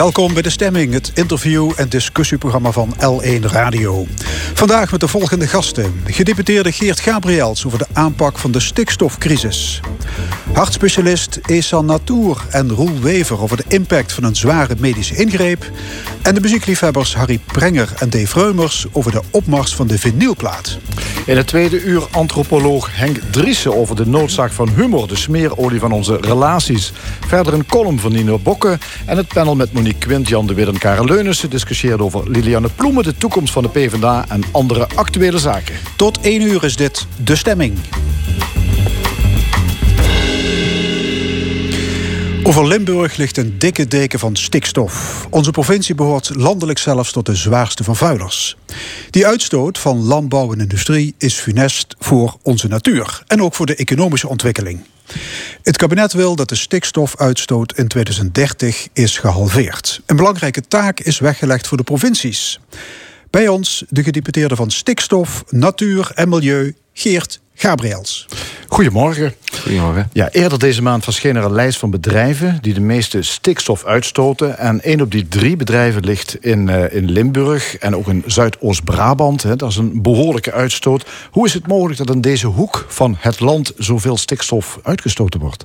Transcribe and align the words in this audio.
Welkom 0.00 0.32
bij 0.32 0.42
De 0.42 0.50
Stemming, 0.50 0.92
het 0.92 1.12
interview- 1.14 1.72
en 1.76 1.88
discussieprogramma 1.88 2.70
van 2.70 2.94
L1 2.98 3.40
Radio. 3.42 4.06
Vandaag 4.54 4.90
met 4.90 5.00
de 5.00 5.08
volgende 5.08 5.46
gasten. 5.46 6.02
Gedeputeerde 6.04 6.72
Geert 6.72 7.00
Gabriels 7.00 7.66
over 7.66 7.78
de 7.78 7.86
aanpak 7.92 8.38
van 8.38 8.50
de 8.50 8.60
stikstofcrisis. 8.60 9.80
Hartspecialist 10.52 11.38
Esan 11.46 11.84
Natour 11.84 12.42
en 12.50 12.70
Roel 12.70 13.00
Wever 13.00 13.42
over 13.42 13.56
de 13.56 13.64
impact 13.68 14.12
van 14.12 14.24
een 14.24 14.36
zware 14.36 14.74
medische 14.78 15.16
ingreep. 15.16 15.70
En 16.22 16.34
de 16.34 16.40
muziekliefhebbers 16.40 17.14
Harry 17.14 17.40
Prenger 17.46 17.92
en 17.98 18.10
Dave 18.10 18.40
Reumers 18.40 18.86
over 18.92 19.12
de 19.12 19.22
opmars 19.30 19.74
van 19.74 19.86
de 19.86 19.98
vinylplaat. 19.98 20.78
In 21.26 21.36
het 21.36 21.46
tweede 21.46 21.82
uur 21.82 22.02
antropoloog 22.10 22.96
Henk 22.96 23.18
Driessen 23.30 23.76
over 23.76 23.96
de 23.96 24.06
noodzaak 24.06 24.52
van 24.52 24.68
humor, 24.68 25.08
de 25.08 25.16
smeerolie 25.16 25.80
van 25.80 25.92
onze 25.92 26.18
relaties. 26.20 26.92
Verder 27.26 27.54
een 27.54 27.66
column 27.66 27.98
van 27.98 28.12
Nino 28.12 28.38
Bokke 28.38 28.78
en 29.06 29.16
het 29.16 29.28
panel 29.28 29.56
met 29.56 29.72
Monique 29.72 29.89
Quint, 29.98 30.28
Jan 30.28 30.46
de 30.46 30.54
Wit 30.54 30.66
en 30.66 30.78
Karel 30.78 31.04
Leunissen 31.04 32.00
over 32.00 32.30
Liliane 32.30 32.68
Ploemen, 32.74 33.04
de 33.04 33.16
toekomst 33.16 33.52
van 33.52 33.62
de 33.62 33.68
PvdA 33.68 34.24
en 34.28 34.42
andere 34.50 34.88
actuele 34.94 35.38
zaken. 35.38 35.74
Tot 35.96 36.20
één 36.20 36.42
uur 36.42 36.64
is 36.64 36.76
dit 36.76 37.06
De 37.24 37.36
Stemming. 37.36 37.78
Over 42.42 42.66
Limburg 42.66 43.16
ligt 43.16 43.36
een 43.36 43.58
dikke 43.58 43.88
deken 43.88 44.18
van 44.18 44.36
stikstof. 44.36 45.26
Onze 45.30 45.50
provincie 45.50 45.94
behoort 45.94 46.30
landelijk 46.34 46.78
zelfs 46.78 47.12
tot 47.12 47.26
de 47.26 47.34
zwaarste 47.34 47.84
van 47.84 47.96
vuilers. 47.96 48.56
Die 49.10 49.26
uitstoot 49.26 49.78
van 49.78 49.98
landbouw 49.98 50.52
en 50.52 50.60
industrie 50.60 51.14
is 51.18 51.34
funest 51.34 51.94
voor 51.98 52.36
onze 52.42 52.68
natuur 52.68 53.22
en 53.26 53.42
ook 53.42 53.54
voor 53.54 53.66
de 53.66 53.76
economische 53.76 54.28
ontwikkeling. 54.28 54.80
Het 55.62 55.76
kabinet 55.76 56.12
wil 56.12 56.36
dat 56.36 56.48
de 56.48 56.54
stikstofuitstoot 56.54 57.78
in 57.78 57.88
2030 57.88 58.88
is 58.92 59.18
gehalveerd. 59.18 60.00
Een 60.06 60.16
belangrijke 60.16 60.60
taak 60.60 61.00
is 61.00 61.18
weggelegd 61.18 61.66
voor 61.66 61.76
de 61.76 61.82
provincies. 61.82 62.60
Bij 63.30 63.48
ons 63.48 63.84
de 63.88 64.02
gedeputeerde 64.02 64.56
van 64.56 64.70
Stikstof, 64.70 65.44
Natuur 65.48 66.10
en 66.14 66.28
Milieu, 66.28 66.74
Geert 66.92 67.40
Gabriels. 67.60 68.26
Goedemorgen. 68.68 69.34
Goedemorgen. 69.62 70.10
Ja, 70.12 70.28
eerder 70.30 70.58
deze 70.58 70.82
maand 70.82 71.04
verscheen 71.04 71.36
er 71.36 71.44
een 71.44 71.52
lijst 71.52 71.78
van 71.78 71.90
bedrijven 71.90 72.58
die 72.60 72.74
de 72.74 72.80
meeste 72.80 73.22
stikstof 73.22 73.84
uitstoten. 73.84 74.58
En 74.58 74.82
één 74.82 75.00
op 75.00 75.10
die 75.10 75.28
drie 75.28 75.56
bedrijven 75.56 76.04
ligt 76.04 76.36
in, 76.44 76.68
uh, 76.68 76.94
in 76.94 77.10
Limburg 77.10 77.76
en 77.76 77.96
ook 77.96 78.08
in 78.08 78.22
Zuidoost-Brabant. 78.26 79.58
Dat 79.58 79.70
is 79.70 79.76
een 79.76 80.02
behoorlijke 80.02 80.52
uitstoot. 80.52 81.06
Hoe 81.30 81.46
is 81.46 81.54
het 81.54 81.66
mogelijk 81.66 81.98
dat 81.98 82.14
in 82.14 82.20
deze 82.20 82.46
hoek 82.46 82.84
van 82.88 83.16
het 83.18 83.40
land 83.40 83.72
zoveel 83.76 84.16
stikstof 84.16 84.78
uitgestoten 84.82 85.40
wordt? 85.40 85.64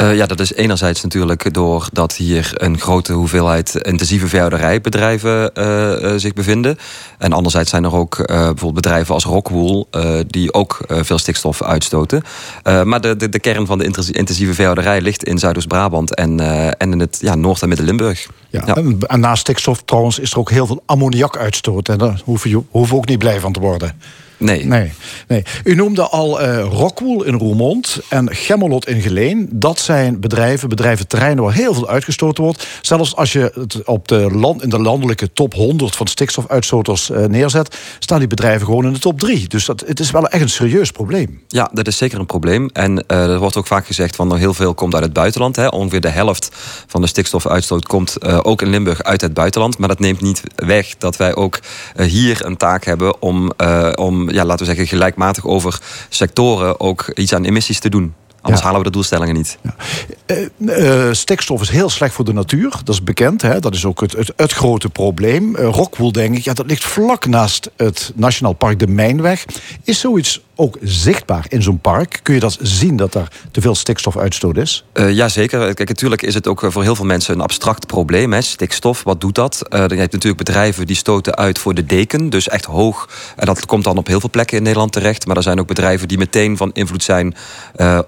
Uh, 0.00 0.16
ja, 0.16 0.26
dat 0.26 0.40
is 0.40 0.54
enerzijds 0.54 1.02
natuurlijk 1.02 1.54
doordat 1.54 2.14
hier 2.14 2.50
een 2.54 2.78
grote 2.78 3.12
hoeveelheid 3.12 3.74
intensieve 3.74 4.28
veehouderijbedrijven 4.28 5.50
uh, 5.54 6.12
zich 6.16 6.32
bevinden. 6.32 6.78
En 7.18 7.32
anderzijds 7.32 7.70
zijn 7.70 7.84
er 7.84 7.94
ook 7.94 8.26
bijvoorbeeld 8.26 8.74
bedrijven 8.74 9.14
als 9.14 9.24
Rockwool 9.24 9.88
die 10.26 10.54
ook 10.54 10.78
veel 10.88 11.18
stikstof 11.18 11.62
uitstoten. 11.62 12.22
maar 12.62 13.00
de, 13.00 13.16
de, 13.16 13.28
de, 13.28 13.38
kern 13.40 13.66
van 13.66 13.78
de 13.78 13.84
intensieve 14.12 14.54
veehouderij 14.54 15.00
ligt 15.00 15.24
in 15.24 15.38
Zuidoost-Brabant 15.38 16.14
en, 16.14 16.40
en 16.78 16.92
in 16.92 17.00
het 17.00 17.18
ja, 17.20 17.34
Noord- 17.34 17.62
en 17.62 17.68
Midden-Limburg. 17.68 18.28
Ja, 18.50 18.62
ja. 18.66 18.74
En, 18.74 18.98
en 19.06 19.20
naast 19.20 19.40
stikstof 19.40 19.82
trouwens 19.84 20.18
is 20.18 20.32
er 20.32 20.38
ook 20.38 20.50
heel 20.50 20.66
veel 20.66 20.82
ammoniakuitstoot. 20.86 21.88
En 21.88 21.98
daar 21.98 22.20
hoeven 22.24 22.50
we 22.50 22.62
hoef 22.70 22.92
ook 22.92 23.08
niet 23.08 23.18
blij 23.18 23.40
van 23.40 23.52
te 23.52 23.60
worden. 23.60 23.92
Nee. 24.38 24.64
nee, 24.64 24.92
nee. 25.28 25.42
U 25.64 25.74
noemde 25.74 26.02
al 26.02 26.42
uh, 26.42 26.62
Rockwool 26.62 27.24
in 27.24 27.34
Roermond 27.34 28.00
en 28.08 28.34
Gemmelot 28.34 28.88
in 28.88 29.00
Geleen. 29.00 29.48
Dat 29.52 29.78
zijn 29.78 30.20
bedrijven, 30.20 30.68
bedrijventerreinen 30.68 31.44
waar 31.44 31.52
heel 31.52 31.74
veel 31.74 31.88
uitgestoten 31.88 32.44
wordt. 32.44 32.66
Zelfs 32.82 33.16
als 33.16 33.32
je 33.32 33.52
het 33.54 33.84
op 33.84 34.08
de 34.08 34.30
land, 34.32 34.62
in 34.62 34.68
de 34.68 34.78
landelijke 34.78 35.32
top 35.32 35.54
100 35.54 35.96
van 35.96 36.06
stikstofuitstoters 36.06 37.10
uh, 37.10 37.24
neerzet... 37.24 37.76
staan 37.98 38.18
die 38.18 38.28
bedrijven 38.28 38.66
gewoon 38.66 38.84
in 38.84 38.92
de 38.92 38.98
top 38.98 39.18
3. 39.18 39.48
Dus 39.48 39.64
dat, 39.64 39.84
het 39.86 40.00
is 40.00 40.10
wel 40.10 40.28
echt 40.28 40.42
een 40.42 40.48
serieus 40.48 40.90
probleem. 40.90 41.40
Ja, 41.48 41.70
dat 41.72 41.86
is 41.86 41.96
zeker 41.96 42.18
een 42.18 42.26
probleem. 42.26 42.70
En 42.72 43.04
uh, 43.08 43.30
er 43.30 43.38
wordt 43.38 43.56
ook 43.56 43.66
vaak 43.66 43.86
gezegd 43.86 44.16
van 44.16 44.36
heel 44.36 44.54
veel 44.54 44.74
komt 44.74 44.94
uit 44.94 45.04
het 45.04 45.12
buitenland. 45.12 45.56
Hè. 45.56 45.66
Ongeveer 45.66 46.00
de 46.00 46.08
helft 46.08 46.50
van 46.86 47.00
de 47.00 47.06
stikstofuitstoot 47.06 47.86
komt 47.86 48.24
ook 48.24 48.62
in 48.62 48.68
Limburg 48.68 49.02
uit 49.02 49.20
het 49.20 49.34
buitenland. 49.34 49.78
Maar 49.78 49.88
dat 49.88 49.98
neemt 49.98 50.20
niet 50.20 50.42
weg 50.56 50.96
dat 50.98 51.16
wij 51.16 51.34
ook 51.34 51.60
hier 51.96 52.44
een 52.44 52.56
taak 52.56 52.84
hebben 52.84 53.22
om... 53.22 53.52
om 53.94 54.27
ja, 54.32 54.44
laten 54.44 54.58
we 54.58 54.64
zeggen, 54.64 54.86
gelijkmatig 54.86 55.46
over 55.46 55.80
sectoren 56.08 56.80
ook 56.80 57.10
iets 57.14 57.32
aan 57.32 57.44
emissies 57.44 57.78
te 57.78 57.88
doen. 57.88 58.14
Anders 58.40 58.62
halen 58.62 58.80
we 58.80 58.86
de 58.86 58.92
doelstellingen 58.92 59.34
niet. 59.34 59.58
Ja. 59.62 59.74
Uh, 60.58 61.06
uh, 61.06 61.12
stikstof 61.12 61.60
is 61.60 61.70
heel 61.70 61.90
slecht 61.90 62.14
voor 62.14 62.24
de 62.24 62.32
natuur. 62.32 62.70
Dat 62.70 62.94
is 62.94 63.02
bekend. 63.02 63.42
Hè? 63.42 63.60
Dat 63.60 63.74
is 63.74 63.84
ook 63.84 64.00
het, 64.00 64.12
het, 64.12 64.32
het 64.36 64.52
grote 64.52 64.88
probleem. 64.88 65.56
Uh, 65.56 65.68
Rockwool, 65.68 66.12
denk 66.12 66.36
ik, 66.36 66.44
ja, 66.44 66.52
dat 66.52 66.66
ligt 66.66 66.84
vlak 66.84 67.26
naast 67.26 67.70
het 67.76 68.12
Nationaal 68.14 68.52
Park 68.52 68.78
de 68.78 68.86
Mijnweg. 68.86 69.44
Is 69.84 70.00
zoiets 70.00 70.40
ook 70.60 70.76
zichtbaar 70.82 71.44
in 71.48 71.62
zo'n 71.62 71.78
park? 71.78 72.20
Kun 72.22 72.34
je 72.34 72.40
dat 72.40 72.58
zien 72.60 72.96
dat 72.96 73.14
er 73.14 73.28
te 73.50 73.60
veel 73.60 73.74
stikstofuitstoot 73.74 74.56
is? 74.56 74.84
Uh, 74.94 75.12
Jazeker. 75.12 75.74
Kijk, 75.74 75.88
natuurlijk 75.88 76.22
is 76.22 76.34
het 76.34 76.46
ook 76.46 76.66
voor 76.68 76.82
heel 76.82 76.94
veel 76.94 77.04
mensen 77.04 77.34
een 77.34 77.40
abstract 77.40 77.86
probleem. 77.86 78.32
Hè? 78.32 78.40
Stikstof, 78.40 79.02
wat 79.02 79.20
doet 79.20 79.34
dat? 79.34 79.62
Uh, 79.70 79.78
je 79.88 79.94
hebt 79.94 80.12
natuurlijk 80.12 80.44
bedrijven 80.44 80.86
die 80.86 80.96
stoten 80.96 81.36
uit 81.36 81.58
voor 81.58 81.74
de 81.74 81.86
deken. 81.86 82.30
Dus 82.30 82.48
echt 82.48 82.64
hoog. 82.64 83.08
En 83.36 83.46
dat 83.46 83.66
komt 83.66 83.84
dan 83.84 83.96
op 83.96 84.06
heel 84.06 84.20
veel 84.20 84.30
plekken 84.30 84.56
in 84.56 84.62
Nederland 84.62 84.92
terecht. 84.92 85.26
Maar 85.26 85.36
er 85.36 85.42
zijn 85.42 85.60
ook 85.60 85.66
bedrijven 85.66 86.08
die 86.08 86.18
meteen 86.18 86.56
van 86.56 86.70
invloed 86.72 87.02
zijn 87.02 87.34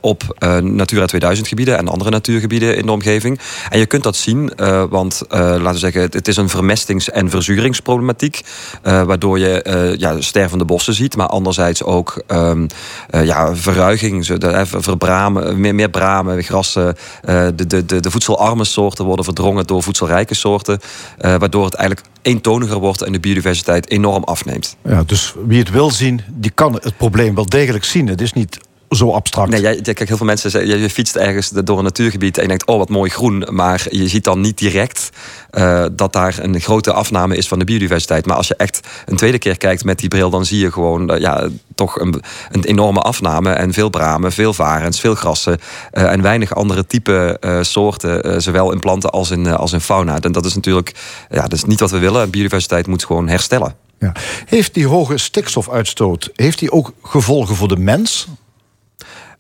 op 0.01 0.23
Natura 0.63 1.07
2000 1.07 1.49
gebieden 1.49 1.79
en 1.79 1.89
andere 1.89 2.11
natuurgebieden 2.11 2.77
in 2.77 2.87
de 2.87 2.93
omgeving. 2.93 3.41
En 3.69 3.79
je 3.79 3.87
kunt 3.87 4.03
dat 4.03 4.17
zien, 4.17 4.53
want 4.91 5.23
laten 5.29 5.73
we 5.73 5.79
zeggen, 5.79 6.03
het 6.03 6.29
is 6.29 6.37
een 6.37 6.49
vermestings- 6.49 7.11
en 7.11 7.31
verzuringsproblematiek. 7.31 8.41
waardoor 8.83 9.39
je 9.39 9.95
ja, 9.99 10.21
stervende 10.21 10.65
bossen 10.65 10.95
ziet, 10.95 11.17
maar 11.17 11.27
anderzijds 11.27 11.83
ook 11.83 12.23
Um, 12.49 12.67
uh, 13.11 13.25
ja, 13.25 13.57
verruiging, 13.57 14.27
de, 14.27 14.63
verbramen, 14.67 15.61
meer, 15.61 15.75
meer 15.75 15.91
bramen, 15.91 16.43
grassen. 16.43 16.87
Uh, 16.87 17.47
de, 17.55 17.67
de, 17.67 17.85
de, 17.87 18.01
de 18.01 18.11
voedselarme 18.11 18.65
soorten 18.65 19.05
worden 19.05 19.25
verdrongen 19.25 19.67
door 19.67 19.83
voedselrijke 19.83 20.35
soorten. 20.35 20.79
Waardoor 21.19 21.65
het 21.65 21.75
eigenlijk 21.75 22.09
eentoniger 22.23 22.79
wordt 22.79 23.03
en 23.03 23.13
de 23.13 23.21
biodiversiteit 23.21 23.91
enorm 23.91 24.25
afneemt. 24.25 24.77
Ja, 24.85 25.03
dus 25.07 25.35
wie 25.47 25.59
het 25.59 25.71
wil 25.71 25.91
zien, 25.91 26.21
die 26.29 26.51
kan 26.51 26.73
het 26.73 26.97
probleem 26.97 27.35
wel 27.35 27.47
degelijk 27.47 27.85
zien. 27.85 28.07
Het 28.07 28.21
is 28.21 28.33
niet 28.33 28.59
zo 28.91 29.13
abstract. 29.13 29.51
Nee, 29.51 29.61
jij, 29.61 29.81
kijk, 29.81 30.09
heel 30.09 30.17
veel 30.17 30.27
mensen 30.27 30.51
zeggen, 30.51 30.81
je 30.81 30.91
fietst 30.91 31.17
ergens 31.17 31.49
door 31.49 31.79
een 31.79 31.85
natuurgebied 31.85 32.37
en 32.37 32.43
je 32.43 32.49
denkt, 32.49 32.67
oh 32.67 32.79
wat 32.79 32.89
mooi 32.89 33.11
groen. 33.11 33.47
Maar 33.51 33.87
je 33.91 34.09
ziet 34.09 34.25
dan 34.25 34.41
niet 34.41 34.59
direct 34.59 35.11
uh, 35.53 35.85
dat 35.93 36.13
daar 36.13 36.39
een 36.39 36.61
grote 36.61 36.93
afname 36.93 37.37
is 37.37 37.49
van 37.49 37.59
de 37.59 37.65
biodiversiteit. 37.65 38.27
Maar 38.27 38.37
als 38.37 38.49
je 38.49 38.57
echt 38.57 38.81
een 39.07 39.17
tweede 39.17 39.39
keer 39.39 39.57
kijkt 39.57 39.85
met 39.85 39.99
die 39.99 40.09
bril, 40.09 40.31
dan 40.31 40.45
zie 40.45 40.59
je 40.59 40.73
gewoon 40.73 41.15
uh, 41.15 41.21
ja, 41.21 41.49
toch 41.75 42.01
een, 42.01 42.23
een, 42.51 42.65
enorme 42.65 43.01
afname. 43.01 43.51
En 43.51 43.73
veel 43.73 43.91
bramen, 43.91 44.33
veel 44.33 44.55
varens, 44.55 45.01
veel 45.01 45.15
grassen 45.15 45.59
uh, 45.93 46.13
en 46.13 46.23
weinig 46.23 46.55
andere 46.55 46.87
type 46.87 47.39
soorten, 47.61 48.43
zowel 48.43 48.73
in 48.73 48.81
planten 48.81 49.11
als 49.11 49.31
in, 49.31 49.47
als 49.47 49.73
in 49.73 49.81
fauna. 49.81 50.21
En 50.21 50.33
dat 50.33 50.45
is 50.45 50.55
natuurlijk 50.55 50.95
ja, 51.31 51.43
dat 51.43 51.53
is 51.53 51.65
niet 51.65 51.81
wat 51.81 51.91
we 51.91 51.99
willen. 51.99 52.31
Biodiversiteit 52.31 52.87
moet 52.87 53.05
gewoon 53.05 53.29
herstellen. 53.29 53.75
Ja. 54.01 54.13
Heeft 54.47 54.75
die 54.75 54.87
hoge 54.87 55.19
stikstofuitstoot 55.19 56.31
heeft 56.35 56.59
die 56.59 56.73
ook 56.73 56.93
gevolgen 57.03 57.57
voor 57.57 57.69
de 57.69 57.77
mens? 57.77 58.27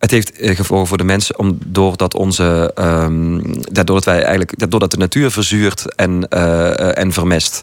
Het 0.00 0.10
heeft 0.10 0.30
gevolgen 0.34 0.86
voor 0.86 0.98
de 0.98 1.04
mensen 1.04 1.38
om, 1.38 1.58
doordat, 1.66 2.14
onze, 2.14 2.72
um, 2.78 3.42
doordat, 3.72 4.04
wij 4.04 4.22
eigenlijk, 4.22 4.70
doordat 4.70 4.90
de 4.90 4.96
natuur 4.96 5.30
verzuurt 5.30 5.94
en, 5.94 6.26
uh, 6.30 6.98
en 6.98 7.12
vermest. 7.12 7.62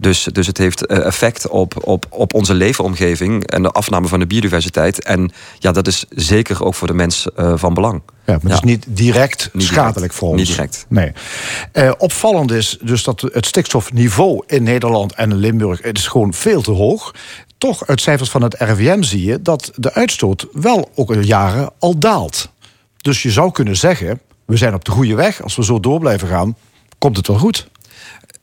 Dus, 0.00 0.28
dus 0.32 0.46
het 0.46 0.58
heeft 0.58 0.86
effect 0.86 1.48
op, 1.48 1.86
op, 1.86 2.06
op 2.10 2.34
onze 2.34 2.54
leefomgeving 2.54 3.46
en 3.46 3.62
de 3.62 3.70
afname 3.70 4.08
van 4.08 4.18
de 4.18 4.26
biodiversiteit. 4.26 5.02
En 5.02 5.30
ja, 5.58 5.72
dat 5.72 5.86
is 5.86 6.04
zeker 6.10 6.64
ook 6.64 6.74
voor 6.74 6.86
de 6.86 6.94
mens 6.94 7.26
uh, 7.36 7.52
van 7.56 7.74
belang. 7.74 8.02
Ja, 8.26 8.38
maar 8.42 8.52
het 8.52 8.52
is 8.52 8.60
niet 8.60 8.84
direct 8.88 9.50
niet 9.52 9.66
schadelijk 9.66 10.12
voor 10.12 10.28
ons. 10.28 10.38
Niet 10.38 10.48
direct. 10.48 10.86
Nee. 10.88 11.12
Uh, 11.72 11.92
opvallend 11.98 12.50
is 12.50 12.78
dus 12.82 13.04
dat 13.04 13.20
het 13.20 13.46
stikstofniveau 13.46 14.42
in 14.46 14.62
Nederland 14.62 15.14
en 15.14 15.30
in 15.30 15.36
Limburg... 15.36 15.82
het 15.82 15.98
is 15.98 16.06
gewoon 16.06 16.34
veel 16.34 16.62
te 16.62 16.70
hoog 16.70 17.14
toch 17.58 17.86
uit 17.86 18.00
cijfers 18.00 18.30
van 18.30 18.42
het 18.42 18.54
RIVM 18.54 19.02
zie 19.02 19.24
je 19.24 19.42
dat 19.42 19.72
de 19.74 19.92
uitstoot 19.94 20.46
wel 20.52 20.90
ook 20.94 21.10
al 21.10 21.20
jaren 21.20 21.70
al 21.78 21.98
daalt. 21.98 22.48
Dus 22.96 23.22
je 23.22 23.30
zou 23.30 23.52
kunnen 23.52 23.76
zeggen, 23.76 24.20
we 24.44 24.56
zijn 24.56 24.74
op 24.74 24.84
de 24.84 24.90
goede 24.90 25.14
weg. 25.14 25.42
Als 25.42 25.56
we 25.56 25.64
zo 25.64 25.80
door 25.80 26.00
blijven 26.00 26.28
gaan, 26.28 26.56
komt 26.98 27.16
het 27.16 27.26
wel 27.26 27.38
goed. 27.38 27.68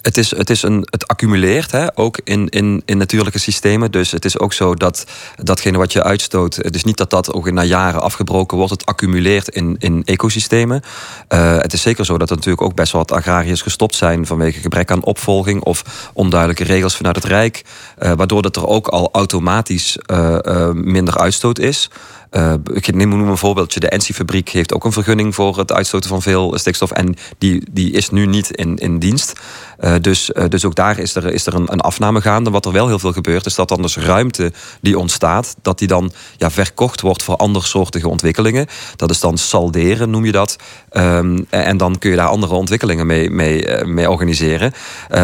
Het, 0.04 0.18
is, 0.18 0.36
het, 0.38 0.50
is 0.50 0.64
een, 0.64 0.88
het 0.90 1.08
accumuleert, 1.08 1.72
hè, 1.72 1.98
ook 1.98 2.20
in, 2.24 2.50
in, 2.50 2.82
in 2.86 2.98
natuurlijke 2.98 3.40
systemen. 3.40 3.92
Dus 3.92 4.12
het 4.12 4.26
is 4.26 4.40
ook 4.40 4.54
zo 4.54 4.76
dat 4.76 5.06
datgene 5.36 5.78
wat 5.78 5.94
je 5.94 6.04
uitstoot... 6.04 6.56
het 6.56 6.76
is 6.76 6.84
niet 6.84 6.98
dat 6.98 7.10
dat 7.10 7.34
ook 7.34 7.52
na 7.52 7.64
jaren 7.64 8.02
afgebroken 8.02 8.58
wordt. 8.58 8.72
Het 8.72 8.86
accumuleert 8.86 9.50
in, 9.50 9.76
in 9.80 10.02
ecosystemen. 10.06 10.82
Uh, 11.30 11.58
het 11.58 11.74
is 11.74 11.82
zeker 11.82 12.06
zo 12.06 12.18
dat 12.18 12.30
er 12.30 12.36
natuurlijk 12.36 12.64
ook 12.64 12.76
best 12.76 12.92
wel 12.92 13.02
wat 13.02 13.18
agrariërs 13.18 13.62
gestopt 13.62 13.96
zijn... 13.96 14.26
vanwege 14.26 14.60
gebrek 14.60 14.92
aan 14.92 15.04
opvolging 15.04 15.62
of 15.62 16.10
onduidelijke 16.14 16.64
regels 16.64 16.96
vanuit 16.96 17.16
het 17.16 17.26
Rijk. 17.26 17.64
Uh, 18.00 18.12
waardoor 18.12 18.42
dat 18.42 18.56
er 18.56 18.68
ook 18.68 18.88
al 18.88 19.10
automatisch 19.12 19.98
uh, 20.12 20.70
minder 20.72 21.18
uitstoot 21.18 21.60
is... 21.60 21.90
Uh, 22.36 22.54
ik 22.74 22.96
neem 22.96 23.12
een 23.12 23.38
voorbeeldje. 23.38 23.80
De 23.80 23.90
Ensi-fabriek 23.90 24.50
heeft 24.50 24.74
ook 24.74 24.86
een 24.86 24.92
vergunning 24.92 25.36
voor 25.36 25.58
het 25.58 25.72
uitstoten 25.72 26.10
van 26.10 26.22
veel 26.22 26.58
stikstof. 26.58 26.92
En 26.92 27.16
die, 27.38 27.68
die 27.72 27.92
is 27.92 28.10
nu 28.10 28.26
niet 28.26 28.52
in, 28.52 28.78
in 28.78 29.00
dienst. 29.00 29.34
Uh, 29.80 29.96
dus, 30.02 30.30
uh, 30.30 30.44
dus 30.50 30.66
ook 30.66 30.76
daar 30.76 31.00
is 31.00 31.16
er, 31.16 31.26
is 31.34 31.46
er 31.46 31.54
een, 31.54 31.72
een, 31.72 31.80
afname 31.80 32.22
gaande. 32.22 32.50
Wat 32.50 32.66
er 32.66 32.72
wel 32.72 32.88
heel 32.88 33.00
veel 33.00 33.12
gebeurt, 33.12 33.46
is 33.46 33.56
dat 33.56 33.70
dan 33.70 33.82
dus 33.82 33.98
ruimte 33.98 34.52
die 34.82 35.00
ontstaat, 35.00 35.56
dat 35.62 35.80
die 35.80 35.88
dan 35.88 36.12
ja, 36.38 36.52
verkocht 36.52 37.02
wordt 37.02 37.24
voor 37.24 37.36
andersoortige 37.36 38.10
ontwikkelingen. 38.10 38.68
Dat 38.96 39.10
is 39.10 39.20
dan 39.20 39.38
salderen, 39.38 40.10
noem 40.10 40.26
je 40.26 40.32
dat. 40.32 40.56
Um, 40.92 41.46
en 41.50 41.78
dan 41.78 41.98
kun 41.98 42.10
je 42.10 42.16
daar 42.16 42.28
andere 42.28 42.54
ontwikkelingen 42.54 43.06
mee, 43.06 43.30
mee, 43.30 43.86
mee 43.86 44.10
organiseren. 44.10 44.74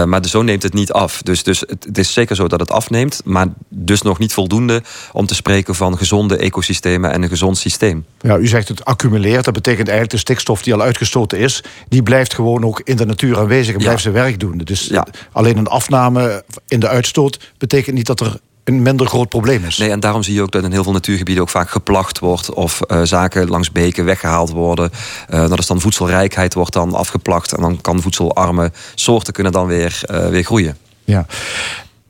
maar 0.05 0.25
zo 0.25 0.41
neemt 0.41 0.63
het 0.63 0.73
niet 0.73 0.91
af. 0.91 1.21
Dus, 1.21 1.43
dus 1.43 1.59
het, 1.59 1.83
het 1.83 1.97
is 1.97 2.13
zeker 2.13 2.35
zo 2.35 2.47
dat 2.47 2.59
het 2.59 2.71
afneemt, 2.71 3.21
maar 3.25 3.47
dus 3.69 4.01
nog 4.01 4.19
niet 4.19 4.33
voldoende 4.33 4.83
om 5.11 5.25
te 5.25 5.35
spreken 5.35 5.75
van 5.75 5.97
gezonde 5.97 6.37
ecosystemen 6.37 6.98
en 7.05 7.23
een 7.23 7.29
gezond 7.29 7.57
systeem. 7.57 8.05
Ja, 8.21 8.37
u 8.37 8.47
zegt 8.47 8.67
het 8.67 8.85
accumuleert. 8.85 9.45
Dat 9.45 9.53
betekent 9.53 9.87
eigenlijk 9.87 10.11
de 10.11 10.17
stikstof 10.17 10.63
die 10.63 10.73
al 10.73 10.81
uitgestoten 10.81 11.37
is, 11.37 11.63
die 11.89 12.03
blijft 12.03 12.33
gewoon 12.33 12.65
ook 12.65 12.81
in 12.83 12.95
de 12.95 13.05
natuur 13.05 13.37
aanwezig 13.37 13.73
en 13.73 13.81
blijft 13.81 14.01
zijn 14.01 14.13
werk 14.13 14.39
doen. 14.39 14.57
Dus 14.57 14.85
ja. 14.85 15.07
alleen 15.31 15.57
een 15.57 15.67
afname 15.67 16.43
in 16.67 16.79
de 16.79 16.87
uitstoot 16.87 17.39
betekent 17.57 17.95
niet 17.95 18.05
dat 18.05 18.19
er 18.19 18.39
een 18.63 18.81
minder 18.81 19.07
groot 19.07 19.29
probleem 19.29 19.65
is. 19.65 19.77
Nee, 19.77 19.89
en 19.89 19.99
daarom 19.99 20.23
zie 20.23 20.33
je 20.33 20.41
ook 20.41 20.51
dat 20.51 20.63
in 20.63 20.71
heel 20.71 20.83
veel 20.83 20.91
natuurgebieden 20.91 21.43
ook 21.43 21.49
vaak 21.49 21.69
geplacht 21.69 22.19
wordt 22.19 22.53
of 22.53 22.79
uh, 22.87 23.01
zaken 23.03 23.47
langs 23.47 23.71
beken 23.71 24.05
weggehaald 24.05 24.49
worden. 24.49 24.91
Uh, 25.29 25.49
dat 25.49 25.59
is 25.59 25.67
dan 25.67 25.81
voedselrijkheid 25.81 26.53
wordt 26.53 26.73
dan 26.73 26.93
afgeplakt 26.93 27.53
en 27.53 27.61
dan 27.61 27.81
kan 27.81 28.01
voedselarme 28.01 28.71
soorten 28.95 29.33
kunnen 29.33 29.51
dan 29.51 29.67
weer, 29.67 30.01
uh, 30.11 30.27
weer 30.27 30.43
groeien. 30.43 30.77
Ja. 31.03 31.25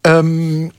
Um, 0.01 0.71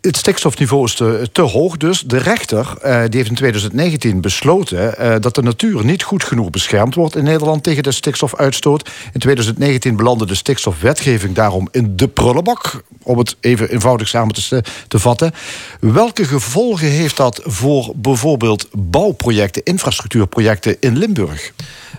het 0.00 0.16
stikstofniveau 0.16 0.84
is 0.84 0.94
te, 1.32 1.42
hoog 1.42 1.76
dus. 1.76 2.00
De 2.00 2.18
rechter 2.18 2.74
uh, 2.76 2.82
die 2.82 3.16
heeft 3.16 3.28
in 3.28 3.34
2019 3.34 4.20
besloten 4.20 4.94
uh, 5.00 5.14
dat 5.20 5.34
de 5.34 5.42
natuur 5.42 5.84
niet 5.84 6.02
goed 6.02 6.24
genoeg 6.24 6.50
beschermd 6.50 6.94
wordt 6.94 7.16
in 7.16 7.24
Nederland 7.24 7.62
tegen 7.62 7.82
de 7.82 7.92
stikstofuitstoot. 7.92 8.90
In 9.12 9.20
2019 9.20 9.96
belandde 9.96 10.26
de 10.26 10.34
stikstofwetgeving 10.34 11.34
daarom 11.34 11.68
in 11.70 11.96
de 11.96 12.08
prullenbak, 12.08 12.82
om 13.02 13.18
het 13.18 13.36
even 13.40 13.70
eenvoudig 13.70 14.08
samen 14.08 14.34
te, 14.34 14.62
te 14.88 14.98
vatten. 14.98 15.32
Welke 15.80 16.24
gevolgen 16.24 16.88
heeft 16.88 17.16
dat 17.16 17.40
voor 17.44 17.92
bijvoorbeeld 17.96 18.68
bouwprojecten, 18.72 19.62
infrastructuurprojecten 19.62 20.76
in 20.80 20.98
Limburg? 20.98 21.52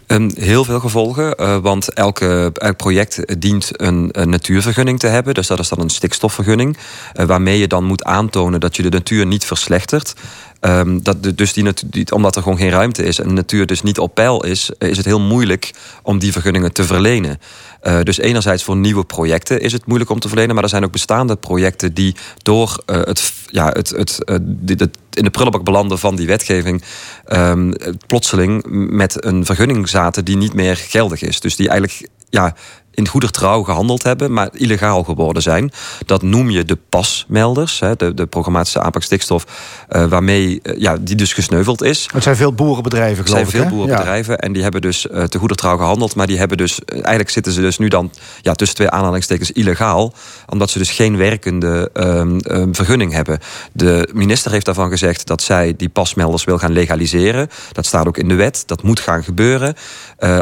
Um, 0.07 0.31
heel 0.35 0.63
veel 0.63 0.79
gevolgen, 0.79 1.35
uh, 1.41 1.57
want 1.57 1.93
elke, 1.93 2.51
elk 2.53 2.77
project 2.77 3.41
dient 3.41 3.69
een, 3.71 4.09
een, 4.11 4.29
natuurvergunning 4.29 4.99
te 4.99 5.07
hebben. 5.07 5.33
Dus 5.33 5.47
dat 5.47 5.59
is 5.59 5.69
dan 5.69 5.79
een 5.79 5.89
stikstofvergunning, 5.89 6.77
waarmee 7.13 7.59
je 7.59 7.67
dan 7.67 7.74
moet 7.83 8.03
aantonen 8.03 8.59
dat 8.59 8.75
je 8.75 8.83
de 8.83 8.89
natuur 8.89 9.25
niet 9.25 9.45
verslechtert. 9.45 10.13
Um, 10.61 11.03
dat 11.03 11.37
dus 11.37 11.53
die, 11.53 11.73
die, 11.85 12.11
omdat 12.11 12.35
er 12.35 12.41
gewoon 12.41 12.57
geen 12.57 12.69
ruimte 12.69 13.03
is 13.03 13.19
en 13.19 13.27
de 13.27 13.33
natuur 13.33 13.65
dus 13.65 13.81
niet 13.81 13.99
op 13.99 14.15
peil 14.15 14.43
is, 14.43 14.71
is 14.77 14.97
het 14.97 15.05
heel 15.05 15.19
moeilijk 15.19 15.73
om 16.03 16.19
die 16.19 16.31
vergunningen 16.31 16.73
te 16.73 16.83
verlenen. 16.83 17.39
Uh, 17.83 18.01
dus 18.01 18.17
enerzijds 18.17 18.63
voor 18.63 18.75
nieuwe 18.75 19.03
projecten 19.03 19.61
is 19.61 19.71
het 19.71 19.85
moeilijk 19.85 20.11
om 20.11 20.19
te 20.19 20.27
verlenen, 20.27 20.55
maar 20.55 20.63
er 20.63 20.69
zijn 20.69 20.83
ook 20.83 20.91
bestaande 20.91 21.35
projecten 21.35 21.93
die 21.93 22.15
door 22.41 22.83
uh, 22.85 22.95
het, 22.95 23.33
ja, 23.45 23.69
het, 23.69 23.89
het, 23.89 24.19
het, 24.65 24.97
in 25.13 25.23
de 25.23 25.29
prullenbak 25.29 25.63
belanden 25.63 25.99
van 25.99 26.15
die 26.15 26.27
wetgeving 26.27 26.83
um, 27.27 27.73
plotseling 28.07 28.63
met 28.89 29.25
een 29.25 29.45
vergunning 29.45 29.89
zaten 29.89 30.25
die 30.25 30.37
niet 30.37 30.53
meer 30.53 30.77
geldig 30.77 31.21
is. 31.21 31.39
Dus 31.39 31.55
die 31.55 31.69
eigenlijk 31.69 32.09
ja, 32.29 32.55
in 32.95 33.07
goeder 33.07 33.31
trouw 33.31 33.63
gehandeld 33.63 34.03
hebben, 34.03 34.33
maar 34.33 34.49
illegaal 34.51 35.03
geworden 35.03 35.41
zijn. 35.41 35.71
Dat 36.05 36.21
noem 36.21 36.49
je 36.49 36.63
de 36.63 36.77
pasmelders, 36.89 37.79
de, 37.97 38.13
de 38.13 38.25
programmatische 38.25 38.81
aanpak 38.81 39.03
stikstof, 39.03 39.45
uh, 39.89 40.05
waarmee 40.05 40.59
uh, 40.63 40.79
ja, 40.79 40.97
die 40.97 41.15
dus 41.15 41.33
gesneuveld 41.33 41.83
is. 41.83 42.09
Het 42.13 42.23
zijn 42.23 42.35
veel 42.35 42.53
boerenbedrijven, 42.53 43.25
geloof 43.25 43.39
ik. 43.39 43.45
Het 43.45 43.55
zijn 43.55 43.67
veel 43.67 43.77
boerenbedrijven 43.77 44.33
ja. 44.33 44.39
en 44.39 44.53
die 44.53 44.63
hebben 44.63 44.81
dus 44.81 45.05
uh, 45.05 45.23
te 45.23 45.37
goeder 45.37 45.57
trouw 45.57 45.77
gehandeld, 45.77 46.15
maar 46.15 46.27
die 46.27 46.37
hebben 46.37 46.57
dus 46.57 46.79
eigenlijk 46.85 47.29
zitten 47.29 47.51
ze 47.53 47.61
dus 47.61 47.77
nu 47.77 47.87
dan 47.87 48.11
ja, 48.41 48.53
tussen 48.53 48.75
twee 48.75 48.89
aanhalingstekens 48.89 49.51
illegaal, 49.51 50.13
omdat 50.49 50.69
ze 50.69 50.77
dus 50.77 50.91
geen 50.91 51.17
werkende 51.17 51.89
um, 51.93 52.39
um, 52.51 52.75
vergunning 52.75 53.11
hebben. 53.11 53.39
De 53.71 54.09
minister 54.13 54.51
heeft 54.51 54.65
daarvan 54.65 54.89
gezegd 54.89 55.27
dat 55.27 55.41
zij 55.41 55.73
die 55.77 55.89
pasmelders 55.89 56.43
wil 56.43 56.57
gaan 56.57 56.71
legaliseren. 56.71 57.49
Dat 57.71 57.85
staat 57.85 58.07
ook 58.07 58.17
in 58.17 58.27
de 58.27 58.35
wet, 58.35 58.63
dat 58.65 58.83
moet 58.83 58.99
gaan 58.99 59.23
gebeuren. 59.23 59.75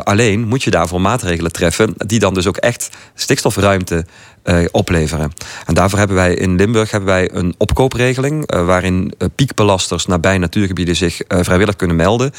alleen 0.03 0.47
moet 0.47 0.63
je 0.63 0.71
daarvoor 0.71 1.01
maatregelen 1.01 1.51
treffen 1.51 1.93
die 1.97 2.19
dan 2.19 2.33
dus 2.33 2.42
dus 2.43 2.53
ook 2.53 2.57
echt 2.57 2.89
stikstofruimte 3.13 4.05
uh, 4.43 4.65
opleveren. 4.71 5.31
En 5.65 5.73
daarvoor 5.73 5.99
hebben 5.99 6.17
wij 6.17 6.33
in 6.33 6.55
Limburg 6.55 6.91
hebben 6.91 7.09
wij 7.09 7.29
een 7.33 7.55
opkoopregeling... 7.57 8.53
Uh, 8.53 8.65
waarin 8.65 9.13
uh, 9.17 9.27
piekbelasters 9.35 10.05
nabij 10.05 10.37
natuurgebieden 10.37 10.95
zich 10.95 11.21
vrijwillig 11.27 11.75
kunnen 11.75 11.95
melden. 11.95 12.31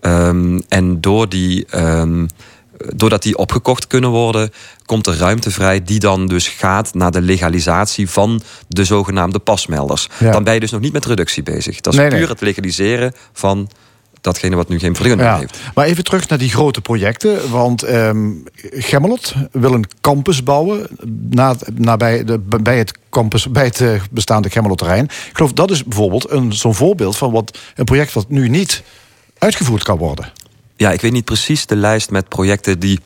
Um, 0.00 0.62
en 0.68 1.00
door 1.00 1.28
die... 1.28 1.66
Um, 1.76 2.26
doordat 2.94 3.22
die 3.22 3.36
opgekocht 3.36 3.86
kunnen 3.86 4.10
worden, 4.10 4.50
komt 4.84 5.06
er 5.06 5.16
ruimte 5.16 5.50
vrij 5.50 5.82
die 5.82 5.98
dan 5.98 6.26
dus 6.26 6.48
gaat 6.48 6.94
naar 6.94 7.10
de 7.10 7.20
legalisatie 7.20 8.10
van 8.10 8.42
de 8.68 8.84
zogenaamde 8.84 9.38
pasmelders. 9.38 10.08
Ja. 10.18 10.30
Dan 10.30 10.44
ben 10.44 10.54
je 10.54 10.60
dus 10.60 10.70
nog 10.70 10.80
niet 10.80 10.92
met 10.92 11.04
reductie 11.04 11.42
bezig. 11.42 11.80
Dat 11.80 11.92
is 11.92 11.98
nee, 11.98 12.08
puur 12.08 12.18
nee. 12.18 12.28
het 12.28 12.40
legaliseren 12.40 13.12
van 13.32 13.70
datgene 14.22 14.56
wat 14.56 14.68
nu 14.68 14.78
geen 14.78 14.94
vergunning 14.94 15.28
ja. 15.28 15.38
heeft. 15.38 15.58
Maar 15.74 15.86
even 15.86 16.04
terug 16.04 16.28
naar 16.28 16.38
die 16.38 16.50
grote 16.50 16.80
projecten. 16.80 17.50
Want 17.50 17.88
um, 17.88 18.44
Gemmelot 18.70 19.34
wil 19.50 19.72
een 19.72 19.84
campus 20.00 20.42
bouwen 20.42 20.86
na, 21.30 21.54
nabij 21.74 22.24
de, 22.24 22.38
bij 22.38 22.78
het 22.78 22.92
campus, 23.10 23.50
bij 23.50 23.64
het 23.64 23.80
uh, 23.80 24.00
bestaande 24.10 24.50
Gemmelot-terrein. 24.50 25.04
Ik 25.04 25.30
geloof 25.32 25.52
dat 25.52 25.70
is 25.70 25.84
bijvoorbeeld 25.84 26.30
een, 26.30 26.52
zo'n 26.52 26.74
voorbeeld 26.74 27.16
van 27.16 27.30
wat, 27.32 27.58
een 27.74 27.84
project 27.84 28.12
wat 28.12 28.28
nu 28.28 28.48
niet 28.48 28.82
uitgevoerd 29.38 29.82
kan 29.82 29.98
worden. 29.98 30.32
Ja, 30.76 30.90
ik 30.90 31.00
weet 31.00 31.12
niet 31.12 31.24
precies 31.24 31.66
de 31.66 31.76
lijst 31.76 32.10
met 32.10 32.28
projecten 32.28 32.78
die 32.78 33.00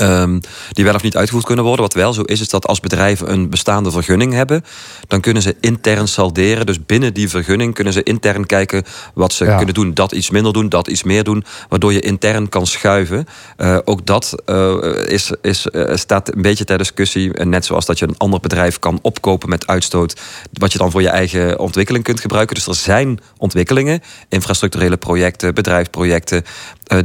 Um, 0.00 0.40
die 0.70 0.84
wel 0.84 0.94
of 0.94 1.02
niet 1.02 1.16
uitgevoerd 1.16 1.46
kunnen 1.46 1.64
worden. 1.64 1.84
Wat 1.84 1.94
wel 1.94 2.12
zo 2.12 2.22
is, 2.22 2.40
is 2.40 2.48
dat 2.48 2.66
als 2.66 2.80
bedrijven 2.80 3.32
een 3.32 3.50
bestaande 3.50 3.90
vergunning 3.90 4.32
hebben, 4.32 4.64
dan 5.06 5.20
kunnen 5.20 5.42
ze 5.42 5.56
intern 5.60 6.08
salderen. 6.08 6.66
Dus 6.66 6.84
binnen 6.86 7.14
die 7.14 7.28
vergunning 7.28 7.74
kunnen 7.74 7.92
ze 7.92 8.02
intern 8.02 8.46
kijken 8.46 8.84
wat 9.14 9.32
ze 9.32 9.44
ja. 9.44 9.56
kunnen 9.56 9.74
doen. 9.74 9.94
Dat 9.94 10.12
iets 10.12 10.30
minder 10.30 10.52
doen, 10.52 10.68
dat 10.68 10.88
iets 10.88 11.02
meer 11.02 11.24
doen. 11.24 11.44
Waardoor 11.68 11.92
je 11.92 12.00
intern 12.00 12.48
kan 12.48 12.66
schuiven. 12.66 13.26
Uh, 13.58 13.78
ook 13.84 14.06
dat 14.06 14.34
uh, 14.46 14.76
is, 15.06 15.32
is, 15.42 15.66
uh, 15.72 15.96
staat 15.96 16.34
een 16.34 16.42
beetje 16.42 16.64
ter 16.64 16.78
discussie. 16.78 17.30
net 17.44 17.64
zoals 17.64 17.86
dat 17.86 17.98
je 17.98 18.08
een 18.08 18.18
ander 18.18 18.40
bedrijf 18.40 18.78
kan 18.78 18.98
opkopen 19.02 19.48
met 19.48 19.66
uitstoot. 19.66 20.20
Wat 20.52 20.72
je 20.72 20.78
dan 20.78 20.90
voor 20.90 21.02
je 21.02 21.08
eigen 21.08 21.58
ontwikkeling 21.58 22.04
kunt 22.04 22.20
gebruiken. 22.20 22.54
Dus 22.54 22.66
er 22.66 22.74
zijn 22.74 23.20
ontwikkelingen, 23.36 24.02
infrastructurele 24.28 24.96
projecten, 24.96 25.54
bedrijfsprojecten. 25.54 26.44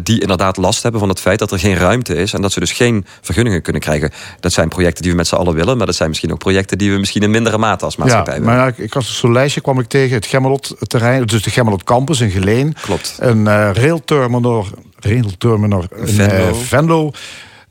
Die 0.04 0.22
inderdaad 0.22 0.58
last 0.58 0.84
hebben 0.84 1.00
van 1.00 1.10
het 1.10 1.20
feit 1.20 1.40
dat 1.40 1.52
er 1.52 1.60
geen 1.60 1.76
ruimte 1.76 2.16
is. 2.16 2.34
En 2.34 2.42
dat 2.42 2.52
ze 2.52 2.60
dus 2.60 2.72
geen 2.72 3.06
vergunningen 3.22 3.62
kunnen 3.62 3.82
krijgen. 3.82 4.12
Dat 4.40 4.54
zijn 4.54 4.70
projecten 4.70 5.02
die 5.02 5.12
we 5.12 5.18
met 5.18 5.28
z'n 5.28 5.36
allen 5.36 5.54
willen, 5.54 5.78
maar 5.78 5.86
dat 5.86 5.96
zijn 5.96 6.10
misschien 6.10 6.32
ook 6.32 6.40
projecten 6.40 6.78
die 6.78 6.92
we 6.92 6.98
misschien 6.98 7.22
in 7.22 7.32
mindere 7.32 7.58
mate 7.58 7.86
als 7.86 7.96
maatschappij 7.96 8.34
ja, 8.34 8.40
willen. 8.40 8.56
Maar 8.56 8.74
ik 8.78 8.94
had 8.94 9.04
zo'n 9.04 9.32
lijstje 9.32 9.62
kwam 9.62 9.80
ik 9.80 9.88
tegen 9.88 10.16
het 10.16 10.26
Gemmelot-terrein, 10.26 11.26
dus 11.26 11.44
de 11.44 11.50
Gemmelot 11.50 11.84
Campus 11.84 12.22
in 12.22 12.30
Geleen. 12.30 12.76
Klopt. 12.82 13.18
Een 13.20 13.40
uh, 13.40 13.70
railterminal, 13.74 14.66
railterminal 15.00 15.84
in 15.96 16.08
Venlo. 16.08 16.48
Uh, 16.48 16.54
Venlo. 16.54 17.12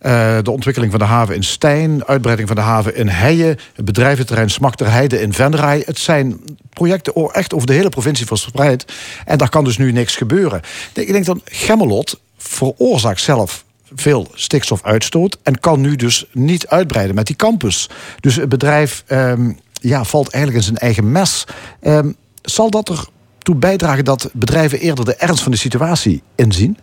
Uh, 0.06 0.38
de 0.42 0.50
ontwikkeling 0.50 0.90
van 0.90 1.00
de 1.00 1.06
haven 1.06 1.34
in 1.34 1.42
Stijn, 1.42 2.04
uitbreiding 2.04 2.49
van 2.49 2.56
de 2.56 2.62
haven 2.62 2.96
in 2.96 3.08
Heijen, 3.08 3.58
het 3.75 3.84
bedrijventerrein 3.84 4.50
Smakterheide 4.50 5.20
in 5.20 5.32
Venray. 5.32 5.82
Het 5.87 5.99
zijn 5.99 6.40
projecten 6.70 7.30
echt 7.32 7.54
over 7.54 7.66
de 7.66 7.73
hele 7.73 7.88
provincie 7.88 8.26
verspreid. 8.26 8.92
En 9.25 9.38
daar 9.38 9.49
kan 9.49 9.64
dus 9.64 9.78
nu 9.78 9.92
niks 9.92 10.16
gebeuren. 10.16 10.61
Ik 10.92 11.12
denk 11.12 11.25
dan, 11.25 11.40
Gemmelot 11.44 12.20
veroorzaakt 12.37 13.20
zelf 13.20 13.64
veel 13.94 14.28
stikstofuitstoot 14.34 15.38
en 15.42 15.61
kan 15.61 15.80
nu 15.80 15.96
dus 15.96 16.26
niet 16.32 16.66
uitbreiden 16.66 17.14
met 17.14 17.26
die 17.26 17.37
campus. 17.37 17.90
Dus 18.20 18.37
het 18.37 18.49
bedrijf 18.49 19.04
um, 19.08 19.58
ja, 19.73 20.04
valt 20.04 20.28
eigenlijk 20.28 20.64
in 20.64 20.70
zijn 20.70 20.84
eigen 20.84 21.12
mes. 21.12 21.46
Um, 21.82 22.16
zal 22.42 22.70
dat 22.70 23.08
ertoe 23.37 23.54
bijdragen 23.54 24.04
dat 24.04 24.30
bedrijven 24.32 24.80
eerder 24.80 25.04
de 25.04 25.14
ernst 25.14 25.42
van 25.42 25.52
de 25.52 25.58
situatie 25.58 26.23
inzien? 26.34 26.78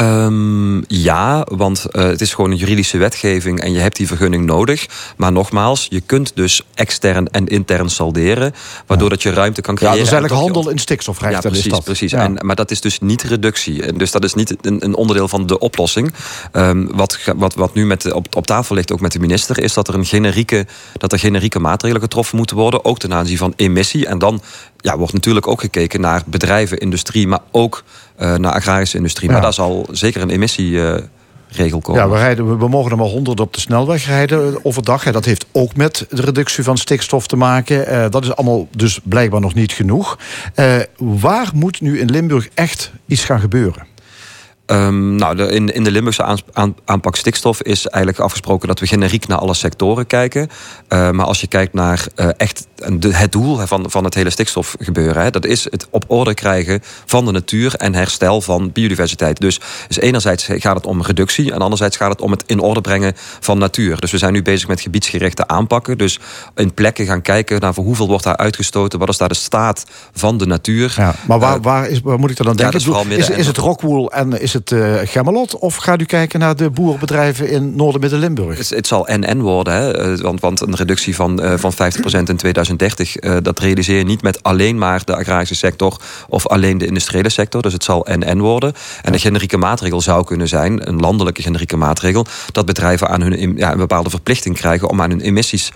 Um, 0.00 0.84
ja, 0.88 1.46
want 1.50 1.86
uh, 1.92 2.02
het 2.02 2.20
is 2.20 2.34
gewoon 2.34 2.50
een 2.50 2.56
juridische 2.56 2.98
wetgeving 2.98 3.60
en 3.60 3.72
je 3.72 3.78
hebt 3.78 3.96
die 3.96 4.06
vergunning 4.06 4.44
nodig. 4.44 4.86
Maar 5.16 5.32
nogmaals, 5.32 5.86
je 5.90 6.00
kunt 6.00 6.32
dus 6.34 6.62
extern 6.74 7.28
en 7.28 7.46
intern 7.46 7.90
salderen, 7.90 8.54
waardoor 8.86 9.08
ja. 9.08 9.14
dat 9.14 9.22
je 9.22 9.30
ruimte 9.30 9.60
kan 9.60 9.74
creëren. 9.74 9.96
Ja, 9.96 10.02
dat 10.02 10.12
is 10.12 10.18
eigenlijk 10.18 10.42
handel 10.42 10.70
in 10.70 10.78
stikstofrechten. 10.78 11.52
Ja, 11.52 11.60
precies. 11.60 11.78
precies. 11.84 12.10
Ja. 12.10 12.22
En, 12.22 12.38
maar 12.46 12.56
dat 12.56 12.70
is 12.70 12.80
dus 12.80 13.00
niet 13.00 13.22
reductie. 13.22 13.82
En 13.82 13.98
dus 13.98 14.10
dat 14.10 14.24
is 14.24 14.34
niet 14.34 14.56
een, 14.60 14.84
een 14.84 14.94
onderdeel 14.94 15.28
van 15.28 15.46
de 15.46 15.58
oplossing. 15.58 16.14
Um, 16.52 16.96
wat, 16.96 17.18
wat, 17.36 17.54
wat 17.54 17.74
nu 17.74 17.86
met 17.86 18.12
op, 18.12 18.36
op 18.36 18.46
tafel 18.46 18.74
ligt, 18.74 18.92
ook 18.92 19.00
met 19.00 19.12
de 19.12 19.18
minister, 19.18 19.58
is 19.58 19.74
dat 19.74 19.88
er, 19.88 19.94
een 19.94 20.06
generieke, 20.06 20.66
dat 20.96 21.12
er 21.12 21.18
generieke 21.18 21.58
maatregelen 21.58 22.02
getroffen 22.02 22.36
moeten 22.36 22.56
worden, 22.56 22.84
ook 22.84 22.98
ten 22.98 23.14
aanzien 23.14 23.38
van 23.38 23.52
emissie. 23.56 24.06
En 24.06 24.18
dan 24.18 24.42
ja, 24.76 24.96
wordt 24.96 25.12
natuurlijk 25.12 25.46
ook 25.46 25.60
gekeken 25.60 26.00
naar 26.00 26.22
bedrijven, 26.26 26.78
industrie, 26.78 27.26
maar 27.26 27.40
ook 27.50 27.84
naar 28.18 28.52
agrarische 28.52 28.96
industrie. 28.96 29.26
Ja. 29.26 29.32
Maar 29.32 29.42
daar 29.42 29.52
zal 29.52 29.86
zeker 29.90 30.22
een 30.22 30.30
emissie. 30.30 30.80
Regel 31.50 31.80
komen. 31.80 32.00
Ja, 32.00 32.08
we, 32.08 32.16
rijden, 32.16 32.58
we 32.58 32.68
mogen 32.68 32.90
er 32.90 32.96
maar 32.96 33.06
100 33.06 33.40
op 33.40 33.54
de 33.54 33.60
snelweg 33.60 34.06
rijden 34.06 34.64
overdag. 34.64 35.12
Dat 35.12 35.24
heeft 35.24 35.46
ook 35.52 35.76
met 35.76 36.06
de 36.10 36.22
reductie 36.22 36.64
van 36.64 36.76
stikstof 36.76 37.26
te 37.26 37.36
maken. 37.36 38.10
dat 38.10 38.24
is 38.24 38.36
allemaal 38.36 38.68
dus 38.76 39.00
blijkbaar 39.04 39.40
nog 39.40 39.54
niet 39.54 39.72
genoeg. 39.72 40.18
waar 40.96 41.50
moet 41.54 41.80
nu 41.80 41.98
in 41.98 42.10
Limburg 42.10 42.48
echt 42.54 42.92
iets 43.06 43.24
gaan 43.24 43.40
gebeuren? 43.40 43.87
Um, 44.70 45.14
nou, 45.14 45.36
de, 45.36 45.46
in, 45.46 45.74
in 45.74 45.84
de 45.84 45.90
Limburgse 45.90 46.38
aanpak 46.84 47.16
stikstof 47.16 47.62
is 47.62 47.86
eigenlijk 47.86 48.24
afgesproken 48.24 48.68
dat 48.68 48.80
we 48.80 48.86
generiek 48.86 49.26
naar 49.26 49.38
alle 49.38 49.54
sectoren 49.54 50.06
kijken. 50.06 50.48
Uh, 50.88 51.10
maar 51.10 51.26
als 51.26 51.40
je 51.40 51.46
kijkt 51.46 51.72
naar 51.72 52.06
uh, 52.16 52.28
echt 52.36 52.66
de, 52.92 53.14
het 53.14 53.32
doel 53.32 53.56
van, 53.56 53.90
van 53.90 54.04
het 54.04 54.14
hele 54.14 54.30
stikstofgebeuren, 54.30 55.22
hè, 55.22 55.30
dat 55.30 55.44
is 55.44 55.64
het 55.64 55.86
op 55.90 56.04
orde 56.06 56.34
krijgen 56.34 56.80
van 57.06 57.24
de 57.24 57.32
natuur 57.32 57.74
en 57.74 57.94
herstel 57.94 58.40
van 58.40 58.72
biodiversiteit. 58.72 59.40
Dus, 59.40 59.60
dus 59.88 59.98
enerzijds 59.98 60.48
gaat 60.50 60.76
het 60.76 60.86
om 60.86 61.02
reductie 61.02 61.52
en 61.52 61.60
anderzijds 61.60 61.96
gaat 61.96 62.10
het 62.10 62.20
om 62.20 62.30
het 62.30 62.42
in 62.46 62.60
orde 62.60 62.80
brengen 62.80 63.12
van 63.40 63.58
natuur. 63.58 64.00
Dus 64.00 64.10
we 64.10 64.18
zijn 64.18 64.32
nu 64.32 64.42
bezig 64.42 64.68
met 64.68 64.80
gebiedsgerichte 64.80 65.46
aanpakken. 65.46 65.98
Dus 65.98 66.18
in 66.54 66.74
plekken 66.74 67.06
gaan 67.06 67.22
kijken 67.22 67.60
naar 67.60 67.74
voor 67.74 67.84
hoeveel 67.84 68.08
wordt 68.08 68.24
daar 68.24 68.36
uitgestoten, 68.36 68.98
wat 68.98 69.08
is 69.08 69.16
daar 69.16 69.28
de 69.28 69.34
staat 69.34 69.84
van 70.12 70.38
de 70.38 70.46
natuur. 70.46 70.94
Ja, 70.96 71.14
maar 71.26 71.38
waar, 71.38 71.56
uh, 71.56 71.62
waar, 71.62 71.88
is, 71.88 72.00
waar 72.00 72.18
moet 72.18 72.30
ik 72.30 72.36
dan 72.36 72.56
denken? 72.56 72.80
Ja, 72.80 73.00
is, 73.00 73.28
is, 73.28 73.36
is, 73.36 73.46
het 73.46 73.56
Rockwool 73.56 74.12
en 74.12 74.40
is 74.40 74.52
het 74.52 74.57
uh, 74.72 74.94
Gemmelot? 75.04 75.58
Of 75.58 75.76
gaat 75.76 76.00
u 76.00 76.04
kijken 76.04 76.40
naar 76.40 76.56
de 76.56 76.70
boerenbedrijven 76.70 77.50
in 77.50 77.76
Noord-Midden-Limburg? 77.76 78.58
Het, 78.58 78.70
het, 78.70 78.86
zal 78.86 79.06
en-en 79.06 79.40
worden. 79.40 79.72
Hè? 79.72 80.12
Eh, 80.12 80.20
want, 80.20 80.40
want 80.40 80.60
een 80.60 80.74
reductie 80.74 81.14
van, 81.14 81.44
uh, 81.44 81.52
van 81.56 81.72
50% 81.72 81.76
in 82.24 82.36
2030... 82.36 83.14
dat 83.42 83.58
realiseer 83.58 83.98
je 83.98 84.04
niet 84.04 84.22
met 84.22 84.42
alleen 84.42 84.78
maar 84.78 85.04
de 85.04 85.16
agrarische 85.16 85.54
sector... 85.54 86.00
of 86.28 86.46
alleen 86.46 86.78
de 86.78 86.86
industriële 86.86 87.28
sector. 87.28 87.62
Dus 87.62 87.72
het 87.72 87.84
zal 87.84 88.06
en-en 88.06 88.40
worden. 88.40 88.72
En 89.02 89.12
een 89.12 89.20
generieke 89.20 89.56
maatregel 89.56 90.00
zou 90.00 90.24
kunnen 90.24 90.48
zijn... 90.48 90.88
een 90.88 91.00
landelijke 91.00 91.42
generieke 91.42 91.76
maatregel... 91.76 92.26
dat 92.52 92.66
bedrijven 92.66 93.08
aan 93.08 93.20
hun, 93.22 93.56
ja, 93.56 93.72
een 93.72 93.78
bepaalde 93.78 94.10
verplichting 94.10 94.56
krijgen... 94.56 94.88
om 94.88 95.00
aan 95.00 95.10
hun 95.10 95.20
emissies 95.20 95.72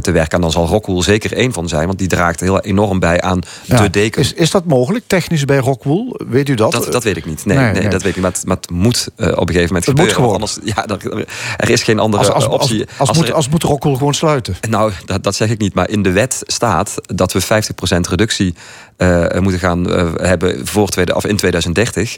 te 0.00 0.10
werken. 0.10 0.34
En 0.34 0.40
dan 0.40 0.50
zal 0.50 0.66
Rockwool 0.66 1.02
zeker 1.02 1.32
één 1.32 1.52
van 1.52 1.68
zijn... 1.68 1.86
want 1.86 1.98
die 1.98 2.08
draagt 2.08 2.40
heel 2.40 2.60
enorm 2.60 2.98
bij 2.98 3.20
aan 3.20 3.40
de 3.66 3.90
deken. 3.90 4.20
Is, 4.20 4.32
is 4.32 4.50
dat 4.50 4.64
mogelijk, 4.64 5.04
technisch 5.06 5.44
bij 5.44 5.58
Rockwool? 5.58 6.20
Weet 6.28 6.48
u 6.48 6.54
dat? 6.54 6.72
Dat, 6.72 6.92
dat 6.92 7.04
weet 7.04 7.16
ik 7.16 7.24
niet. 7.24 7.44
Nee, 7.44 7.58
nee, 7.58 7.72
nee, 7.72 7.88
dat 7.88 8.02
weet 8.02 8.16
ik 8.16 8.19
maar 8.20 8.56
het 8.56 8.70
moet 8.70 9.08
uh, 9.16 9.26
op 9.26 9.48
een 9.48 9.54
gegeven 9.54 9.66
moment 9.66 9.86
het 9.86 9.98
gebeuren. 9.98 10.22
Moet 10.22 10.32
anders, 10.32 10.58
ja, 10.64 10.86
er, 10.86 11.26
er, 11.56 11.70
is 11.70 11.82
geen 11.82 11.98
andere 11.98 12.22
als, 12.22 12.34
als, 12.34 12.46
optie. 12.46 12.86
Als, 12.98 13.12
moet, 13.12 13.32
als 13.32 13.48
moet 13.48 13.62
Rockwell 13.62 13.94
gewoon 13.96 14.14
sluiten? 14.14 14.56
Nou, 14.68 14.92
dat, 15.04 15.22
dat 15.22 15.34
zeg 15.34 15.50
ik 15.50 15.58
niet. 15.58 15.74
Maar 15.74 15.88
in 15.88 16.02
de 16.02 16.10
wet 16.10 16.42
staat 16.46 16.94
dat 17.14 17.32
we 17.32 17.42
50% 17.42 17.46
reductie 18.08 18.54
moeten 19.40 19.60
gaan 19.60 19.90
uh, 19.90 20.12
hebben 20.14 20.66
voor 20.66 20.88
tweede, 20.88 21.14
of 21.14 21.26
in 21.26 21.36
2030. 21.36 22.16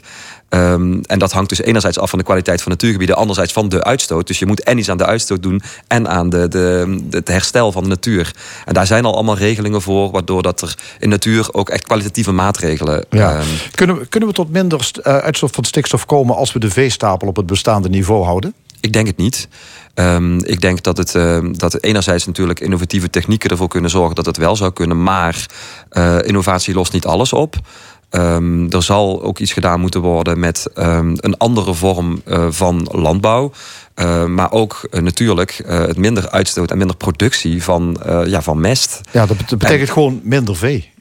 Um, 0.49 1.01
en 1.01 1.19
dat 1.19 1.31
hangt 1.31 1.49
dus 1.49 1.61
enerzijds 1.61 1.99
af 1.99 2.09
van 2.09 2.19
de 2.19 2.25
kwaliteit 2.25 2.61
van 2.61 2.71
natuurgebieden, 2.71 3.15
anderzijds 3.15 3.53
van 3.53 3.69
de 3.69 3.83
uitstoot. 3.83 4.27
Dus 4.27 4.39
je 4.39 4.45
moet 4.45 4.63
en 4.63 4.77
iets 4.77 4.89
aan 4.89 4.97
de 4.97 5.05
uitstoot 5.05 5.43
doen 5.43 5.61
en 5.87 6.07
aan 6.09 6.29
de, 6.29 6.47
de, 6.47 6.97
het 7.09 7.27
herstel 7.27 7.71
van 7.71 7.83
de 7.83 7.89
natuur. 7.89 8.35
En 8.65 8.73
daar 8.73 8.87
zijn 8.87 9.05
al 9.05 9.13
allemaal 9.13 9.37
regelingen 9.37 9.81
voor, 9.81 10.11
waardoor 10.11 10.41
dat 10.41 10.61
er 10.61 10.75
in 10.99 11.09
natuur 11.09 11.53
ook 11.53 11.69
echt 11.69 11.83
kwalitatieve 11.83 12.31
maatregelen. 12.31 13.05
Ja. 13.09 13.39
Um, 13.39 13.45
kunnen, 13.71 13.97
we, 13.97 14.05
kunnen 14.05 14.29
we 14.29 14.35
tot 14.35 14.51
minder 14.51 14.91
uh, 14.97 15.17
uitstoot 15.17 15.55
van 15.55 15.63
stikstof 15.63 16.05
komen 16.05 16.35
als 16.35 16.53
we 16.53 16.59
de 16.59 16.69
veestapel 16.69 17.27
op 17.27 17.35
het 17.35 17.45
bestaande 17.45 17.89
niveau 17.89 18.23
houden? 18.23 18.53
Ik 18.79 18.93
denk 18.93 19.07
het 19.07 19.17
niet. 19.17 19.47
Um, 19.95 20.43
ik 20.43 20.61
denk 20.61 20.83
dat 20.83 20.97
het, 20.97 21.13
uh, 21.15 21.37
dat 21.51 21.83
enerzijds 21.83 22.25
natuurlijk 22.25 22.59
innovatieve 22.59 23.09
technieken 23.09 23.49
ervoor 23.49 23.67
kunnen 23.67 23.89
zorgen 23.89 24.15
dat 24.15 24.25
het 24.25 24.37
wel 24.37 24.55
zou 24.55 24.73
kunnen. 24.73 25.03
Maar 25.03 25.45
uh, 25.91 26.17
innovatie 26.21 26.73
lost 26.73 26.93
niet 26.93 27.05
alles 27.05 27.33
op. 27.33 27.55
Um, 28.09 28.71
er 28.71 28.83
zal 28.83 29.23
ook 29.23 29.39
iets 29.39 29.53
gedaan 29.53 29.79
moeten 29.79 30.01
worden 30.01 30.39
met 30.39 30.67
um, 30.75 31.13
een 31.17 31.37
andere 31.37 31.73
vorm 31.73 32.21
uh, 32.27 32.45
van 32.49 32.87
landbouw. 32.91 33.51
Uh, 33.95 34.25
maar 34.25 34.51
ook 34.51 34.87
uh, 34.91 35.01
natuurlijk 35.01 35.63
het 35.65 35.97
minder 35.97 36.29
uitstoot 36.29 36.71
en 36.71 36.77
minder 36.77 36.95
productie 36.95 37.63
van, 37.63 37.97
ja, 38.25 38.41
van 38.41 38.59
mest. 38.59 39.01
Ja, 39.11 39.25
dat 39.25 39.37
betekent 39.37 39.87
en, 39.87 39.87
gewoon 39.87 40.21
minder 40.23 40.55
vee. 40.55 40.92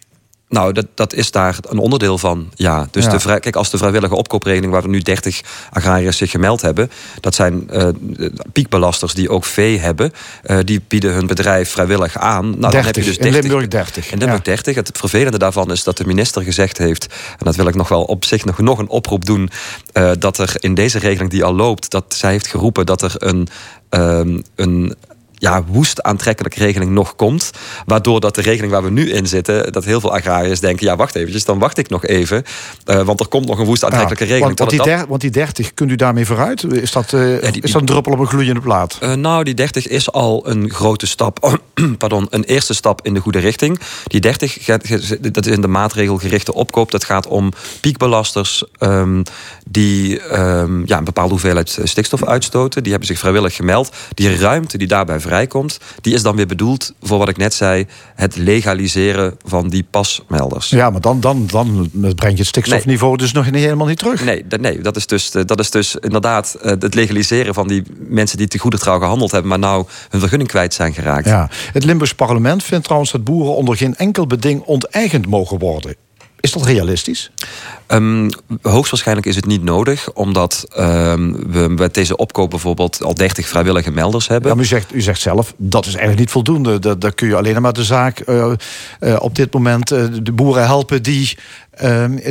Nou, 0.53 0.73
dat, 0.73 0.87
dat 0.95 1.13
is 1.13 1.31
daar 1.31 1.57
een 1.69 1.79
onderdeel 1.79 2.19
van. 2.19 2.51
Ja, 2.55 2.89
dus 2.91 3.09
De 3.09 3.21
vrij, 3.21 3.41
kijk, 3.41 3.57
als 3.57 3.71
de 3.71 3.79
vrijwillige 3.79 4.15
opkoopregeling, 4.15 4.73
waar 4.73 4.83
we 4.83 4.89
nu 4.89 5.01
30 5.01 5.41
agrariërs 5.71 6.17
zich 6.17 6.31
gemeld 6.31 6.61
hebben, 6.61 6.91
dat 7.21 7.35
zijn 7.35 7.69
uh, 7.73 7.89
piekbelasters 8.53 9.15
die 9.15 9.31
ook 9.31 9.45
vee 9.45 9.79
hebben. 9.79 10.13
Uh, 10.45 10.59
die 10.65 10.83
bieden 10.89 11.13
hun 11.13 11.27
bedrijf 11.27 11.71
vrijwillig 11.71 12.19
aan. 12.19 12.45
Nou, 12.45 12.61
30, 12.61 12.71
dan 12.71 12.85
heb 12.85 12.95
je 12.95 13.03
dus 13.03 13.19
30, 13.19 13.35
in 13.35 13.41
Limburg 13.41 13.69
30. 13.69 14.13
In 14.13 14.19
Limburg 14.19 14.45
ja. 14.45 14.53
30. 14.55 14.75
Het 14.75 14.91
vervelende 14.99 15.39
daarvan 15.39 15.71
is 15.71 15.85
dat 15.85 15.97
de 15.97 16.07
minister 16.07 16.43
gezegd 16.43 16.79
heeft, 16.79 17.07
en 17.39 17.45
dat 17.45 17.57
wil 17.57 17.67
ik 17.67 17.75
nog 17.75 17.89
wel 17.89 18.03
op 18.03 18.25
zich 18.25 18.45
nog, 18.45 18.59
nog 18.59 18.79
een 18.79 18.89
oproep 18.89 19.25
doen, 19.25 19.51
uh, 19.93 20.11
dat 20.19 20.39
er 20.39 20.55
in 20.59 20.75
deze 20.75 20.99
regeling 20.99 21.31
die 21.31 21.45
al 21.45 21.55
loopt, 21.55 21.91
dat 21.91 22.05
zij 22.09 22.31
heeft 22.31 22.47
geroepen 22.47 22.87
dat 22.87 23.03
er 23.03 23.15
een. 23.19 23.49
Um, 23.91 24.43
een 24.55 24.95
ja, 25.43 25.65
woest 25.65 26.03
aantrekkelijke 26.03 26.59
regeling 26.59 26.91
nog 26.91 27.17
komt. 27.17 27.51
Waardoor 27.87 28.21
dat 28.21 28.35
de 28.35 28.41
regeling 28.41 28.73
waar 28.73 28.83
we 28.83 28.91
nu 28.91 29.11
in 29.11 29.27
zitten, 29.27 29.73
dat 29.73 29.85
heel 29.85 30.01
veel 30.01 30.15
agrariërs 30.15 30.61
denken: 30.61 30.87
ja, 30.87 30.97
wacht 30.97 31.15
eventjes, 31.15 31.45
dan 31.45 31.59
wacht 31.59 31.79
ik 31.79 31.89
nog 31.89 32.07
even. 32.07 32.45
Uh, 32.87 33.03
want 33.03 33.21
er 33.21 33.27
komt 33.27 33.47
nog 33.47 33.59
een 33.59 33.65
woest 33.65 33.85
aantrekkelijke 33.85 34.25
ja, 34.25 34.31
regeling. 34.31 34.59
Want, 34.59 34.73
want, 34.73 34.85
die 34.85 35.07
want, 35.09 35.21
die 35.21 35.31
30, 35.31 35.75
kunt 35.75 35.91
u 35.91 35.97
daarmee 35.97 36.27
vooruit? 36.27 36.65
Is 36.65 36.93
dat, 36.93 37.13
uh, 37.13 37.43
ja, 37.43 37.51
die, 37.51 37.63
is 37.63 37.73
dat 37.73 37.81
een 37.81 37.87
druppel 37.87 38.13
op 38.13 38.19
een 38.19 38.27
gloeiende 38.27 38.61
plaat? 38.61 38.99
Uh, 39.03 39.13
nou, 39.13 39.45
die 39.45 39.55
30 39.55 39.89
is 39.89 40.13
al 40.13 40.49
een 40.49 40.71
grote 40.71 41.07
stap. 41.07 41.39
Oh, 41.41 41.55
pardon, 41.99 42.27
een 42.31 42.45
eerste 42.45 42.75
stap 42.75 43.01
in 43.03 43.15
de 43.15 43.21
goede 43.21 43.39
richting. 43.39 43.81
Die 44.05 44.21
30, 44.21 44.65
dat 45.21 45.47
is 45.47 45.53
in 45.53 45.61
de 45.61 45.69
maatregelgerichte 45.69 46.55
opkoop. 46.55 46.91
Dat 46.91 47.05
gaat 47.05 47.27
om 47.27 47.53
piekbelasters 47.81 48.65
um, 48.79 49.23
die 49.67 50.33
um, 50.39 50.83
ja, 50.87 50.99
een 50.99 51.05
bepaalde 51.05 51.31
hoeveelheid 51.31 51.79
stikstof 51.85 52.25
uitstoten. 52.25 52.83
Die 52.83 52.91
hebben 52.91 53.09
zich 53.09 53.19
vrijwillig 53.19 53.55
gemeld. 53.55 53.93
Die 54.15 54.37
ruimte 54.37 54.79
die 54.79 54.89
daarbij 54.89 55.21
vrijkomt, 55.33 55.79
die 56.01 56.15
is 56.15 56.23
dan 56.23 56.37
weer 56.37 56.47
bedoeld 56.47 56.93
voor 57.03 57.19
wat 57.19 57.29
ik 57.29 57.37
net 57.37 57.55
zei, 57.55 57.87
het 58.15 58.37
legaliseren 58.37 59.37
van 59.45 59.69
die 59.69 59.85
pasmelders. 59.91 60.69
Ja, 60.69 60.91
maar 60.91 61.01
dan, 61.01 61.21
dan, 61.21 61.47
dan 61.47 61.91
breng 61.93 62.33
je 62.33 62.39
het 62.39 62.47
stikstofniveau 62.47 63.11
nee. 63.11 63.21
dus 63.21 63.33
nog 63.33 63.51
niet, 63.51 63.55
helemaal 63.55 63.87
niet 63.87 63.99
terug. 63.99 64.25
Nee, 64.25 64.45
nee 64.61 64.81
dat, 64.81 64.97
is 64.97 65.07
dus, 65.07 65.31
dat 65.31 65.61
is 65.61 65.71
dus 65.71 65.97
inderdaad 65.97 66.55
eh, 66.55 66.71
het 66.71 66.95
legaliseren 66.95 67.55
van 67.55 67.69
die 67.69 67.83
mensen 67.99 68.39
die 68.39 68.49
te 68.49 68.59
goede 68.59 68.79
trouw 68.79 68.99
gehandeld 68.99 69.31
hebben, 69.31 69.51
maar 69.51 69.59
nou 69.59 69.87
hun 70.09 70.21
vergunning 70.21 70.51
kwijt 70.51 70.75
zijn 70.75 70.95
geraakt. 70.95 71.27
Ja. 71.27 71.49
Het 71.73 71.85
Limburgs 71.85 72.15
parlement 72.15 72.63
vindt 72.65 72.85
trouwens 72.85 73.13
dat 73.13 73.25
boeren 73.25 73.55
onder 73.55 73.77
geen 73.77 73.97
enkel 73.97 74.27
beding 74.27 74.63
onteigend 74.63 75.27
mogen 75.27 75.59
worden. 75.59 75.95
Is 76.43 76.53
dat 76.53 76.65
realistisch? 76.65 77.31
Um, 77.89 78.31
hoogstwaarschijnlijk 78.63 79.27
is 79.27 79.37
het 79.37 79.47
niet 79.47 79.63
nodig, 79.63 80.13
omdat 80.13 80.67
um, 80.79 81.53
we 81.53 81.69
met 81.69 81.95
deze 81.95 82.17
opkoop 82.17 82.51
bijvoorbeeld 82.51 83.03
al 83.03 83.15
30 83.15 83.49
vrijwillige 83.49 83.91
melders 83.91 84.29
hebben. 84.29 84.49
Ja, 84.49 84.55
maar 84.55 84.65
u, 84.65 84.67
zegt, 84.67 84.95
u 84.95 85.01
zegt 85.01 85.21
zelf, 85.21 85.55
dat 85.57 85.83
is 85.83 85.91
eigenlijk 85.91 86.21
niet 86.21 86.31
voldoende. 86.31 86.99
Daar 86.99 87.15
kun 87.15 87.29
je 87.29 87.37
alleen 87.37 87.63
maar 87.63 87.73
de 87.73 87.85
zaak 87.85 88.29
uh, 88.29 88.53
uh, 89.01 89.17
op 89.19 89.35
dit 89.35 89.53
moment 89.53 89.93
uh, 89.93 90.05
de 90.23 90.33
boeren 90.33 90.65
helpen 90.65 91.03
die 91.03 91.39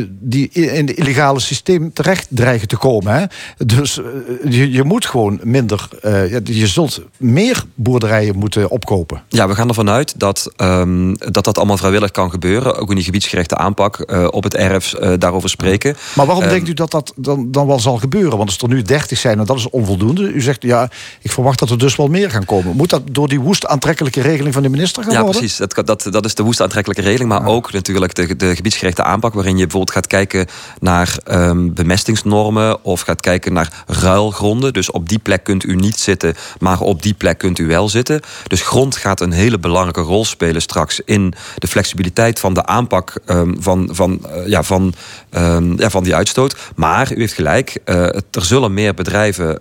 die 0.07 0.49
in 0.49 0.87
het 0.87 0.97
illegale 0.97 1.39
systeem 1.39 1.93
terecht 1.93 2.27
dreigen 2.29 2.67
te 2.67 2.77
komen. 2.77 3.13
Hè? 3.13 3.25
Dus 3.65 3.97
uh, 3.97 4.05
je, 4.53 4.71
je, 4.71 4.83
moet 4.83 5.05
gewoon 5.05 5.39
minder. 5.43 5.87
Uh, 6.05 6.39
je 6.43 6.67
zult 6.67 7.01
meer 7.17 7.63
boerderijen 7.75 8.37
moeten 8.37 8.69
opkopen. 8.69 9.23
Ja, 9.27 9.47
we 9.47 9.55
gaan 9.55 9.67
ervan 9.67 9.89
uit 9.89 10.19
dat 10.19 10.51
um, 10.57 11.17
dat, 11.17 11.43
dat 11.43 11.57
allemaal 11.57 11.77
vrijwillig 11.77 12.11
kan 12.11 12.31
gebeuren. 12.31 12.77
Ook 12.77 12.89
in 12.89 12.95
die 12.95 13.03
gebiedsgerechte 13.03 13.57
aanpak 13.57 14.03
uh, 14.05 14.27
op 14.31 14.43
het 14.43 14.55
erf 14.55 14.95
daarover 15.17 15.49
spreken. 15.49 15.95
Maar 16.15 16.25
waarom 16.25 16.43
um, 16.43 16.49
denkt 16.49 16.67
u 16.67 16.73
dat 16.73 16.91
dat 16.91 17.13
dan, 17.15 17.51
dan 17.51 17.67
wel 17.67 17.79
zal 17.79 17.97
gebeuren? 17.97 18.37
Want 18.37 18.49
als 18.49 18.57
er 18.57 18.67
nu 18.67 18.81
30 18.81 19.17
zijn 19.17 19.39
en 19.39 19.45
dat 19.45 19.57
is 19.57 19.69
onvoldoende. 19.69 20.31
U 20.31 20.41
zegt 20.41 20.63
ja, 20.63 20.89
ik 21.21 21.31
verwacht 21.31 21.59
dat 21.59 21.69
er 21.69 21.77
dus 21.77 21.95
wel 21.95 22.07
meer 22.07 22.31
gaan 22.31 22.45
komen. 22.45 22.75
Moet 22.75 22.89
dat 22.89 23.01
door 23.11 23.27
die 23.27 23.39
woest 23.39 23.67
aantrekkelijke 23.67 24.21
regeling 24.21 24.53
van 24.53 24.63
de 24.63 24.69
minister 24.69 25.03
gaan 25.03 25.13
ja, 25.13 25.21
worden? 25.21 25.41
Ja, 25.41 25.47
precies. 25.47 25.75
Dat, 25.75 25.87
dat, 25.87 26.07
dat 26.13 26.25
is 26.25 26.35
de 26.35 26.43
woest 26.43 26.61
aantrekkelijke 26.61 27.03
regeling. 27.03 27.29
Maar 27.29 27.41
ja. 27.41 27.47
ook 27.47 27.71
natuurlijk 27.71 28.15
de, 28.15 28.35
de 28.35 28.55
gebiedsgerechte 28.55 29.03
aanpak 29.03 29.30
waarin 29.33 29.57
je 29.57 29.61
bijvoorbeeld 29.61 29.91
gaat 29.91 30.07
kijken 30.07 30.47
naar 30.79 31.17
um, 31.31 31.73
bemestingsnormen 31.73 32.83
of 32.83 33.01
gaat 33.01 33.21
kijken 33.21 33.53
naar 33.53 33.83
ruilgronden. 33.87 34.73
Dus 34.73 34.91
op 34.91 35.09
die 35.09 35.19
plek 35.19 35.43
kunt 35.43 35.65
u 35.65 35.75
niet 35.75 35.99
zitten, 35.99 36.35
maar 36.59 36.79
op 36.79 37.01
die 37.01 37.13
plek 37.13 37.37
kunt 37.37 37.59
u 37.59 37.67
wel 37.67 37.89
zitten. 37.89 38.21
Dus 38.47 38.61
grond 38.61 38.97
gaat 38.97 39.21
een 39.21 39.31
hele 39.31 39.59
belangrijke 39.59 40.01
rol 40.01 40.25
spelen 40.25 40.61
straks 40.61 41.01
in 41.05 41.33
de 41.55 41.67
flexibiliteit 41.67 42.39
van 42.39 42.53
de 42.53 42.65
aanpak 42.65 43.13
um, 43.25 43.55
van, 43.59 43.89
van, 43.91 44.21
uh, 44.25 44.47
ja, 44.47 44.63
van, 44.63 44.93
um, 45.31 45.79
ja, 45.79 45.89
van 45.89 46.03
die 46.03 46.15
uitstoot. 46.15 46.55
Maar 46.75 47.13
u 47.13 47.19
heeft 47.19 47.33
gelijk, 47.33 47.77
uh, 47.85 47.95
er 48.05 48.23
zullen 48.31 48.73
meer 48.73 48.93
bedrijven 48.93 49.59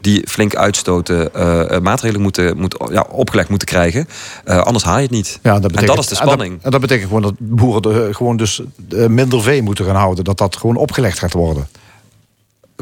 die 0.00 0.26
flink 0.28 0.56
uitstoten 0.56 1.30
uh, 1.36 1.78
maatregelen 1.78 2.22
moeten, 2.22 2.56
moet, 2.56 2.76
ja, 2.90 3.06
opgelegd 3.10 3.48
moeten 3.48 3.68
krijgen. 3.68 4.08
anders 4.44 4.84
haal 4.84 4.96
je 4.96 5.02
het 5.02 5.10
niet. 5.10 5.38
Ja, 5.42 5.52
dat 5.52 5.62
betekent, 5.62 5.88
en 5.88 5.94
dat 5.94 6.04
is 6.04 6.10
de 6.10 6.14
spanning. 6.14 6.50
En 6.50 6.54
dat, 6.54 6.64
en 6.64 6.70
dat 6.70 6.80
betekent 6.80 7.06
gewoon 7.06 7.22
dat 7.22 7.34
boeren 7.38 7.82
de, 7.82 8.08
gewoon 8.14 8.36
dus 8.36 8.62
eh, 8.90 8.97
minder 9.08 9.42
vee 9.42 9.62
moeten 9.62 9.84
gaan 9.84 9.96
houden. 9.96 10.24
Dat 10.24 10.38
dat 10.38 10.56
gewoon 10.56 10.76
opgelegd 10.76 11.18
gaat 11.18 11.32
worden. 11.32 11.68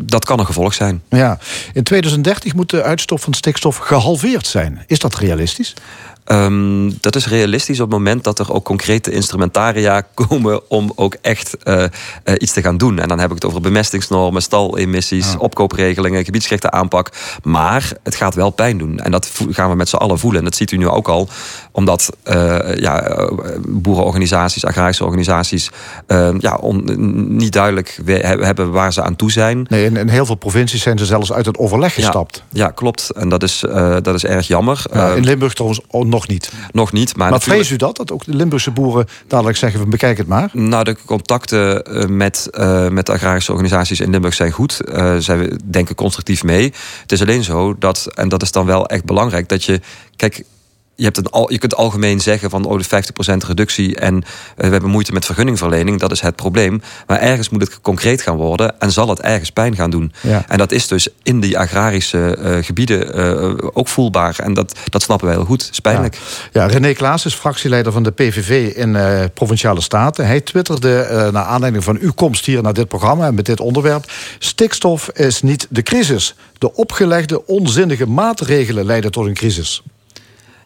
Dat 0.03 0.25
kan 0.25 0.39
een 0.39 0.47
gevolg 0.47 0.75
zijn. 0.75 1.03
Ja. 1.09 1.39
In 1.73 1.83
2030 1.83 2.55
moet 2.55 2.71
de 2.71 2.83
uitstoot 2.83 3.21
van 3.21 3.35
stikstof 3.35 3.77
gehalveerd 3.77 4.47
zijn. 4.47 4.85
Is 4.87 4.99
dat 4.99 5.15
realistisch? 5.15 5.75
Ehm, 6.27 6.91
dat 7.01 7.17
is 7.17 7.27
realistisch 7.27 7.81
op 7.81 7.91
het 7.91 7.99
moment 7.99 8.25
dat 8.25 8.39
er 8.39 8.53
ook 8.53 8.65
concrete 8.65 9.11
instrumentaria 9.11 10.03
komen 10.27 10.71
om 10.71 10.93
ook 10.95 11.17
echt 11.21 11.57
uh, 11.65 11.85
iets 12.39 12.53
te 12.53 12.63
gaan 12.63 12.77
doen. 12.77 12.99
En 12.99 13.09
dan 13.09 13.19
heb 13.19 13.29
ik 13.29 13.35
het 13.35 13.45
over 13.45 13.61
bemestingsnormen, 13.61 14.43
stalemissies, 14.43 15.37
opkoopregelingen, 15.39 16.25
gebiedsgerichte 16.25 16.71
aanpak. 16.71 17.11
Maar 17.43 17.93
het 18.03 18.15
gaat 18.15 18.35
wel 18.35 18.51
pijn 18.51 18.79
doen. 18.79 18.99
En 18.99 19.11
dat 19.11 19.31
gaan 19.51 19.71
we 19.71 19.77
met 19.77 19.89
z'n 19.89 19.97
allen 19.97 20.19
voelen. 20.19 20.39
En 20.39 20.45
dat 20.45 20.57
ziet 20.57 20.71
u 20.71 20.77
nu 20.77 20.89
ook 20.89 21.09
al, 21.09 21.29
omdat 21.73 22.17
uh, 22.25 22.75
ja, 22.75 23.29
boerenorganisaties, 23.69 24.65
agrarische 24.65 25.05
organisaties 25.05 25.71
ja, 26.39 26.55
on, 26.61 26.85
niet 27.37 27.53
duidelijk 27.53 28.01
hebben 28.05 28.71
waar 28.71 28.93
ze 28.93 29.03
aan 29.03 29.17
toe 29.17 29.31
zijn. 29.31 29.67
Nee, 29.69 29.85
in, 29.85 29.97
in, 29.97 30.09
heel 30.09 30.27
veel 30.27 30.35
provincies 30.35 30.83
zijn 30.83 30.99
ze 30.99 31.05
zelfs 31.05 31.33
uit 31.33 31.47
het 31.47 31.59
overleg 31.59 31.95
gestapt. 31.95 32.43
Ja, 32.51 32.65
ja 32.65 32.71
klopt. 32.71 33.11
En 33.11 33.29
dat 33.29 33.43
is, 33.43 33.65
dat 34.03 34.15
is 34.15 34.25
erg 34.25 34.47
jammer. 34.47 34.85
Ja, 34.93 35.13
in 35.13 35.25
Limburg 35.25 35.55
trouwens 35.55 35.81
nog 36.17 36.29
niet. 36.29 36.53
Nog 36.73 36.93
niet. 36.93 37.17
Maar, 37.17 37.31
maar 37.31 37.41
vrees 37.41 37.71
u 37.71 37.77
dat? 37.77 37.97
Dat 37.97 38.13
ook 38.13 38.25
de 38.25 38.35
Limburgse 38.35 38.71
boeren 38.71 39.07
dadelijk 39.27 39.57
zeggen: 39.57 39.81
we 39.81 39.87
bekijken 39.87 40.19
het 40.19 40.29
maar? 40.29 40.51
Nou, 40.53 40.85
de 40.85 40.97
contacten 41.05 41.85
eh, 41.85 42.07
met, 42.07 42.49
uh, 42.59 42.89
met 42.89 43.07
de 43.07 43.13
agrarische 43.13 43.53
organisaties 43.53 44.01
in 44.01 44.11
Limburg 44.11 44.35
zijn 44.35 44.53
goed. 44.53 44.81
Uh, 44.85 45.17
zij 45.17 45.59
denken 45.65 45.95
constructief 45.95 46.43
mee. 46.43 46.73
Het 47.03 47.13
is 47.13 47.21
alleen 47.21 47.45
zo 47.45 47.79
dat, 47.79 48.07
en 48.15 48.29
dat 48.29 48.43
is 48.43 48.51
dan 48.51 48.67
wel 48.67 48.87
echt 48.87 49.05
belangrijk, 49.05 49.49
dat 49.49 49.65
je. 49.65 49.81
Kijk, 50.17 50.45
je, 50.97 51.05
hebt 51.05 51.17
een 51.17 51.31
al, 51.31 51.53
je 51.53 51.59
kunt 51.59 51.77
algemeen 51.77 52.21
zeggen 52.21 52.51
van 52.51 52.65
oh, 52.65 52.79
de 52.79 53.03
50% 53.35 53.47
reductie 53.47 53.97
en 53.97 54.15
uh, 54.15 54.23
we 54.57 54.67
hebben 54.67 54.91
moeite 54.91 55.13
met 55.13 55.25
vergunningverlening, 55.25 56.01
dat 56.01 56.13
is 56.13 56.21
het 56.21 56.37
probleem. 56.37 56.83
Maar 57.07 57.19
ergens 57.19 57.49
moet 57.49 57.61
het 57.61 57.81
concreet 57.81 58.23
gaan 58.23 58.37
worden 58.37 58.81
en 58.81 58.93
zal 58.93 59.09
het 59.09 59.21
ergens 59.21 59.51
pijn 59.51 59.77
gaan 59.77 59.91
doen. 59.91 60.13
Ja. 60.21 60.45
En 60.49 60.59
dat 60.59 60.73
is 60.73 60.87
dus 60.87 61.09
in 61.23 61.41
die 61.41 61.59
agrarische 61.59 62.37
uh, 62.39 62.65
gebieden 62.65 63.19
uh, 63.19 63.69
ook 63.73 63.89
voelbaar. 63.89 64.39
En 64.39 64.55
dat, 64.55 64.79
dat 64.89 65.03
snappen 65.03 65.27
wij 65.27 65.37
heel 65.37 65.47
goed. 65.47 65.69
is 65.71 65.81
pijnlijk. 65.81 66.19
Ja. 66.53 66.63
ja 66.63 66.67
René 66.67 66.93
Klaas 66.93 67.25
is 67.25 67.35
fractieleider 67.35 67.93
van 67.93 68.03
de 68.03 68.11
PVV 68.11 68.75
in 68.75 68.97
Provinciale 69.35 69.81
Staten. 69.81 70.27
Hij 70.27 70.41
twitterde 70.41 71.29
naar 71.33 71.45
aanleiding 71.45 71.85
van 71.85 71.99
uw 72.01 72.13
komst 72.13 72.47
hier 72.47 72.63
naar 72.63 72.73
dit 72.73 72.89
programma 72.89 73.27
en 73.27 73.35
met 73.35 73.47
dit 73.47 73.61
onderwerp. 73.61 74.05
Stikstof 74.39 75.09
is 75.09 75.43
niet 75.43 75.67
de 75.71 75.83
crisis. 75.83 76.35
De 76.59 76.75
opgelegde 76.75 77.47
onzinnige 77.47 78.07
maatregelen 78.07 78.85
leiden 78.85 79.11
tot 79.11 79.27
een 79.27 79.35
crisis. 79.35 79.83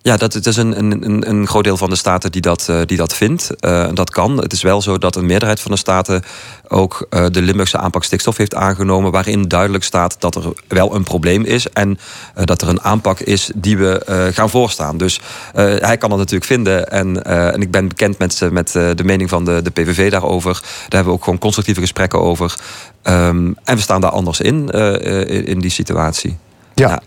Ja, 0.03 0.17
dat, 0.17 0.33
het 0.33 0.47
is 0.47 0.57
een, 0.57 0.79
een, 0.79 1.29
een 1.29 1.47
groot 1.47 1.65
deel 1.65 1.77
van 1.77 1.91
de 1.91 1.97
staten 1.97 2.33
die 2.33 2.41
dat, 2.41 2.67
uh, 2.71 2.81
die 2.87 2.97
dat 2.97 3.15
vindt. 3.15 3.51
Uh, 3.61 3.89
dat 3.95 4.11
kan. 4.11 4.37
Het 4.37 4.53
is 4.53 4.63
wel 4.63 4.83
zo 4.83 4.99
dat 4.99 5.17
een 5.17 5.27
meerderheid 5.27 5.61
van 5.61 5.71
de 5.71 5.77
staten 5.77 6.23
ook 6.69 7.07
uh, 7.11 7.27
de 7.31 7.43
Limburgse 7.43 7.79
aanpak 7.79 8.05
stikstof 8.05 8.37
heeft 8.37 8.55
aangenomen. 8.55 9.11
Waarin 9.11 9.43
duidelijk 9.43 9.85
staat 9.85 10.17
dat 10.19 10.35
er 10.35 10.53
wel 10.69 10.95
een 10.95 11.05
probleem 11.05 11.45
is. 11.45 11.69
En 11.69 11.99
dat 12.35 12.63
er 12.63 12.69
een 12.69 12.83
aanpak 12.83 13.21
is 13.21 13.51
die 13.55 13.79
we 13.79 14.31
gaan 14.35 14.51
voorstaan. 14.51 14.97
Dus 14.97 15.21
hij 15.55 15.97
kan 15.97 16.09
dat 16.09 16.19
natuurlijk 16.19 16.45
vinden. 16.47 16.91
En, 16.91 17.25
en 17.25 17.63
ik 17.63 17.71
ben 17.71 17.89
bekend 17.89 18.19
met, 18.19 18.41
met 18.51 18.73
de 18.73 19.05
mening 19.05 19.29
van 19.29 19.45
de, 19.45 19.63
de 19.63 19.71
PVV 19.71 20.11
daarover. 20.11 20.53
Daar 20.63 20.89
hebben 20.89 21.13
we 21.13 21.19
ook 21.19 21.25
gewoon 21.25 21.39
constructieve 21.39 21.81
gesprekken 21.81 22.21
over. 22.21 22.59
Um, 23.03 23.57
en 23.65 23.77
we 23.77 23.83
staan 23.83 24.01
daar 24.01 24.11
anders 24.11 24.41
in, 24.41 24.69
in, 24.69 25.47
in, 25.47 25.61
die 25.61 25.71
situatie. 25.71 26.37
Ja. 26.75 26.89
ja. 26.89 27.01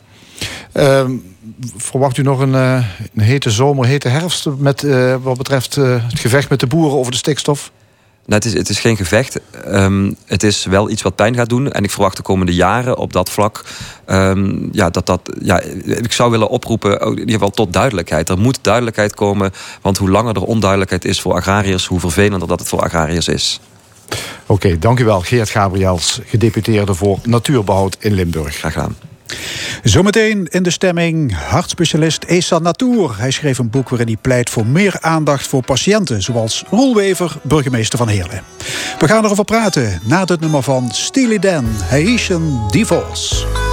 Um 0.73 1.31
verwacht 1.77 2.17
u 2.17 2.21
nog 2.21 2.39
een, 2.39 2.53
uh, 2.53 2.85
een 3.13 3.23
hete 3.23 3.51
zomer, 3.51 3.85
hete 3.85 4.07
herfst... 4.07 4.47
Met, 4.57 4.83
uh, 4.83 5.15
wat 5.21 5.37
betreft 5.37 5.77
uh, 5.77 6.03
het 6.09 6.19
gevecht 6.19 6.49
met 6.49 6.59
de 6.59 6.67
boeren 6.67 6.97
over 6.97 7.11
de 7.11 7.17
stikstof? 7.17 7.71
Nou, 8.25 8.41
het, 8.41 8.45
is, 8.45 8.53
het 8.53 8.69
is 8.69 8.79
geen 8.79 8.97
gevecht. 8.97 9.39
Um, 9.67 10.15
het 10.25 10.43
is 10.43 10.65
wel 10.65 10.89
iets 10.89 11.01
wat 11.01 11.15
pijn 11.15 11.35
gaat 11.35 11.49
doen. 11.49 11.71
En 11.71 11.83
ik 11.83 11.91
verwacht 11.91 12.17
de 12.17 12.23
komende 12.23 12.53
jaren 12.53 12.97
op 12.97 13.13
dat 13.13 13.29
vlak... 13.29 13.65
Um, 14.07 14.69
ja, 14.71 14.89
dat 14.89 15.05
dat, 15.05 15.21
ja, 15.41 15.59
ik 15.85 16.11
zou 16.11 16.31
willen 16.31 16.49
oproepen, 16.49 16.99
in 16.99 17.19
ieder 17.19 17.33
geval 17.33 17.49
tot 17.49 17.73
duidelijkheid. 17.73 18.29
Er 18.29 18.37
moet 18.37 18.59
duidelijkheid 18.61 19.15
komen, 19.15 19.51
want 19.81 19.97
hoe 19.97 20.09
langer 20.09 20.35
er 20.35 20.43
onduidelijkheid 20.43 21.05
is 21.05 21.21
voor 21.21 21.33
agrariërs... 21.33 21.85
hoe 21.85 21.99
vervelender 21.99 22.47
dat 22.47 22.59
het 22.59 22.69
voor 22.69 22.81
agrariërs 22.81 23.27
is. 23.27 23.59
Oké, 24.09 24.51
okay, 24.51 24.79
dank 24.79 24.99
u 24.99 25.05
wel. 25.05 25.21
Geert 25.21 25.49
Gabriels, 25.49 26.19
gedeputeerde 26.25 26.93
voor 26.93 27.19
Natuurbehoud 27.23 27.97
in 27.99 28.13
Limburg. 28.13 28.55
Graag 28.55 28.73
gedaan. 28.73 28.95
Zometeen 29.83 30.47
in 30.49 30.63
de 30.63 30.69
stemming 30.69 31.35
hartspecialist 31.35 32.23
Esa 32.23 32.59
Natour. 32.59 33.17
Hij 33.17 33.31
schreef 33.31 33.57
een 33.57 33.69
boek 33.69 33.89
waarin 33.89 34.07
hij 34.07 34.17
pleit 34.21 34.49
voor 34.49 34.65
meer 34.65 34.97
aandacht 34.99 35.47
voor 35.47 35.63
patiënten, 35.63 36.21
zoals 36.21 36.63
Roel 36.69 36.95
Wever, 36.95 37.35
burgemeester 37.41 37.97
van 37.97 38.07
Heerlen. 38.07 38.41
We 38.99 39.07
gaan 39.07 39.25
erover 39.25 39.45
praten 39.45 39.99
na 40.03 40.25
het 40.25 40.39
nummer 40.39 40.63
van 40.63 40.91
Steely 40.91 41.39
Dan, 41.39 41.65
Haitian 41.89 42.67
Divorce. 42.71 43.72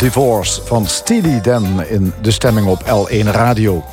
Divorce 0.00 0.60
van 0.64 0.86
Steely 0.86 1.40
Dan 1.40 1.84
in 1.84 2.12
de 2.22 2.30
stemming 2.30 2.66
op 2.66 2.82
L1 2.82 3.24
Radio. 3.24 3.84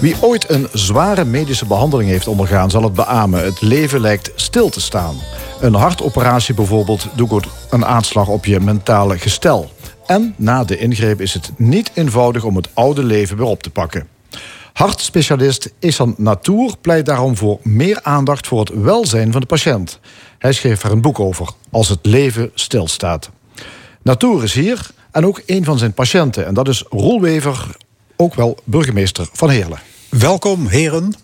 Wie 0.00 0.16
ooit 0.20 0.50
een 0.50 0.68
zware 0.72 1.24
medische 1.24 1.66
behandeling 1.66 2.10
heeft 2.10 2.28
ondergaan... 2.28 2.70
zal 2.70 2.82
het 2.82 2.92
beamen. 2.92 3.44
Het 3.44 3.60
leven 3.60 4.00
lijkt 4.00 4.32
stil 4.34 4.68
te 4.68 4.80
staan. 4.80 5.16
Een 5.60 5.74
hartoperatie 5.74 6.54
bijvoorbeeld 6.54 7.06
doet 7.14 7.46
een 7.70 7.84
aanslag 7.84 8.28
op 8.28 8.44
je 8.44 8.60
mentale 8.60 9.18
gestel. 9.18 9.70
En 10.06 10.34
na 10.36 10.64
de 10.64 10.78
ingreep 10.78 11.20
is 11.20 11.34
het 11.34 11.52
niet 11.56 11.90
eenvoudig 11.94 12.44
om 12.44 12.56
het 12.56 12.68
oude 12.74 13.04
leven 13.04 13.36
weer 13.36 13.46
op 13.46 13.62
te 13.62 13.70
pakken. 13.70 14.08
Hartspecialist 14.72 15.72
Isan 15.78 16.14
Natour 16.18 16.74
pleit 16.80 17.06
daarom 17.06 17.36
voor 17.36 17.58
meer 17.62 17.98
aandacht 18.02 18.46
voor 18.46 18.60
het 18.60 18.82
welzijn 18.82 19.32
van 19.32 19.40
de 19.40 19.46
patiënt. 19.46 20.00
Hij 20.38 20.52
schreef 20.52 20.82
er 20.82 20.90
een 20.90 21.00
boek 21.00 21.20
over, 21.20 21.48
Als 21.70 21.88
het 21.88 22.06
leven 22.06 22.50
stilstaat. 22.54 23.30
Natour 24.02 24.42
is 24.42 24.54
hier 24.54 24.94
en 25.16 25.26
ook 25.26 25.42
een 25.46 25.64
van 25.64 25.78
zijn 25.78 25.92
patiënten. 25.92 26.46
En 26.46 26.54
dat 26.54 26.68
is 26.68 26.84
Roel 26.88 27.20
Wever, 27.20 27.76
ook 28.16 28.34
wel 28.34 28.58
burgemeester 28.64 29.28
van 29.32 29.50
Heerlen. 29.50 29.78
Welkom, 30.10 30.66
heren. 30.66 31.14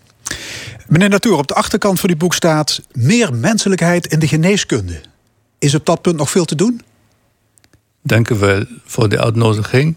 Meneer 0.87 1.09
Natour, 1.09 1.37
op 1.37 1.47
de 1.47 1.53
achterkant 1.53 1.99
van 1.99 2.09
uw 2.09 2.15
boek 2.15 2.33
staat... 2.33 2.81
meer 2.91 3.33
menselijkheid 3.33 4.07
in 4.07 4.19
de 4.19 4.27
geneeskunde. 4.27 5.01
Is 5.59 5.75
op 5.75 5.85
dat 5.85 6.01
punt 6.01 6.15
nog 6.15 6.29
veel 6.29 6.45
te 6.45 6.55
doen? 6.55 6.81
Dank 8.01 8.29
u 8.29 8.35
wel 8.35 8.65
voor 8.85 9.09
de 9.09 9.21
uitnodiging 9.21 9.95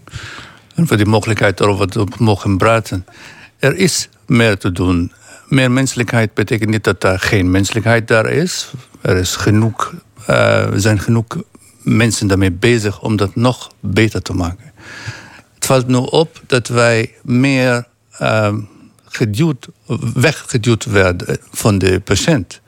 en 0.75 0.87
voor 0.87 0.97
de 0.97 1.05
mogelijkheid 1.05 1.59
erover 1.59 1.87
te 1.87 2.05
mogen 2.17 2.57
praten. 2.57 3.05
Er 3.59 3.75
is 3.75 4.09
meer 4.25 4.57
te 4.57 4.71
doen. 4.71 5.11
Meer 5.47 5.71
menselijkheid 5.71 6.33
betekent 6.33 6.69
niet 6.69 6.83
dat 6.83 7.03
er 7.03 7.19
geen 7.19 7.51
menselijkheid 7.51 8.07
daar 8.07 8.29
is. 8.29 8.71
Er 9.01 9.17
is 9.17 9.35
genoeg, 9.35 9.93
uh, 10.29 10.67
zijn 10.75 10.99
genoeg 10.99 11.25
mensen 11.87 12.27
daarmee 12.27 12.51
bezig 12.51 13.01
om 13.01 13.15
dat 13.15 13.35
nog 13.35 13.71
beter 13.79 14.21
te 14.21 14.33
maken. 14.33 14.71
Het 15.55 15.65
valt 15.65 15.87
nu 15.87 15.95
op 15.95 16.41
dat 16.45 16.67
wij 16.67 17.13
meer 17.23 17.87
uh, 18.21 18.53
geduwd, 19.05 19.67
weggeduwd 20.13 20.85
werden 20.85 21.37
van 21.51 21.77
de 21.77 21.99
patiënt. 21.99 22.61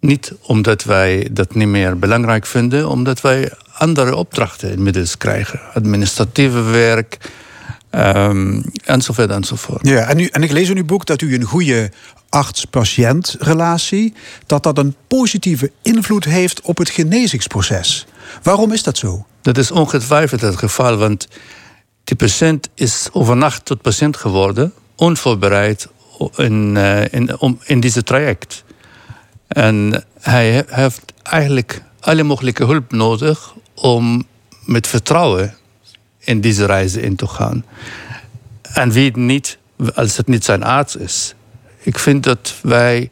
Niet 0.00 0.32
omdat 0.42 0.84
wij 0.84 1.28
dat 1.32 1.54
niet 1.54 1.68
meer 1.68 1.98
belangrijk 1.98 2.46
vinden, 2.46 2.88
omdat 2.88 3.20
wij 3.20 3.52
andere 3.72 4.16
opdrachten 4.16 4.70
inmiddels 4.70 5.16
krijgen. 5.16 5.60
Administratieve 5.74 6.62
werk, 6.62 7.18
um, 7.90 8.64
enzovoort 8.84 9.30
enzovoort. 9.30 9.86
Ja, 9.86 10.08
en, 10.08 10.18
u, 10.18 10.26
en 10.26 10.42
ik 10.42 10.50
lees 10.50 10.68
in 10.68 10.76
uw 10.76 10.84
boek 10.84 11.06
dat 11.06 11.22
u 11.22 11.34
een 11.34 11.42
goede 11.42 11.90
arts-patiënt-relatie... 12.28 14.14
dat 14.46 14.62
dat 14.62 14.78
een 14.78 14.94
positieve 15.06 15.72
invloed 15.82 16.24
heeft 16.24 16.60
op 16.60 16.78
het 16.78 16.90
genezingsproces. 16.90 18.06
Waarom 18.42 18.72
is 18.72 18.82
dat 18.82 18.98
zo? 18.98 19.26
Dat 19.42 19.58
is 19.58 19.70
ongetwijfeld 19.70 20.40
het 20.40 20.56
geval, 20.56 20.96
want 20.96 21.28
die 22.04 22.16
patiënt 22.16 22.68
is 22.74 23.08
overnacht 23.12 23.64
tot 23.64 23.82
patiënt 23.82 24.16
geworden... 24.16 24.72
onvoorbereid 24.96 25.88
in, 26.36 26.74
uh, 26.76 27.12
in, 27.12 27.38
in 27.64 27.80
deze 27.80 28.02
traject. 28.02 28.64
En 29.48 30.04
hij 30.20 30.64
heeft 30.66 31.12
eigenlijk 31.22 31.82
alle 32.00 32.22
mogelijke 32.22 32.64
hulp 32.64 32.92
nodig 32.92 33.54
om 33.74 34.26
met 34.64 34.86
vertrouwen 34.86 35.57
in 36.28 36.40
deze 36.40 36.66
reizen 36.66 37.02
in 37.02 37.16
te 37.16 37.26
gaan. 37.26 37.64
En 38.62 38.90
wie 38.90 39.16
niet, 39.16 39.58
als 39.94 40.16
het 40.16 40.26
niet 40.26 40.44
zijn 40.44 40.62
arts 40.62 40.96
is. 40.96 41.34
Ik 41.78 41.98
vind 41.98 42.22
dat 42.22 42.54
wij 42.62 43.10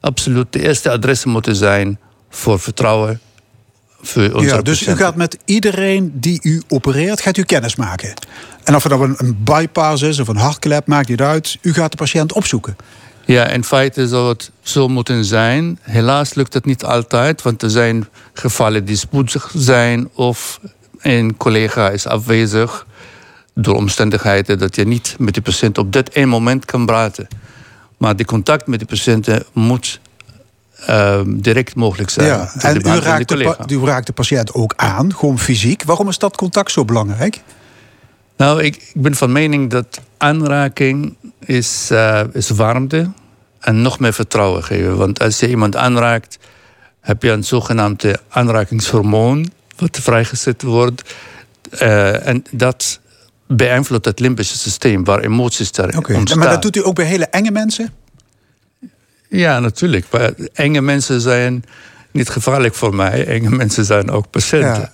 absoluut 0.00 0.46
de 0.50 0.62
eerste 0.62 0.90
adres 0.90 1.24
moeten 1.24 1.56
zijn 1.56 1.98
voor 2.30 2.60
vertrouwen. 2.60 3.20
Voor 4.00 4.32
onze 4.32 4.46
ja, 4.46 4.62
dus 4.62 4.86
u 4.86 4.96
gaat 4.96 5.16
met 5.16 5.38
iedereen 5.44 6.10
die 6.14 6.40
u 6.42 6.62
opereert, 6.68 7.20
gaat 7.20 7.36
u 7.36 7.42
kennis 7.42 7.76
maken. 7.76 8.14
En 8.64 8.74
of 8.74 8.82
het 8.82 8.92
nou 8.92 9.14
een 9.16 9.38
bypass 9.44 10.02
is 10.02 10.18
of 10.18 10.28
een 10.28 10.36
hartklep, 10.36 10.86
maakt 10.86 11.08
niet 11.08 11.20
uit. 11.20 11.58
U 11.62 11.72
gaat 11.72 11.90
de 11.90 11.96
patiënt 11.96 12.32
opzoeken. 12.32 12.76
Ja, 13.24 13.46
in 13.46 13.64
feite 13.64 14.08
zou 14.08 14.28
het 14.28 14.50
zo 14.60 14.88
moeten 14.88 15.24
zijn. 15.24 15.78
Helaas 15.82 16.34
lukt 16.34 16.54
het 16.54 16.64
niet 16.64 16.84
altijd, 16.84 17.42
want 17.42 17.62
er 17.62 17.70
zijn 17.70 18.08
gevallen 18.32 18.84
die 18.84 18.96
spoedig 18.96 19.52
zijn 19.54 20.08
of 20.14 20.60
een 21.00 21.36
collega 21.36 21.90
is 21.90 22.06
afwezig 22.06 22.86
door 23.54 23.74
omstandigheden 23.74 24.58
dat 24.58 24.76
je 24.76 24.86
niet 24.86 25.16
met 25.18 25.34
de 25.34 25.40
patiënt 25.40 25.78
op 25.78 25.92
dat 25.92 26.08
één 26.08 26.28
moment 26.28 26.64
kan 26.64 26.86
praten. 26.86 27.28
Maar 27.96 28.16
de 28.16 28.24
contact 28.24 28.66
met 28.66 28.80
de 28.80 28.86
patiënten 28.86 29.44
moet 29.52 30.00
uh, 30.88 31.20
direct 31.26 31.74
mogelijk 31.74 32.10
zijn. 32.10 32.26
Ja, 32.26 32.50
en 32.58 32.76
u 32.76 32.80
raakt, 32.80 33.28
de, 33.28 33.56
u 33.68 33.84
raakt 33.84 34.06
de 34.06 34.12
patiënt 34.12 34.54
ook 34.54 34.72
aan, 34.76 35.14
gewoon 35.14 35.38
fysiek. 35.38 35.82
Waarom 35.82 36.08
is 36.08 36.18
dat 36.18 36.36
contact 36.36 36.70
zo 36.70 36.84
belangrijk? 36.84 37.40
Nou, 38.36 38.62
ik, 38.62 38.76
ik 38.76 39.02
ben 39.02 39.14
van 39.14 39.32
mening 39.32 39.70
dat 39.70 40.00
aanraking 40.16 41.16
is, 41.44 41.88
uh, 41.92 42.20
is 42.32 42.50
warmte 42.50 43.10
en 43.60 43.82
nog 43.82 43.98
meer 43.98 44.12
vertrouwen 44.12 44.64
geven. 44.64 44.96
Want 44.96 45.20
als 45.20 45.38
je 45.38 45.48
iemand 45.48 45.76
aanraakt, 45.76 46.38
heb 47.00 47.22
je 47.22 47.30
een 47.30 47.44
zogenaamde 47.44 48.20
aanrakingshormoon 48.28 49.50
wat 49.80 49.98
vrijgezet 50.02 50.62
wordt. 50.62 51.14
Uh, 51.82 52.26
en 52.26 52.44
dat 52.50 53.00
beïnvloedt 53.46 54.04
het 54.04 54.20
limbische 54.20 54.58
systeem, 54.58 55.04
waar 55.04 55.20
emoties 55.20 55.72
daar 55.72 55.96
okay. 55.96 56.16
ontstaan. 56.16 56.38
Maar 56.38 56.50
dat 56.50 56.62
doet 56.62 56.76
u 56.76 56.86
ook 56.86 56.94
bij 56.94 57.04
hele 57.04 57.26
enge 57.26 57.50
mensen? 57.50 57.92
Ja, 59.28 59.58
natuurlijk. 59.58 60.06
Maar 60.10 60.32
enge 60.52 60.80
mensen 60.80 61.20
zijn 61.20 61.64
niet 62.10 62.28
gevaarlijk 62.28 62.74
voor 62.74 62.94
mij. 62.94 63.26
Enge 63.26 63.50
mensen 63.50 63.84
zijn 63.84 64.10
ook 64.10 64.30
patiënten. 64.30 64.80
Ja. 64.80 64.90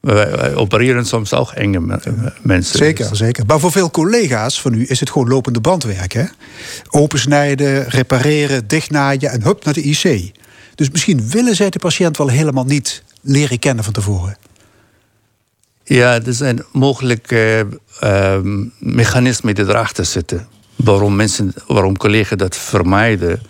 Wij, 0.00 0.54
opereren 0.54 1.06
soms 1.06 1.34
ook 1.34 1.50
enge 1.50 2.00
mensen. 2.42 2.78
Zeker, 2.78 3.16
zeker. 3.16 3.46
Maar 3.46 3.60
voor 3.60 3.72
veel 3.72 3.90
collega's 3.90 4.60
van 4.60 4.74
u 4.74 4.84
is 4.88 5.00
het 5.00 5.10
gewoon 5.10 5.28
lopende 5.28 5.60
bandwerk. 5.60 6.12
Hè? 6.12 6.24
Opensnijden, 6.90 7.88
repareren, 7.88 8.66
dichtnaaien 8.66 9.30
en 9.30 9.42
hup 9.42 9.64
naar 9.64 9.74
de 9.74 9.82
IC. 9.82 10.32
Dus 10.74 10.90
misschien 10.90 11.28
willen 11.28 11.56
zij 11.56 11.70
de 11.70 11.78
patiënt 11.78 12.16
wel 12.16 12.28
helemaal 12.28 12.64
niet 12.64 13.02
leren 13.22 13.58
kennen 13.58 13.84
van 13.84 13.92
tevoren. 13.92 14.36
Ja, 15.84 16.20
er 16.22 16.34
zijn 16.34 16.64
mogelijke 16.72 17.66
uh, 18.02 18.38
mechanismen 18.78 19.54
die 19.54 19.64
erachter 19.64 20.04
zitten. 20.04 20.48
Waarom 20.76 21.16
mensen, 21.16 21.54
waarom 21.66 21.96
collega's 21.96 22.38
dat 22.38 22.56
vermijden. 22.56 23.42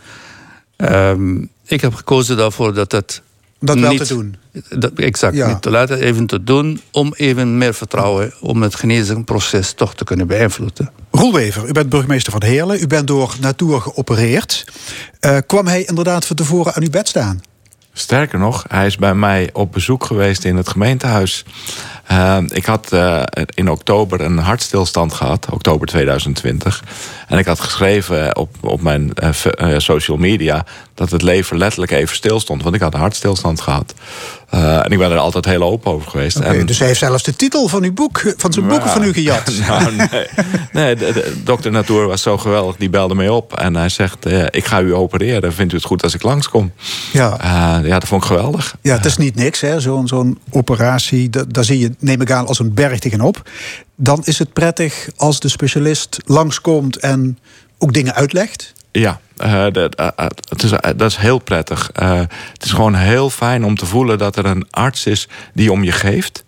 Ehm, 0.77 1.43
ik 1.65 1.81
heb 1.81 1.95
gekozen 1.95 2.37
daarvoor 2.37 2.75
dat 2.75 2.91
dat. 2.91 3.23
Dat 3.59 3.79
wel 3.79 3.97
te 3.97 4.07
doen. 4.07 4.37
Dat, 4.69 4.93
exact, 4.93 5.47
niet 5.47 5.63
te 5.63 5.71
laten, 5.71 5.99
even 5.99 6.27
te 6.27 6.45
doen. 6.45 6.81
Om 6.91 7.15
even 7.17 7.59
meer 7.59 7.75
vertrouwen 7.75 8.33
om 8.41 8.63
het 8.63 8.75
genezingsproces 8.75 9.73
toch 9.73 9.95
te 9.95 10.05
kunnen 10.05 10.27
beïnvloeden. 10.27 10.91
Roelwever, 11.11 11.69
u 11.69 11.73
bent 11.73 11.89
burgemeester 11.89 12.33
van 12.33 12.43
Heerlen. 12.43 12.83
U 12.83 12.87
bent 12.87 13.07
door 13.07 13.37
Natuur 13.41 13.81
geopereerd. 13.81 14.65
Uh, 15.21 15.39
kwam 15.47 15.67
hij 15.67 15.85
inderdaad 15.85 16.27
van 16.27 16.37
tevoren 16.37 16.75
aan 16.75 16.83
uw 16.83 16.91
bed 16.91 17.09
staan? 17.09 17.41
Sterker 17.93 18.39
nog, 18.39 18.65
hij 18.69 18.87
is 18.87 18.97
bij 18.97 19.15
mij 19.15 19.51
op 19.53 19.73
bezoek 19.73 20.05
geweest 20.05 20.45
in 20.45 20.57
het 20.57 20.69
gemeentehuis. 20.69 21.45
Uh, 22.13 22.39
ik 22.49 22.65
had 22.65 22.93
uh, 22.93 23.23
in 23.55 23.71
oktober 23.71 24.21
een 24.21 24.39
hartstilstand 24.39 25.13
gehad, 25.13 25.47
oktober 25.51 25.87
2020. 25.87 26.85
En 27.29 27.39
ik 27.39 27.47
had 27.47 27.61
geschreven 27.61 28.37
op, 28.37 28.57
op 28.61 28.83
mijn 28.83 29.13
social 29.77 30.17
media 30.17 30.65
dat 30.95 31.11
het 31.11 31.23
leven 31.23 31.59
letterlijk 31.59 31.93
even 31.93 32.17
stil 32.17 32.41
stond. 32.41 32.63
Want 32.63 32.75
ik 32.75 32.81
had 32.81 32.95
een 32.95 33.01
hartstilstand 33.01 33.61
gehad. 33.61 33.95
Uh, 34.55 34.85
en 34.85 34.91
ik 34.91 34.99
ben 34.99 35.11
er 35.11 35.19
altijd 35.19 35.45
heel 35.45 35.63
open 35.63 35.93
over 35.93 36.11
geweest. 36.11 36.37
Okay, 36.37 36.59
en, 36.59 36.67
dus 36.67 36.79
hij 36.79 36.87
heeft 36.87 36.99
zelfs 36.99 37.23
de 37.23 37.37
titel 37.37 37.69
van, 37.69 37.83
uw 37.83 37.93
boek, 37.93 38.35
van 38.37 38.53
zijn 38.53 38.67
boeken 38.67 38.91
van 38.91 39.05
u 39.05 39.13
gejat. 39.13 39.53
Nou, 39.69 39.97
nee, 39.97 40.27
nee 40.73 40.97
de, 40.97 41.13
de, 41.13 41.43
dokter 41.45 41.71
Natuur 41.71 42.07
was 42.07 42.23
zo 42.23 42.39
geweldig. 42.39 42.77
Die 42.77 42.91
belde 42.91 43.15
mij 43.15 43.29
op 43.29 43.57
en 43.57 43.77
hij 43.77 43.89
zegt... 43.89 44.27
Uh, 44.27 44.45
ik 44.51 44.65
ga 44.65 44.81
u 44.81 44.95
opereren. 44.95 45.53
Vindt 45.53 45.73
u 45.73 45.77
het 45.77 45.85
goed 45.85 46.03
als 46.03 46.15
ik 46.15 46.23
langskom? 46.23 46.73
Ja, 47.13 47.39
uh, 47.45 47.89
ja 47.89 47.99
dat 47.99 48.09
vond 48.09 48.23
ik 48.23 48.29
geweldig. 48.29 48.77
Ja, 48.81 48.97
het 48.97 49.05
is 49.05 49.17
niet 49.17 49.35
niks, 49.35 49.61
hè? 49.61 49.81
Zo'n 49.81 50.09
zo'n 50.09 50.39
operatie. 50.51 51.31
Daar 51.49 51.65
zie 51.65 51.79
je, 51.79 51.95
neem 51.99 52.21
ik 52.21 52.31
aan, 52.31 52.47
als 52.47 52.59
een 52.59 52.75
berg 52.75 52.99
tegenop. 52.99 53.51
Dan 53.97 54.21
is 54.25 54.39
het 54.39 54.53
prettig 54.53 55.09
als 55.17 55.41
de 55.41 55.49
specialist 55.49 56.19
langskomt 56.25 56.97
en 56.97 57.39
ook 57.79 57.93
dingen 57.93 58.15
uitlegt. 58.15 58.73
Ja, 58.93 59.21
uh, 59.45 59.67
dat, 59.73 60.01
uh, 60.01 60.09
het 60.49 60.63
is, 60.63 60.71
dat 60.71 61.11
is 61.11 61.17
heel 61.17 61.39
prettig. 61.39 61.91
Het 62.53 62.65
is 62.65 62.71
gewoon 62.71 62.95
heel 62.95 63.31
fijn 63.31 63.65
om 63.65 63.77
te 63.77 63.87
voelen 63.87 64.19
dat 64.19 64.37
er 64.37 64.47
een 64.47 64.67
arts 64.71 65.07
is 65.07 65.29
die 65.55 65.73
om 65.73 65.85
je 65.85 65.93
geeft. 65.93 66.45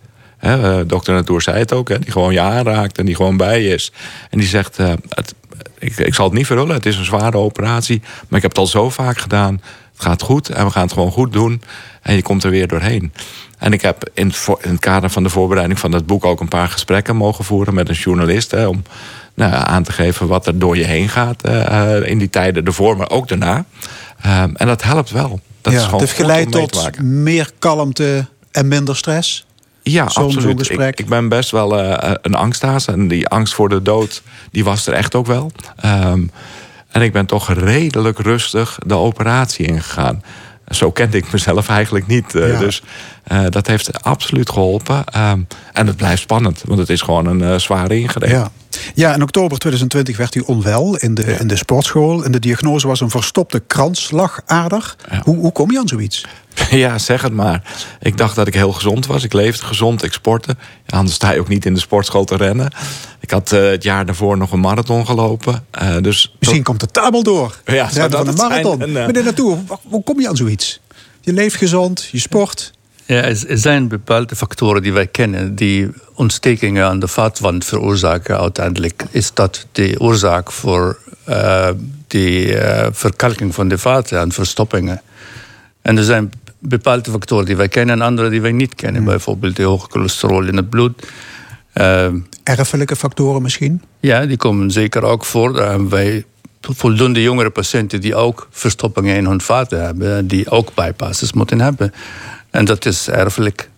dokter 0.85 1.13
Natour 1.13 1.41
zei 1.41 1.57
het 1.57 1.73
ook, 1.73 1.89
hè, 1.89 1.99
die 1.99 2.11
gewoon 2.11 2.33
je 2.33 2.41
aanraakt 2.41 2.97
en 2.97 3.05
die 3.05 3.15
gewoon 3.15 3.37
bij 3.37 3.61
je 3.61 3.73
is. 3.73 3.91
En 4.29 4.39
die 4.39 4.47
zegt, 4.47 4.79
ik, 5.79 5.97
ik 5.97 6.13
zal 6.13 6.25
het 6.25 6.33
niet 6.33 6.45
verhullen, 6.45 6.75
het 6.75 6.85
is 6.85 6.97
een 6.97 7.05
zware 7.05 7.37
operatie... 7.37 8.01
maar 8.01 8.37
ik 8.37 8.41
heb 8.41 8.51
het 8.51 8.57
al 8.57 8.67
zo 8.67 8.89
vaak 8.89 9.17
gedaan, 9.17 9.61
het 9.93 10.01
gaat 10.01 10.21
goed 10.21 10.49
en 10.49 10.65
we 10.65 10.71
gaan 10.71 10.83
het 10.83 10.93
gewoon 10.93 11.11
goed 11.11 11.33
doen... 11.33 11.61
en 12.01 12.15
je 12.15 12.21
komt 12.21 12.43
er 12.43 12.49
weer 12.49 12.67
doorheen. 12.67 13.13
En 13.57 13.73
ik 13.73 13.81
heb 13.81 14.09
in, 14.13 14.33
in 14.61 14.71
het 14.71 14.79
kader 14.79 15.09
van 15.09 15.23
de 15.23 15.29
voorbereiding 15.29 15.79
van 15.79 15.91
dat 15.91 16.05
boek... 16.05 16.25
ook 16.25 16.39
een 16.39 16.47
paar 16.47 16.67
gesprekken 16.67 17.15
mogen 17.15 17.45
voeren 17.45 17.73
met 17.73 17.89
een 17.89 17.95
journalist... 17.95 18.51
Hè, 18.51 18.67
om 18.67 18.83
nou, 19.35 19.53
aan 19.53 19.83
te 19.83 19.91
geven 19.91 20.27
wat 20.27 20.47
er 20.47 20.59
door 20.59 20.77
je 20.77 20.83
heen 20.83 21.09
gaat 21.09 21.47
uh, 21.47 22.09
in 22.09 22.17
die 22.17 22.29
tijden 22.29 22.65
ervoor, 22.65 22.97
maar 22.97 23.09
ook 23.09 23.27
daarna. 23.27 23.65
Uh, 24.25 24.41
en 24.41 24.67
dat 24.67 24.83
helpt 24.83 25.11
wel. 25.11 25.39
Dat 25.61 25.73
ja, 25.73 25.79
is 25.79 25.85
gewoon 25.85 25.99
het 25.99 26.09
heeft 26.09 26.21
geleid 26.21 26.51
tot 26.51 27.01
meer 27.01 27.51
kalmte 27.59 28.27
en 28.51 28.67
minder 28.67 28.95
stress. 28.95 29.45
Ja, 29.81 30.03
absoluut. 30.03 30.69
Ik, 30.69 30.99
ik 30.99 31.07
ben 31.07 31.29
best 31.29 31.51
wel 31.51 31.79
uh, 31.83 32.13
een 32.21 32.35
angsthaas. 32.35 32.87
En 32.87 33.07
die 33.07 33.27
angst 33.27 33.53
voor 33.53 33.69
de 33.69 33.81
dood, 33.81 34.21
die 34.51 34.63
was 34.63 34.87
er 34.87 34.93
echt 34.93 35.15
ook 35.15 35.25
wel. 35.25 35.51
Um, 35.85 36.31
en 36.91 37.01
ik 37.01 37.11
ben 37.11 37.25
toch 37.25 37.53
redelijk 37.53 38.19
rustig 38.19 38.77
de 38.85 38.93
operatie 38.93 39.65
ingegaan. 39.65 40.23
Zo 40.69 40.91
kende 40.91 41.17
ik 41.17 41.31
mezelf 41.31 41.69
eigenlijk 41.69 42.07
niet. 42.07 42.31
Ja. 42.33 42.59
Dus 42.59 42.81
uh, 43.31 43.45
dat 43.49 43.67
heeft 43.67 44.03
absoluut 44.03 44.49
geholpen. 44.49 45.03
Um, 45.17 45.47
en 45.73 45.87
het 45.87 45.95
blijft 45.95 46.21
spannend, 46.21 46.63
want 46.65 46.79
het 46.79 46.89
is 46.89 47.01
gewoon 47.01 47.25
een 47.25 47.39
uh, 47.39 47.55
zware 47.55 47.99
ingreep. 47.99 48.29
Ja. 48.29 48.51
ja, 48.93 49.13
in 49.13 49.21
oktober 49.21 49.57
2020 49.57 50.17
werd 50.17 50.35
u 50.35 50.39
onwel 50.39 50.95
in 50.97 51.13
de, 51.13 51.25
ja. 51.25 51.39
in 51.39 51.47
de 51.47 51.55
sportschool. 51.55 52.23
En 52.23 52.31
de 52.31 52.39
diagnose 52.39 52.87
was 52.87 53.01
een 53.01 53.09
verstopte 53.09 53.59
kransslagader. 53.59 54.95
Ja. 55.11 55.21
Hoe, 55.23 55.37
hoe 55.37 55.51
kom 55.51 55.71
je 55.71 55.79
aan 55.79 55.87
zoiets? 55.87 56.25
Ja, 56.69 56.97
zeg 56.97 57.21
het 57.21 57.33
maar. 57.33 57.61
Ik 57.99 58.17
dacht 58.17 58.35
dat 58.35 58.47
ik 58.47 58.53
heel 58.53 58.71
gezond 58.71 59.05
was. 59.05 59.23
Ik 59.23 59.33
leefde 59.33 59.65
gezond, 59.65 60.03
ik 60.03 60.13
sportte. 60.13 60.55
Anders 60.89 61.15
sta 61.15 61.31
je 61.31 61.39
ook 61.39 61.47
niet 61.47 61.65
in 61.65 61.73
de 61.73 61.79
sportschool 61.79 62.25
te 62.25 62.35
rennen. 62.35 62.71
Ik 63.25 63.31
had 63.31 63.51
uh, 63.51 63.69
het 63.69 63.83
jaar 63.83 64.05
daarvoor 64.05 64.37
nog 64.37 64.51
een 64.51 64.59
marathon 64.59 65.05
gelopen. 65.05 65.65
Uh, 65.81 65.97
dus 66.01 66.35
Misschien 66.39 66.63
komt 66.63 66.79
de 66.79 66.87
tabel 66.87 67.23
door. 67.23 67.55
Ja, 67.65 67.73
ja 67.73 68.09
van 68.09 68.27
een 68.27 68.35
marathon. 68.35 68.89
Uh... 68.89 69.05
Meneer 69.05 69.23
Naartoe, 69.23 69.57
hoe 69.83 70.03
kom 70.03 70.19
je 70.19 70.27
aan 70.27 70.35
zoiets? 70.35 70.79
Je 71.21 71.33
leeft 71.33 71.55
gezond, 71.55 72.09
je 72.11 72.19
sport. 72.19 72.71
Ja, 73.05 73.21
er 73.23 73.57
zijn 73.57 73.87
bepaalde 73.87 74.35
factoren 74.35 74.81
die 74.81 74.93
wij 74.93 75.07
kennen 75.07 75.55
die 75.55 75.89
ontstekingen 76.13 76.85
aan 76.85 76.99
de 76.99 77.07
vaatwand 77.07 77.65
veroorzaken. 77.65 78.39
Uiteindelijk 78.39 79.03
is 79.11 79.33
dat 79.33 79.65
de 79.71 79.95
oorzaak 79.99 80.51
voor 80.51 80.99
uh, 81.29 81.69
die 82.07 82.45
uh, 82.45 82.87
verkalking 82.91 83.53
van 83.55 83.67
de 83.67 83.77
vaten 83.77 84.19
en 84.19 84.31
verstoppingen. 84.31 85.01
En 85.81 85.97
er 85.97 86.03
zijn 86.03 86.31
bepaalde 86.59 87.11
factoren 87.11 87.45
die 87.45 87.55
wij 87.55 87.67
kennen 87.67 87.95
en 87.95 88.01
andere 88.01 88.29
die 88.29 88.41
wij 88.41 88.51
niet 88.51 88.75
kennen. 88.75 89.01
Hmm. 89.01 89.09
Bijvoorbeeld 89.09 89.55
de 89.55 89.63
hoge 89.63 89.87
cholesterol 89.89 90.43
in 90.43 90.55
het 90.55 90.69
bloed. 90.69 91.03
Uh, 91.81 92.07
Erfelijke 92.43 92.95
factoren 92.95 93.41
misschien? 93.41 93.81
Ja, 93.99 94.25
die 94.25 94.37
komen 94.37 94.71
zeker 94.71 95.03
ook 95.03 95.25
voor. 95.25 95.53
Daar 95.53 95.69
hebben 95.69 95.89
wij 95.89 96.25
voldoende 96.61 97.21
jongere 97.21 97.49
patiënten 97.49 98.01
die 98.01 98.15
ook 98.15 98.47
verstoppingen 98.51 99.15
in 99.15 99.25
hun 99.25 99.41
vaten 99.41 99.83
hebben, 99.83 100.27
die 100.27 100.49
ook 100.49 100.73
bypasses 100.73 101.33
moeten 101.33 101.59
hebben. 101.59 101.93
En 102.49 102.65
dat 102.65 102.85
is 102.85 103.07
erfelijk. 103.07 103.69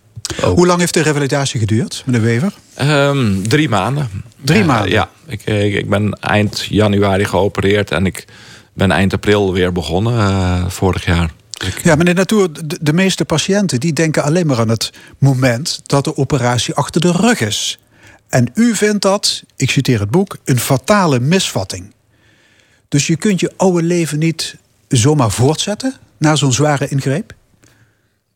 Ook. 0.42 0.56
Hoe 0.56 0.68
lang 0.68 0.80
heeft 0.80 0.94
de 0.94 1.02
revalidatie 1.02 1.60
geduurd, 1.60 2.04
meneer 2.06 2.22
Wever? 2.22 2.54
Um, 2.82 3.48
drie 3.48 3.70
maanden. 3.70 4.10
Drie 4.42 4.62
uh, 4.62 4.66
maanden? 4.66 4.92
Ja, 4.92 5.10
ik, 5.28 5.42
ik, 5.44 5.74
ik, 5.74 5.90
ben 5.90 6.20
eind 6.20 6.66
januari 6.70 7.26
geopereerd 7.26 7.92
en 7.92 8.06
ik 8.06 8.26
ben 8.74 8.92
eind 8.92 9.14
april 9.14 9.54
weer 9.54 9.72
begonnen, 9.72 10.14
uh, 10.14 10.66
vorig 10.68 11.06
jaar. 11.06 11.32
Ja, 11.84 11.96
meneer 11.96 12.14
Natuur, 12.14 12.50
de, 12.54 12.78
de 12.82 12.94
meeste 12.94 13.26
patiënten 13.26 13.80
die 13.80 13.94
denken 13.94 14.24
alleen 14.24 14.48
maar 14.48 14.60
aan 14.60 14.70
het 14.70 14.94
moment 15.18 15.82
dat 15.86 16.04
de 16.04 16.18
operatie 16.18 16.74
achter 16.74 17.02
de 17.02 17.12
rug 17.12 17.42
is. 17.42 17.80
En 18.30 18.52
u 18.54 18.76
vindt 18.76 19.02
dat, 19.02 19.44
ik 19.56 19.70
citeer 19.70 20.00
het 20.00 20.12
boek, 20.12 20.38
een 20.46 20.60
fatale 20.60 21.20
misvatting. 21.20 21.94
Dus 22.88 23.08
je 23.08 23.16
kunt 23.16 23.40
je 23.40 23.54
oude 23.58 23.84
leven 23.84 24.20
niet 24.20 24.58
zomaar 24.88 25.32
voortzetten 25.32 25.94
na 26.18 26.36
zo'n 26.36 26.54
zware 26.54 26.88
ingreep? 26.88 27.34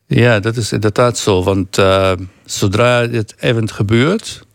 Ja, 0.06 0.40
dat 0.40 0.56
is 0.56 0.72
inderdaad 0.72 1.18
zo. 1.18 1.42
Want 1.42 1.78
uh, 1.78 2.12
zodra 2.44 3.06
dit 3.06 3.34
event 3.38 3.72
gebeurt, 3.72 4.46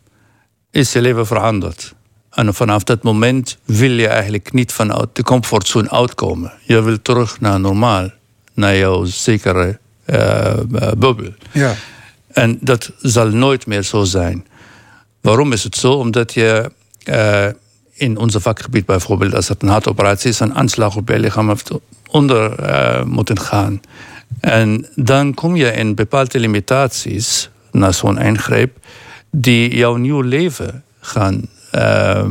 is 0.72 0.92
je 0.92 1.02
leven 1.02 1.28
veranderd. 1.28 1.94
En 2.32 2.54
vanaf 2.54 2.84
dat 2.84 3.04
moment 3.04 3.58
wil 3.66 3.92
je 3.92 4.08
eigenlijk 4.08 4.54
niet 4.54 4.72
vanuit 4.72 5.10
de 5.14 5.24
comfortzone 5.24 5.90
uitkomen. 5.90 6.54
Je 6.62 6.82
wil 6.82 7.02
terug 7.02 7.40
naar 7.40 7.60
normaal, 7.60 8.10
naar 8.54 8.78
jouw 8.78 9.06
zekere 9.06 9.80
uh, 10.06 10.54
bubbel. 10.98 11.34
Ja. 11.52 11.76
En 12.28 12.58
dat 12.62 12.92
zal 13.02 13.28
nooit 13.28 13.66
meer 13.66 13.84
zo 13.84 14.04
zijn. 14.04 14.46
Waarom 15.28 15.52
is 15.52 15.64
het 15.64 15.76
zo? 15.76 15.92
Omdat 15.92 16.34
je 16.34 16.72
uh, 17.06 17.46
in 17.94 18.18
onze 18.18 18.40
vakgebied 18.40 18.86
bijvoorbeeld, 18.86 19.36
als 19.36 19.48
het 19.48 19.62
een 19.62 19.70
hartoperatie 19.70 20.30
is, 20.30 20.40
een 20.40 20.56
aanslag 20.56 20.96
op 20.96 21.10
je 21.10 21.20
lichaam 21.20 21.48
heeft 21.48 21.72
onder 22.10 22.70
uh, 22.70 23.04
moeten 23.04 23.40
gaan. 23.40 23.82
En 24.40 24.88
dan 24.96 25.34
kom 25.34 25.56
je 25.56 25.72
in 25.72 25.96
bepaalde 25.96 26.40
limitaties 26.40 27.50
naar 27.72 27.94
zo'n 27.94 28.20
ingreep 28.20 28.78
die 29.32 29.76
jouw 29.76 29.96
nieuw 29.96 30.22
leven 30.22 30.84
gaan 31.00 31.48
uh, 31.76 32.24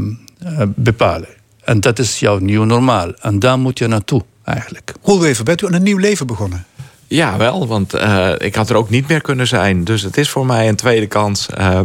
bepalen. 0.67 1.29
En 1.65 1.81
dat 1.81 1.99
is 1.99 2.21
jouw 2.21 2.39
nieuw 2.39 2.65
normaal. 2.65 3.13
En 3.13 3.39
daar 3.39 3.59
moet 3.59 3.79
je 3.79 3.87
naartoe 3.87 4.23
eigenlijk. 4.45 4.95
Roelwever, 5.03 5.45
bent 5.45 5.63
u 5.63 5.67
aan 5.67 5.75
een 5.75 5.83
nieuw 5.83 5.99
leven 5.99 6.27
begonnen? 6.27 6.67
Ja, 7.07 7.37
wel, 7.37 7.67
want 7.67 7.95
uh, 7.95 8.33
ik 8.39 8.55
had 8.55 8.71
er 8.71 8.77
ook 8.77 8.91
niet 8.91 9.09
meer 9.09 9.21
kunnen 9.21 9.47
zijn. 9.47 9.85
Dus 9.85 10.03
het 10.03 10.17
is 10.17 10.29
voor 10.29 10.47
mij 10.47 10.69
een 10.69 10.77
tweede 10.77 11.07
kans. 11.07 11.47
Uh, 11.59 11.81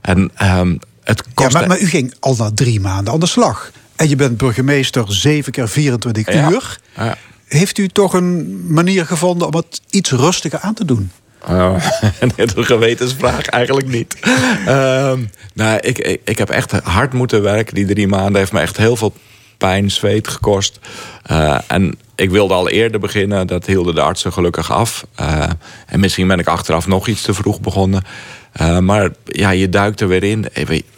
en 0.00 0.30
um, 0.42 0.78
het 1.04 1.22
kost... 1.34 1.52
Ja, 1.52 1.58
maar, 1.58 1.68
maar, 1.68 1.80
u 1.80 1.86
ging 1.86 2.14
al 2.20 2.34
na 2.38 2.50
drie 2.54 2.80
maanden 2.80 3.12
aan 3.12 3.20
de 3.20 3.26
slag. 3.26 3.70
En 3.96 4.08
je 4.08 4.16
bent 4.16 4.36
burgemeester 4.36 5.04
7 5.06 5.52
keer 5.52 5.68
24 5.68 6.34
ja. 6.34 6.50
uur. 6.50 6.78
Ja. 6.96 7.16
Heeft 7.46 7.78
u 7.78 7.88
toch 7.88 8.12
een 8.12 8.60
manier 8.72 9.06
gevonden 9.06 9.46
om 9.46 9.54
het 9.54 9.80
iets 9.90 10.10
rustiger 10.10 10.58
aan 10.58 10.74
te 10.74 10.84
doen? 10.84 11.10
Oh, 11.48 11.84
een 12.36 12.64
gewetensvraag 12.64 13.46
eigenlijk 13.46 13.88
niet. 13.88 14.16
uh, 14.66 15.12
nou, 15.54 15.78
ik, 15.80 15.98
ik, 15.98 16.20
ik, 16.24 16.38
heb 16.38 16.50
echt 16.50 16.72
hard 16.72 17.12
moeten 17.12 17.42
werken. 17.42 17.74
Die 17.74 17.86
drie 17.86 18.08
maanden 18.08 18.36
heeft 18.36 18.52
me 18.52 18.60
echt 18.60 18.76
heel 18.76 18.96
veel 18.96 19.14
pijn, 19.58 19.90
zweet 19.90 20.28
gekost. 20.28 20.78
Uh, 21.30 21.58
en 21.66 21.98
ik 22.20 22.30
wilde 22.30 22.54
al 22.54 22.68
eerder 22.68 23.00
beginnen. 23.00 23.46
Dat 23.46 23.66
hielden 23.66 23.94
de 23.94 24.00
artsen 24.00 24.32
gelukkig 24.32 24.72
af. 24.72 25.06
Uh, 25.20 25.44
en 25.86 26.00
misschien 26.00 26.28
ben 26.28 26.38
ik 26.38 26.46
achteraf 26.46 26.86
nog 26.86 27.08
iets 27.08 27.22
te 27.22 27.34
vroeg 27.34 27.60
begonnen. 27.60 28.02
Uh, 28.60 28.78
maar 28.78 29.10
ja, 29.24 29.50
je 29.50 29.68
duikt 29.68 30.00
er 30.00 30.08
weer 30.08 30.24
in. 30.24 30.46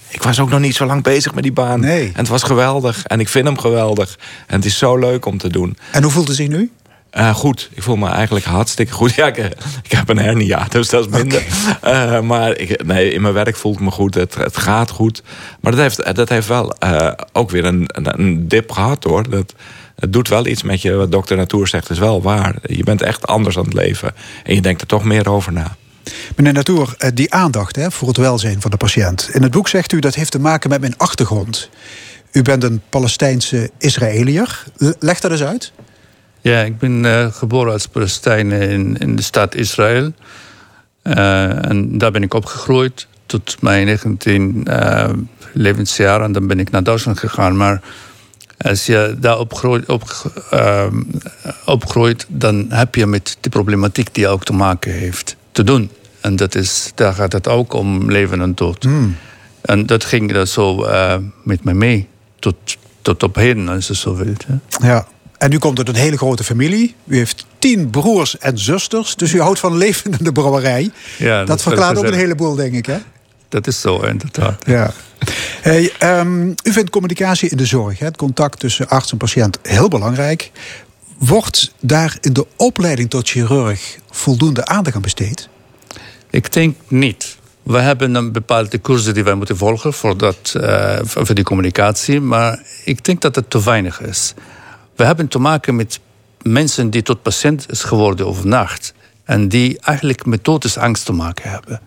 Ik 0.09 0.23
was 0.23 0.41
ook 0.41 0.51
nog 0.51 0.61
niet 0.61 0.75
zo 0.75 0.87
lang 0.87 1.03
bezig 1.03 1.35
met 1.35 1.43
die 1.43 1.53
baan. 1.53 1.81
Nee. 1.81 2.07
En 2.07 2.19
het 2.19 2.29
was 2.29 2.43
geweldig. 2.43 3.05
En 3.07 3.21
ik 3.21 3.29
vind 3.29 3.47
hem 3.47 3.59
geweldig. 3.59 4.19
En 4.47 4.57
het 4.57 4.65
is 4.65 4.79
zo 4.79 4.99
leuk 4.99 5.27
om 5.27 5.39
te 5.39 5.49
doen. 5.49 5.77
En 5.91 6.03
hoe 6.03 6.13
voelt 6.13 6.29
het 6.29 6.37
zich 6.37 6.49
nu? 6.49 6.71
Uh, 7.17 7.35
goed, 7.35 7.71
ik 7.73 7.83
voel 7.83 7.97
me 7.97 8.09
eigenlijk 8.09 8.45
hartstikke 8.45 8.93
goed. 8.93 9.15
Ja, 9.23 9.27
ik, 9.27 9.37
ik 9.83 9.93
heb 9.93 10.09
een 10.09 10.19
hernia, 10.19 10.67
dus 10.69 10.89
dat 10.89 11.07
is 11.07 11.13
minder. 11.13 11.43
Okay. 11.83 12.17
Uh, 12.17 12.21
maar 12.21 12.57
ik, 12.57 12.85
nee, 12.85 13.13
in 13.13 13.23
mijn 13.23 13.35
werk 13.35 13.57
voel 13.57 13.73
ik 13.73 13.81
me 13.81 13.91
goed, 13.91 14.15
het, 14.15 14.35
het 14.35 14.57
gaat 14.57 14.91
goed. 14.91 15.23
Maar 15.61 15.73
dat 15.73 15.81
heeft, 15.81 16.17
dat 16.17 16.29
heeft 16.29 16.49
wel 16.49 16.75
uh, 16.85 17.13
ook 17.33 17.51
weer 17.51 17.65
een, 17.65 17.85
een, 17.93 18.49
dip 18.49 18.71
gehad 18.71 19.05
hoor. 19.05 19.31
Dat, 19.31 19.55
het 19.97 20.13
doet 20.13 20.29
wel 20.29 20.47
iets 20.47 20.63
met 20.63 20.83
je, 20.83 20.93
wat 20.93 21.13
dokter 21.13 21.37
Natour 21.37 21.69
zegt, 21.69 21.91
is 21.91 21.99
wel 21.99 22.23
waar. 22.23 22.55
Je 22.63 22.85
bent 22.85 23.03
echt 23.03 23.27
anders 23.27 23.59
aan 23.59 23.65
het 23.65 23.75
leven. 23.75 24.15
En 24.45 24.55
je 24.55 24.61
denkt 24.61 24.81
er 24.81 24.87
toch 24.87 25.05
meer 25.05 25.29
over 25.29 25.53
na. 25.53 25.77
Meneer 26.37 26.53
Natour, 26.53 26.97
die 27.15 27.33
aandacht 27.33 27.77
hè, 27.77 27.91
voor 27.91 28.09
het 28.09 28.17
welzijn 28.17 28.61
van 28.61 28.71
de 28.71 28.77
patiënt. 28.77 29.29
In 29.33 29.43
het 29.43 29.53
boek 29.53 29.69
zegt 29.69 29.93
u 29.93 29.99
dat 29.99 30.15
heeft 30.15 30.31
te 30.31 30.39
maken 30.39 30.71
met 30.71 30.81
mijn 30.81 30.97
achtergrond. 30.97 31.71
U 32.33 32.43
bent 32.43 32.63
een 32.63 32.83
Palestijnse 32.89 33.71
Israëliër. 33.79 34.65
Leg 34.99 35.21
dat 35.21 35.31
eens 35.31 35.43
uit. 35.43 35.73
Ja, 36.41 36.61
ik 36.61 36.79
ben 36.79 37.05
uh, 37.05 37.27
geboren 37.33 37.73
als 37.73 37.87
Palestijn 37.87 38.53
in, 38.53 38.97
in 38.99 39.17
de 39.17 39.23
stad 39.23 39.55
Israël. 39.55 40.13
Uh, 41.03 41.69
en 41.69 41.99
daar 41.99 42.11
ben 42.11 42.23
ik 42.23 42.35
opgegroeid 42.35 43.07
tot 43.27 43.57
mijn 43.61 43.87
19 43.87 44.67
uh, 44.69 45.09
levensjaar. 45.53 46.23
En 46.23 46.33
dan 46.33 46.47
ben 46.47 46.61
ik 46.61 46.71
naar 46.71 46.83
Duitsland 46.83 47.19
gegaan. 47.19 47.57
Maar 47.57 47.81
als 48.63 48.87
je 48.87 49.17
daar 49.19 49.39
opgroeit, 49.39 49.89
op, 49.89 50.33
opgroeit, 51.65 52.27
dan 52.29 52.67
heb 52.69 52.95
je 52.95 53.07
met 53.07 53.37
de 53.41 53.49
problematiek 53.49 54.15
die 54.15 54.29
ook 54.29 54.45
te 54.45 54.53
maken 54.53 54.93
heeft 54.93 55.37
te 55.53 55.65
doen. 55.65 55.91
En 56.21 56.37
dat 56.37 56.55
is, 56.55 56.93
daar 56.95 57.15
gaat 57.15 57.33
het 57.33 57.49
ook 57.49 57.73
om 57.73 58.11
leven 58.11 58.41
en 58.41 58.55
dood. 58.55 58.85
Mm. 58.85 59.17
En 59.61 59.87
dat 59.87 60.05
ging 60.05 60.35
er 60.35 60.47
zo 60.47 60.87
met 61.43 61.65
me 61.65 61.75
mee. 61.75 62.09
Tot, 62.39 62.55
tot 63.03 63.23
op 63.23 63.35
heden, 63.35 63.69
als 63.69 63.87
je 63.87 63.95
zo 63.95 64.17
wilt. 64.17 64.45
Ja. 64.49 64.59
ja. 64.87 65.07
En 65.39 65.53
u 65.53 65.59
komt 65.59 65.79
uit 65.79 65.89
een 65.89 65.95
hele 65.95 66.17
grote 66.17 66.45
familie. 66.45 66.95
U 67.05 67.17
heeft 67.17 67.47
tien 67.59 67.91
broers 67.91 68.39
en 68.39 68.59
zusters. 68.59 69.17
Dus 69.17 69.33
u 69.33 69.41
houdt 69.41 69.59
van 69.59 69.77
leven 69.77 70.11
in 70.19 70.25
de 70.25 70.33
brouwerij. 70.33 70.91
Ja, 71.19 71.39
dat, 71.39 71.47
dat 71.47 71.63
verklaart 71.63 71.99
ook 71.99 72.05
een 72.05 72.13
heleboel, 72.13 72.55
denk 72.55 72.75
ik. 72.75 72.87
Hè? 72.87 72.99
Dat 73.49 73.67
is 73.67 73.81
zo, 73.81 74.01
inderdaad. 74.01 74.63
Ja. 74.67 74.93
Hey, 75.63 75.93
um, 76.03 76.55
u 76.63 76.73
vindt 76.73 76.91
communicatie 76.91 77.51
in 77.51 77.57
de 77.57 77.67
zorg, 77.67 77.99
het 77.99 78.17
contact 78.17 78.59
tussen 78.59 78.89
arts 78.89 79.13
en 79.13 79.19
patiënt, 79.19 79.59
heel 79.63 79.89
belangrijk. 79.89 80.51
Wordt 81.19 81.75
daar 81.81 82.17
in 82.21 82.33
de 82.33 82.47
opleiding 82.57 83.11
tot 83.11 83.29
chirurg 83.29 83.99
voldoende 84.11 84.65
aandacht 84.65 84.97
aan 84.97 85.03
besteed? 85.03 85.49
Ik 86.31 86.53
denk 86.53 86.77
niet. 86.89 87.37
We 87.63 87.79
hebben 87.79 88.15
een 88.15 88.33
bepaalde 88.33 88.81
cursus 88.81 89.15
die 89.15 89.25
wij 89.25 89.35
moeten 89.35 89.57
volgen 89.57 89.93
voor, 89.93 90.17
dat, 90.17 90.55
uh, 90.57 90.99
voor 91.03 91.35
die 91.35 91.45
communicatie. 91.45 92.21
Maar 92.21 92.63
ik 92.85 93.05
denk 93.05 93.21
dat 93.21 93.35
het 93.35 93.51
te 93.51 93.63
weinig 93.63 94.01
is. 94.01 94.35
We 94.97 95.05
hebben 95.05 95.29
te 95.29 95.39
maken 95.39 95.77
met 95.77 96.01
mensen 96.43 96.91
die 96.91 97.03
tot 97.03 97.23
patiënt 97.23 97.67
is 97.71 97.83
geworden 97.83 98.27
overnacht. 98.27 98.95
En 99.25 99.49
die 99.49 99.79
eigenlijk 99.81 100.27
met 100.27 100.45
dodensangst 100.45 101.05
te 101.05 101.13
maken 101.13 101.51
hebben. 101.51 101.81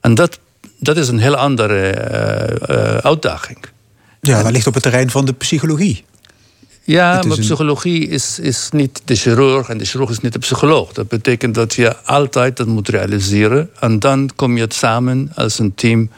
En 0.00 0.14
dat, 0.14 0.38
dat 0.82 0.96
is 0.96 1.08
een 1.08 1.18
heel 1.18 1.36
andere 1.36 1.94
uh, 2.68 2.76
uh, 2.76 2.96
uitdaging. 2.96 3.58
Ja, 4.20 4.42
dat 4.42 4.52
ligt 4.52 4.66
op 4.66 4.74
het 4.74 4.82
terrein 4.82 5.10
van 5.10 5.24
de 5.24 5.32
psychologie. 5.32 6.04
Ja, 6.84 7.18
is 7.18 7.24
maar 7.24 7.38
psychologie 7.38 8.08
is, 8.08 8.38
is 8.38 8.68
niet 8.72 9.02
de 9.04 9.14
chirurg 9.14 9.68
en 9.68 9.78
de 9.78 9.84
chirurg 9.84 10.10
is 10.10 10.20
niet 10.20 10.32
de 10.32 10.38
psycholoog. 10.38 10.92
Dat 10.92 11.08
betekent 11.08 11.54
dat 11.54 11.74
je 11.74 11.96
altijd 11.96 12.56
dat 12.56 12.66
moet 12.66 12.88
realiseren. 12.88 13.70
En 13.80 13.98
dan 13.98 14.30
kom 14.36 14.56
je 14.56 14.62
het 14.62 14.74
samen 14.74 15.32
als 15.34 15.58
een 15.58 15.74
team 15.74 16.10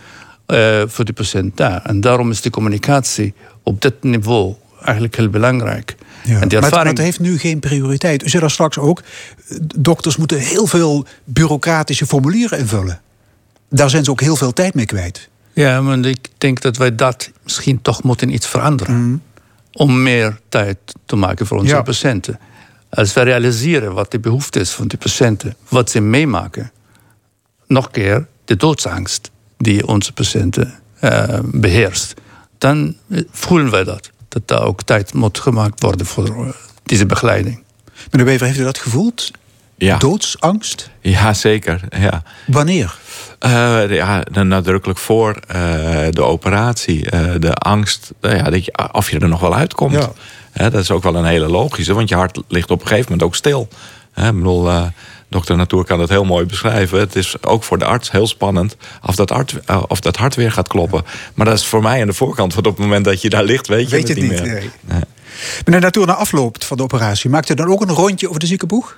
eh, 0.46 0.82
voor 0.86 1.04
die 1.04 1.14
patiënt 1.14 1.56
daar. 1.56 1.82
En 1.82 2.00
daarom 2.00 2.30
is 2.30 2.40
die 2.40 2.50
communicatie 2.50 3.34
op 3.62 3.82
dit 3.82 4.02
niveau 4.02 4.54
eigenlijk 4.82 5.16
heel 5.16 5.28
belangrijk. 5.28 5.96
Ja, 6.24 6.40
En 6.40 6.48
die 6.48 6.60
maar, 6.60 6.86
het 6.86 6.98
heeft 6.98 7.20
nu 7.20 7.38
geen 7.38 7.60
prioriteit. 7.60 8.24
U 8.24 8.28
zei 8.28 8.40
daar 8.40 8.50
straks 8.50 8.78
ook, 8.78 9.02
eh, 9.48 9.56
dokters 9.76 10.16
moeten 10.16 10.38
heel 10.38 10.66
veel 10.66 11.06
bureaucratische 11.24 12.06
formulieren 12.06 12.58
invullen. 12.58 13.00
Daar 13.74 13.90
zijn 13.90 14.04
ze 14.04 14.10
ook 14.10 14.20
heel 14.20 14.36
veel 14.36 14.52
tijd 14.52 14.74
mee 14.74 14.86
kwijt. 14.86 15.28
Ja, 15.52 15.80
maar 15.80 15.98
ik 15.98 16.28
denk 16.38 16.60
dat 16.60 16.76
wij 16.76 16.94
dat 16.94 17.30
misschien 17.42 17.82
toch 17.82 18.02
moeten 18.02 18.34
iets 18.34 18.46
veranderen. 18.46 19.22
Om 19.72 20.02
meer 20.02 20.40
tijd 20.48 20.76
te 21.06 21.16
maken 21.16 21.46
voor 21.46 21.58
onze 21.58 21.74
Ja. 21.74 21.82
patiënten. 21.82 22.38
Als 22.90 23.12
we 23.12 23.20
realiseren 23.22 23.92
wat 23.94 24.10
de 24.10 24.18
behoefte 24.20 24.60
is 24.60 24.70
van 24.70 24.86
die 24.88 24.98
patiënten, 24.98 25.56
wat 25.68 25.90
ze 25.90 26.00
meemaken. 26.00 26.72
Nog 27.66 27.84
een 27.84 27.90
keer, 27.90 28.26
de 28.44 28.56
doodsangst 28.56 29.30
die 29.58 29.86
onze 29.86 30.12
patiënten 30.12 30.74
eh, 31.00 31.38
beheerst. 31.44 32.14
Dan 32.58 32.96
eh, 33.08 33.20
voelen 33.30 33.70
wij 33.70 33.84
dat. 33.84 34.10
Dat 34.28 34.48
daar 34.48 34.62
ook 34.62 34.82
tijd 34.82 35.14
moet 35.14 35.38
gemaakt 35.38 35.82
worden 35.82 36.06
voor 36.06 36.46
eh, 36.46 36.52
deze 36.82 37.06
begeleiding. 37.06 37.62
Meneer 38.10 38.26
Wever, 38.26 38.46
heeft 38.46 38.58
u 38.58 38.62
dat 38.62 38.78
gevoeld? 38.78 39.30
Ja, 39.76 39.98
Doodsangst? 39.98 40.90
ja 41.00 41.34
zeker. 41.34 41.80
Ja. 41.90 42.22
Wanneer? 42.46 42.98
Eh, 43.44 43.90
ja, 43.90 44.20
dan 44.30 44.48
nadrukkelijk 44.48 44.98
voor 44.98 45.34
eh, 45.46 45.58
de 46.10 46.22
operatie. 46.22 47.10
eh, 47.10 47.34
de 47.38 47.54
angst 47.54 48.12
ja, 48.20 48.42
dat 48.50 48.64
je, 48.64 48.92
of 48.92 49.10
je 49.10 49.18
er 49.18 49.28
nog 49.28 49.40
wel 49.40 49.54
uitkomt. 49.54 49.92
Ja. 50.54 50.70
Dat 50.70 50.74
is 50.82 50.90
ook 50.90 51.02
wel 51.02 51.14
een 51.16 51.24
hele 51.24 51.48
logische, 51.48 51.94
want 51.94 52.08
je 52.08 52.14
hart 52.14 52.40
ligt 52.48 52.70
op 52.70 52.80
een 52.80 52.86
gegeven 52.86 53.10
moment 53.10 53.28
ook 53.28 53.34
stil. 53.34 53.68
Hè, 54.12 54.28
ik 54.28 54.34
bedoel, 54.34 54.68
eh, 54.68 54.82
dokter 55.28 55.56
Natuur 55.56 55.84
kan 55.84 55.98
dat 55.98 56.08
heel 56.08 56.24
mooi 56.24 56.46
beschrijven. 56.46 56.98
Het 56.98 57.16
is 57.16 57.42
ook 57.42 57.64
voor 57.64 57.78
de 57.78 57.84
arts 57.84 58.10
heel 58.10 58.26
spannend 58.26 58.76
of 59.02 59.14
dat, 59.14 59.30
hart, 59.30 59.54
of 59.88 60.00
dat 60.00 60.16
hart 60.16 60.34
weer 60.34 60.52
gaat 60.52 60.68
kloppen. 60.68 61.04
Maar 61.34 61.46
dat 61.46 61.58
is 61.58 61.66
voor 61.66 61.82
mij 61.82 62.00
aan 62.00 62.06
de 62.06 62.12
voorkant, 62.12 62.54
want 62.54 62.66
op 62.66 62.76
het 62.76 62.82
moment 62.86 63.04
dat 63.04 63.22
je 63.22 63.28
daar 63.30 63.44
ligt, 63.44 63.66
weet 63.66 63.90
je 63.90 63.96
Weet 63.96 64.08
het 64.08 64.16
het 64.18 64.26
niet 64.26 64.30
niet, 64.32 64.42
meer. 64.42 64.52
nee. 64.52 64.70
Nee. 64.80 65.00
Meneer 65.64 65.80
Natuur, 65.80 66.06
na 66.06 66.14
afloop 66.14 66.62
van 66.64 66.76
de 66.76 66.82
operatie, 66.82 67.30
maakt 67.30 67.48
u 67.50 67.54
dan 67.54 67.66
ook 67.68 67.80
een 67.80 67.88
rondje 67.94 68.28
over 68.28 68.40
de 68.40 68.46
ziekenboeg? 68.46 68.96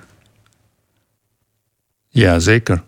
Ja, 2.09 2.39
zeker. 2.39 2.83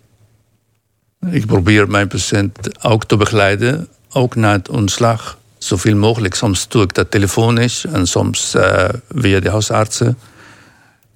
Ik 1.27 1.45
probeer 1.45 1.89
mijn 1.89 2.07
patiënt 2.07 2.83
ook 2.83 3.05
te 3.05 3.17
begeleiden, 3.17 3.87
ook 4.11 4.35
na 4.35 4.51
het 4.51 4.69
ontslag. 4.69 5.37
Zoveel 5.57 5.95
mogelijk. 5.95 6.33
Soms 6.33 6.67
doe 6.67 6.83
ik 6.83 6.93
dat 6.93 7.11
telefonisch 7.11 7.85
en 7.85 8.07
soms 8.07 8.53
eh, 8.53 8.89
via 9.15 9.39
de 9.39 9.49
huisartsen. 9.49 10.17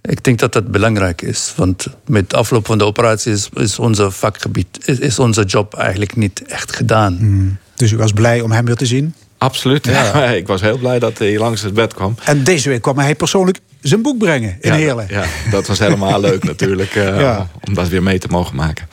Ik 0.01 0.23
denk 0.23 0.39
dat 0.39 0.53
dat 0.53 0.71
belangrijk 0.71 1.21
is, 1.21 1.53
want 1.55 1.87
met 2.05 2.33
afloop 2.33 2.65
van 2.65 2.77
de 2.77 2.83
operatie 2.83 3.31
is, 3.31 3.49
is 3.53 3.79
onze 3.79 4.11
vakgebied, 4.11 4.79
is, 4.85 4.99
is 4.99 5.19
onze 5.19 5.43
job 5.43 5.73
eigenlijk 5.73 6.15
niet 6.15 6.43
echt 6.45 6.75
gedaan. 6.75 7.59
Dus 7.75 7.91
u 7.91 7.97
was 7.97 8.11
blij 8.11 8.41
om 8.41 8.51
hem 8.51 8.65
weer 8.65 8.75
te 8.75 8.85
zien. 8.85 9.13
Absoluut. 9.37 9.85
Ja. 9.85 10.25
ik 10.41 10.47
was 10.47 10.61
heel 10.61 10.77
blij 10.77 10.99
dat 10.99 11.17
hij 11.17 11.37
langs 11.37 11.61
het 11.61 11.73
bed 11.73 11.93
kwam. 11.93 12.15
En 12.25 12.43
deze 12.43 12.69
week 12.69 12.81
kwam 12.81 12.97
hij 12.97 13.15
persoonlijk 13.15 13.59
zijn 13.83 14.01
boek 14.01 14.17
brengen 14.17 14.57
in 14.59 14.71
ja, 14.71 14.75
Heerlen. 14.77 15.05
Ja, 15.09 15.25
dat 15.51 15.67
was 15.67 15.79
helemaal 15.79 16.19
leuk 16.19 16.43
natuurlijk, 16.53 16.95
eh, 16.95 17.19
Ja. 17.19 17.49
om 17.67 17.73
dat 17.73 17.87
weer 17.87 18.03
mee 18.03 18.19
te 18.19 18.27
mogen 18.27 18.55
maken. 18.55 18.87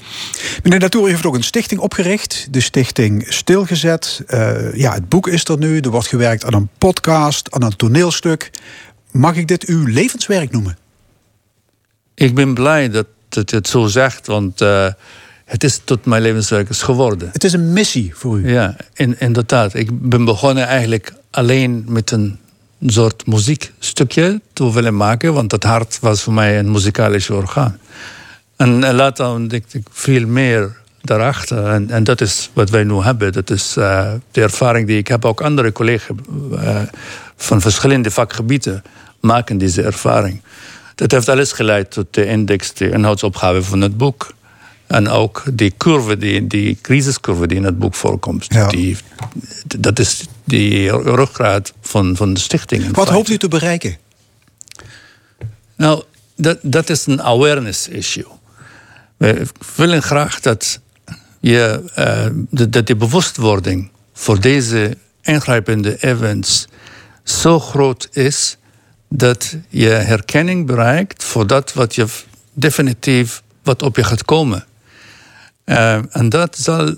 Meneer 0.62 0.78
Natuur, 0.78 1.06
u 1.06 1.10
heeft 1.10 1.26
ook 1.26 1.34
een 1.34 1.42
stichting 1.44 1.80
opgericht. 1.80 2.46
De 2.50 2.60
stichting 2.60 3.24
Stilgezet. 3.28 4.22
Eh, 4.26 4.74
ja, 4.74 4.92
het 4.92 5.08
boek 5.08 5.28
is 5.28 5.44
er 5.44 5.58
nu. 5.58 5.80
Er 5.80 5.90
wordt 5.90 6.06
gewerkt 6.06 6.44
aan 6.44 6.54
een 6.54 6.68
podcast, 6.78 7.50
aan 7.50 7.62
een 7.62 7.76
toneelstuk. 7.76 8.50
Mag 9.10 9.36
ik 9.36 9.48
dit 9.48 9.64
uw 9.64 9.86
levenswerk 9.86 10.50
noemen? 10.50 10.78
Ik 12.14 12.34
ben 12.34 12.54
blij 12.54 12.90
dat, 12.90 13.06
je 13.28 13.42
het 13.56 13.68
zo 13.68 13.86
zegt, 13.86 14.26
want 14.26 14.60
eh, 14.60 14.86
het 15.44 15.64
is 15.64 15.80
tot 15.84 16.04
mijn 16.04 16.22
levenswerk 16.22 16.68
is 16.68 16.82
geworden. 16.82 17.28
Het 17.32 17.44
is 17.44 17.52
een 17.52 17.72
missie 17.72 18.10
voor 18.14 18.38
u. 18.38 18.52
Ja, 18.52 18.76
in, 18.94 19.16
inderdaad. 19.18 19.74
Ik 19.74 20.00
ben 20.08 20.24
begonnen 20.24 20.66
eigenlijk 20.66 21.12
alleen 21.30 21.84
met 21.88 22.10
een 22.10 22.38
soort 22.86 23.26
muziekstukje 23.26 24.40
te 24.52 24.72
willen 24.72 24.96
maken, 24.96 25.34
want 25.34 25.52
het 25.52 25.64
hart 25.64 25.98
was 26.00 26.22
voor 26.22 26.32
mij 26.32 26.58
een 26.58 26.70
muzikalisch 26.70 27.30
orgaan. 27.30 27.78
En 28.56 28.94
later 28.94 29.26
ontdekte 29.26 29.78
ik 29.78 29.86
veel 29.90 30.26
meer 30.26 30.76
daarachter. 31.02 31.66
En, 31.66 31.90
en 31.90 32.04
dat 32.04 32.20
is 32.20 32.50
wat 32.52 32.70
wij 32.70 32.84
nu 32.84 32.94
hebben. 32.94 33.32
Dat 33.32 33.50
is 33.50 33.76
eh, 33.76 34.12
de 34.30 34.40
ervaring 34.42 34.86
die 34.86 34.98
ik 34.98 35.08
heb. 35.08 35.24
Ook 35.24 35.40
andere 35.40 35.72
collega's 35.72 36.16
eh, 36.58 36.82
van 37.36 37.60
verschillende 37.60 38.10
vakgebieden 38.10 38.82
maken 39.20 39.58
deze 39.58 39.82
ervaring. 39.82 40.42
Dat 40.94 41.10
heeft 41.10 41.28
alles 41.28 41.52
geleid 41.52 41.90
tot 41.90 42.06
de 42.10 42.26
index, 42.26 42.74
de 42.74 42.90
inhoudsopgave 42.90 43.62
van 43.62 43.80
het 43.80 43.96
boek. 43.96 44.32
En 44.86 45.08
ook 45.08 45.42
die 45.52 45.74
curve, 45.76 46.16
die, 46.16 46.46
die 46.46 46.78
crisiscurve 46.82 47.46
die 47.46 47.56
in 47.56 47.64
het 47.64 47.78
boek 47.78 47.94
voorkomt. 47.94 48.46
Ja. 48.48 48.68
Die, 48.68 48.96
dat 49.78 49.98
is 49.98 50.26
die 50.50 50.90
ruggraat 50.90 51.72
van, 51.80 52.16
van 52.16 52.34
de 52.34 52.40
stichting. 52.40 52.82
in 52.82 52.86
Wat 52.86 52.96
feite. 52.96 53.12
hoopt 53.12 53.28
u 53.28 53.36
te 53.38 53.48
bereiken? 53.48 53.96
Nou, 55.76 56.02
dat, 56.36 56.58
dat 56.62 56.90
is 56.90 57.06
een 57.06 57.22
awareness 57.22 57.88
issue. 57.88 58.26
We 59.16 59.46
willen 59.76 60.02
graag 60.02 60.40
dat, 60.40 60.80
je, 61.40 61.82
eh, 61.94 62.26
dat 62.70 62.86
die 62.86 62.96
bewustwording 62.96 63.90
voor 64.12 64.40
deze 64.40 64.96
ingrijpende 65.22 65.96
events 66.00 66.66
zo 67.24 67.60
groot 67.60 68.08
is 68.12 68.56
dat 69.08 69.56
je 69.68 69.88
herkenning 69.88 70.66
bereikt 70.66 71.24
voor 71.24 71.46
dat 71.46 71.72
wat 71.72 71.94
je 71.94 72.06
definitief 72.52 73.42
wat 73.62 73.82
op 73.82 73.96
je 73.96 74.04
gaat 74.04 74.24
komen. 74.24 74.64
Eh, 75.64 76.16
en 76.16 76.28
dat 76.28 76.58
zal 76.58 76.94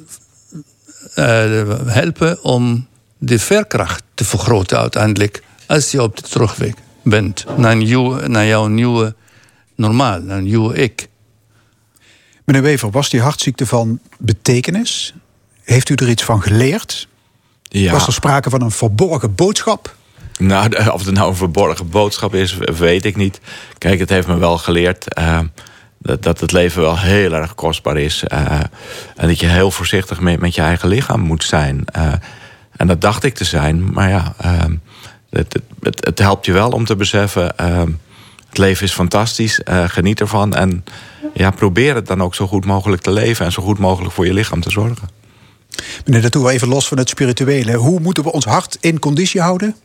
eh, 1.15 1.79
helpen 1.87 2.45
om 2.45 2.87
de 3.25 3.39
veerkracht 3.39 4.03
te 4.15 4.25
vergroten 4.25 4.79
uiteindelijk 4.79 5.43
als 5.67 5.91
je 5.91 6.03
op 6.03 6.17
de 6.17 6.23
terugweg 6.23 6.73
bent 7.03 7.45
naar, 7.57 7.73
een 7.73 7.79
nieuwe, 7.79 8.29
naar 8.29 8.47
jouw 8.47 8.67
nieuwe 8.67 9.15
normaal, 9.77 10.21
naar 10.21 10.37
een 10.39 10.45
nieuwe 10.45 10.75
ik. 10.75 11.09
Meneer 12.45 12.63
Wever, 12.63 12.91
was 12.91 13.11
die 13.11 13.21
hartziekte 13.21 13.67
van 13.67 14.01
betekenis? 14.19 15.15
Heeft 15.63 15.89
u 15.89 15.95
er 15.95 16.09
iets 16.09 16.23
van 16.25 16.43
geleerd? 16.43 17.09
Ja. 17.63 17.93
Was 17.93 18.07
er 18.07 18.13
sprake 18.13 18.51
van 18.51 18.61
een 18.63 18.71
verborgen 18.71 19.35
boodschap? 19.35 19.97
Nou, 20.39 20.69
de- 20.69 20.93
of 20.93 21.05
het 21.05 21.15
nou 21.15 21.29
een 21.31 21.37
verborgen 21.37 21.89
boodschap 21.89 22.35
is, 22.35 22.57
weet 22.79 23.05
ik 23.05 23.17
niet. 23.17 23.41
Kijk, 23.79 23.99
het 23.99 24.09
heeft 24.09 24.27
me 24.27 24.37
wel 24.37 24.59
geleerd 24.59 25.15
eh, 25.15 25.41
dat, 25.99 26.23
dat 26.23 26.41
het 26.41 26.53
leven 26.53 26.83
wel 26.83 26.99
heel 26.99 27.33
erg 27.33 27.55
kostbaar 27.55 27.97
is. 27.97 28.25
eh, 28.25 28.61
en 29.17 29.29
dat 29.29 29.41
je 29.41 29.47
heel 29.47 29.71
voorzichtig 29.71 30.21
met, 30.21 30.41
met 30.41 30.55
je 30.55 30.63
eigen 30.63 30.89
lichaam 30.89 31.21
moet 31.21 31.45
zijn. 31.45 31.85
Eh, 31.85 32.13
en 32.83 32.89
dat 32.89 33.01
dacht 33.01 33.25
ik 33.25 33.35
te 33.35 33.45
zijn. 33.45 33.93
Maar 33.93 34.09
ja, 34.09 34.35
eh, 34.39 34.51
het, 35.31 35.53
het, 35.53 35.63
het, 35.83 36.05
het 36.05 36.19
helpt 36.19 36.47
je 36.47 36.53
wel 36.53 36.71
om 36.71 36.85
te 36.85 36.97
beseffen... 36.97 37.59
eh, 37.59 37.83
het 38.49 38.59
leven 38.59 38.87
is 38.87 38.93
fantastisch, 38.93 39.63
eh, 39.63 39.85
geniet 39.89 40.21
ervan. 40.21 40.55
En 40.55 40.85
ja, 41.35 41.51
probeer 41.51 41.95
het 41.95 42.07
dan 42.07 42.23
ook 42.23 42.35
zo 42.35 42.47
goed 42.47 42.65
mogelijk 42.65 43.03
te 43.03 43.11
leven... 43.11 43.45
en 43.47 43.53
zo 43.53 43.63
goed 43.63 43.79
mogelijk 43.79 44.15
voor 44.15 44.27
je 44.27 44.33
lichaam 44.33 44.61
te 44.61 44.71
zorgen. 44.71 45.09
Meneer 46.05 46.23
Natuur, 46.23 46.49
even 46.49 46.69
los 46.69 46.89
van 46.89 46.99
het 46.99 47.09
spirituele. 47.09 47.75
Hoe 47.75 48.01
moeten 48.01 48.23
we 48.23 48.33
ons 48.33 48.45
hart 48.45 48.77
in 48.81 48.99
conditie 48.99 49.41
houden? 49.41 49.77